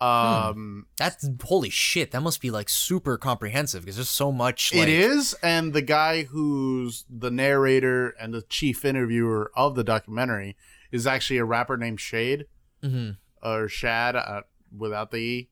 Um, 0.00 0.86
That's 0.98 1.28
holy 1.42 1.70
shit. 1.70 2.10
That 2.10 2.20
must 2.20 2.40
be 2.40 2.50
like 2.50 2.68
super 2.68 3.16
comprehensive 3.16 3.82
because 3.82 3.96
there's 3.96 4.10
so 4.10 4.30
much. 4.32 4.74
Like, 4.74 4.82
It 4.84 4.88
is, 4.88 5.34
and 5.42 5.72
the 5.72 5.82
guy 5.82 6.24
who's 6.24 7.04
the 7.08 7.30
narrator 7.30 8.10
and 8.20 8.34
the 8.34 8.42
chief 8.42 8.84
interviewer 8.84 9.50
of 9.56 9.74
the 9.76 9.84
documentary 9.84 10.56
is 10.92 11.06
actually 11.06 11.38
a 11.38 11.44
rapper 11.44 11.76
named 11.76 12.00
Shade 12.00 12.46
Mhm. 12.82 13.16
or 13.42 13.68
Shad 13.68 14.14
uh, 14.16 14.42
without 14.76 15.10
the 15.10 15.16
E. 15.18 15.48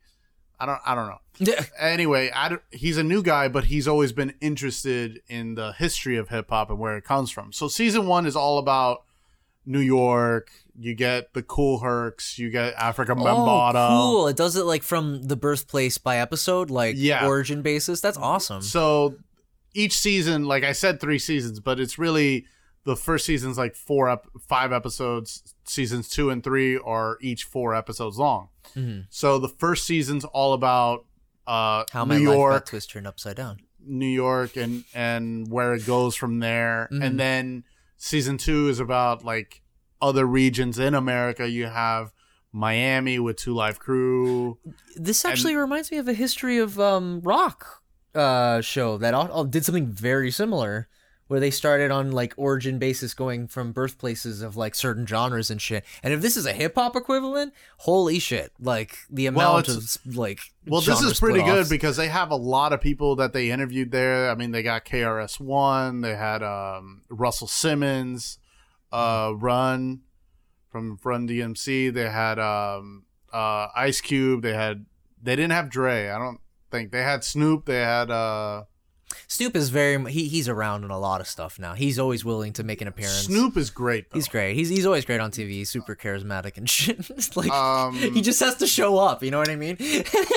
I 0.60 0.66
don't. 0.66 0.80
I 0.84 0.94
don't 0.94 1.06
know. 1.08 1.18
Yeah. 1.38 1.64
Anyway, 1.78 2.30
I 2.32 2.48
don't, 2.50 2.62
he's 2.70 2.96
a 2.96 3.02
new 3.02 3.22
guy, 3.22 3.48
but 3.48 3.64
he's 3.64 3.88
always 3.88 4.12
been 4.12 4.34
interested 4.40 5.20
in 5.28 5.54
the 5.56 5.72
history 5.72 6.16
of 6.16 6.28
hip 6.28 6.50
hop 6.50 6.70
and 6.70 6.78
where 6.78 6.96
it 6.96 7.04
comes 7.04 7.30
from. 7.32 7.52
So 7.52 7.66
season 7.68 8.06
one 8.06 8.26
is 8.26 8.36
all 8.36 8.58
about 8.58 9.02
New 9.66 9.80
York. 9.80 10.50
You 10.78 10.94
get 10.94 11.34
the 11.34 11.42
Kool 11.42 11.80
Hercs. 11.80 12.38
You 12.38 12.50
get 12.50 12.74
Afrika 12.76 13.08
Bambaataa. 13.16 13.74
Oh, 13.74 13.88
cool! 14.12 14.28
It 14.28 14.36
does 14.36 14.56
it 14.56 14.64
like 14.64 14.82
from 14.82 15.22
the 15.24 15.36
birthplace 15.36 15.98
by 15.98 16.16
episode, 16.18 16.70
like 16.70 16.94
Yeah. 16.98 17.26
origin 17.26 17.62
basis. 17.62 18.00
That's 18.00 18.16
awesome. 18.18 18.62
So 18.62 19.16
each 19.74 19.98
season, 19.98 20.44
like 20.46 20.64
I 20.64 20.72
said, 20.72 21.00
three 21.00 21.18
seasons, 21.18 21.60
but 21.60 21.78
it's 21.80 21.98
really 21.98 22.46
the 22.84 22.96
first 22.96 23.26
season's 23.26 23.56
like 23.58 23.74
four 23.76 24.08
up, 24.08 24.26
five 24.48 24.72
episodes. 24.72 25.54
Seasons 25.64 26.08
two 26.08 26.30
and 26.30 26.42
three 26.42 26.76
are 26.78 27.16
each 27.20 27.44
four 27.44 27.74
episodes 27.74 28.16
long. 28.18 28.48
Mhm. 28.76 29.06
So 29.10 29.38
the 29.38 29.48
first 29.48 29.86
season's 29.86 30.24
all 30.24 30.52
about 30.52 31.04
uh, 31.46 31.84
How 31.92 32.04
New 32.04 32.08
my 32.08 32.16
life 32.18 32.24
got 32.26 32.32
York, 32.32 32.66
twist 32.66 32.90
turned 32.90 33.06
upside 33.06 33.36
down. 33.36 33.58
New 33.84 34.06
York, 34.06 34.56
and 34.56 34.84
and 34.94 35.48
where 35.50 35.74
it 35.74 35.84
goes 35.86 36.14
from 36.16 36.38
there. 36.38 36.88
Mhm. 36.92 37.04
And 37.04 37.20
then 37.20 37.64
season 37.96 38.38
two 38.38 38.68
is 38.68 38.78
about 38.80 39.24
like 39.24 39.61
other 40.02 40.26
regions 40.26 40.78
in 40.78 40.94
America. 40.94 41.48
You 41.48 41.66
have 41.66 42.12
Miami 42.52 43.18
with 43.18 43.36
Two 43.36 43.54
Live 43.54 43.78
Crew. 43.78 44.58
This 44.96 45.24
actually 45.24 45.54
reminds 45.56 45.90
me 45.90 45.98
of 45.98 46.08
a 46.08 46.12
history 46.12 46.58
of 46.58 46.78
um 46.78 47.20
rock 47.22 47.82
uh 48.14 48.60
show 48.60 48.98
that 48.98 49.14
all, 49.14 49.28
all 49.28 49.44
did 49.44 49.64
something 49.64 49.86
very 49.86 50.30
similar 50.30 50.88
where 51.32 51.40
they 51.40 51.50
started 51.50 51.90
on 51.90 52.12
like 52.12 52.34
origin 52.36 52.78
basis 52.78 53.14
going 53.14 53.48
from 53.48 53.72
birthplaces 53.72 54.42
of 54.42 54.54
like 54.54 54.74
certain 54.74 55.06
genres 55.06 55.50
and 55.50 55.62
shit. 55.62 55.82
And 56.02 56.12
if 56.12 56.20
this 56.20 56.36
is 56.36 56.44
a 56.44 56.52
hip 56.52 56.74
hop 56.74 56.94
equivalent, 56.94 57.54
holy 57.78 58.18
shit. 58.18 58.52
Like 58.60 58.98
the 59.08 59.30
Well, 59.30 59.56
amount 59.56 59.68
of 59.68 60.14
like 60.14 60.40
Well, 60.66 60.82
this 60.82 61.00
is 61.00 61.18
pretty 61.18 61.42
good 61.42 61.70
because 61.70 61.96
they 61.96 62.08
have 62.08 62.30
a 62.30 62.36
lot 62.36 62.74
of 62.74 62.82
people 62.82 63.16
that 63.16 63.32
they 63.32 63.50
interviewed 63.50 63.92
there. 63.92 64.30
I 64.30 64.34
mean, 64.34 64.50
they 64.50 64.62
got 64.62 64.84
KRS 64.84 65.40
One, 65.40 66.02
they 66.02 66.14
had 66.14 66.42
um, 66.42 67.00
Russell 67.08 67.48
Simmons, 67.48 68.36
uh, 68.92 69.32
Run 69.36 70.00
from 70.70 70.98
Run 71.02 71.26
DMC. 71.28 71.92
They 71.92 72.08
had 72.08 72.38
um, 72.38 73.04
uh, 73.32 73.68
Ice 73.74 74.00
Cube. 74.00 74.42
They 74.42 74.54
had 74.54 74.86
they 75.22 75.36
didn't 75.36 75.52
have 75.52 75.70
Dre. 75.70 76.08
I 76.08 76.18
don't 76.18 76.40
think 76.70 76.92
they 76.92 77.02
had 77.02 77.24
Snoop. 77.24 77.66
They 77.66 77.80
had 77.80 78.10
uh, 78.10 78.64
Snoop 79.28 79.54
is 79.54 79.68
very 79.68 80.02
he 80.10 80.28
he's 80.28 80.48
around 80.48 80.84
in 80.84 80.90
a 80.90 80.98
lot 80.98 81.20
of 81.20 81.26
stuff 81.26 81.58
now. 81.58 81.74
He's 81.74 81.98
always 81.98 82.24
willing 82.24 82.52
to 82.54 82.64
make 82.64 82.80
an 82.80 82.88
appearance. 82.88 83.24
Snoop 83.24 83.56
is 83.56 83.70
great. 83.70 84.10
Though. 84.10 84.16
He's 84.18 84.28
great. 84.28 84.54
He's 84.54 84.68
he's 84.68 84.86
always 84.86 85.04
great 85.04 85.20
on 85.20 85.30
TV. 85.30 85.50
He's 85.50 85.70
super 85.70 85.94
charismatic 85.94 86.56
and 86.56 86.68
shit. 86.78 87.36
Like 87.36 87.50
Um, 87.50 87.94
he 87.94 88.20
just 88.22 88.40
has 88.40 88.56
to 88.56 88.66
show 88.66 88.98
up. 88.98 89.22
You 89.22 89.30
know 89.30 89.38
what 89.38 89.50
I 89.50 89.56
mean? 89.56 89.76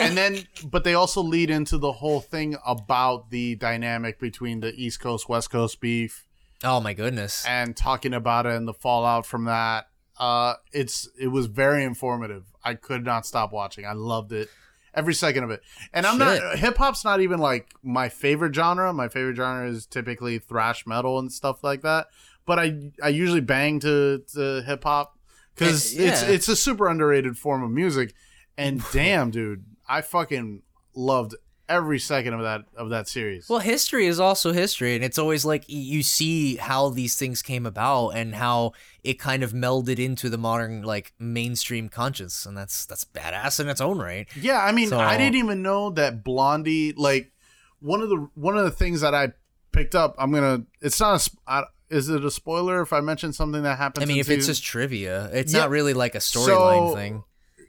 and 0.02 0.18
then, 0.18 0.40
but 0.66 0.84
they 0.84 0.94
also 0.94 1.22
lead 1.22 1.50
into 1.50 1.78
the 1.78 1.92
whole 1.94 2.20
thing 2.22 2.58
about 2.66 3.30
the 3.30 3.56
dynamic 3.56 4.20
between 4.20 4.60
the 4.60 4.74
East 4.76 5.00
Coast 5.00 5.30
West 5.30 5.50
Coast 5.50 5.80
beef 5.80 6.26
oh 6.64 6.80
my 6.80 6.94
goodness. 6.94 7.46
and 7.48 7.76
talking 7.76 8.14
about 8.14 8.46
it 8.46 8.54
and 8.54 8.68
the 8.68 8.74
fallout 8.74 9.26
from 9.26 9.46
that. 9.46 9.88
Uh, 10.18 10.54
it's 10.72 11.10
it 11.20 11.28
was 11.28 11.48
very 11.48 11.84
informative. 11.84 12.46
I 12.64 12.76
could 12.76 13.04
not 13.04 13.26
stop 13.26 13.52
watching. 13.52 13.86
I 13.86 13.94
loved 13.94 14.32
it. 14.32 14.50
Every 14.94 15.14
second 15.14 15.44
of 15.44 15.52
it. 15.52 15.62
And 15.94 16.06
I'm 16.06 16.18
not 16.18 16.58
hip 16.58 16.78
hop's 16.78 17.04
not 17.04 17.20
even 17.20 17.40
like 17.40 17.74
my 17.84 18.08
favorite 18.08 18.56
genre. 18.56 18.94
My 18.94 19.10
favorite 19.10 19.36
genre 19.36 19.70
is 19.70 19.86
typically 19.86 20.40
thrash 20.40 20.88
metal 20.88 21.20
and 21.20 21.30
stuff 21.32 21.64
like 21.66 21.82
that. 21.82 22.08
But 22.46 22.60
I 22.60 22.92
I 23.04 23.10
usually 23.10 23.42
bang 23.42 23.82
to, 23.82 24.24
to 24.34 24.62
hip 24.62 24.86
hop 24.86 25.18
cuz 25.58 26.00
Eh, 26.00 26.08
it's 26.08 26.22
it's 26.22 26.48
a 26.48 26.56
super 26.56 26.88
underrated 26.88 27.38
form 27.38 27.62
of 27.62 27.72
music. 27.72 28.14
And 28.58 28.82
damn, 28.94 29.32
dude, 29.32 29.66
I 29.90 30.00
fucking 30.00 30.62
loved 30.96 31.36
every 31.68 32.00
second 32.00 32.34
of 32.34 32.42
that 32.42 32.62
of 32.76 32.90
that 32.90 33.08
series. 33.08 33.50
Well, 33.50 33.60
history 33.60 34.06
is 34.08 34.20
also 34.20 34.52
history, 34.52 34.96
and 34.96 35.04
it's 35.04 35.18
always 35.18 35.46
like 35.46 35.64
you 35.68 36.04
see 36.04 36.56
how 36.58 36.90
these 36.90 37.16
things 37.16 37.42
came 37.42 37.66
about 37.66 38.10
and 38.10 38.36
how 38.36 38.74
it 39.04 39.20
kind 39.20 39.44
of 39.44 39.52
melded 39.54 40.00
into 40.00 40.30
the 40.30 40.38
modern 40.38 40.84
like 40.84 41.14
mainstream 41.20 41.90
conscience, 41.90 42.46
and 42.46 42.56
that's 42.58 42.86
that's 42.86 43.06
badass 43.06 43.60
in 43.60 43.68
its 43.70 43.82
own 43.82 44.00
right. 44.00 44.28
Yeah, 44.40 44.64
I 44.64 44.72
mean, 44.72 44.90
So- 44.90 45.00
I 45.00 45.18
didn't 45.18 45.36
even 45.36 45.62
know 45.62 45.90
that 45.92 46.24
Blondie. 46.24 46.94
Like 46.94 47.32
one 47.80 48.02
of 48.02 48.10
the 48.10 48.28
one 48.36 48.58
of 48.58 48.64
the 48.66 48.72
things 48.72 49.02
that 49.02 49.14
I 49.16 49.34
picked 49.72 49.96
up. 49.96 50.16
I'm 50.18 50.32
gonna. 50.32 50.64
It's 50.82 51.00
not 51.00 51.16
a. 51.16 51.20
sp- 51.22 51.40
is 51.88 52.10
it 52.10 52.26
a 52.26 52.32
spoiler 52.32 52.82
if 52.82 52.92
I 52.94 53.00
mention 53.02 53.32
something 53.32 53.62
that 53.62 53.78
happens? 53.78 54.04
I 54.04 54.08
mean, 54.08 54.18
if 54.18 54.30
it's 54.30 54.48
just 54.48 54.64
trivia, 54.64 55.30
it's 55.32 55.54
Yeah. 55.54 55.60
not 55.62 55.70
really 55.70 55.94
like 55.94 56.16
a 56.16 56.20
storyline 56.20 56.90
So- 56.90 56.96
thing. 56.96 57.24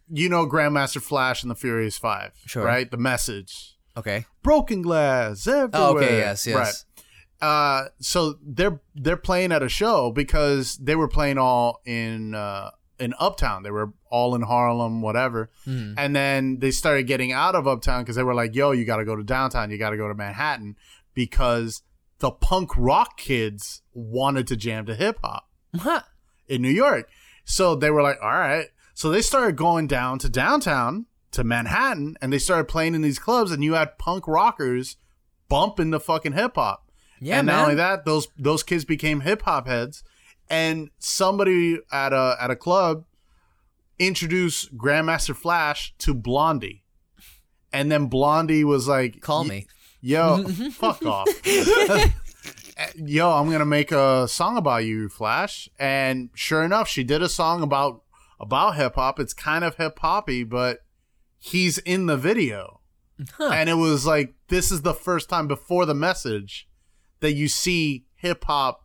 you 0.09 0.29
know 0.31 0.47
Grandmaster 0.47 1.03
Flash 1.03 1.43
and 1.43 1.51
the 1.51 1.55
Furious 1.55 1.99
Five, 1.99 2.33
Sure. 2.47 2.65
right? 2.65 2.91
The 2.91 2.97
message, 2.97 3.76
Okay. 3.97 4.25
broken 4.43 4.83
glass 4.83 5.47
everywhere. 5.47 5.71
Oh, 5.75 5.97
okay. 5.97 6.19
Yes. 6.19 6.47
Yes. 6.47 6.57
Right. 6.57 7.47
Uh, 7.49 7.89
so 8.01 8.37
they're 8.43 8.81
they're 8.95 9.17
playing 9.17 9.53
at 9.53 9.63
a 9.63 9.69
show 9.69 10.11
because 10.11 10.77
they 10.79 10.97
were 10.97 11.09
playing 11.09 11.37
all 11.39 11.81
in 11.85 12.35
uh, 12.35 12.71
in 12.99 13.13
Uptown. 13.19 13.63
They 13.63 13.71
were 13.71 13.93
all 14.11 14.35
in 14.35 14.43
Harlem, 14.43 15.03
whatever. 15.03 15.51
Mhm. 15.67 15.95
And 15.99 16.17
then 16.17 16.59
they 16.61 16.71
started 16.71 17.07
getting 17.07 17.33
out 17.33 17.55
of 17.55 17.67
Uptown 17.69 18.03
because 18.03 18.17
they 18.17 18.23
were 18.23 18.35
like, 18.35 18.55
"Yo, 18.55 18.71
you 18.73 18.85
got 18.87 18.97
to 18.97 19.05
go 19.05 19.17
to 19.17 19.23
downtown. 19.23 19.71
You 19.71 19.77
got 19.79 19.91
to 19.91 19.97
go 19.99 20.09
to 20.09 20.15
Manhattan," 20.15 20.77
because 21.13 21.83
the 22.21 22.31
punk 22.31 22.71
rock 22.77 23.19
kids 23.19 23.83
wanted 23.93 24.47
to 24.47 24.57
jam 24.57 24.87
to 24.87 24.95
hip 24.95 25.19
hop 25.23 25.45
Huh. 25.77 26.01
in 26.49 26.63
New 26.63 26.71
York. 26.71 27.09
So 27.45 27.75
they 27.75 27.91
were 27.91 28.03
like, 28.03 28.17
"All 28.23 28.31
right." 28.31 28.69
So 28.95 29.11
they 29.11 29.21
started 29.21 29.57
going 29.57 29.87
down 29.89 30.19
to 30.21 30.29
downtown 30.31 31.05
to 31.33 31.45
Manhattan, 31.45 32.17
and 32.21 32.33
they 32.33 32.39
started 32.39 32.65
playing 32.69 32.95
in 32.95 33.03
these 33.03 33.19
clubs, 33.19 33.51
and 33.51 33.63
you 33.65 33.75
had 33.75 33.99
punk 33.99 34.27
rockers 34.29 34.97
bumping 35.49 35.91
the 35.91 36.01
fucking 36.01 36.33
hip 36.33 36.53
hop 36.57 36.91
Yeah, 37.21 37.39
and 37.39 37.47
man. 37.47 37.57
not 37.57 37.63
only 37.65 37.75
that, 37.77 38.05
those 38.05 38.29
those 38.39 38.63
kids 38.63 38.85
became 38.85 39.21
hip 39.21 39.43
hop 39.43 39.67
heads. 39.67 40.03
And 40.49 40.91
somebody 40.99 41.79
at 41.91 42.13
a 42.13 42.37
at 42.41 42.51
a 42.51 42.57
club 42.57 43.05
introduced 43.99 44.77
Grandmaster 44.77 45.35
Flash 45.35 45.95
to 45.99 46.15
Blondie, 46.15 46.85
and 47.73 47.91
then 47.91 48.07
Blondie 48.07 48.63
was 48.65 48.87
like, 48.89 49.21
Call 49.21 49.45
me. 49.45 49.67
yo, 50.01 50.45
fuck 50.73 51.05
off." 51.05 51.29
Yo, 52.95 53.31
I'm 53.31 53.51
gonna 53.51 53.65
make 53.65 53.91
a 53.91 54.29
song 54.29 54.59
about 54.59 54.85
you, 54.85 55.09
Flash. 55.09 55.67
And 55.79 56.29
sure 56.35 56.63
enough, 56.63 56.89
she 56.89 57.05
did 57.05 57.23
a 57.23 57.29
song 57.29 57.63
about 57.63 58.03
about 58.39 58.77
hip 58.77 58.97
hop. 58.97 59.19
It's 59.19 59.33
kind 59.33 59.65
of 59.65 59.77
hip 59.77 59.99
hoppy, 59.99 60.45
but 60.45 60.81
he's 61.47 61.79
in 61.79 62.07
the 62.07 62.17
video. 62.17 62.81
Huh. 63.39 63.51
And 63.53 63.69
it 63.69 63.75
was 63.75 64.05
like 64.05 64.35
this 64.49 64.71
is 64.71 64.83
the 64.83 64.93
first 64.95 65.29
time 65.29 65.49
before 65.49 65.87
the 65.87 65.95
message 65.95 66.69
that 67.21 67.33
you 67.33 67.49
see 67.49 68.05
hip 68.15 68.45
hop 68.45 68.85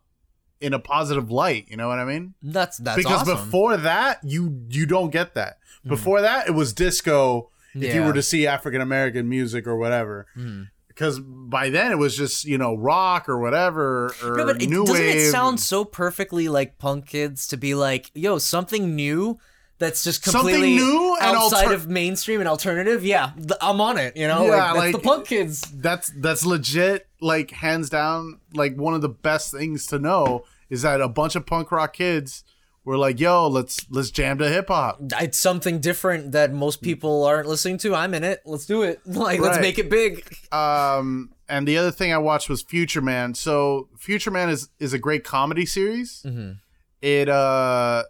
in 0.60 0.72
a 0.72 0.78
positive 0.78 1.30
light. 1.30 1.66
You 1.68 1.76
know 1.76 1.88
what 1.88 1.98
I 1.98 2.04
mean? 2.04 2.34
That's 2.42 2.78
that's 2.78 2.96
because 2.96 3.22
awesome. 3.22 3.36
Hmm. 3.36 3.44
before 3.44 3.76
that, 3.76 4.20
you 4.22 4.64
you 4.70 4.86
don't 4.86 5.10
get 5.10 5.34
that. 5.34 5.58
Before 5.86 6.20
that, 6.22 6.46
it 6.48 6.52
was 6.52 6.72
disco. 6.72 7.50
If 7.74 7.94
you 7.94 8.02
were 8.02 8.12
to 8.12 8.22
see 8.22 8.46
African 8.46 8.80
American 8.80 9.28
music 9.28 9.66
or 9.66 9.76
whatever, 9.76 10.26
Hmm. 10.34 10.62
because 10.88 11.18
by 11.20 11.68
then 11.70 11.90
it 11.90 11.96
was 11.98 12.16
just 12.16 12.44
you 12.44 12.56
know 12.58 12.74
rock 12.76 13.28
or 13.28 13.38
whatever 13.38 14.14
or 14.22 14.38
Yeah, 14.38 14.44
but 14.44 14.62
it, 14.62 14.68
new 14.68 14.84
doesn't 14.86 15.02
wave. 15.02 15.16
it 15.16 15.30
sound 15.30 15.58
so 15.60 15.84
perfectly 15.84 16.48
like 16.48 16.78
punk 16.78 17.06
kids 17.06 17.46
to 17.48 17.56
be 17.56 17.74
like, 17.74 18.10
yo, 18.14 18.38
something 18.38 18.94
new 18.94 19.38
that's 19.82 20.04
just 20.04 20.22
completely 20.22 20.52
Something 20.52 20.76
new 20.76 21.16
and 21.20 21.36
outside 21.36 21.64
alter- 21.64 21.74
of 21.74 21.88
mainstream 21.88 22.40
and 22.40 22.48
alternative? 22.48 23.04
Yeah, 23.04 23.32
th- 23.36 23.52
I'm 23.60 23.80
on 23.80 23.98
it. 23.98 24.16
You 24.16 24.28
know, 24.28 24.44
Yeah, 24.46 24.72
like, 24.72 24.76
like- 24.76 24.92
the 24.92 24.98
punk 25.00 25.26
kids. 25.26 25.60
that's 25.74 26.10
that's 26.16 26.46
legit 26.46 27.06
like 27.20 27.50
hands 27.50 27.88
down 27.90 28.40
like 28.54 28.76
one 28.76 28.94
of 28.94 29.00
the 29.00 29.08
best 29.08 29.52
things 29.52 29.86
to 29.88 29.98
know 29.98 30.44
is 30.70 30.82
that 30.82 31.00
a 31.00 31.08
bunch 31.08 31.36
of 31.36 31.44
punk 31.46 31.70
rock 31.70 31.92
kids 31.92 32.42
were 32.84 32.96
like 32.98 33.20
yo 33.20 33.46
let's 33.46 33.86
let's 33.90 34.10
jam 34.10 34.38
to 34.38 34.48
hip 34.48 34.66
hop 34.68 34.98
It's 35.20 35.38
something 35.38 35.78
different 35.78 36.32
that 36.32 36.52
most 36.52 36.82
people 36.82 37.24
aren't 37.24 37.46
listening 37.46 37.78
to. 37.78 37.94
I'm 37.94 38.12
in 38.14 38.24
it. 38.24 38.40
Let's 38.44 38.66
do 38.66 38.82
it. 38.82 39.00
Like, 39.06 39.38
let's 39.38 39.60
make 39.60 39.78
it 39.78 39.88
big. 39.88 40.24
um 40.50 41.30
and 41.48 41.68
the 41.68 41.76
other 41.78 41.90
thing 41.92 42.12
i 42.12 42.18
watched 42.18 42.48
was 42.48 42.62
future 42.62 43.02
man 43.02 43.34
so 43.34 43.88
future 43.98 44.30
man 44.32 44.48
is 44.48 44.68
is 44.80 44.92
a 44.92 44.98
great 44.98 45.22
comedy 45.22 45.66
series 45.66 46.22
Mhm. 46.26 46.56
it 47.02 47.28
uh 47.28 48.02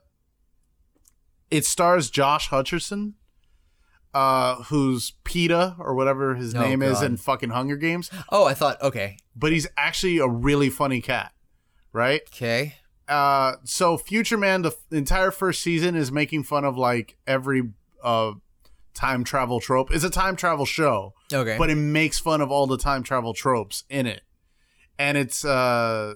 it 1.52 1.64
stars 1.66 2.10
josh 2.10 2.48
hutcherson 2.48 3.12
uh 4.14 4.56
who's 4.64 5.12
peeta 5.24 5.78
or 5.78 5.94
whatever 5.94 6.34
his 6.34 6.54
Oh, 6.54 6.60
name 6.60 6.82
is 6.82 7.00
in 7.00 7.16
fucking 7.16 7.50
hunger 7.50 7.76
games. 7.76 8.10
Oh, 8.30 8.44
I 8.44 8.52
thought, 8.54 8.80
okay, 8.82 9.16
but 9.34 9.52
he's 9.52 9.66
actually 9.76 10.18
a 10.18 10.28
really 10.28 10.68
funny 10.70 11.00
cat 11.00 11.32
right? 11.92 12.22
Okay, 12.34 12.74
uh 13.08 13.54
so 13.64 13.96
future 13.96 14.36
man 14.38 14.62
the 14.62 14.74
entire 14.90 15.30
first 15.30 15.60
season 15.62 15.94
is 15.94 16.10
making 16.12 16.42
fun 16.44 16.64
of 16.64 16.76
like 16.76 17.16
every 17.26 17.62
uh 18.02 18.32
time 18.94 19.24
travel 19.24 19.60
trope. 19.60 19.90
It's 19.94 20.04
a 20.04 20.10
time 20.10 20.36
travel 20.36 20.66
show 20.66 21.14
okay. 21.32 21.56
but 21.58 21.70
it 21.70 21.76
makes 21.76 22.18
fun 22.18 22.40
of 22.42 22.50
all 22.50 22.66
the 22.66 22.76
time 22.78 23.02
travel 23.02 23.32
tropes 23.32 23.84
in 23.88 24.06
it. 24.06 24.22
And 24.98 25.16
it's 25.16 25.42
uh 25.44 26.14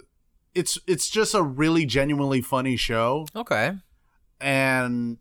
it's 0.55 0.79
it's 0.87 1.09
just 1.09 1.35
a 1.35 1.43
really 1.43 1.87
genuinely 1.87 2.43
funny 2.43 2.77
show. 2.77 3.27
Okay. 3.35 3.73
and 4.41 5.17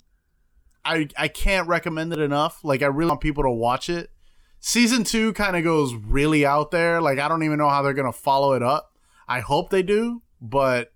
i 0.85 1.07
i 1.17 1.27
can't 1.27 1.67
recommend 1.67 2.13
it 2.13 2.19
enough 2.19 2.63
like 2.63 2.81
i 2.81 2.85
really 2.85 3.09
want 3.09 3.21
people 3.21 3.43
to 3.43 3.51
watch 3.51 3.89
it 3.89 4.11
season 4.59 5.03
two 5.03 5.33
kind 5.33 5.55
of 5.55 5.63
goes 5.63 5.93
really 5.93 6.45
out 6.45 6.71
there 6.71 7.01
like 7.01 7.19
i 7.19 7.27
don't 7.27 7.43
even 7.43 7.57
know 7.57 7.69
how 7.69 7.81
they're 7.81 7.93
gonna 7.93 8.13
follow 8.13 8.53
it 8.53 8.63
up 8.63 8.93
i 9.27 9.39
hope 9.39 9.69
they 9.69 9.83
do 9.83 10.21
but 10.41 10.91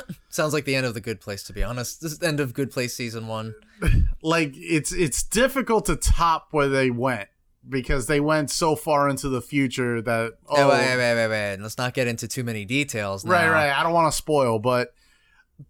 Sounds 0.28 0.52
like 0.54 0.64
the 0.64 0.74
end 0.74 0.86
of 0.86 0.94
the 0.94 1.00
Good 1.00 1.20
Place, 1.20 1.42
to 1.44 1.52
be 1.52 1.62
honest. 1.62 2.00
This 2.00 2.12
is 2.12 2.18
the 2.18 2.26
end 2.26 2.40
of 2.40 2.54
Good 2.54 2.70
Place 2.70 2.94
season 2.94 3.26
one. 3.26 3.54
like 4.22 4.52
it's 4.56 4.92
it's 4.92 5.22
difficult 5.22 5.86
to 5.86 5.96
top 5.96 6.48
where 6.50 6.68
they 6.68 6.90
went 6.90 7.28
because 7.68 8.06
they 8.06 8.20
went 8.20 8.50
so 8.50 8.74
far 8.74 9.08
into 9.08 9.28
the 9.28 9.40
future 9.40 10.00
that 10.02 10.32
oh 10.48 10.68
wait, 10.68 10.78
wait, 10.78 10.96
wait, 10.96 11.14
wait, 11.14 11.28
wait. 11.28 11.56
Let's 11.60 11.78
not 11.78 11.94
get 11.94 12.08
into 12.08 12.26
too 12.26 12.44
many 12.44 12.64
details. 12.64 13.24
right 13.24 13.48
right 13.48 13.70
i 13.70 13.82
don't 13.82 13.92
want 13.92 14.10
to 14.10 14.16
spoil 14.16 14.58
but 14.58 14.92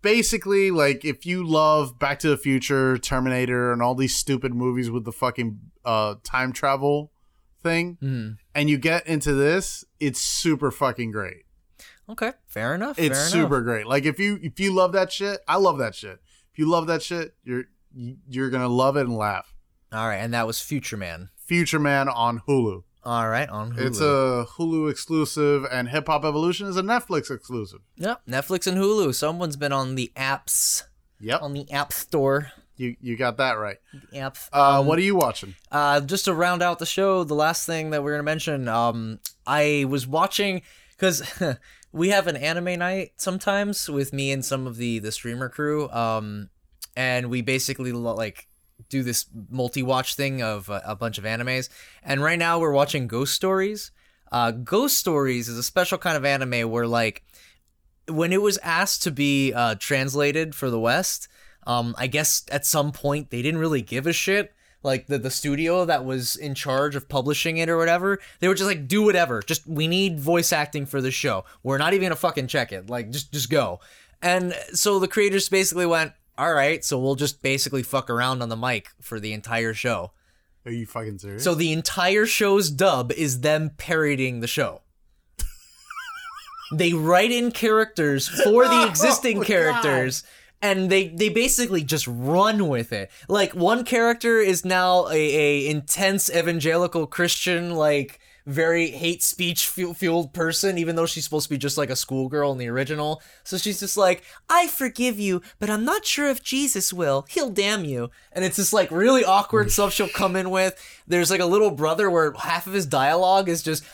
basically 0.00 0.70
like 0.70 1.04
if 1.04 1.26
you 1.26 1.46
love 1.46 1.98
back 1.98 2.18
to 2.20 2.28
the 2.28 2.36
future 2.36 2.96
terminator 2.98 3.72
and 3.72 3.82
all 3.82 3.94
these 3.94 4.16
stupid 4.16 4.54
movies 4.54 4.90
with 4.90 5.04
the 5.04 5.12
fucking 5.12 5.58
uh 5.84 6.14
time 6.24 6.52
travel 6.52 7.12
thing 7.62 7.98
Mhm. 8.02 8.36
and 8.54 8.70
you 8.70 8.78
get 8.78 9.06
into 9.06 9.34
this 9.34 9.84
it's 10.00 10.20
super 10.20 10.70
fucking 10.70 11.10
great 11.12 11.44
Okay, 12.08 12.32
fair 12.46 12.74
enough. 12.74 12.98
it's 12.98 13.16
fair 13.18 13.28
super 13.28 13.56
Enough. 13.58 13.64
great 13.64 13.86
like 13.86 14.04
if 14.04 14.18
you 14.18 14.38
if 14.42 14.58
you 14.58 14.72
love 14.72 14.92
that 14.92 15.12
shit 15.12 15.40
i 15.46 15.56
love 15.56 15.78
that 15.78 15.94
shit 15.94 16.18
if 16.52 16.58
you 16.58 16.68
love 16.68 16.86
that 16.86 17.02
shit 17.02 17.34
you're 17.44 17.64
you're 18.28 18.50
gonna 18.50 18.68
love 18.68 18.96
it 18.96 19.02
and 19.06 19.16
laugh 19.16 19.54
All 19.92 20.06
right, 20.08 20.16
and 20.16 20.32
that 20.32 20.46
was 20.46 20.60
Future 20.60 20.96
Man. 20.96 21.28
future 21.36 21.78
man 21.78 22.08
on 22.08 22.40
hulu 22.48 22.82
All 23.04 23.28
right, 23.28 23.48
on 23.48 23.72
Hulu. 23.72 23.86
It's 23.86 24.00
a 24.00 24.46
Hulu 24.56 24.90
exclusive, 24.90 25.66
and 25.70 25.88
Hip 25.88 26.06
Hop 26.06 26.24
Evolution 26.24 26.68
is 26.68 26.76
a 26.76 26.82
Netflix 26.82 27.30
exclusive. 27.34 27.80
Yep, 27.96 28.22
Netflix 28.28 28.66
and 28.66 28.78
Hulu. 28.78 29.12
Someone's 29.14 29.56
been 29.56 29.72
on 29.72 29.96
the 29.96 30.12
apps, 30.16 30.84
Yep, 31.20 31.42
on 31.42 31.52
the 31.52 31.70
app 31.72 31.92
store. 31.92 32.52
you 32.76 32.96
you 33.00 33.16
got 33.16 33.38
that 33.38 33.54
right. 33.58 33.78
The 34.12 34.18
apps. 34.18 34.48
Uh, 34.52 34.80
Um, 34.80 34.86
what 34.86 34.98
are 34.98 35.02
you 35.02 35.16
watching? 35.16 35.56
Uh, 35.70 36.00
just 36.00 36.26
to 36.26 36.34
round 36.34 36.62
out 36.62 36.78
the 36.78 36.86
show, 36.86 37.24
the 37.24 37.34
last 37.34 37.66
thing 37.66 37.90
that 37.90 38.02
we're 38.04 38.12
gonna 38.12 38.22
mention, 38.22 38.68
um, 38.68 39.18
I 39.46 39.84
was 39.88 40.06
watching 40.06 40.62
because 40.90 41.22
we 41.92 42.10
have 42.10 42.28
an 42.28 42.36
anime 42.36 42.78
night 42.78 43.12
sometimes 43.16 43.90
with 43.90 44.12
me 44.12 44.30
and 44.30 44.44
some 44.44 44.66
of 44.68 44.76
the 44.76 45.00
the 45.00 45.10
streamer 45.10 45.48
crew, 45.48 45.88
um, 45.90 46.50
and 46.96 47.30
we 47.30 47.42
basically 47.42 47.90
like 47.92 48.46
do 48.92 49.02
this 49.02 49.26
multi-watch 49.50 50.14
thing 50.14 50.40
of 50.42 50.70
uh, 50.70 50.80
a 50.84 50.94
bunch 50.94 51.18
of 51.18 51.24
animes. 51.24 51.68
And 52.04 52.22
right 52.22 52.38
now 52.38 52.60
we're 52.60 52.70
watching 52.72 53.08
Ghost 53.08 53.34
Stories. 53.34 53.90
Uh, 54.30 54.52
Ghost 54.52 54.96
Stories 54.96 55.48
is 55.48 55.58
a 55.58 55.62
special 55.62 55.98
kind 55.98 56.16
of 56.16 56.24
anime 56.24 56.70
where 56.70 56.86
like 56.86 57.24
when 58.08 58.32
it 58.32 58.42
was 58.42 58.58
asked 58.58 59.02
to 59.02 59.10
be 59.10 59.52
uh, 59.52 59.74
translated 59.76 60.54
for 60.54 60.70
the 60.70 60.78
West, 60.78 61.28
um, 61.66 61.94
I 61.98 62.06
guess 62.06 62.44
at 62.50 62.66
some 62.66 62.92
point 62.92 63.30
they 63.30 63.42
didn't 63.42 63.60
really 63.60 63.82
give 63.82 64.06
a 64.06 64.12
shit. 64.12 64.54
Like 64.84 65.06
the 65.06 65.16
the 65.18 65.30
studio 65.30 65.84
that 65.84 66.04
was 66.04 66.34
in 66.34 66.54
charge 66.54 66.96
of 66.96 67.08
publishing 67.08 67.58
it 67.58 67.68
or 67.68 67.76
whatever, 67.76 68.18
they 68.40 68.48
were 68.48 68.54
just 68.54 68.68
like, 68.68 68.88
do 68.88 69.02
whatever. 69.02 69.40
Just 69.40 69.66
we 69.66 69.86
need 69.86 70.18
voice 70.18 70.52
acting 70.52 70.86
for 70.86 71.00
the 71.00 71.12
show. 71.12 71.44
We're 71.62 71.78
not 71.78 71.94
even 71.94 72.06
gonna 72.06 72.16
fucking 72.16 72.48
check 72.48 72.72
it. 72.72 72.90
Like 72.90 73.10
just 73.10 73.32
just 73.32 73.48
go. 73.48 73.80
And 74.20 74.54
so 74.72 74.98
the 74.98 75.08
creators 75.08 75.48
basically 75.48 75.86
went, 75.86 76.12
all 76.42 76.52
right, 76.54 76.84
so 76.84 76.98
we'll 76.98 77.14
just 77.14 77.40
basically 77.40 77.84
fuck 77.84 78.10
around 78.10 78.42
on 78.42 78.48
the 78.48 78.56
mic 78.56 78.88
for 79.00 79.20
the 79.20 79.32
entire 79.32 79.72
show. 79.74 80.10
Are 80.66 80.72
you 80.72 80.86
fucking 80.86 81.18
serious? 81.18 81.44
So 81.44 81.54
the 81.54 81.72
entire 81.72 82.26
show's 82.26 82.68
dub 82.68 83.12
is 83.12 83.42
them 83.42 83.70
parodying 83.76 84.40
the 84.40 84.48
show. 84.48 84.80
they 86.72 86.92
write 86.92 87.30
in 87.30 87.52
characters 87.52 88.26
for 88.26 88.64
the 88.64 88.70
oh 88.82 88.88
existing 88.88 89.38
Oh, 89.38 89.44
characters 89.44 90.24
and 90.60 90.90
they 90.90 91.08
they 91.08 91.28
basically 91.28 91.84
just 91.84 92.06
run 92.08 92.66
with 92.68 92.92
it. 92.92 93.10
Like 93.28 93.54
one 93.54 93.84
character 93.84 94.38
is 94.40 94.64
now 94.64 95.08
a, 95.08 95.12
a 95.14 95.68
intense 95.68 96.28
evangelical 96.28 97.06
Christian 97.06 97.74
like 97.76 98.18
very 98.46 98.90
hate 98.90 99.22
speech 99.22 99.68
fueled 99.68 100.32
person 100.32 100.78
even 100.78 100.96
though 100.96 101.06
she's 101.06 101.24
supposed 101.24 101.44
to 101.44 101.50
be 101.50 101.58
just 101.58 101.78
like 101.78 101.90
a 101.90 101.96
schoolgirl 101.96 102.52
in 102.52 102.58
the 102.58 102.68
original. 102.68 103.22
So 103.44 103.56
she's 103.56 103.80
just 103.80 103.96
like, 103.96 104.22
"I 104.48 104.66
forgive 104.66 105.18
you, 105.18 105.42
but 105.58 105.70
I'm 105.70 105.84
not 105.84 106.04
sure 106.04 106.28
if 106.28 106.42
Jesus 106.42 106.92
will. 106.92 107.26
He'll 107.28 107.50
damn 107.50 107.84
you." 107.84 108.10
And 108.32 108.44
it's 108.44 108.56
just 108.56 108.72
like 108.72 108.90
really 108.90 109.24
awkward 109.24 109.70
stuff 109.70 109.92
she'll 109.92 110.08
come 110.08 110.36
in 110.36 110.50
with. 110.50 110.74
There's 111.06 111.30
like 111.30 111.40
a 111.40 111.46
little 111.46 111.70
brother 111.70 112.10
where 112.10 112.32
half 112.32 112.66
of 112.66 112.72
his 112.72 112.86
dialogue 112.86 113.48
is 113.48 113.62
just 113.62 113.84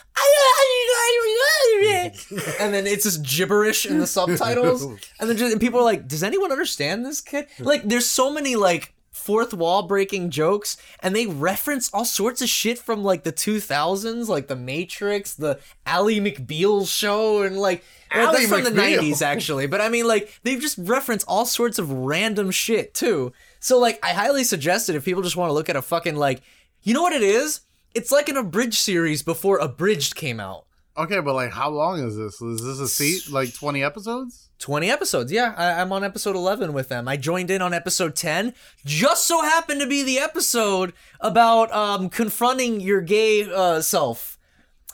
and 2.59 2.73
then 2.73 2.87
it's 2.87 3.03
just 3.03 3.23
gibberish 3.23 3.85
in 3.85 3.99
the 3.99 4.07
subtitles. 4.07 4.85
And 5.19 5.29
then 5.29 5.37
just, 5.37 5.51
and 5.51 5.61
people 5.61 5.79
are 5.79 5.83
like, 5.83 6.07
"Does 6.07 6.23
anyone 6.23 6.51
understand 6.51 7.05
this 7.05 7.21
kid?" 7.21 7.47
Like, 7.59 7.83
there's 7.83 8.05
so 8.05 8.31
many 8.31 8.55
like 8.55 8.93
fourth 9.19 9.53
wall 9.53 9.83
breaking 9.83 10.31
jokes, 10.31 10.77
and 11.01 11.15
they 11.15 11.27
reference 11.27 11.89
all 11.93 12.05
sorts 12.05 12.41
of 12.41 12.49
shit 12.49 12.77
from 12.79 13.03
like 13.03 13.23
the 13.23 13.33
2000s, 13.33 14.27
like 14.27 14.47
The 14.47 14.55
Matrix, 14.55 15.33
the 15.33 15.59
Ally 15.85 16.19
McBeal 16.19 16.87
show, 16.87 17.43
and 17.43 17.57
like 17.57 17.83
well, 18.13 18.31
that's 18.31 18.47
from 18.47 18.63
the 18.63 18.71
90s 18.71 19.21
actually. 19.21 19.67
But 19.67 19.81
I 19.81 19.89
mean, 19.89 20.07
like 20.07 20.39
they 20.43 20.55
just 20.55 20.77
reference 20.79 21.23
all 21.25 21.45
sorts 21.45 21.77
of 21.77 21.91
random 21.91 22.51
shit 22.51 22.93
too. 22.93 23.33
So 23.59 23.77
like, 23.77 23.99
I 24.03 24.13
highly 24.13 24.43
suggest 24.43 24.89
it 24.89 24.95
if 24.95 25.05
people 25.05 25.21
just 25.21 25.37
want 25.37 25.49
to 25.49 25.53
look 25.53 25.69
at 25.69 25.75
a 25.75 25.81
fucking 25.81 26.15
like, 26.15 26.41
you 26.81 26.93
know 26.93 27.01
what 27.01 27.13
it 27.13 27.21
is? 27.23 27.61
It's 27.93 28.11
like 28.11 28.29
an 28.29 28.37
abridged 28.37 28.77
series 28.77 29.23
before 29.23 29.57
Abridged 29.57 30.15
came 30.15 30.39
out. 30.39 30.65
Okay, 30.99 31.19
but 31.19 31.33
like, 31.33 31.51
how 31.51 31.69
long 31.69 31.99
is 31.99 32.15
this? 32.15 32.41
Is 32.41 32.63
this 32.63 32.79
a 32.79 32.87
seat 32.87 33.31
like 33.31 33.53
twenty 33.53 33.83
episodes? 33.83 34.49
20 34.59 34.91
episodes. 34.91 35.31
Yeah, 35.31 35.53
I, 35.57 35.81
I'm 35.81 35.91
on 35.93 36.03
episode 36.03 36.35
11 36.35 36.73
with 36.73 36.89
them. 36.89 37.07
I 37.07 37.15
joined 37.17 37.49
in 37.49 37.61
on 37.61 37.73
episode 37.73 38.15
10. 38.15 38.53
Just 38.85 39.25
so 39.25 39.41
happened 39.41 39.79
to 39.79 39.87
be 39.87 40.03
the 40.03 40.19
episode 40.19 40.93
about 41.21 41.71
um, 41.71 42.09
confronting 42.09 42.81
your 42.81 43.01
gay 43.01 43.49
uh, 43.49 43.81
self. 43.81 44.37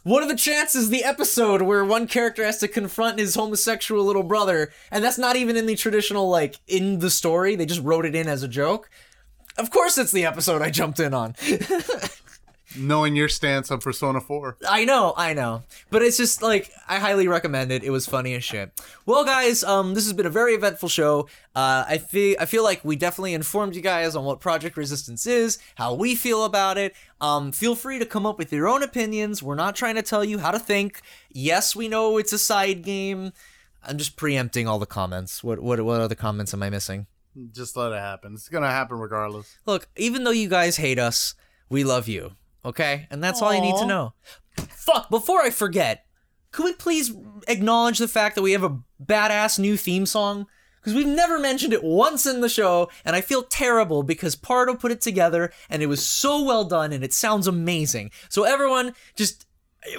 What 0.03 0.21
are 0.21 0.27
the 0.27 0.35
chances 0.35 0.91
the 0.91 1.03
episode 1.03 1.63
where 1.63 1.83
one 1.83 2.05
character 2.05 2.45
has 2.45 2.59
to 2.59 2.67
confront 2.67 3.17
his 3.17 3.33
homosexual 3.33 4.05
little 4.05 4.21
brother, 4.21 4.71
and 4.91 5.03
that's 5.03 5.17
not 5.17 5.35
even 5.35 5.57
in 5.57 5.65
the 5.65 5.75
traditional, 5.75 6.29
like, 6.29 6.57
in 6.67 6.99
the 6.99 7.09
story? 7.09 7.55
They 7.55 7.65
just 7.65 7.81
wrote 7.81 8.05
it 8.05 8.13
in 8.13 8.27
as 8.27 8.43
a 8.43 8.47
joke. 8.47 8.91
Of 9.57 9.71
course, 9.71 9.97
it's 9.97 10.11
the 10.11 10.25
episode 10.25 10.61
I 10.61 10.69
jumped 10.69 10.99
in 10.99 11.15
on. 11.15 11.33
Knowing 12.77 13.15
your 13.15 13.29
stance 13.29 13.71
on 13.71 13.79
Persona 13.79 14.19
Four. 14.21 14.57
I 14.67 14.85
know, 14.85 15.13
I 15.15 15.33
know. 15.33 15.63
But 15.89 16.01
it's 16.01 16.17
just 16.17 16.41
like 16.41 16.71
I 16.87 16.99
highly 16.99 17.27
recommend 17.27 17.71
it. 17.71 17.83
It 17.83 17.89
was 17.89 18.05
funny 18.05 18.33
as 18.35 18.43
shit. 18.43 18.71
Well, 19.05 19.23
guys, 19.23 19.63
um, 19.63 19.93
this 19.93 20.03
has 20.05 20.13
been 20.13 20.25
a 20.25 20.31
very 20.31 20.53
eventful 20.53 20.89
show. 20.89 21.27
Uh, 21.55 21.85
I 21.87 21.97
feel 21.97 22.35
I 22.39 22.45
feel 22.45 22.63
like 22.63 22.83
we 22.83 22.95
definitely 22.95 23.33
informed 23.33 23.75
you 23.75 23.81
guys 23.81 24.15
on 24.15 24.25
what 24.25 24.39
Project 24.39 24.77
Resistance 24.77 25.25
is, 25.25 25.57
how 25.75 25.93
we 25.93 26.15
feel 26.15 26.43
about 26.43 26.77
it. 26.77 26.95
Um, 27.21 27.51
feel 27.51 27.75
free 27.75 27.99
to 27.99 28.05
come 28.05 28.25
up 28.25 28.37
with 28.37 28.51
your 28.51 28.67
own 28.67 28.83
opinions. 28.83 29.41
We're 29.41 29.55
not 29.55 29.75
trying 29.75 29.95
to 29.95 30.01
tell 30.01 30.23
you 30.23 30.39
how 30.39 30.51
to 30.51 30.59
think. 30.59 31.01
Yes, 31.31 31.75
we 31.75 31.87
know 31.87 32.17
it's 32.17 32.33
a 32.33 32.37
side 32.39 32.83
game. 32.83 33.31
I'm 33.83 33.97
just 33.97 34.15
preempting 34.17 34.67
all 34.67 34.79
the 34.79 34.85
comments. 34.85 35.43
What 35.43 35.59
what 35.59 35.79
what 35.81 36.01
other 36.01 36.15
comments 36.15 36.53
am 36.53 36.63
I 36.63 36.69
missing? 36.69 37.07
Just 37.51 37.75
let 37.75 37.91
it 37.91 37.99
happen. 37.99 38.33
It's 38.33 38.49
gonna 38.49 38.71
happen 38.71 38.97
regardless. 38.97 39.57
Look, 39.65 39.87
even 39.95 40.23
though 40.23 40.31
you 40.31 40.49
guys 40.49 40.77
hate 40.77 40.99
us, 40.99 41.35
we 41.69 41.83
love 41.83 42.07
you. 42.07 42.33
Okay? 42.65 43.07
And 43.09 43.23
that's 43.23 43.41
all 43.41 43.53
you 43.53 43.61
need 43.61 43.77
to 43.77 43.85
know. 43.85 44.13
Fuck, 44.69 45.09
before 45.09 45.41
I 45.41 45.49
forget, 45.49 46.05
could 46.51 46.65
we 46.65 46.73
please 46.73 47.13
acknowledge 47.47 47.99
the 47.99 48.07
fact 48.07 48.35
that 48.35 48.41
we 48.41 48.53
have 48.53 48.63
a 48.63 48.79
badass 49.03 49.59
new 49.59 49.77
theme 49.77 50.05
song? 50.05 50.47
Because 50.79 50.93
we've 50.93 51.07
never 51.07 51.39
mentioned 51.39 51.73
it 51.73 51.83
once 51.83 52.25
in 52.25 52.41
the 52.41 52.49
show, 52.49 52.89
and 53.03 53.15
I 53.15 53.21
feel 53.21 53.43
terrible 53.43 54.03
because 54.03 54.35
Pardo 54.35 54.75
put 54.75 54.91
it 54.91 55.01
together 55.01 55.51
and 55.69 55.81
it 55.81 55.87
was 55.87 56.05
so 56.05 56.43
well 56.43 56.63
done 56.63 56.93
and 56.93 57.03
it 57.03 57.11
sounds 57.11 57.47
amazing. 57.47 58.11
So, 58.29 58.43
everyone, 58.43 58.93
just 59.15 59.47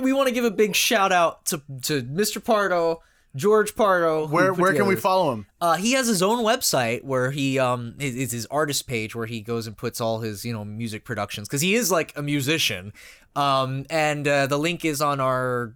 we 0.01 0.13
want 0.13 0.29
to 0.29 0.35
give 0.35 0.45
a 0.45 0.51
big 0.51 0.75
shout 0.75 1.13
out 1.13 1.45
to, 1.47 1.63
to 1.83 2.03
Mr. 2.03 2.43
Pardo, 2.43 3.03
George 3.37 3.77
Pardo. 3.77 4.27
Where 4.27 4.53
where 4.53 4.73
can 4.73 4.87
we 4.87 4.97
follow 4.97 5.33
him? 5.33 5.47
uh, 5.61 5.77
he 5.77 5.93
has 5.93 6.09
his 6.09 6.23
own 6.23 6.43
website 6.45 7.05
where 7.05 7.31
he 7.31 7.59
um 7.59 7.95
is 8.01 8.17
is 8.17 8.33
his 8.33 8.47
artist 8.47 8.89
page 8.89 9.15
where 9.15 9.27
he 9.27 9.41
goes 9.43 9.67
and 9.69 9.77
puts 9.77 10.01
all 10.01 10.21
his 10.21 10.45
you 10.45 10.53
know 10.53 10.65
music 10.65 11.05
productions 11.05 11.47
because 11.47 11.61
he 11.61 11.75
is 11.75 11.91
like 11.91 12.13
a 12.17 12.23
musician. 12.23 12.93
Um, 13.37 13.85
and 13.91 14.27
uh, 14.27 14.47
the 14.47 14.59
link 14.59 14.85
is 14.85 15.03
on 15.03 15.21
our 15.21 15.75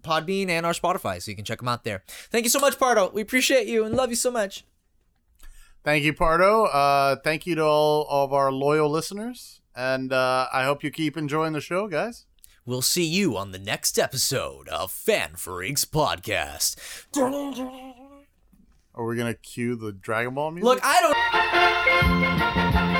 Podbean 0.00 0.50
and 0.50 0.66
our 0.66 0.74
Spotify, 0.74 1.22
so 1.22 1.30
you 1.30 1.36
can 1.36 1.46
check 1.46 1.62
him 1.62 1.68
out 1.68 1.82
there. 1.82 2.02
Thank 2.30 2.44
you 2.44 2.50
so 2.50 2.60
much, 2.60 2.78
Pardo. 2.78 3.10
We 3.10 3.22
appreciate 3.22 3.66
you 3.66 3.84
and 3.84 3.96
love 3.96 4.10
you 4.10 4.16
so 4.16 4.30
much. 4.30 4.64
Thank 5.84 6.04
you, 6.04 6.12
Pardo. 6.12 6.64
Uh, 6.66 7.16
thank 7.24 7.46
you 7.46 7.54
to 7.54 7.62
all, 7.62 8.02
all 8.02 8.26
of 8.26 8.34
our 8.34 8.52
loyal 8.52 8.90
listeners, 8.90 9.62
and 9.74 10.12
uh, 10.12 10.46
I 10.52 10.64
hope 10.64 10.84
you 10.84 10.90
keep 10.90 11.16
enjoying 11.16 11.54
the 11.54 11.62
show, 11.62 11.88
guys. 11.88 12.26
We'll 12.68 12.82
see 12.82 13.06
you 13.06 13.34
on 13.34 13.52
the 13.52 13.58
next 13.58 13.98
episode 13.98 14.68
of 14.68 14.92
FanFreeks 14.92 15.86
Podcast. 15.86 16.76
Are 18.94 19.06
we 19.06 19.16
gonna 19.16 19.32
cue 19.32 19.74
the 19.74 19.90
Dragon 19.90 20.34
Ball 20.34 20.50
music? 20.50 20.66
Look, 20.66 20.80
I 20.82 21.00
don't. 22.92 22.97